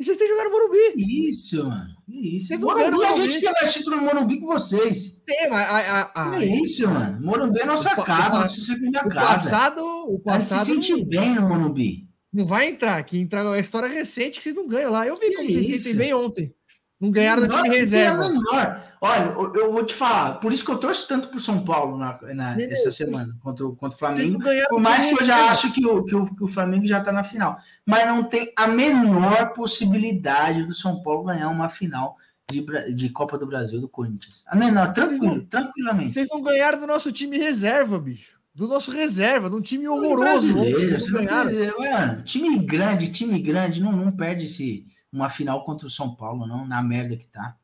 E 0.00 0.04
vocês 0.04 0.16
têm 0.18 0.26
que 0.26 0.32
jogar 0.34 0.44
no 0.48 0.50
Morumbi. 0.50 1.28
Isso, 1.28 1.64
mano. 1.64 1.86
Isso. 2.08 2.46
Vocês 2.48 2.58
Morumbi, 2.60 2.84
ganham 2.90 2.94
a 3.02 3.08
Morumbi. 3.10 3.30
gente 3.30 3.40
tem 3.44 3.52
mais 3.52 3.72
título 3.74 3.96
no 3.96 4.02
Morumbi 4.02 4.38
que 4.40 4.44
vocês. 4.46 5.12
Tem, 5.24 5.48
mas 5.48 5.68
a, 5.70 6.10
a, 6.14 6.30
a- 6.32 6.42
é 6.42 6.46
isso, 6.46 6.88
mano. 6.88 7.20
Morumbi 7.24 7.60
é 7.60 7.64
nossa 7.64 7.92
O 7.92 8.04
casa, 8.04 8.38
o 8.38 9.06
o 9.06 9.08
casa. 9.08 9.26
passado, 9.26 9.80
o 9.84 10.16
se 10.18 10.24
passado 10.24 10.66
sentir 10.66 10.96
não, 10.96 11.04
bem 11.04 11.34
no 11.36 11.48
Morumbi. 11.48 12.08
Não 12.32 12.46
vai 12.46 12.68
entrar 12.68 12.96
aqui. 12.96 13.18
Entrar 13.18 13.46
a 13.50 13.58
história 13.58 13.88
recente 13.88 14.38
que 14.38 14.42
vocês 14.44 14.54
não 14.54 14.66
ganham 14.66 14.90
lá. 14.92 15.06
Eu 15.06 15.16
vi 15.16 15.28
Que 15.28 15.36
como 15.36 15.52
vocês 15.52 15.66
sentem 15.66 15.94
bem 15.94 16.14
ontem. 16.14 16.54
Não 17.00 17.10
ganharam 17.10 17.42
do 17.42 17.48
Não, 17.48 17.56
time 17.56 17.68
não 17.68 17.74
reserva. 17.74 18.28
menor. 18.28 18.84
Olha, 19.00 19.24
eu, 19.58 19.72
vou 19.72 19.84
te 19.84 19.92
falar, 19.92 20.34
por 20.34 20.52
isso 20.52 20.64
que 20.64 20.70
eu 20.70 20.78
torço 20.78 21.08
tanto 21.08 21.26
pro 21.26 21.40
São 21.40 21.64
Paulo 21.64 21.98
na, 21.98 22.16
na- 22.32 22.52
essa 22.62 22.92
vocês- 22.92 22.94
semana 22.94 23.36
contra, 23.42 23.66
o- 23.66 23.74
contra 23.74 23.96
o 23.96 23.98
Vocês 24.14 24.28
Flamengo. 24.28 24.38
não 24.38 24.66
Por 24.68 24.80
mais 24.80 25.04
que 25.06 25.20
eu 25.20 25.26
já 25.26 25.50
acho 25.50 25.72
que 25.72 25.84
o, 25.84 26.04
que, 26.04 26.14
o, 26.14 26.32
que 26.32 26.44
o 26.44 26.46
Flamengo 26.46 26.86
já 26.86 27.00
tá 27.02 27.10
na 27.10 27.24
final. 27.24 27.58
Mas 27.84 28.06
não 28.06 28.22
tem 28.22 28.52
a 28.56 28.68
menor 28.68 29.52
possibilidade 29.54 30.64
do 30.64 30.72
São 30.74 31.02
Paulo 31.02 31.24
ganhar 31.24 31.48
uma 31.48 31.68
final 31.68 32.16
de, 32.48 32.64
de 32.94 33.08
Copa 33.08 33.36
do 33.36 33.46
Brasil 33.48 33.80
do 33.80 33.88
Corinthians. 33.88 34.44
A 34.46 34.54
menor, 34.54 34.92
tranquilo, 34.92 35.44
tranquilamente. 35.46 36.12
Vocês 36.14 36.28
não 36.30 36.40
ganharam 36.40 36.78
do 36.78 36.86
nosso 36.86 37.10
time 37.10 37.36
reserva, 37.36 37.98
bicho. 37.98 38.38
Do 38.54 38.68
nosso 38.68 38.90
reserva, 38.90 39.48
de 39.48 39.56
um 39.56 39.62
time 39.62 39.88
horroroso. 39.88 40.52
Brasileiro, 40.52 41.80
mano, 41.80 42.22
time 42.22 42.58
grande, 42.58 43.10
time 43.10 43.40
grande, 43.40 43.80
não, 43.80 43.92
não 43.92 44.12
perde 44.12 44.44
esse, 44.44 44.86
uma 45.10 45.30
final 45.30 45.64
contra 45.64 45.86
o 45.86 45.90
São 45.90 46.14
Paulo, 46.14 46.46
não, 46.46 46.66
na 46.66 46.82
merda 46.82 47.16
que 47.16 47.26
tá. 47.26 47.56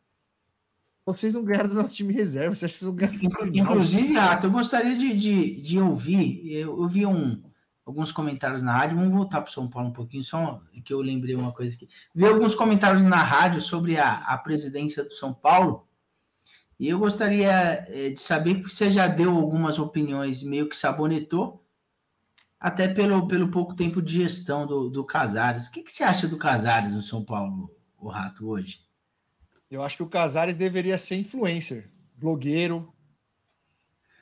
Vocês 1.05 1.33
não 1.33 1.43
ganharam 1.43 1.71
do 1.71 1.75
nosso 1.75 1.95
time 1.95 2.13
reserva. 2.13 2.55
Vocês 2.55 2.71
acham 2.71 2.95
que 2.95 3.07
vocês 3.07 3.23
não 3.23 3.31
ganharam? 3.31 3.73
Inclusive, 3.73 4.13
Rato, 4.15 4.47
eu 4.47 4.51
gostaria 4.51 4.97
de, 4.97 5.17
de, 5.17 5.61
de 5.61 5.79
ouvir, 5.79 6.47
eu, 6.53 6.83
eu 6.83 6.87
vi 6.87 7.07
um, 7.07 7.43
alguns 7.85 8.13
comentários 8.13 8.61
na 8.61 8.77
rádio, 8.77 8.99
vamos 8.99 9.13
voltar 9.13 9.41
para 9.41 9.49
o 9.49 9.53
São 9.53 9.67
Paulo 9.67 9.89
um 9.89 9.93
pouquinho, 9.93 10.23
só 10.23 10.61
que 10.85 10.93
eu 10.93 11.01
lembrei 11.01 11.35
uma 11.35 11.53
coisa 11.53 11.75
aqui. 11.75 11.89
Vi 12.15 12.27
alguns 12.27 12.55
comentários 12.55 13.03
na 13.03 13.17
rádio 13.17 13.63
sobre 13.63 13.97
a, 13.97 14.19
a 14.27 14.37
presidência 14.37 15.03
do 15.03 15.11
São 15.11 15.33
Paulo, 15.33 15.88
e 16.79 16.89
eu 16.89 16.99
gostaria 16.99 17.87
eh, 17.89 18.11
de 18.11 18.21
saber 18.21 18.63
que 18.63 18.71
você 18.71 18.93
já 18.93 19.09
deu 19.09 19.35
algumas 19.37 19.79
opiniões 19.79 20.43
meio 20.43 20.69
que 20.69 20.77
sabonetou, 20.77 21.65
até 22.61 22.87
pelo, 22.87 23.27
pelo 23.27 23.51
pouco 23.51 23.75
tempo 23.75 24.01
de 24.01 24.15
gestão 24.15 24.67
do, 24.67 24.89
do 24.89 25.05
Casares. 25.05 25.67
O 25.67 25.73
que, 25.73 25.83
que 25.83 25.93
você 25.93 26.05
acha 26.05 26.29
do 26.29 26.39
Casares 26.39 26.93
no 26.93 27.03
São 27.03 27.25
Paulo, 27.25 27.75
o 27.99 28.09
Rato, 28.09 28.49
hoje? 28.49 28.81
Eu 29.71 29.83
acho 29.83 29.97
que 29.97 30.03
o 30.03 30.09
Casares 30.09 30.57
deveria 30.57 30.97
ser 30.99 31.17
influencer, 31.17 31.91
blogueiro. 32.15 32.93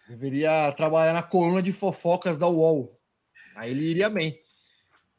Deveria 0.09 0.73
trabalhar 0.73 1.13
na 1.13 1.23
coluna 1.23 1.63
de 1.63 1.73
fofocas 1.73 2.39
da 2.39 2.49
UOL. 2.49 2.99
Aí 3.55 3.71
ele 3.71 3.85
iria 3.85 4.09
bem. 4.09 4.41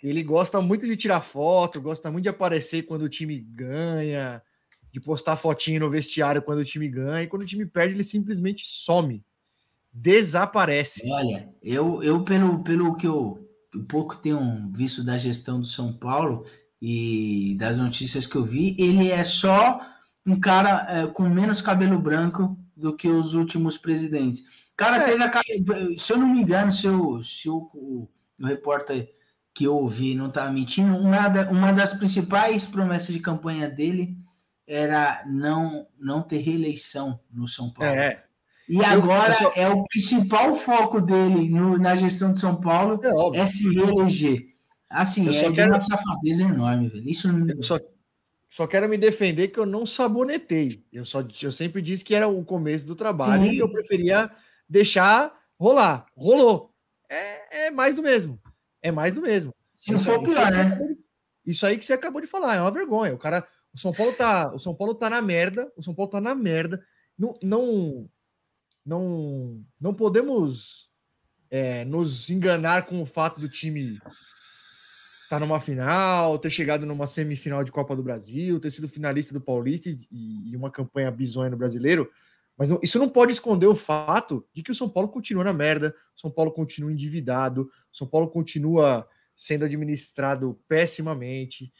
Ele 0.01 0.23
gosta 0.23 0.61
muito 0.61 0.85
de 0.85 0.95
tirar 0.95 1.21
foto, 1.21 1.81
gosta 1.81 2.11
muito 2.11 2.23
de 2.23 2.29
aparecer 2.29 2.83
quando 2.83 3.03
o 3.03 3.09
time 3.09 3.39
ganha, 3.39 4.41
de 4.97 5.05
postar 5.05 5.37
fotinho 5.37 5.81
no 5.81 5.89
vestiário 5.89 6.41
quando 6.41 6.59
o 6.59 6.65
time 6.65 6.87
ganha, 6.89 7.23
e 7.23 7.27
quando 7.27 7.43
o 7.43 7.45
time 7.45 7.65
perde, 7.65 7.93
ele 7.93 8.03
simplesmente 8.03 8.65
some. 8.65 9.23
Desaparece. 9.93 11.09
Olha, 11.11 11.49
eu, 11.61 12.01
eu 12.03 12.23
pelo, 12.23 12.63
pelo 12.63 12.95
que 12.95 13.07
eu 13.07 13.43
um 13.75 13.83
pouco 13.85 14.15
tenho 14.17 14.69
visto 14.71 15.03
da 15.03 15.17
gestão 15.17 15.59
do 15.59 15.67
São 15.67 15.93
Paulo 15.93 16.45
e 16.81 17.55
das 17.59 17.77
notícias 17.77 18.25
que 18.25 18.35
eu 18.35 18.43
vi, 18.45 18.75
ele 18.79 19.11
é 19.11 19.23
só 19.23 19.79
um 20.25 20.39
cara 20.39 20.85
é, 20.89 21.07
com 21.07 21.23
menos 21.29 21.61
cabelo 21.61 21.99
branco 21.99 22.57
do 22.75 22.95
que 22.95 23.07
os 23.07 23.33
últimos 23.33 23.77
presidentes. 23.77 24.41
O 24.41 24.77
cara 24.77 24.97
É. 24.97 25.05
teve 25.05 25.23
a 25.23 25.31
se 25.97 26.11
eu 26.13 26.17
não 26.17 26.27
me 26.27 26.41
engano, 26.41 26.71
se, 26.71 26.85
eu, 26.87 27.23
se 27.23 27.49
o, 27.49 27.69
o, 27.73 28.09
o 28.39 28.45
repórter 28.45 29.11
que 29.53 29.65
eu 29.65 29.75
ouvi 29.75 30.13
não 30.15 30.27
estava 30.27 30.51
mentindo, 30.51 30.95
uma, 30.95 31.27
da- 31.27 31.49
uma 31.49 31.71
das 31.71 31.93
principais 31.93 32.65
promessas 32.67 33.13
de 33.13 33.19
campanha 33.19 33.67
dele 33.67 34.15
era 34.67 35.23
não, 35.25 35.87
não 35.97 36.21
ter 36.21 36.37
reeleição 36.39 37.19
no 37.31 37.47
São 37.47 37.71
Paulo. 37.71 37.91
É, 37.95 38.23
E 38.67 38.83
agora 38.83 39.31
eu 39.33 39.37
só- 39.37 39.53
é 39.55 39.69
o 39.69 39.83
principal 39.85 40.55
foco 40.57 40.99
dele 40.99 41.47
no- 41.49 41.77
na 41.77 41.95
gestão 41.95 42.33
de 42.33 42.39
São 42.39 42.59
Paulo 42.59 42.99
é 43.33 43.39
é 43.39 43.45
se 43.47 43.63
reeleger. 43.73 44.45
Assim, 44.89 45.25
Eu 45.27 45.33
é 45.33 45.53
quero- 45.53 45.71
uma 45.71 45.79
safadeza 45.79 46.43
enorme, 46.43 46.89
velho. 46.89 47.09
Isso 47.09 47.31
não... 47.31 47.47
Eu 47.49 47.63
só, 47.63 47.79
só 48.49 48.67
quero 48.67 48.87
me 48.89 48.97
defender 48.97 49.47
que 49.49 49.59
eu 49.59 49.65
não 49.65 49.85
sabonetei. 49.85 50.85
Eu, 50.91 51.05
só, 51.05 51.23
eu 51.41 51.51
sempre 51.51 51.81
disse 51.81 52.03
que 52.03 52.13
era 52.15 52.27
o 52.27 52.43
começo 52.43 52.85
do 52.85 52.95
trabalho 52.95 53.45
Sim. 53.45 53.53
e 53.53 53.59
eu 53.59 53.69
preferia 53.69 54.29
deixar 54.67 55.33
rolar. 55.59 56.05
Rolou. 56.15 56.73
É, 57.09 57.67
é 57.67 57.71
mais 57.71 57.95
do 57.95 58.01
mesmo. 58.03 58.37
É 58.81 58.91
mais 58.91 59.13
do 59.13 59.21
mesmo. 59.21 59.53
se 59.77 59.91
não 59.91 59.97
Isso 59.97 60.05
for 60.11 60.21
pior, 60.23 60.51
né? 60.51 60.79
Isso 61.45 61.65
aí 61.65 61.77
que 61.77 61.85
você 61.85 61.93
acabou 61.93 62.19
de 62.19 62.27
falar, 62.27 62.55
é 62.55 62.61
uma 62.61 62.71
vergonha. 62.71 63.13
O 63.13 63.17
cara, 63.17 63.47
o 63.77 63.79
São 63.79 63.93
Paulo 63.93 64.11
tá, 64.13 64.51
o 64.55 64.59
São 64.59 64.73
Paulo 64.73 64.95
tá 64.95 65.07
na 65.07 65.21
merda, 65.21 65.71
o 65.77 65.83
São 65.83 65.93
Paulo 65.93 66.09
tá 66.09 66.19
na 66.19 66.33
merda. 66.33 66.83
Não, 67.15 67.35
não, 67.43 68.09
não, 68.83 69.63
não 69.79 69.93
podemos 69.93 70.89
é, 71.51 71.85
nos 71.85 72.27
enganar 72.31 72.87
com 72.87 72.99
o 72.99 73.05
fato 73.05 73.39
do 73.39 73.47
time 73.47 73.99
estar 75.23 75.39
numa 75.39 75.59
final, 75.59 76.39
ter 76.39 76.49
chegado 76.49 76.87
numa 76.87 77.05
semifinal 77.05 77.63
de 77.63 77.71
Copa 77.71 77.95
do 77.95 78.01
Brasil, 78.01 78.59
ter 78.59 78.71
sido 78.71 78.89
finalista 78.89 79.31
do 79.31 79.41
Paulista 79.41 79.89
e, 79.89 79.97
e 80.51 80.55
uma 80.55 80.71
campanha 80.71 81.11
bizonha 81.11 81.51
no 81.51 81.57
Brasileiro. 81.57 82.09
Mas 82.57 82.69
não- 82.69 82.79
isso 82.81 82.97
não 82.97 83.07
pode 83.07 83.31
esconder 83.31 83.67
o 83.67 83.75
fato 83.75 84.43
de 84.55 84.63
que 84.63 84.71
o 84.71 84.75
São 84.75 84.89
Paulo 84.89 85.09
continua 85.09 85.43
na 85.43 85.53
merda, 85.53 85.93
o 86.15 86.19
São 86.19 86.31
Paulo 86.31 86.51
continua 86.51 86.91
endividado, 86.91 87.69
o 87.93 87.95
São 87.95 88.07
Paulo 88.07 88.27
continua 88.27 89.07
sendo 89.35 89.65
administrado 89.65 90.59
pessimamente. 90.67 91.71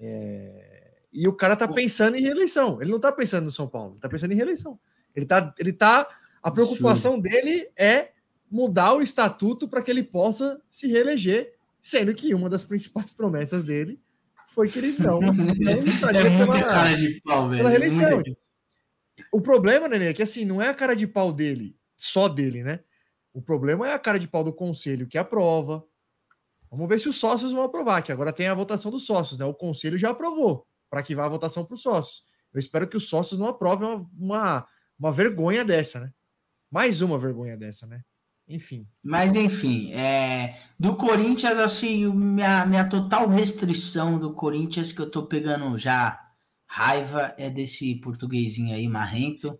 é, 0.00 0.83
E 1.14 1.28
o 1.28 1.32
cara 1.32 1.54
tá 1.54 1.68
pensando 1.68 2.16
em 2.16 2.20
reeleição. 2.20 2.82
Ele 2.82 2.90
não 2.90 2.98
tá 2.98 3.12
pensando 3.12 3.44
no 3.44 3.52
São 3.52 3.68
Paulo, 3.68 3.92
ele 3.92 4.00
tá 4.00 4.08
pensando 4.08 4.32
em 4.32 4.36
reeleição. 4.36 4.78
Ele 5.14 5.24
tá, 5.24 5.54
ele 5.58 5.72
tá. 5.72 6.08
A 6.42 6.50
preocupação 6.50 7.20
dele 7.20 7.70
é 7.76 8.10
mudar 8.50 8.94
o 8.94 9.00
estatuto 9.00 9.68
para 9.68 9.80
que 9.80 9.90
ele 9.90 10.02
possa 10.02 10.60
se 10.70 10.88
reeleger, 10.88 11.54
sendo 11.80 12.12
que 12.14 12.34
uma 12.34 12.50
das 12.50 12.64
principais 12.64 13.12
promessas 13.14 13.62
dele 13.62 14.00
foi 14.48 14.68
que 14.68 14.78
ele 14.80 14.98
não, 14.98 15.20
não 15.22 15.30
lutaria 15.32 16.20
É 16.20 16.38
pela- 16.38 16.62
cara 16.64 16.96
de 16.96 17.20
pau, 17.24 17.48
velho. 17.48 17.58
pela 17.58 17.70
reeleição. 17.70 18.22
O 19.32 19.40
problema, 19.40 19.88
Nenê, 19.88 20.06
é 20.08 20.12
que 20.14 20.22
assim, 20.22 20.44
não 20.44 20.60
é 20.60 20.68
a 20.68 20.74
cara 20.74 20.94
de 20.96 21.06
pau 21.06 21.32
dele, 21.32 21.76
só 21.96 22.28
dele, 22.28 22.62
né? 22.64 22.80
O 23.32 23.40
problema 23.40 23.88
é 23.88 23.92
a 23.92 23.98
cara 23.98 24.18
de 24.18 24.26
pau 24.28 24.42
do 24.44 24.52
conselho 24.52 25.06
que 25.06 25.16
aprova. 25.18 25.84
Vamos 26.70 26.88
ver 26.88 27.00
se 27.00 27.08
os 27.08 27.16
sócios 27.16 27.52
vão 27.52 27.62
aprovar, 27.62 28.02
que 28.02 28.10
agora 28.12 28.32
tem 28.32 28.48
a 28.48 28.54
votação 28.54 28.90
dos 28.90 29.06
sócios, 29.06 29.38
né? 29.38 29.44
O 29.44 29.54
conselho 29.54 29.96
já 29.96 30.10
aprovou 30.10 30.66
para 30.90 31.02
que 31.02 31.14
vá 31.14 31.26
a 31.26 31.28
votação 31.28 31.64
para 31.64 31.74
os 31.74 31.82
sócios. 31.82 32.22
Eu 32.52 32.58
espero 32.58 32.88
que 32.88 32.96
os 32.96 33.08
sócios 33.08 33.38
não 33.38 33.48
aprovem 33.48 33.88
uma, 33.88 34.10
uma, 34.16 34.66
uma 34.98 35.12
vergonha 35.12 35.64
dessa, 35.64 36.00
né? 36.00 36.12
Mais 36.70 37.00
uma 37.00 37.18
vergonha 37.18 37.56
dessa, 37.56 37.86
né? 37.86 38.02
Enfim. 38.46 38.86
Mas 39.02 39.34
enfim, 39.34 39.92
é, 39.92 40.58
do 40.78 40.96
Corinthians, 40.96 41.58
assim, 41.58 42.06
minha, 42.12 42.66
minha 42.66 42.88
total 42.88 43.28
restrição 43.28 44.18
do 44.18 44.34
Corinthians, 44.34 44.92
que 44.92 45.00
eu 45.00 45.10
tô 45.10 45.26
pegando 45.26 45.78
já 45.78 46.20
raiva, 46.66 47.34
é 47.38 47.48
desse 47.48 47.94
portuguesinho 47.96 48.74
aí, 48.74 48.86
marrento, 48.86 49.58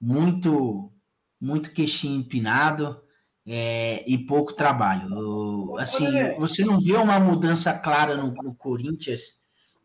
muito, 0.00 0.92
muito 1.40 1.72
queixinho 1.72 2.20
empinado 2.20 3.00
é, 3.46 4.04
e 4.06 4.18
pouco 4.18 4.52
trabalho. 4.52 5.08
Eu, 5.14 5.78
assim, 5.78 6.06
você 6.38 6.64
não 6.64 6.80
vê 6.80 6.94
uma 6.96 7.18
mudança 7.18 7.72
clara 7.78 8.16
no, 8.16 8.32
no 8.42 8.54
Corinthians 8.54 9.37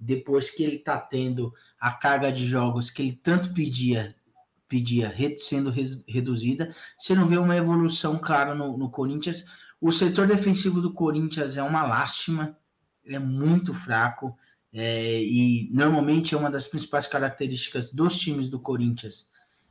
depois 0.04 0.50
que 0.50 0.64
ele 0.64 0.80
tá 0.80 0.98
tendo 0.98 1.54
a 1.80 1.92
carga 1.92 2.32
de 2.32 2.48
jogos 2.48 2.90
que 2.90 3.02
ele 3.02 3.20
tanto 3.24 3.54
pedia, 3.54 4.16
pedia 4.68 5.14
sendo 5.38 5.72
reduzida 6.08 6.76
você 6.98 7.14
não 7.16 7.28
vê 7.28 7.38
uma 7.38 7.56
evolução 7.56 8.18
clara 8.18 8.56
no, 8.56 8.78
no 8.78 8.90
Corinthians. 8.90 9.46
O 9.80 9.92
setor 9.92 10.28
defensivo 10.28 10.82
do 10.82 10.94
Corinthians 10.94 11.58
é 11.58 11.64
uma 11.64 11.84
lástima, 11.84 12.58
é 13.06 13.20
muito 13.20 13.74
fraco. 13.74 14.38
é, 14.74 15.22
e 15.22 15.70
normalmente 15.72 16.34
é 16.34 16.38
uma 16.38 16.50
das 16.50 16.66
principais 16.66 17.06
características 17.06 17.94
dos 17.94 18.20
times 18.20 18.50
do 18.50 18.60
Corinthians 18.60 19.28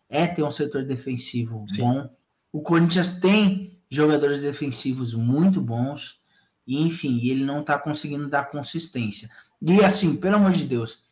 é 0.08 0.26
ter 0.26 0.42
um 0.42 0.50
setor 0.50 0.84
defensivo 0.84 1.64
Sim. 1.68 1.78
bom. 1.78 2.10
O 2.52 2.60
Corinthians 2.60 3.18
tem 3.18 3.80
jogadores 3.90 4.42
defensivos 4.42 5.14
muito 5.14 5.60
bons, 5.60 6.20
e 6.66 6.80
enfim, 6.82 7.26
ele 7.26 7.44
não 7.44 7.62
está 7.62 7.78
conseguindo 7.78 8.28
dar 8.28 8.50
consistência. 8.50 9.28
E 9.64 9.84
assim, 9.84 10.16
pelo 10.16 10.36
amor 10.36 10.52
de 10.52 10.64
Deus, 10.66 11.02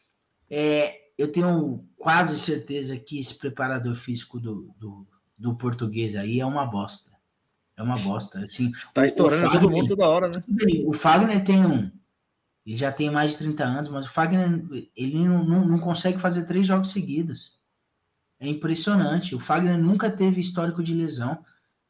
é, 0.51 0.99
eu 1.17 1.31
tenho 1.31 1.85
quase 1.97 2.39
certeza 2.39 2.97
que 2.99 3.19
esse 3.21 3.35
preparador 3.35 3.95
físico 3.95 4.41
do, 4.41 4.75
do, 4.79 5.07
do 5.39 5.55
português 5.55 6.17
aí 6.17 6.41
é 6.41 6.47
uma 6.47 6.67
bosta. 6.67 7.11
É 7.77 7.83
uma 7.83 7.97
bosta. 7.97 8.41
Assim, 8.41 8.73
Tá 8.93 9.07
estourando 9.07 9.47
o 9.47 9.51
todo 9.51 9.61
Fagner- 9.61 9.77
mundo 9.79 9.89
toda 9.89 10.09
hora, 10.09 10.29
né? 10.29 10.43
O 10.85 10.93
Fagner 10.93 11.45
tem 11.45 11.65
um. 11.65 11.91
Ele 12.67 12.77
já 12.77 12.93
tem 12.93 13.11
mais 13.11 13.33
de 13.33 13.39
30 13.39 13.65
anos, 13.65 13.91
mas 13.91 14.05
o 14.07 14.11
Fagner 14.11 14.49
ele 14.95 15.27
não, 15.27 15.45
não, 15.45 15.65
não 15.67 15.79
consegue 15.79 16.19
fazer 16.19 16.45
três 16.45 16.67
jogos 16.67 16.91
seguidos. 16.91 17.59
É 18.39 18.49
impressionante. 18.49 19.35
O 19.35 19.41
Fagner 19.41 19.79
nunca 19.79 20.11
teve 20.11 20.41
histórico 20.41 20.83
de 20.83 20.93
lesão. 20.95 21.39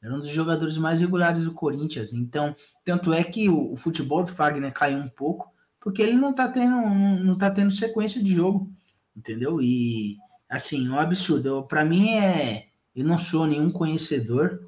Era 0.03 0.15
um 0.15 0.19
dos 0.21 0.29
jogadores 0.31 0.79
mais 0.79 1.01
regulares 1.01 1.45
do 1.45 1.53
Corinthians. 1.53 2.13
Então, 2.13 2.55
tanto 2.85 3.13
é 3.13 3.23
que 3.25 3.49
o, 3.49 3.73
o 3.73 3.77
futebol 3.77 4.23
do 4.23 4.31
Fagner 4.33 4.73
caiu 4.73 4.99
um 4.99 5.09
pouco, 5.09 5.53
porque 5.81 6.03
ele 6.03 6.15
não 6.17 6.33
tá 6.33 6.49
tendo, 6.49 6.77
não, 7.25 7.37
tá 7.39 7.51
tendo 7.51 7.71
sequência 7.73 8.23
de 8.23 8.33
jogo. 8.35 8.71
Entendeu? 9.17 9.61
E 9.63 10.19
assim, 10.49 10.87
é 10.87 10.91
um 10.91 10.99
absurdo. 10.99 11.65
Para 11.65 11.85
mim 11.85 12.11
é. 12.17 12.69
Eu 12.95 13.05
não 13.05 13.19
sou 13.19 13.47
nenhum 13.47 13.71
conhecedor 13.71 14.61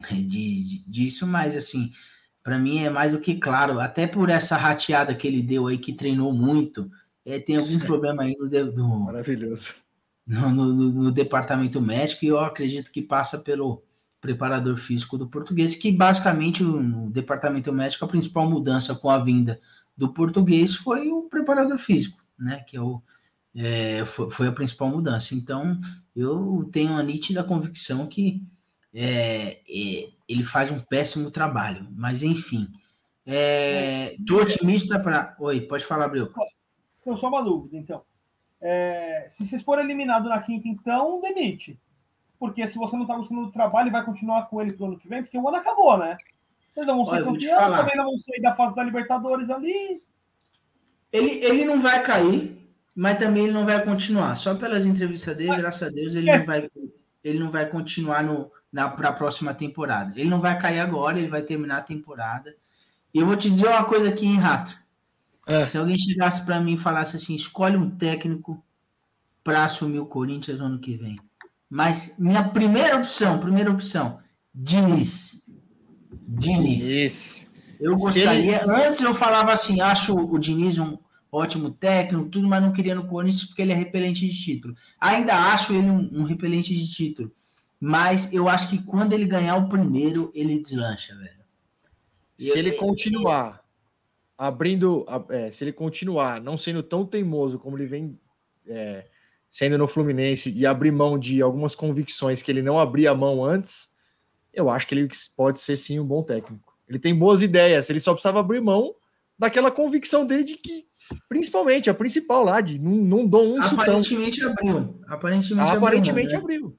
de, 0.10 0.22
de- 0.24 0.84
disso, 0.86 1.26
mas 1.26 1.54
assim, 1.56 1.92
para 2.42 2.58
mim 2.58 2.78
é 2.78 2.90
mais 2.90 3.12
do 3.12 3.20
que 3.20 3.34
claro, 3.36 3.80
até 3.80 4.06
por 4.06 4.28
essa 4.30 4.56
rateada 4.56 5.14
que 5.14 5.26
ele 5.26 5.42
deu 5.42 5.66
aí, 5.66 5.78
que 5.78 5.92
treinou 5.92 6.32
muito, 6.32 6.90
é, 7.24 7.38
tem 7.38 7.56
algum 7.56 7.78
problema 7.80 8.22
aí 8.22 8.36
no, 8.38 8.48
no, 8.72 9.00
Maravilhoso. 9.00 9.74
no, 10.26 10.48
no- 10.50 10.74
no 10.92 11.12
departamento 11.12 11.80
médico, 11.80 12.24
e 12.24 12.28
eu 12.28 12.38
acredito 12.40 12.90
que 12.90 13.02
passa 13.02 13.38
pelo 13.38 13.82
preparador 14.20 14.76
físico 14.76 15.16
do 15.18 15.26
português, 15.28 15.74
que 15.74 15.90
basicamente 15.92 16.62
o- 16.62 16.82
no 16.82 17.10
departamento 17.10 17.72
médico, 17.72 18.04
a 18.04 18.08
principal 18.08 18.48
mudança 18.48 18.94
com 18.94 19.10
a 19.10 19.18
vinda 19.18 19.60
do 20.00 20.14
português 20.14 20.74
foi 20.74 21.10
o 21.10 21.24
preparador 21.24 21.76
físico, 21.76 22.24
né? 22.38 22.64
Que 22.66 22.78
é 22.78 22.80
o, 22.80 23.02
é, 23.54 24.02
foi, 24.06 24.30
foi 24.30 24.48
a 24.48 24.52
principal 24.52 24.88
mudança. 24.88 25.34
Então, 25.34 25.78
eu 26.16 26.66
tenho 26.72 26.96
a 26.96 27.02
nítida 27.02 27.44
convicção 27.44 28.06
que 28.06 28.42
é, 28.94 29.60
é, 29.68 30.08
ele 30.26 30.42
faz 30.42 30.70
um 30.70 30.80
péssimo 30.80 31.30
trabalho. 31.30 31.86
Mas, 31.92 32.22
enfim, 32.22 32.72
é, 33.26 34.16
tô 34.26 34.36
otimista 34.36 34.98
para. 34.98 35.36
Oi, 35.38 35.60
pode 35.60 35.84
falar, 35.84 36.08
Breu. 36.08 36.32
Eu 37.04 37.16
só 37.18 37.28
uma 37.28 37.44
dúvida, 37.44 37.76
então. 37.76 38.02
É, 38.58 39.28
se 39.32 39.44
vocês 39.44 39.62
forem 39.62 39.84
eliminados 39.84 40.30
na 40.30 40.40
quinta, 40.40 40.66
então, 40.66 41.20
demite. 41.20 41.78
Porque 42.38 42.66
se 42.66 42.78
você 42.78 42.96
não 42.96 43.02
está 43.02 43.14
gostando 43.16 43.44
do 43.44 43.52
trabalho, 43.52 43.92
vai 43.92 44.02
continuar 44.02 44.46
com 44.46 44.62
ele 44.62 44.72
pro 44.72 44.86
ano 44.86 44.98
que 44.98 45.08
vem, 45.08 45.22
porque 45.22 45.36
o 45.36 45.46
ano 45.46 45.58
acabou, 45.58 45.98
né? 45.98 46.16
Vocês 46.72 46.86
não 46.86 47.04
vão 47.04 47.06
ser 47.06 47.22
Olha, 47.52 47.76
também 47.78 47.96
não 47.96 48.04
vão 48.04 48.18
sair 48.18 48.40
da 48.40 48.54
fase 48.54 48.76
da 48.76 48.84
Libertadores 48.84 49.50
ali. 49.50 50.02
Ele, 51.12 51.30
ele 51.44 51.64
não 51.64 51.80
vai 51.80 52.02
cair, 52.02 52.56
mas 52.94 53.18
também 53.18 53.44
ele 53.44 53.52
não 53.52 53.66
vai 53.66 53.84
continuar. 53.84 54.36
Só 54.36 54.54
pelas 54.54 54.86
entrevistas 54.86 55.36
dele, 55.36 55.56
graças 55.56 55.82
a 55.82 55.90
Deus, 55.90 56.14
ele 56.14 56.30
não 56.30 56.46
vai, 56.46 56.70
ele 57.24 57.38
não 57.38 57.50
vai 57.50 57.68
continuar 57.68 58.22
no, 58.22 58.50
na 58.72 58.88
para 58.88 59.08
a 59.08 59.12
próxima 59.12 59.52
temporada. 59.52 60.18
Ele 60.18 60.30
não 60.30 60.40
vai 60.40 60.58
cair 60.58 60.78
agora, 60.78 61.18
ele 61.18 61.28
vai 61.28 61.42
terminar 61.42 61.78
a 61.78 61.82
temporada. 61.82 62.54
E 63.12 63.18
eu 63.18 63.26
vou 63.26 63.36
te 63.36 63.50
dizer 63.50 63.68
uma 63.68 63.84
coisa 63.84 64.08
aqui, 64.08 64.26
hein, 64.26 64.38
Rato. 64.38 64.78
É. 65.46 65.66
Se 65.66 65.76
alguém 65.76 65.98
chegasse 65.98 66.44
para 66.44 66.60
mim 66.60 66.74
e 66.74 66.78
falasse 66.78 67.16
assim, 67.16 67.34
escolhe 67.34 67.76
um 67.76 67.90
técnico 67.90 68.62
para 69.42 69.64
assumir 69.64 69.98
o 69.98 70.06
Corinthians 70.06 70.60
no 70.60 70.66
ano 70.66 70.78
que 70.78 70.96
vem. 70.96 71.18
Mas 71.68 72.14
minha 72.16 72.44
primeira 72.44 72.96
opção, 72.96 73.38
primeira 73.38 73.70
opção, 73.70 74.20
Diniz. 74.54 75.39
Diniz. 76.12 76.84
Isso. 76.84 77.50
Eu 77.80 77.96
gostaria. 77.96 78.60
ele- 78.60 78.70
Antes 78.70 79.00
eu 79.00 79.14
falava 79.14 79.52
assim, 79.52 79.80
acho 79.80 80.14
o 80.14 80.38
Diniz 80.38 80.78
um 80.78 80.98
ótimo 81.32 81.70
técnico, 81.70 82.28
tudo, 82.28 82.46
mas 82.48 82.62
não 82.62 82.72
queria 82.72 82.94
no 82.94 83.06
Corinthians 83.06 83.44
porque 83.44 83.62
ele 83.62 83.72
é 83.72 83.74
repelente 83.74 84.26
de 84.28 84.36
título. 84.42 84.74
Ainda 85.00 85.34
acho 85.34 85.72
ele 85.72 85.88
um, 85.88 86.20
um 86.20 86.24
repelente 86.24 86.74
de 86.76 86.88
título. 86.92 87.32
Mas 87.78 88.30
eu 88.32 88.48
acho 88.48 88.68
que 88.68 88.82
quando 88.84 89.12
ele 89.14 89.24
ganhar 89.24 89.56
o 89.56 89.68
primeiro, 89.68 90.30
ele 90.34 90.60
deslancha, 90.60 91.14
velho. 91.16 91.40
Se 92.38 92.58
ele 92.58 92.72
continuar 92.72 93.62
abrindo, 94.36 95.04
é, 95.28 95.50
se 95.50 95.64
ele 95.64 95.72
continuar 95.72 96.40
não 96.40 96.56
sendo 96.58 96.82
tão 96.82 97.04
teimoso 97.06 97.58
como 97.58 97.76
ele 97.76 97.86
vem 97.86 98.18
é, 98.66 99.06
sendo 99.48 99.76
no 99.78 99.86
Fluminense 99.88 100.50
e 100.50 100.64
abrir 100.66 100.90
mão 100.90 101.18
de 101.18 101.42
algumas 101.42 101.74
convicções 101.74 102.40
que 102.42 102.50
ele 102.50 102.62
não 102.62 102.78
abria 102.78 103.14
mão 103.14 103.44
antes, 103.44 103.94
eu 104.52 104.68
acho 104.70 104.86
que 104.86 104.94
ele 104.94 105.08
pode 105.36 105.60
ser 105.60 105.76
sim 105.76 105.98
um 106.00 106.04
bom 106.04 106.22
técnico. 106.22 106.72
Ele 106.88 106.98
tem 106.98 107.14
boas 107.14 107.42
ideias, 107.42 107.88
ele 107.90 108.00
só 108.00 108.12
precisava 108.12 108.40
abrir 108.40 108.60
mão 108.60 108.94
daquela 109.38 109.70
convicção 109.70 110.26
dele 110.26 110.44
de 110.44 110.56
que, 110.56 110.86
principalmente, 111.28 111.88
a 111.88 111.94
principal 111.94 112.44
lá, 112.44 112.60
de 112.60 112.78
não, 112.78 112.92
não 112.92 113.26
dou 113.26 113.56
um 113.56 113.62
chutão. 113.62 113.80
Aparentemente 113.80 114.44
abriu. 114.44 115.00
Aparentemente, 115.06 115.60
abriu, 115.68 115.78
Aparentemente 115.78 116.32
né? 116.32 116.38
abriu. 116.38 116.76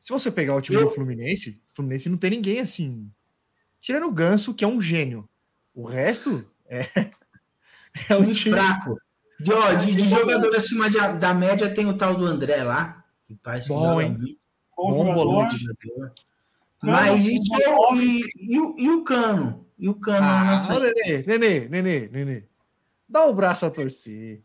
Se 0.00 0.12
você 0.12 0.30
pegar 0.32 0.56
o 0.56 0.60
time 0.60 0.78
Eu- 0.78 0.86
do 0.86 0.90
Fluminense, 0.90 1.60
o 1.70 1.74
Fluminense 1.76 2.08
não 2.08 2.16
tem 2.18 2.30
ninguém 2.30 2.58
assim. 2.60 3.08
Tirando 3.80 4.06
o 4.06 4.12
Ganso, 4.12 4.54
que 4.54 4.64
é 4.64 4.68
um 4.68 4.80
gênio. 4.80 5.28
O 5.74 5.84
resto 5.84 6.44
é. 6.68 6.86
É 8.08 8.16
um 8.16 8.30
Time 8.30 8.56
fraco. 8.56 8.96
De, 9.38 9.52
ó, 9.52 9.74
de, 9.74 9.94
de 9.94 10.08
jogador 10.08 10.56
acima 10.56 10.88
de- 10.88 11.18
da 11.18 11.34
média 11.34 11.68
tem 11.74 11.84
o 11.86 11.96
tal 11.98 12.14
do 12.16 12.24
André 12.24 12.62
lá, 12.64 13.04
que 13.26 13.34
parece 13.34 13.68
que 13.68 13.74
Bom, 13.74 13.82
joga 13.86 14.02
hein? 14.02 14.16
muito. 14.18 14.38
Bom, 14.74 14.90
Bom 14.92 14.98
jogador. 15.04 15.14
volante. 15.24 15.56
Mas 16.82 17.24
bom 17.24 17.96
e, 17.96 18.22
e, 18.40 18.58
o- 18.60 18.74
e 18.78 18.90
o 18.90 19.04
Cano? 19.04 19.66
E 19.78 19.88
o 19.88 19.94
Cano 19.94 20.20
na 20.20 20.60
Ah, 20.60 20.64
frente? 20.64 21.24
Nenê, 21.26 21.60
Nenê, 21.60 21.68
Nenê, 21.68 22.08
Nenê. 22.08 22.44
Dá 23.08 23.24
o 23.26 23.34
braço 23.34 23.64
a 23.66 23.70
torcer. 23.70 24.42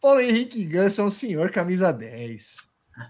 Paulo 0.00 0.20
Henrique 0.20 0.64
Ganso 0.64 1.00
é 1.00 1.04
um 1.04 1.10
senhor 1.10 1.50
camisa 1.50 1.92
10. 1.92 2.56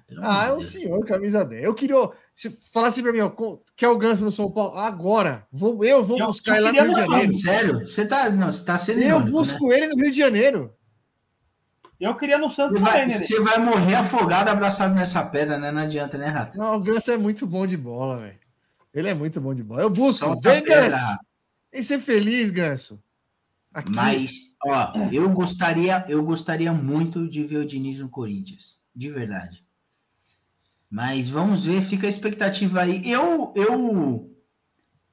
Pelo 0.06 0.20
Ah, 0.24 0.46
é 0.46 0.52
um 0.52 0.58
Deus. 0.58 0.72
senhor 0.72 1.04
camisa 1.06 1.44
10. 1.44 1.64
Eu 1.64 1.74
queria. 1.74 1.96
Se 2.34 2.48
falasse 2.72 3.02
pra 3.02 3.12
mim, 3.12 3.20
ó, 3.20 3.30
quer 3.76 3.88
o 3.88 3.98
Ganso 3.98 4.24
no 4.24 4.32
São 4.32 4.50
Paulo? 4.50 4.78
Agora. 4.78 5.46
Vou, 5.52 5.84
eu 5.84 6.02
vou 6.04 6.18
Eu- 6.18 6.26
buscar 6.26 6.58
eu 6.58 6.68
ele 6.68 6.78
lá 6.80 6.84
no 6.86 6.92
Rio 6.94 7.04
de 7.04 7.10
Janeiro. 7.10 7.34
Sério? 7.34 7.80
Você 7.88 8.06
tá, 8.06 8.30
não, 8.30 8.50
você 8.52 8.64
tá 8.64 8.78
sendo 8.78 9.00
Eu 9.00 9.06
irônico, 9.08 9.26
né? 9.26 9.32
busco 9.32 9.72
ele 9.72 9.86
no 9.88 9.96
Rio 9.96 10.10
de 10.10 10.18
Janeiro. 10.18 10.72
Eu 12.00 12.16
queria 12.16 12.38
no 12.38 12.48
Santos 12.48 12.78
Você 12.78 12.84
também, 12.84 12.92
vai, 12.92 13.06
né? 13.06 13.18
você 13.18 13.40
vai 13.40 13.58
morrer 13.58 13.94
afogado, 13.94 14.48
abraçado 14.50 14.94
nessa 14.94 15.24
pedra, 15.24 15.58
né? 15.58 15.70
Não 15.70 15.82
adianta, 15.82 16.18
né, 16.18 16.26
Rato? 16.26 16.58
Não, 16.58 16.76
o 16.76 16.80
Ganso 16.80 17.10
é 17.12 17.16
muito 17.16 17.46
bom 17.46 17.66
de 17.66 17.76
bola, 17.76 18.18
velho. 18.20 18.38
Ele 18.94 19.08
é 19.08 19.14
muito 19.14 19.40
bom 19.40 19.54
de 19.54 19.62
bola. 19.62 19.82
Eu 19.82 19.90
busco. 19.90 20.24
Solta 20.24 20.50
Vem, 20.50 20.64
Ganso. 20.64 21.18
Vem 21.72 21.82
ser 21.82 21.98
feliz, 21.98 22.50
Ganso. 22.50 23.02
Aqui. 23.72 23.90
Mas, 23.90 24.32
ó, 24.64 24.92
eu 25.10 25.28
gostaria, 25.30 26.04
eu 26.08 26.22
gostaria 26.22 26.72
muito 26.72 27.28
de 27.28 27.42
ver 27.42 27.56
o 27.56 27.66
Diniz 27.66 27.98
no 27.98 28.08
Corinthians. 28.08 28.78
De 28.94 29.10
verdade. 29.10 29.64
Mas 30.88 31.28
vamos 31.28 31.64
ver, 31.64 31.82
fica 31.82 32.06
a 32.06 32.10
expectativa 32.10 32.82
aí. 32.82 33.02
Eu, 33.10 33.52
eu, 33.56 34.30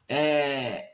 é, 0.07 0.91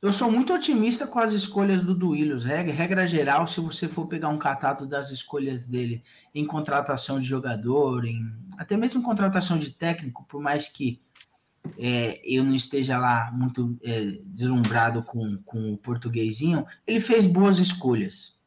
eu 0.00 0.14
sou 0.14 0.32
muito 0.32 0.54
otimista 0.54 1.06
com 1.06 1.18
as 1.18 1.34
escolhas 1.34 1.84
do 1.84 1.94
Duílios. 1.94 2.42
Regra, 2.42 2.72
regra 2.72 3.06
geral, 3.06 3.46
se 3.46 3.60
você 3.60 3.86
for 3.86 4.06
pegar 4.06 4.30
um 4.30 4.38
catado 4.38 4.86
das 4.86 5.10
escolhas 5.10 5.66
dele 5.66 6.02
em 6.34 6.46
contratação 6.46 7.20
de 7.20 7.26
jogador, 7.26 8.06
em 8.06 8.34
até 8.56 8.78
mesmo 8.78 9.00
em 9.00 9.04
contratação 9.04 9.58
de 9.58 9.72
técnico, 9.72 10.24
por 10.26 10.40
mais 10.40 10.68
que 10.68 11.02
é, 11.78 12.20
eu 12.24 12.44
não 12.44 12.54
esteja 12.54 12.98
lá 12.98 13.30
muito 13.32 13.78
é, 13.82 14.18
deslumbrado 14.24 15.02
com, 15.02 15.38
com 15.44 15.72
o 15.72 15.78
portuguesinho, 15.78 16.66
ele 16.86 17.00
fez 17.00 17.26
boas 17.26 17.58
escolhas. 17.58 18.38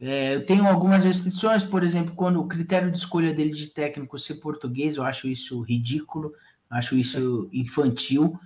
É, 0.00 0.36
eu 0.36 0.46
tenho 0.46 0.66
algumas 0.66 1.04
restrições, 1.04 1.64
por 1.64 1.82
exemplo, 1.82 2.14
quando 2.14 2.40
o 2.40 2.46
critério 2.46 2.90
de 2.90 2.98
escolha 2.98 3.34
dele 3.34 3.50
de 3.50 3.66
técnico 3.68 4.18
ser 4.18 4.36
português, 4.36 4.96
eu 4.96 5.02
acho 5.02 5.26
isso 5.26 5.60
ridículo, 5.60 6.32
acho 6.70 6.96
isso 6.96 7.48
infantil. 7.52 8.38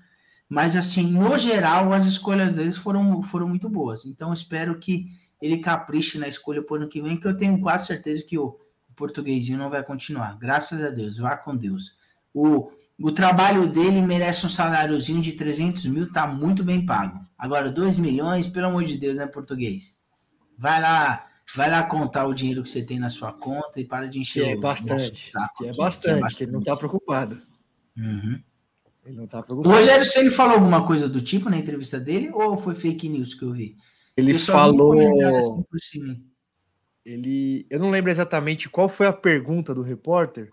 Mas, 0.48 0.76
assim, 0.76 1.10
no 1.10 1.36
geral, 1.38 1.92
as 1.92 2.06
escolhas 2.06 2.54
deles 2.54 2.76
foram, 2.76 3.22
foram 3.22 3.48
muito 3.48 3.68
boas. 3.68 4.04
Então, 4.04 4.32
espero 4.32 4.78
que 4.78 5.06
ele 5.40 5.58
capriche 5.58 6.18
na 6.18 6.28
escolha 6.28 6.62
por 6.62 6.78
ano 6.78 6.88
que 6.88 7.02
vem, 7.02 7.18
que 7.18 7.26
eu 7.26 7.36
tenho 7.36 7.60
quase 7.60 7.86
certeza 7.86 8.22
que 8.22 8.38
o, 8.38 8.58
o 8.88 8.92
portuguesinho 8.94 9.58
não 9.58 9.70
vai 9.70 9.82
continuar. 9.82 10.38
Graças 10.38 10.82
a 10.82 10.88
Deus, 10.88 11.18
vá 11.18 11.36
com 11.36 11.56
Deus. 11.56 11.96
O, 12.32 12.70
o 13.02 13.12
trabalho 13.12 13.66
dele 13.66 14.00
merece 14.00 14.46
um 14.46 14.48
saláriozinho 14.48 15.20
de 15.20 15.32
300 15.32 15.84
mil, 15.86 16.12
tá 16.12 16.26
muito 16.26 16.62
bem 16.64 16.86
pago. 16.86 17.20
Agora, 17.36 17.70
2 17.70 17.98
milhões, 17.98 18.46
pelo 18.46 18.66
amor 18.68 18.84
de 18.84 18.96
Deus, 18.96 19.16
né, 19.16 19.26
português? 19.26 19.96
Vai 20.56 20.80
lá, 20.80 21.26
vai 21.56 21.68
lá 21.70 21.82
contar 21.82 22.26
o 22.26 22.34
dinheiro 22.34 22.62
que 22.62 22.68
você 22.68 22.84
tem 22.84 22.98
na 22.98 23.10
sua 23.10 23.32
conta 23.32 23.80
e 23.80 23.84
para 23.84 24.06
de 24.06 24.12
Que 24.12 24.18
encher 24.20 24.48
é 24.50 24.54
o 24.56 24.60
bastante. 24.60 25.30
saco 25.32 25.54
Que 25.58 25.66
é 25.66 25.68
aqui, 25.70 25.78
bastante, 25.78 26.36
que 26.36 26.44
ele 26.44 26.52
não 26.52 26.60
tá 26.60 26.76
preocupado. 26.76 27.42
Uhum. 27.96 28.40
Ele 29.04 29.16
não 29.16 29.26
tá 29.26 29.40
O 29.40 29.42
preocupado. 29.42 29.74
Rogério 29.76 30.04
Ceni 30.06 30.30
falou 30.30 30.54
alguma 30.54 30.86
coisa 30.86 31.08
do 31.08 31.20
tipo 31.20 31.50
na 31.50 31.58
entrevista 31.58 31.98
dele 31.98 32.30
ou 32.32 32.56
foi 32.56 32.74
fake 32.74 33.08
news 33.08 33.34
que 33.34 33.42
eu 33.44 33.52
vi? 33.52 33.76
Ele 34.16 34.32
Eu 34.32 34.38
falou. 34.38 34.94
assim. 35.74 36.22
Ele. 37.04 37.66
Eu 37.68 37.80
não 37.80 37.90
lembro 37.90 38.10
exatamente 38.10 38.68
qual 38.68 38.88
foi 38.88 39.06
a 39.06 39.12
pergunta 39.12 39.74
do 39.74 39.82
repórter, 39.82 40.52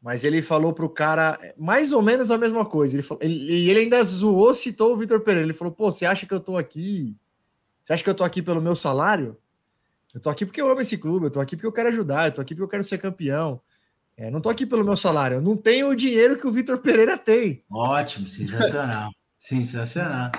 mas 0.00 0.24
ele 0.24 0.40
falou 0.42 0.72
pro 0.72 0.88
cara 0.88 1.38
mais 1.56 1.92
ou 1.92 2.00
menos 2.00 2.30
a 2.30 2.38
mesma 2.38 2.64
coisa. 2.64 2.94
Ele 2.94 3.02
falou, 3.02 3.22
ele, 3.22 3.34
e 3.34 3.68
ele 3.70 3.80
ainda 3.80 4.02
zoou, 4.04 4.54
citou 4.54 4.92
o 4.92 4.96
Vitor 4.96 5.20
Pereira. 5.20 5.44
Ele 5.46 5.52
falou: 5.54 5.72
pô, 5.72 5.90
você 5.90 6.06
acha 6.06 6.24
que 6.26 6.32
eu 6.34 6.40
tô 6.40 6.56
aqui? 6.56 7.16
Você 7.82 7.92
acha 7.92 8.04
que 8.04 8.10
eu 8.10 8.14
tô 8.14 8.24
aqui 8.24 8.40
pelo 8.42 8.60
meu 8.60 8.76
salário? 8.76 9.36
Eu 10.14 10.20
tô 10.20 10.30
aqui 10.30 10.46
porque 10.46 10.60
eu 10.60 10.70
amo 10.70 10.80
esse 10.80 10.96
clube, 10.96 11.26
eu 11.26 11.30
tô 11.30 11.40
aqui 11.40 11.56
porque 11.56 11.66
eu 11.66 11.72
quero 11.72 11.88
ajudar, 11.88 12.28
eu 12.28 12.32
tô 12.32 12.40
aqui 12.40 12.54
porque 12.54 12.64
eu 12.64 12.68
quero 12.68 12.84
ser 12.84 12.98
campeão. 12.98 13.60
É, 14.16 14.30
não 14.30 14.40
tô 14.40 14.48
aqui 14.48 14.66
pelo 14.66 14.84
meu 14.84 14.96
salário, 14.96 15.36
eu 15.36 15.40
não 15.40 15.56
tenho 15.56 15.88
o 15.88 15.94
dinheiro 15.94 16.36
que 16.38 16.46
o 16.46 16.50
Vitor 16.52 16.78
Pereira 16.78 17.16
tem. 17.16 17.62
Ótimo, 17.70 18.26
sensacional. 18.26 19.10
sensacional. 19.38 20.30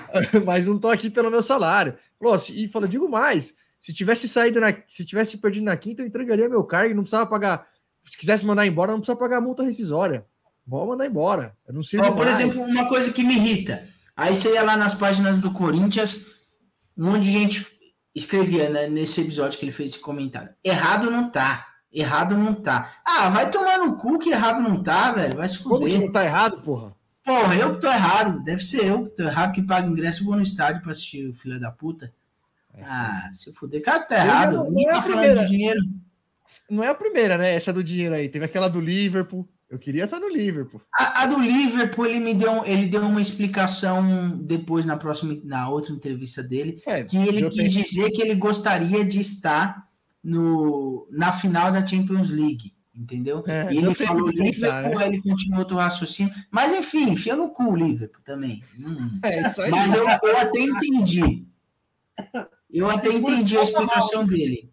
mas 0.45 0.67
não 0.67 0.77
tô 0.77 0.89
aqui 0.89 1.09
pelo 1.09 1.29
meu 1.31 1.41
salário. 1.41 1.95
Falou, 2.19 2.37
se- 2.37 2.61
e 2.63 2.67
falou, 2.67 2.87
digo 2.89 3.07
mais, 3.07 3.55
se 3.79 3.93
tivesse 3.93 4.27
saído 4.27 4.59
na, 4.59 4.73
se 4.87 5.05
tivesse 5.05 5.37
perdido 5.37 5.63
na 5.63 5.77
quinta, 5.77 6.01
eu 6.01 6.07
entregaria 6.07 6.49
meu 6.49 6.63
cargo, 6.63 6.93
não 6.93 7.03
precisava 7.03 7.25
pagar, 7.25 7.65
se 8.09 8.17
quisesse 8.17 8.45
mandar 8.45 8.65
embora, 8.67 8.91
não 8.91 8.99
precisava 8.99 9.19
pagar 9.19 9.39
multa 9.41 9.63
rescisória. 9.63 10.25
Vou 10.65 10.85
mandar 10.87 11.05
embora. 11.05 11.55
Eu 11.67 11.73
não 11.73 11.83
sirvo 11.83 12.05
Ó, 12.07 12.11
por 12.11 12.27
exemplo, 12.27 12.61
uma 12.61 12.87
coisa 12.87 13.11
que 13.11 13.23
me 13.23 13.35
irrita. 13.35 13.87
Aí 14.15 14.35
você 14.35 14.53
ia 14.53 14.63
lá 14.63 14.75
nas 14.77 14.93
páginas 14.93 15.39
do 15.39 15.51
Corinthians, 15.51 16.17
um 16.97 17.11
monte 17.11 17.23
de 17.23 17.31
gente 17.31 17.67
escrevia 18.13 18.69
né, 18.69 18.87
nesse 18.87 19.21
episódio 19.21 19.57
que 19.57 19.65
ele 19.65 19.71
fez 19.71 19.93
esse 19.93 20.01
comentário. 20.01 20.49
Errado 20.63 21.09
não 21.09 21.29
tá. 21.29 21.65
Errado 21.91 22.37
não 22.37 22.53
tá. 22.53 22.93
Ah, 23.03 23.29
vai 23.29 23.49
tomar 23.49 23.79
no 23.79 23.95
cu 23.97 24.19
que 24.19 24.29
errado 24.29 24.61
não 24.61 24.83
tá, 24.83 25.11
velho. 25.11 25.37
Vai 25.37 25.49
se 25.49 25.57
Como 25.59 25.79
que 25.85 25.91
fuder. 25.91 26.01
não 26.05 26.11
tá 26.11 26.23
errado, 26.25 26.61
porra? 26.61 26.93
Porra, 27.25 27.55
eu 27.55 27.75
que 27.75 27.81
tô 27.81 27.87
errado. 27.87 28.43
Deve 28.43 28.63
ser 28.63 28.85
eu 28.85 29.05
que 29.05 29.11
tô 29.11 29.23
errado, 29.23 29.53
que 29.53 29.61
pago 29.63 29.89
ingresso 29.89 30.21
e 30.21 30.25
vou 30.25 30.35
no 30.35 30.43
estádio 30.43 30.81
pra 30.83 30.91
assistir 30.91 31.27
o 31.27 31.33
filho 31.33 31.59
da 31.59 31.71
puta. 31.71 32.13
Ah, 32.83 33.29
se 33.33 33.51
fuder. 33.53 33.81
Cara, 33.81 34.03
tá 34.03 34.15
errado. 34.17 34.55
não- 34.57 34.71
não 34.71 34.81
é 34.81 34.85
tá 34.85 34.99
a 34.99 35.01
primeira. 35.01 35.41
de 35.45 35.49
dinheiro. 35.51 35.81
Não 36.69 36.83
é 36.83 36.87
a 36.87 36.95
primeira, 36.95 37.37
né? 37.37 37.53
Essa 37.53 37.71
do 37.73 37.83
dinheiro 37.83 38.13
aí. 38.15 38.29
Teve 38.29 38.45
aquela 38.45 38.67
do 38.67 38.79
Liverpool. 38.79 39.47
Eu 39.69 39.77
queria 39.77 40.05
estar 40.05 40.19
no 40.19 40.27
Liverpool. 40.29 40.81
A, 40.97 41.21
a 41.23 41.25
do 41.27 41.39
Liverpool, 41.39 42.05
ele 42.07 42.19
me 42.19 42.33
deu, 42.33 42.65
ele 42.65 42.87
deu 42.87 43.01
uma 43.01 43.21
explicação 43.21 44.35
depois 44.41 44.83
na 44.83 44.97
próxima, 44.97 45.39
na 45.43 45.69
outra 45.69 45.93
entrevista 45.93 46.41
dele, 46.41 46.81
É, 46.87 47.03
que 47.03 47.15
ele 47.17 47.47
quis 47.51 47.71
tenho- 47.73 47.83
dizer 47.85 48.09
que 48.11 48.21
ele 48.21 48.33
gostaria 48.33 49.05
de 49.05 49.19
estar 49.19 49.87
no, 50.23 51.07
na 51.11 51.31
final 51.31 51.71
da 51.71 51.85
Champions 51.85 52.31
League, 52.31 52.73
entendeu? 52.95 53.43
É, 53.47 53.71
e 53.71 53.77
ele 53.77 53.93
falou 53.93 54.29
o 54.29 54.33
pensar, 54.35 54.77
Liverpool, 54.81 54.99
aí 55.03 55.07
ele 55.09 55.21
continuou 55.21 55.59
outro 55.59 55.77
raciocínio. 55.77 56.33
Mas 56.49 56.73
enfim, 56.73 57.11
enfia 57.11 57.35
no 57.35 57.49
cu 57.49 57.65
o 57.71 57.75
Liverpool 57.75 58.21
também. 58.25 58.63
Hum. 58.79 59.19
É 59.23 59.45
isso 59.47 59.61
aí. 59.61 59.69
Mas 59.69 59.93
eu, 59.93 60.07
eu 60.07 60.37
até 60.39 60.59
entendi. 60.61 61.45
Eu 62.71 62.89
até 62.89 63.09
entendi 63.13 63.55
a 63.57 63.63
explicação 63.63 64.25
dele. 64.25 64.69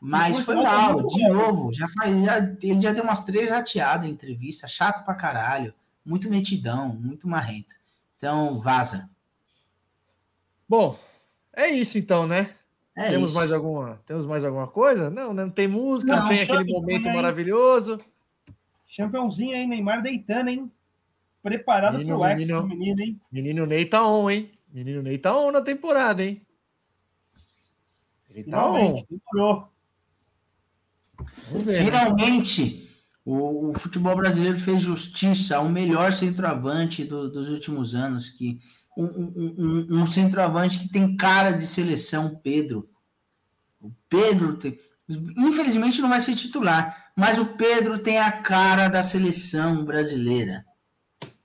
Mas 0.00 0.38
foi 0.40 0.54
mal, 0.54 1.06
de 1.06 1.28
novo. 1.28 1.72
Já 1.74 1.88
faz, 1.88 2.24
já, 2.24 2.38
ele 2.62 2.80
já 2.80 2.92
deu 2.92 3.04
umas 3.04 3.24
três 3.24 3.50
rateadas 3.50 4.06
em 4.06 4.12
entrevista, 4.12 4.68
chato 4.68 5.04
pra 5.04 5.14
caralho. 5.14 5.74
Muito 6.04 6.30
metidão, 6.30 6.88
muito 6.88 7.26
marrento. 7.26 7.74
Então, 8.16 8.60
vaza. 8.60 9.08
Bom, 10.68 10.98
é 11.54 11.68
isso 11.68 11.98
então, 11.98 12.26
né? 12.26 12.54
É 12.94 13.10
temos 13.10 13.30
isso. 13.30 13.38
mais 13.38 13.52
alguma, 13.52 14.00
temos 14.06 14.26
mais 14.26 14.44
alguma 14.44 14.66
coisa? 14.66 15.08
Não, 15.08 15.32
né? 15.32 15.42
não 15.44 15.50
tem 15.50 15.68
música, 15.68 16.14
não, 16.14 16.22
Não, 16.22 16.28
tem 16.28 16.42
aquele 16.42 16.72
momento 16.72 17.08
aí. 17.08 17.14
maravilhoso. 17.14 18.00
Championzinho 18.88 19.56
aí, 19.56 19.66
Neymar 19.66 20.02
deitando, 20.02 20.48
hein? 20.50 20.70
Preparado 21.42 21.98
Menino, 21.98 22.18
pro 22.18 22.26
ex 22.26 22.38
menino. 22.38 22.60
do 22.62 22.68
menino, 22.68 23.00
hein? 23.00 23.20
Menino 23.30 23.66
Ney 23.66 23.84
tá 23.86 24.04
on, 24.06 24.28
hein? 24.28 24.50
Menino 24.72 25.02
Ney 25.02 25.18
tá 25.18 25.36
on 25.36 25.52
na 25.52 25.60
temporada, 25.60 26.22
hein? 26.24 26.42
Ele 28.30 28.44
tá 28.44 28.70
on. 28.70 29.04
Demorou. 29.08 29.68
Ver. 31.52 31.82
né? 31.82 31.84
Finalmente, 31.84 32.88
o, 33.24 33.70
o 33.70 33.78
futebol 33.78 34.16
brasileiro 34.16 34.58
fez 34.58 34.82
justiça 34.82 35.56
ao 35.56 35.68
melhor 35.68 36.12
centroavante 36.12 37.04
do- 37.04 37.30
dos 37.30 37.48
últimos 37.48 37.94
anos, 37.94 38.30
que 38.30 38.60
um, 38.96 39.04
um- 39.04 39.54
um- 39.58 40.02
um 40.02 40.06
centroavante 40.06 40.78
que 40.78 40.88
tem 40.88 41.16
cara 41.16 41.50
de 41.52 41.66
seleção, 41.66 42.40
Pedro. 42.42 42.88
O 43.80 43.92
Pedro, 44.08 44.56
tem- 44.56 44.78
infelizmente, 45.36 46.00
não 46.00 46.08
vai 46.08 46.20
ser 46.20 46.34
titular, 46.34 47.10
mas 47.14 47.38
o 47.38 47.46
Pedro 47.46 47.98
tem 47.98 48.18
a 48.18 48.32
cara 48.32 48.88
da 48.88 49.02
seleção 49.02 49.84
brasileira. 49.84 50.64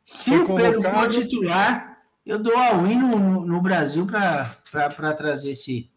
Se 0.05 0.31
Foi 0.31 0.39
o 0.41 0.55
Pedro 0.55 0.83
for 0.83 1.09
titular, 1.11 1.97
eu 2.25 2.39
dou 2.39 2.57
a 2.57 2.71
win 2.77 2.95
no, 2.97 3.19
no- 3.19 3.45
no 3.45 3.61
Brasil 3.61 4.05
para 4.07 5.13
trazer 5.13 5.51
esse, 5.51 5.91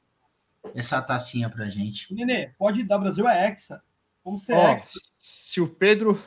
essa 0.75 1.01
tacinha 1.01 1.49
pra 1.49 1.71
gente. 1.71 2.13
Nenê, 2.13 2.49
pode 2.59 2.83
dar, 2.85 2.99
Brasil 2.99 3.27
é 3.29 3.49
hexa. 3.49 3.81
Ser 4.41 4.55
Ó, 4.55 4.81
se 5.17 5.61
o 5.61 5.69
Pedro, 5.69 6.21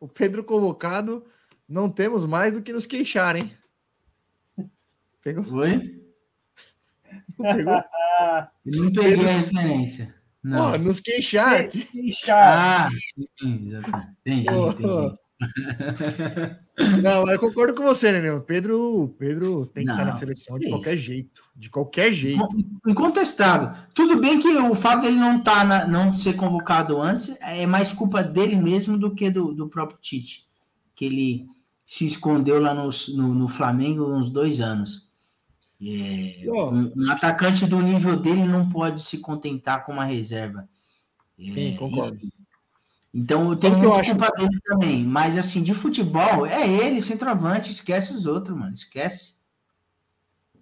o 0.00 0.08
Pedro 0.08 0.42
convocado, 0.42 1.26
não 1.68 1.90
temos 1.90 2.24
mais 2.24 2.54
do 2.54 2.62
que 2.62 2.72
nos 2.72 2.86
queixar, 2.86 3.36
hein? 3.36 3.54
Pegou? 5.22 5.44
Oi? 5.54 6.02
Pegou? 7.36 7.82
Ah, 8.24 8.50
Eu 8.64 8.84
não 8.84 8.92
peguei 8.92 9.28
a 9.28 9.38
referência. 9.38 10.14
Não. 10.44 10.74
Ó, 10.74 10.78
nos 10.78 11.00
queixar. 11.00 11.68
deixar. 11.92 12.86
Ah, 12.86 12.90
sim, 13.40 13.68
exatamente. 13.68 14.16
Entendi, 14.20 14.48
entendi. 14.48 15.18
Não, 17.02 17.30
eu 17.30 17.38
concordo 17.38 17.74
com 17.74 17.82
você, 17.82 18.12
né, 18.12 18.20
meu? 18.20 18.40
Pedro, 18.40 19.14
Pedro 19.18 19.66
tem 19.66 19.84
que 19.84 19.90
estar 19.90 20.04
na 20.04 20.12
Não, 20.12 20.18
seleção 20.18 20.58
de 20.58 20.64
que 20.66 20.70
qualquer 20.70 20.96
jeito. 20.96 21.42
De 21.54 21.70
qualquer 21.70 22.12
jeito. 22.12 22.48
Incontestável. 22.86 23.76
Tudo 23.94 24.20
bem 24.20 24.38
que 24.40 24.48
o 24.48 24.74
fato 24.74 25.02
dele 25.02 25.16
não 25.16 25.42
tá 25.42 25.64
na- 25.64 25.86
não 25.86 26.14
ser 26.14 26.34
convocado 26.34 27.00
antes 27.00 27.36
é 27.40 27.66
mais 27.66 27.92
culpa 27.92 28.22
dele 28.22 28.56
mesmo 28.56 28.96
do 28.98 29.14
que 29.14 29.30
do, 29.30 29.52
do 29.52 29.68
próprio 29.68 29.98
Tite. 30.00 30.46
Que 30.94 31.04
ele 31.06 31.46
se 31.86 32.06
escondeu 32.06 32.60
lá 32.60 32.72
no, 32.74 32.88
no, 33.14 33.34
no 33.34 33.48
Flamengo 33.48 34.06
uns 34.06 34.30
dois 34.30 34.60
anos. 34.60 35.06
É, 35.84 36.44
um, 36.46 36.92
um 36.96 37.10
atacante 37.10 37.66
do 37.66 37.80
nível 37.82 38.16
dele 38.16 38.44
não 38.44 38.68
pode 38.68 39.02
se 39.02 39.18
contentar 39.18 39.84
com 39.84 39.92
uma 39.92 40.04
reserva. 40.04 40.68
É, 41.38 41.42
Sim, 41.52 41.76
concordo. 41.76 42.16
enfim. 42.16 42.30
Então 43.14 43.44
Sabe 43.50 43.60
tem 43.60 43.72
o 43.74 43.80
que 43.80 43.86
eu 43.86 43.92
acho? 43.94 44.10
culpa 44.12 44.30
dele 44.30 44.60
também. 44.64 45.04
Mas 45.04 45.36
assim, 45.36 45.62
de 45.62 45.74
futebol, 45.74 46.46
é 46.46 46.66
ele, 46.66 47.00
centroavante, 47.02 47.70
esquece 47.70 48.12
os 48.12 48.24
outros, 48.26 48.56
mano. 48.56 48.72
Esquece. 48.72 49.34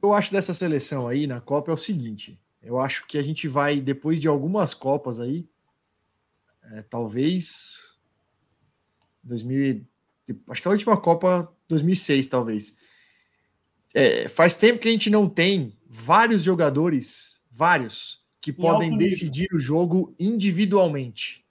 Eu 0.03 0.12
acho 0.12 0.32
dessa 0.32 0.53
seleção 0.55 1.07
aí 1.07 1.26
na 1.26 1.40
Copa 1.40 1.70
é 1.70 1.74
o 1.74 1.78
seguinte: 1.78 2.40
eu 2.62 2.80
acho 2.80 3.07
que 3.07 3.18
a 3.18 3.22
gente 3.22 3.46
vai, 3.46 3.80
depois 3.80 4.20
de 4.20 4.26
algumas 4.26 4.74
Copas 4.74 5.20
aí, 5.20 5.46
é, 6.72 6.82
talvez 6.82 7.80
2000, 9.22 9.82
e- 10.28 10.36
acho 10.48 10.62
que 10.62 10.68
a 10.68 10.70
última 10.72 10.96
Copa 10.96 11.53
2006, 11.68 12.26
talvez. 12.26 12.76
É, 13.94 14.28
faz 14.28 14.55
tempo 14.55 14.78
que 14.80 14.88
a 14.88 14.92
gente 14.92 15.11
não 15.11 15.28
tem 15.28 15.76
vários 15.88 16.42
jogadores, 16.42 17.40
vários, 17.51 18.20
que 18.40 18.53
podem 18.53 18.90
alto 18.90 18.98
nível. 18.98 18.98
decidir 18.98 19.48
o 19.53 19.61
jogo 19.61 20.14
individualmente. 20.18 21.44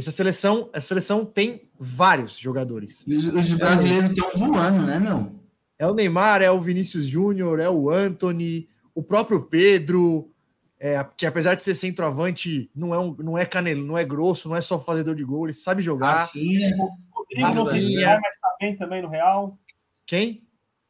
Essa 0.00 0.10
seleção, 0.10 0.68
essa 0.72 0.88
seleção 0.88 1.24
tem 1.24 1.68
vários 1.78 2.36
jogadores. 2.38 3.04
Os, 3.06 3.26
os 3.26 3.54
brasileiros 3.54 4.10
estão 4.10 4.30
voando, 4.34 4.86
né, 4.86 4.98
meu? 4.98 5.32
É 5.78 5.86
o 5.86 5.94
Neymar, 5.94 6.42
é 6.42 6.50
o 6.50 6.60
Vinícius 6.60 7.04
Júnior, 7.06 7.58
é 7.58 7.68
o 7.70 7.88
Anthony, 7.90 8.68
o 8.94 9.02
próprio 9.02 9.42
Pedro, 9.42 10.30
é, 10.78 11.02
que 11.16 11.24
apesar 11.26 11.54
de 11.54 11.62
ser 11.62 11.74
centroavante, 11.74 12.70
não 12.74 12.94
é, 12.94 12.98
um, 12.98 13.14
não 13.18 13.38
é 13.38 13.46
canelo, 13.46 13.84
não 13.84 13.96
é 13.96 14.04
grosso, 14.04 14.48
não 14.48 14.56
é 14.56 14.60
só 14.60 14.78
fazedor 14.78 15.14
de 15.14 15.24
gol, 15.24 15.46
ele 15.46 15.52
sabe 15.52 15.82
jogar. 15.82 16.24
Rafinha, 16.24 16.76
Rodrigo 17.10 17.54
não 17.54 17.66
se 17.70 17.94
vai, 18.02 18.20
mas 18.20 18.36
tá 18.38 18.56
bem 18.60 18.76
também 18.76 19.02
no 19.02 19.08
Real. 19.08 19.58
Quem? 20.06 20.42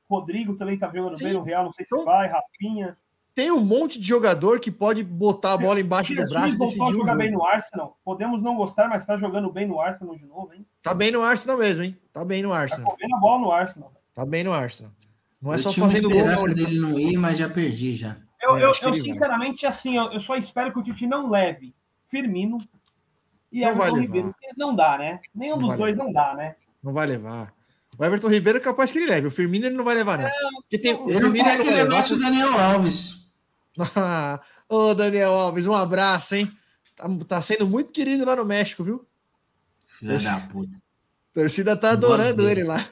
Rodrigo 0.09 0.57
também 0.57 0.79
tá 0.79 0.91
jogando 0.93 1.17
Sim. 1.17 1.25
bem 1.25 1.33
no 1.35 1.43
Real, 1.43 1.65
não 1.65 1.73
sei 1.73 1.85
se 1.85 1.95
Então- 1.95 2.05
vai. 2.05 2.29
Rafinha. 2.29 2.97
Tem 3.35 3.51
um 3.51 3.61
monte 3.61 3.99
de 4.01 4.07
jogador 4.07 4.59
que 4.61 4.71
pode 4.71 5.03
botar 5.03 5.55
a 5.55 5.57
bola 5.57 5.81
embaixo 5.81 6.15
do 6.15 6.29
braço 6.29 6.55
e 6.57 6.59
decidir 6.59 6.93
jogar 6.93 7.15
bem 7.15 7.29
jogo. 7.31 7.39
no 7.43 7.47
Arsenal. 7.49 7.99
Podemos 8.05 8.43
não 8.43 8.57
gostar, 8.57 8.89
mas 8.89 9.07
tá 9.07 9.17
jogando 9.17 9.51
bem 9.53 9.67
no 9.67 9.81
Arsenal 9.81 10.17
de 10.17 10.27
novo, 10.27 10.53
hein? 10.53 10.67
Tá 10.83 10.93
bem 10.93 11.11
no 11.13 11.23
Arsenal 11.23 11.57
mesmo, 11.57 11.85
hein? 11.85 11.97
Tá 12.13 12.25
bem 12.25 12.43
no 12.43 12.51
Tá 12.51 12.59
Arsenal. 12.59 12.91
comendo 12.91 13.17
a 13.17 13.19
bola 13.21 13.41
no 13.41 13.53
Arsenal. 13.53 13.93
Tá 14.15 14.27
bem 14.27 14.45
no 14.45 14.53
Arsenal. 14.53 14.93
Não 15.41 15.53
é 15.53 15.55
eu 15.55 15.59
só 15.61 15.73
fazendo 15.73 16.11
gol, 16.11 16.19
Ele 16.21 16.35
tá- 16.37 16.45
dele 16.53 16.79
não 16.81 16.99
ir, 16.99 17.17
mas 17.17 17.39
já 17.39 17.49
perdi 17.49 17.97
já. 17.97 18.17
Eu, 18.43 18.57
É, 18.57 18.65
eu, 18.65 18.69
eu, 18.69 18.89
ele 18.89 18.91
vai. 18.91 19.01
sinceramente, 19.13 19.67
assim, 19.67 19.97
eu, 19.97 20.13
eu 20.13 20.21
só 20.21 20.37
espero 20.37 20.73
que 20.73 20.79
o 20.79 20.83
Tite 20.83 21.07
não 21.07 21.31
leve 21.31 21.75
Firmino 22.09 22.59
e 23.53 23.61
Não 23.61 23.69
Everton. 23.71 23.97
Ribeiro. 24.01 24.29
porque 24.33 24.49
Não 24.57 24.75
dá, 24.75 24.99
né? 24.99 25.21
Nenhum 25.35 25.57
Não 25.59 25.69
dos 25.69 25.77
dois 25.79 25.93
levar. 25.97 26.05
não 26.05 26.13
dá, 26.13 26.35
né? 26.35 26.57
Não 26.83 26.93
vai 26.93 27.07
levar. 27.07 27.55
O 27.99 28.05
Everton 28.05 28.29
Ribeiro 28.29 28.59
é 28.59 28.61
capaz 28.63 28.91
que 28.91 28.99
ele 28.99 29.07
leve. 29.11 29.27
O 29.27 29.31
Firmino 29.31 29.67
ele 29.67 29.77
não 29.77 29.85
vai 29.85 29.95
levar, 29.95 30.19
não. 30.19 30.29
Porque 30.63 30.79
tem, 30.79 30.95
o 30.95 31.11
Eu 31.11 31.21
Firmino 31.21 31.33
queria 31.45 31.55
ele 31.55 31.63
que 31.63 31.69
vai 31.71 31.75
levar 31.79 31.91
levasse 31.91 32.15
o 32.15 32.19
Daniel 32.19 32.59
Alves. 32.59 33.20
Ô, 34.69 34.95
Daniel 34.95 35.33
Alves, 35.33 35.67
um 35.67 35.75
abraço, 35.75 36.35
hein? 36.35 36.51
Tá, 36.97 37.09
tá 37.27 37.43
sendo 37.43 37.69
muito 37.69 37.93
querido 37.93 38.25
lá 38.25 38.37
no 38.37 38.45
México, 38.45 38.85
viu? 38.85 39.07
Filha 39.99 40.19
da 40.19 40.41
puta. 40.41 40.77
A 40.77 41.35
torcida 41.35 41.77
tá 41.77 41.91
adorando 41.93 42.49
ele 42.49 42.65
lá. 42.65 42.85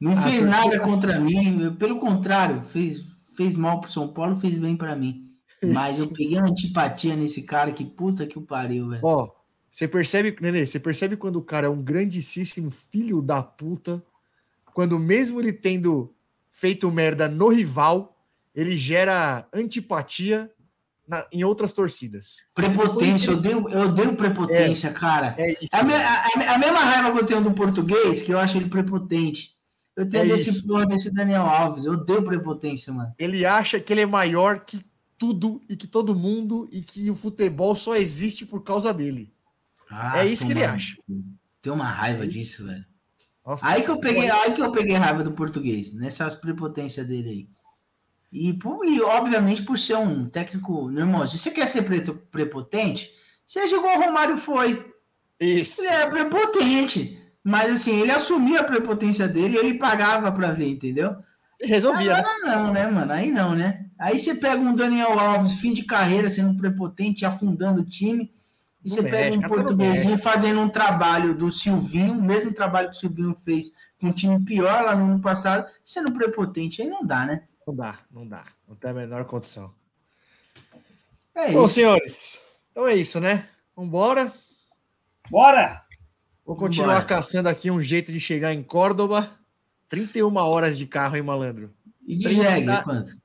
Não 0.00 0.12
Ah, 0.12 0.22
fez 0.22 0.44
torcida- 0.44 0.50
nada 0.50 0.80
contra 0.80 1.18
mim, 1.18 1.74
pelo 1.76 1.98
contrário, 1.98 2.62
fez, 2.64 3.02
fez 3.36 3.56
mal 3.56 3.80
pro 3.80 3.90
São 3.90 4.08
Paulo, 4.08 4.36
fez 4.38 4.58
bem 4.58 4.76
pra 4.76 4.94
mim. 4.94 5.30
Mas 5.62 6.00
eu 6.00 6.08
peguei 6.08 6.38
uma 6.38 6.48
antipatia 6.48 7.16
nesse 7.16 7.42
cara, 7.42 7.72
que 7.72 7.84
puta 7.84 8.26
que 8.26 8.38
o 8.38 8.42
pariu, 8.42 8.88
velho. 8.88 9.00
Ó, 9.02 9.30
você 9.70 9.88
percebe, 9.88 10.36
Nenê, 10.40 10.66
você 10.66 10.78
percebe 10.78 11.16
quando 11.16 11.36
o 11.36 11.42
cara 11.42 11.66
é 11.66 11.70
um 11.70 11.82
grandíssimo 11.82 12.70
filho 12.70 13.22
da 13.22 13.42
puta, 13.42 14.02
quando 14.74 14.98
mesmo 14.98 15.40
ele 15.40 15.52
tendo 15.52 16.14
feito 16.50 16.90
merda 16.90 17.26
no 17.28 17.48
rival, 17.48 18.15
ele 18.56 18.76
gera 18.78 19.46
antipatia 19.52 20.50
na- 21.06 21.24
em 21.30 21.44
outras 21.44 21.72
torcidas. 21.72 22.38
Prepotência, 22.54 23.30
eu 23.30 23.36
odeio, 23.36 23.68
eu 23.68 23.80
odeio 23.82 24.16
prepotência, 24.16 24.92
cara. 24.92 25.34
É 25.38 25.52
isso. 25.52 25.68
É 25.72 25.78
a, 25.78 25.84
me- 25.84 25.94
a- 25.94 26.54
a 26.54 26.58
mesma 26.58 26.80
raiva 26.80 27.12
que 27.12 27.18
eu 27.22 27.26
tenho 27.26 27.42
do 27.44 27.52
português, 27.52 28.22
que 28.22 28.32
eu 28.32 28.38
acho 28.40 28.56
ele 28.56 28.68
prepotente. 28.68 29.54
Eu 29.94 30.08
tenho 30.08 30.24
É 30.24 30.26
desse 30.28 30.66
porra 30.66 30.84
desse 30.86 31.10
Daniel 31.12 31.42
Alves. 31.42 31.84
Eu 31.84 31.92
odeio 31.92 32.24
prepotência, 32.24 32.92
mano. 32.92 33.14
Ele 33.18 33.46
acha 33.46 33.78
que 33.78 33.92
ele 33.92 34.00
é 34.02 34.06
maior 34.06 34.60
que 34.60 34.80
tudo 35.16 35.62
e 35.68 35.76
que 35.76 35.86
todo 35.86 36.14
mundo 36.14 36.68
e 36.72 36.82
que 36.82 37.10
o 37.10 37.14
futebol 37.14 37.74
só 37.76 37.94
existe 37.96 38.44
por 38.44 38.62
causa 38.62 38.92
dele. 38.92 39.32
Ah, 39.90 40.18
É 40.22 40.26
isso 40.26 40.44
que 40.44 40.52
ele 40.52 40.60
toma- 40.60 40.72
acha. 40.74 40.96
Tem 41.62 41.72
uma 41.72 41.88
raiva 41.88 42.24
É 42.24 42.26
isso. 42.26 42.38
disso, 42.38 42.66
velho. 42.66 42.84
Nossa, 43.46 43.66
Aí 43.66 43.82
que 43.84 43.90
eu 43.90 43.98
peguei, 44.00 44.28
aí 44.28 44.52
que 44.52 44.60
eu 44.60 44.72
peguei 44.72 44.96
raiva 44.96 45.22
do 45.22 45.30
português, 45.32 45.92
nessas 45.94 46.34
prepotências 46.34 47.06
dele 47.06 47.28
aí. 47.30 47.48
E, 48.38 48.52
por- 48.52 48.84
e, 48.84 49.00
obviamente 49.00 49.62
por 49.62 49.78
ser 49.78 49.96
um 49.96 50.28
técnico, 50.28 50.84
meu 50.88 51.00
irmão, 51.06 51.26
se 51.26 51.38
você 51.38 51.50
quer 51.50 51.66
ser 51.68 51.82
preto- 51.82 52.20
prepotente, 52.30 53.10
seja 53.46 53.76
igual 53.76 53.98
o 53.98 54.02
Romário 54.02 54.36
foi. 54.36 54.84
Isso. 55.40 55.80
Ele 55.82 55.88
é 55.94 56.10
prepotente. 56.10 57.18
Mas 57.42 57.72
assim, 57.72 58.00
ele 58.00 58.10
assumia 58.10 58.60
a 58.60 58.64
prepotência 58.64 59.26
dele 59.28 59.56
e 59.56 59.58
ele 59.58 59.74
pagava 59.78 60.30
pra 60.32 60.50
ver, 60.52 60.68
entendeu? 60.68 61.16
Resolvia, 61.62 62.12
né? 62.14 62.18
Agora 62.18 62.38
não, 62.58 62.72
né, 62.72 62.86
mano? 62.88 63.12
Aí 63.12 63.30
não, 63.30 63.54
né? 63.54 63.86
Aí 63.98 64.18
você 64.18 64.34
pega 64.34 64.60
um 64.60 64.74
Daniel 64.74 65.18
Alves, 65.18 65.54
fim 65.54 65.72
de 65.72 65.84
carreira, 65.84 66.28
sendo 66.28 66.56
prepotente, 66.58 67.24
afundando 67.24 67.80
o 67.80 67.84
time. 67.84 68.34
E 68.84 68.90
você 68.90 69.02
pega 69.02 69.36
um 69.36 69.40
não 69.40 69.48
portuguesinho 69.48 70.18
fazendo 70.18 70.60
um 70.60 70.68
trabalho 70.68 71.34
do 71.34 71.50
Silvinho, 71.50 72.12
o 72.12 72.22
mesmo 72.22 72.52
trabalho 72.52 72.90
que 72.90 72.96
o 72.96 73.00
Silvinho 73.00 73.34
fez 73.44 73.72
com 73.98 74.08
um 74.08 74.12
time 74.12 74.38
pior 74.44 74.84
lá 74.84 74.94
no 74.94 75.04
ano 75.12 75.20
passado, 75.20 75.66
sendo 75.84 76.12
prepotente. 76.12 76.82
Aí 76.82 76.88
não 76.88 77.04
dá, 77.04 77.24
né? 77.24 77.42
Não 77.66 77.74
dá, 77.74 77.98
não 78.10 78.26
dá. 78.26 78.46
Não 78.68 78.76
tem 78.76 78.90
a 78.90 78.94
menor 78.94 79.24
condição. 79.24 79.74
É 81.34 81.50
Bom, 81.52 81.64
isso. 81.64 81.74
senhores, 81.74 82.40
Então 82.70 82.86
é 82.86 82.94
isso, 82.94 83.20
né? 83.20 83.48
Vambora. 83.74 84.32
Bora! 85.28 85.84
Vou 86.44 86.54
continuar 86.56 86.94
Vambora. 87.00 87.06
caçando 87.08 87.48
aqui 87.48 87.70
um 87.70 87.82
jeito 87.82 88.12
de 88.12 88.20
chegar 88.20 88.54
em 88.54 88.62
Córdoba. 88.62 89.36
31 89.88 90.34
horas 90.36 90.78
de 90.78 90.86
carro, 90.86 91.16
hein, 91.16 91.22
malandro? 91.22 91.74
E 92.06 92.16
de 92.16 92.24
Trinta- 92.24 92.42
jegue, 92.50 92.82
quanto? 92.84 93.16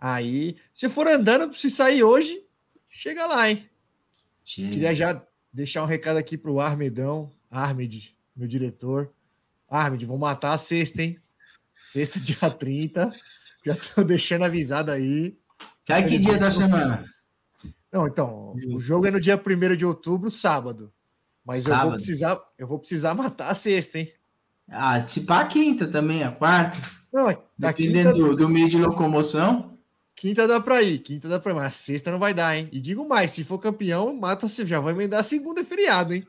Aí, 0.00 0.56
se 0.74 0.88
for 0.88 1.06
andando, 1.08 1.52
se 1.54 1.70
sair 1.70 2.02
hoje, 2.02 2.44
chega 2.88 3.26
lá, 3.26 3.48
hein? 3.50 3.68
Chega. 4.44 4.70
Queria 4.70 4.94
já 4.94 5.22
deixar 5.52 5.82
um 5.82 5.86
recado 5.86 6.16
aqui 6.16 6.36
pro 6.36 6.60
Armedão, 6.60 7.32
Armed, 7.50 8.16
meu 8.34 8.46
diretor. 8.48 9.12
Armed, 9.68 10.04
vou 10.06 10.18
matar 10.18 10.52
a 10.52 10.58
sexta, 10.58 11.02
hein? 11.02 11.18
Sexta, 11.88 12.20
dia 12.20 12.50
30. 12.50 13.10
Já 13.64 13.74
tô 13.74 14.04
deixando 14.04 14.44
avisado 14.44 14.90
aí. 14.90 15.38
Cai 15.86 16.06
que 16.06 16.18
dia 16.18 16.36
da 16.36 16.50
semana? 16.50 17.06
Não, 17.90 18.06
então, 18.06 18.54
o 18.74 18.78
jogo 18.78 19.06
é 19.06 19.10
no 19.10 19.18
dia 19.18 19.40
1 19.42 19.74
de 19.74 19.86
outubro, 19.86 20.30
sábado. 20.30 20.92
Mas 21.42 21.64
eu 21.64 21.70
vou 21.70 21.78
Sábado. 21.78 21.94
precisar, 21.94 22.40
eu 22.58 22.66
vou 22.66 22.78
precisar 22.78 23.14
matar 23.14 23.48
a 23.48 23.54
sexta, 23.54 24.00
hein? 24.00 24.12
Ah, 24.68 25.02
se 25.02 25.22
pá 25.22 25.40
a 25.40 25.46
quinta 25.46 25.88
também, 25.88 26.22
a 26.22 26.30
quarta. 26.30 26.76
Não, 27.10 27.26
Dependendo 27.56 28.12
quinta, 28.12 28.28
do, 28.28 28.36
do 28.36 28.48
meio 28.50 28.68
de 28.68 28.76
locomoção. 28.76 29.78
quinta 30.14 30.46
dá 30.46 30.60
pra 30.60 30.82
ir, 30.82 30.98
quinta 30.98 31.26
dá 31.26 31.40
pra 31.40 31.52
ir, 31.52 31.54
mas 31.54 31.64
a 31.64 31.70
sexta 31.70 32.10
não 32.10 32.18
vai 32.18 32.34
dar, 32.34 32.54
hein? 32.54 32.68
E 32.70 32.78
digo 32.80 33.08
mais, 33.08 33.32
se 33.32 33.44
for 33.44 33.58
campeão, 33.58 34.14
mata 34.14 34.46
se 34.46 34.66
já 34.66 34.78
vai 34.78 34.92
emendar 34.92 35.20
a 35.20 35.22
segunda 35.22 35.62
é 35.62 35.64
feriado, 35.64 36.12
hein? 36.12 36.26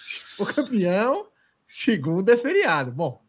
Se 0.00 0.20
for 0.36 0.54
campeão, 0.54 1.26
segunda 1.66 2.34
é 2.34 2.36
feriado. 2.36 2.92
Bom, 2.92 3.21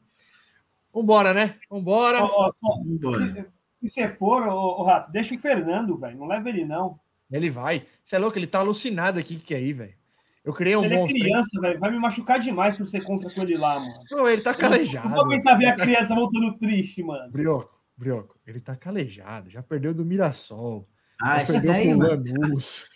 vambora, 0.93 1.33
né? 1.33 1.55
Vambora. 1.69 2.23
Ó, 2.23 2.51
só- 2.53 2.77
Vambora. 2.77 3.47
se 3.81 3.89
você 3.89 4.07
for, 4.09 4.47
ô, 4.47 4.81
ô, 4.81 4.83
Rato, 4.83 5.11
deixa 5.11 5.35
o 5.35 5.39
Fernando, 5.39 5.97
velho. 5.97 6.17
Não 6.17 6.27
leva 6.27 6.47
ele, 6.49 6.63
não. 6.65 6.99
Ele 7.31 7.49
vai. 7.49 7.85
Você 8.03 8.15
é 8.15 8.19
louco? 8.19 8.37
Ele 8.37 8.45
tá 8.47 8.59
alucinado 8.59 9.17
aqui 9.19 9.37
que 9.37 9.53
é 9.53 9.57
aí, 9.57 9.73
velho. 9.73 9.93
Eu 10.45 10.53
criei 10.53 10.75
um 10.75 10.83
ele 10.83 10.93
é 10.93 10.97
monstro. 10.97 11.17
hein? 11.17 11.23
criança, 11.23 11.61
velho. 11.61 11.79
Vai 11.79 11.89
me 11.91 11.97
machucar 11.97 12.39
demais 12.39 12.75
pra 12.75 12.85
você 12.85 12.99
contra 13.01 13.33
com 13.33 13.41
ele 13.41 13.57
lá, 13.57 13.79
mano. 13.79 13.93
Não, 14.11 14.29
ele 14.29 14.41
tá 14.41 14.51
Não 14.51 14.59
calejado. 14.59 15.09
vou 15.09 15.21
aguentar 15.25 15.57
ver 15.57 15.67
a 15.67 15.75
criança 15.75 16.13
voltando 16.13 16.57
triste, 16.59 17.01
mano. 17.01 17.31
Brioco, 17.31 17.79
Brioco, 17.97 18.37
ele 18.45 18.59
tá 18.59 18.75
calejado. 18.75 19.49
Já 19.49 19.63
perdeu 19.63 19.93
do 19.93 20.03
Mirassol. 20.05 20.87
Ah, 21.21 21.37
já 21.37 21.43
isso 21.43 21.51
perdeu 21.53 21.71
daí, 21.71 21.89
pro 21.89 21.97
mano. 21.97 22.23
Lanús. 22.39 22.89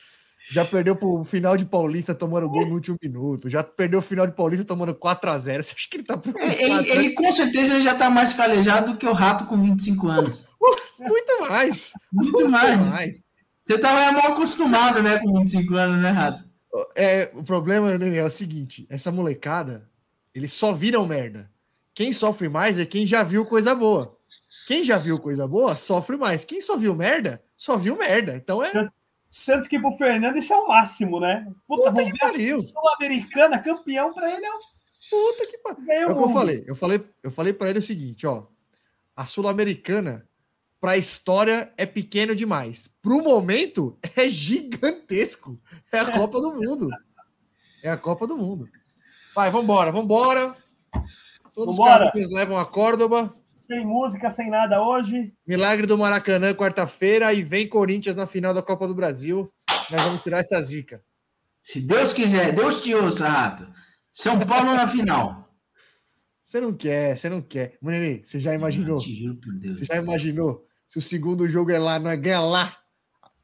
Já 0.52 0.64
perdeu 0.64 0.96
pro 0.96 1.24
final 1.26 1.58
de 1.58 1.66
Paulista 1.66 2.16
tomando 2.16 2.48
gol 2.50 2.66
no 2.66 2.76
último 2.76 2.98
minuto. 3.02 3.50
Já 3.50 3.64
perdeu 3.64 4.00
o 4.00 4.02
final 4.02 4.26
de 4.26 4.34
Paulista 4.34 4.64
tomando 4.66 4.94
4x0. 4.96 5.64
Você 5.64 5.74
acha 5.76 5.90
que 5.90 5.98
ele 5.98 6.04
tá 6.04 6.18
preocupado? 6.18 6.52
Ele, 6.54 6.64
ele- 6.64 6.90
ele, 6.92 7.10
com 7.12 7.32
certeza 7.34 7.80
já 7.82 7.94
tá 7.96 8.10
mais 8.10 8.34
calejado 8.34 8.94
do 8.94 8.98
que 8.98 9.06
o 9.06 9.12
rato 9.14 9.46
com 9.46 9.62
25 9.62 10.08
anos. 10.08 10.48
Muito 11.00 11.42
mais. 11.42 11.92
Muito 12.12 12.32
Muito 12.34 12.50
mais. 12.52 12.80
mais. 12.80 13.26
Você 13.68 13.78
tava 13.78 14.12
mal 14.14 14.32
acostumado, 14.32 15.04
né, 15.04 15.20
com 15.20 15.40
25 15.42 15.76
anos, 15.76 16.02
né, 16.02 16.10
rato? 16.12 16.44
É, 16.96 17.30
o 17.34 17.44
problema 17.44 17.98
Nenê, 17.98 18.18
é 18.18 18.24
o 18.24 18.30
seguinte: 18.32 18.86
essa 18.90 19.12
molecada, 19.12 19.90
eles 20.34 20.54
só 20.54 20.72
viram 20.72 21.06
merda. 21.06 21.50
Quem 21.94 22.14
sofre 22.14 22.48
mais 22.48 22.80
é 22.80 22.86
quem 22.86 23.06
já 23.06 23.24
viu 23.24 23.46
coisa 23.46 23.76
boa. 23.76 24.16
Quem 24.68 24.84
já 24.84 24.98
viu 24.98 25.20
coisa 25.20 25.48
boa, 25.48 25.76
sofre 25.76 26.16
mais. 26.18 26.44
Quem 26.46 26.62
só 26.62 26.78
viu 26.78 26.94
merda, 26.96 27.42
só 27.56 27.76
viu 27.78 27.98
merda. 27.98 28.36
Então 28.36 28.64
é. 28.64 28.72
Tanto 29.46 29.68
que 29.68 29.80
pro 29.80 29.98
Fernando 29.98 30.38
isso 30.38 30.54
é 30.54 30.58
o 30.58 30.68
máximo, 30.68 31.20
né? 31.20 31.46
Puta, 31.68 31.92
Puta 31.92 32.04
que 32.06 32.18
pariu. 32.18 32.60
Sul-Americana, 32.62 33.60
campeão 33.60 34.14
pra 34.14 34.34
ele 34.34 34.46
é 34.46 34.52
o 34.52 34.60
Puta 35.10 35.48
que 35.50 35.58
pariu. 35.58 35.92
É 35.92 36.06
o 36.08 36.16
que 36.16 36.24
eu 36.24 36.30
falei. 36.30 36.64
Eu 36.68 36.76
falei, 36.76 37.06
eu 37.24 37.32
falei 37.32 37.54
para 37.54 37.70
ele 37.70 37.80
o 37.80 37.84
seguinte, 37.84 38.26
ó. 38.26 38.46
A 39.16 39.26
Sul-Americana, 39.26 40.28
para 40.80 40.92
a 40.92 40.98
história, 40.98 41.72
é 41.78 41.86
pequeno 41.86 42.36
demais. 42.36 42.88
Pro 43.02 43.22
momento, 43.22 43.98
é 44.16 44.30
gigantesco. 44.30 45.60
É 45.92 46.00
a 46.00 46.12
Copa 46.12 46.40
do 46.40 46.54
Mundo. 46.54 46.90
É 47.84 47.90
a 47.90 47.98
Copa 47.98 48.28
do 48.28 48.38
Mundo. 48.38 48.70
Vai, 49.36 49.52
vambora, 49.52 49.92
vambora. 49.92 50.56
Todos 51.54 51.76
Vambora. 51.78 52.06
os 52.06 52.12
caminhos 52.12 52.32
levam 52.32 52.58
a 52.58 52.66
Córdoba. 52.66 53.34
Sem 53.68 53.86
música, 53.86 54.32
sem 54.32 54.50
nada 54.50 54.82
hoje. 54.82 55.34
Milagre 55.46 55.86
do 55.86 55.98
Maracanã, 55.98 56.54
quarta-feira. 56.54 57.34
E 57.34 57.44
vem 57.44 57.68
Corinthians 57.68 58.16
na 58.16 58.26
final 58.26 58.54
da 58.54 58.62
Copa 58.62 58.88
do 58.88 58.96
Brasil. 58.96 59.52
Nós 59.92 60.02
vamos 60.02 60.22
tirar 60.24 60.40
essa 60.40 60.62
zica. 60.62 61.04
Se 61.62 61.82
Deus 61.82 62.14
quiser, 62.14 62.54
Deus 62.54 62.82
te 62.82 62.94
ouça, 62.96 63.28
rato. 63.28 63.68
São 64.14 64.40
Paulo 64.40 64.74
na 64.74 64.88
final. 64.88 65.54
Você 66.44 66.62
não 66.62 66.72
quer, 66.74 67.18
você 67.18 67.30
não 67.30 67.42
quer. 67.42 67.78
Munini, 67.82 68.24
você 68.26 68.40
já 68.40 68.54
imaginou? 68.54 69.00
Te 69.00 69.14
juro 69.14 69.36
por 69.36 69.54
Deus. 69.56 69.80
Você 69.80 69.86
já 69.86 69.98
imaginou? 69.98 70.66
Se 70.88 70.98
o 70.98 71.02
segundo 71.02 71.48
jogo 71.50 71.72
é 71.72 71.78
lá, 71.78 72.00
não 72.00 72.10
é 72.10 72.16
ganha 72.16 72.40
lá, 72.40 72.78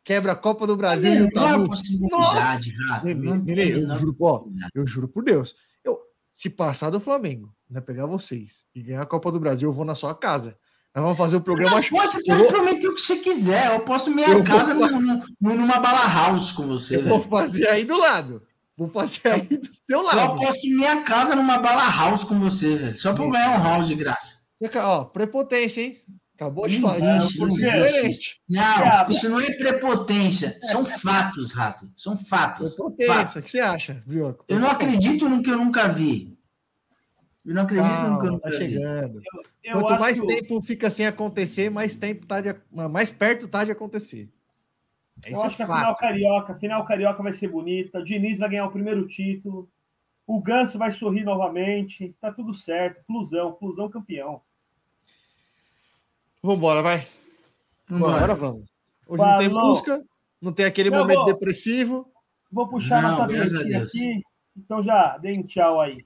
quebra 0.05 0.31
a 0.31 0.35
Copa 0.37 0.65
do 0.65 0.77
Brasil 0.77 1.13
e 1.13 1.21
o 1.23 1.29
Não 1.33 1.45
há 1.45 1.51
tabu. 1.51 1.67
possibilidade, 1.67 2.73
rato. 2.87 3.05
Nenê, 3.05 3.37
Nenê, 3.39 3.73
eu 3.73 3.95
juro, 3.95 4.15
ó, 4.21 4.45
eu 4.73 4.87
juro 4.87 5.09
por 5.09 5.25
Deus. 5.25 5.53
Eu, 5.83 5.99
se 6.31 6.49
passar 6.49 6.89
do 6.89 7.01
Flamengo, 7.01 7.53
né, 7.73 7.81
pegar 7.81 8.05
vocês 8.05 8.65
e 8.75 8.81
ganhar 8.81 9.01
a 9.01 9.05
Copa 9.05 9.31
do 9.31 9.39
Brasil, 9.39 9.67
eu 9.69 9.73
vou 9.73 9.83
na 9.85 9.95
sua 9.95 10.13
casa. 10.15 10.57
Nós 10.95 11.03
vamos 11.03 11.17
fazer 11.17 11.37
o 11.37 11.41
programa. 11.41 11.79
Eu 11.79 11.83
pode 11.89 12.23
vou, 12.37 12.47
prometer 12.47 12.87
o 12.87 12.93
que 12.95 13.01
você 13.01 13.15
quiser. 13.17 13.73
Eu 13.73 13.79
posso 13.81 14.11
minha 14.11 14.27
Eu 14.27 14.43
vou- 14.43 14.45
casa 14.45 14.73
num- 14.75 15.01
num- 15.41 15.55
numa 15.55 15.79
bala 15.79 16.05
house 16.07 16.51
com 16.51 16.67
você, 16.67 16.97
eu 16.97 17.03
vou 17.05 17.19
fazer 17.19 17.67
aí 17.67 17.83
do 17.83 17.97
lado. 17.97 18.43
Vou 18.77 18.87
fazer 18.87 19.27
aí 19.27 19.41
do 19.41 19.69
seu 19.75 19.99
Eu 19.99 20.03
lado. 20.03 20.19
aposto 20.19 20.67
minha 20.67 21.01
casa 21.01 21.35
numa 21.35 21.57
bala 21.57 21.89
house 21.89 22.23
com 22.23 22.39
você, 22.39 22.75
velho. 22.75 22.97
Só 22.97 23.11
pra 23.13 23.23
eu 23.23 23.31
ganhar 23.31 23.59
um 23.59 23.63
house 23.63 23.87
de 23.87 23.95
graça. 23.95 24.37
Ó, 24.83 25.05
prepotência, 25.05 25.81
hein? 25.81 25.97
Acabou 26.35 26.67
de 26.67 26.79
falar. 26.81 26.95
ser 26.95 27.15
existe. 27.17 27.37
coerente. 27.61 28.41
Não, 28.49 29.09
isso 29.09 29.29
não 29.29 29.39
é 29.39 29.51
prepotência. 29.51 30.57
São 30.71 30.85
fatos, 30.85 31.53
rato. 31.53 31.87
São 31.95 32.17
fatos. 32.17 32.73
Prepotência. 32.75 33.13
Fatos. 33.13 33.35
O 33.35 33.41
que 33.41 33.49
você 33.51 33.59
acha, 33.59 34.03
Brioco? 34.05 34.43
Eu 34.47 34.59
não 34.59 34.69
acredito 34.69 35.29
no 35.29 35.41
que 35.43 35.51
eu 35.51 35.57
nunca 35.57 35.87
vi. 35.87 36.32
Eu 37.45 37.53
não 37.55 37.63
acredito 37.63 37.87
no 37.87 37.91
que 37.91 37.99
eu 37.99 38.09
Calma, 38.11 38.31
nunca 38.31 38.39
tá 38.39 38.51
chegando. 38.57 39.21
Eu 39.63 39.73
Quanto 39.73 39.91
acho 39.93 40.01
mais 40.01 40.19
que 40.21 40.27
tempo 40.27 40.61
fica 40.61 40.89
sem 40.89 41.05
acontecer, 41.05 41.69
mais 41.69 41.95
tempo 41.95 42.25
tá 42.25 42.39
de, 42.41 42.55
mais 42.71 43.11
perto 43.11 43.47
tá 43.47 43.63
de 43.65 43.71
acontecer. 43.71 44.29
Eu 45.25 45.33
Isso 45.33 45.43
acho 45.43 45.55
que 45.55 45.61
é 45.61 45.65
a 45.65 45.67
final 45.67 45.95
carioca, 45.95 46.53
a 46.53 46.55
final 46.57 46.85
carioca 46.85 47.21
vai 47.23 47.33
ser 47.33 47.49
bonita. 47.49 47.99
O 47.99 48.03
Diniz 48.03 48.39
vai 48.39 48.49
ganhar 48.49 48.65
o 48.65 48.71
primeiro 48.71 49.05
título. 49.07 49.69
O 50.25 50.39
Ganso 50.41 50.77
vai 50.77 50.89
sorrir 50.91 51.23
novamente. 51.23 52.15
Tá 52.19 52.31
tudo 52.31 52.53
certo. 52.53 53.05
Flusão, 53.05 53.55
Flusão 53.57 53.89
campeão. 53.89 54.41
Vambora, 56.41 56.81
vai. 56.81 57.07
Vambora. 57.87 58.15
Agora 58.17 58.35
vamos. 58.35 58.69
Hoje 59.07 59.21
não 59.21 59.37
tem 59.37 59.49
Falou. 59.49 59.67
música, 59.67 60.03
não 60.41 60.53
tem 60.53 60.65
aquele 60.65 60.89
Eu 60.89 60.93
momento 60.93 61.17
vou. 61.17 61.25
depressivo. 61.25 62.11
Vou 62.51 62.67
puxar 62.67 63.01
Não, 63.01 63.11
nossa 63.11 63.27
graças 63.27 63.53
a 63.53 63.57
vinhetinha 63.63 63.79
Deus. 63.79 63.89
aqui. 63.91 64.21
Então 64.57 64.83
já 64.83 65.17
dei 65.17 65.37
um 65.37 65.43
tchau 65.43 65.79
aí. 65.81 66.05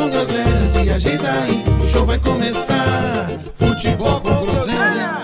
agenda 0.95 1.31
aí, 1.31 1.63
o 1.83 1.87
show 1.87 2.05
vai 2.05 2.19
começar. 2.19 3.29
Futebol 3.57 4.19
com 4.21 4.45
groselha. 4.45 5.20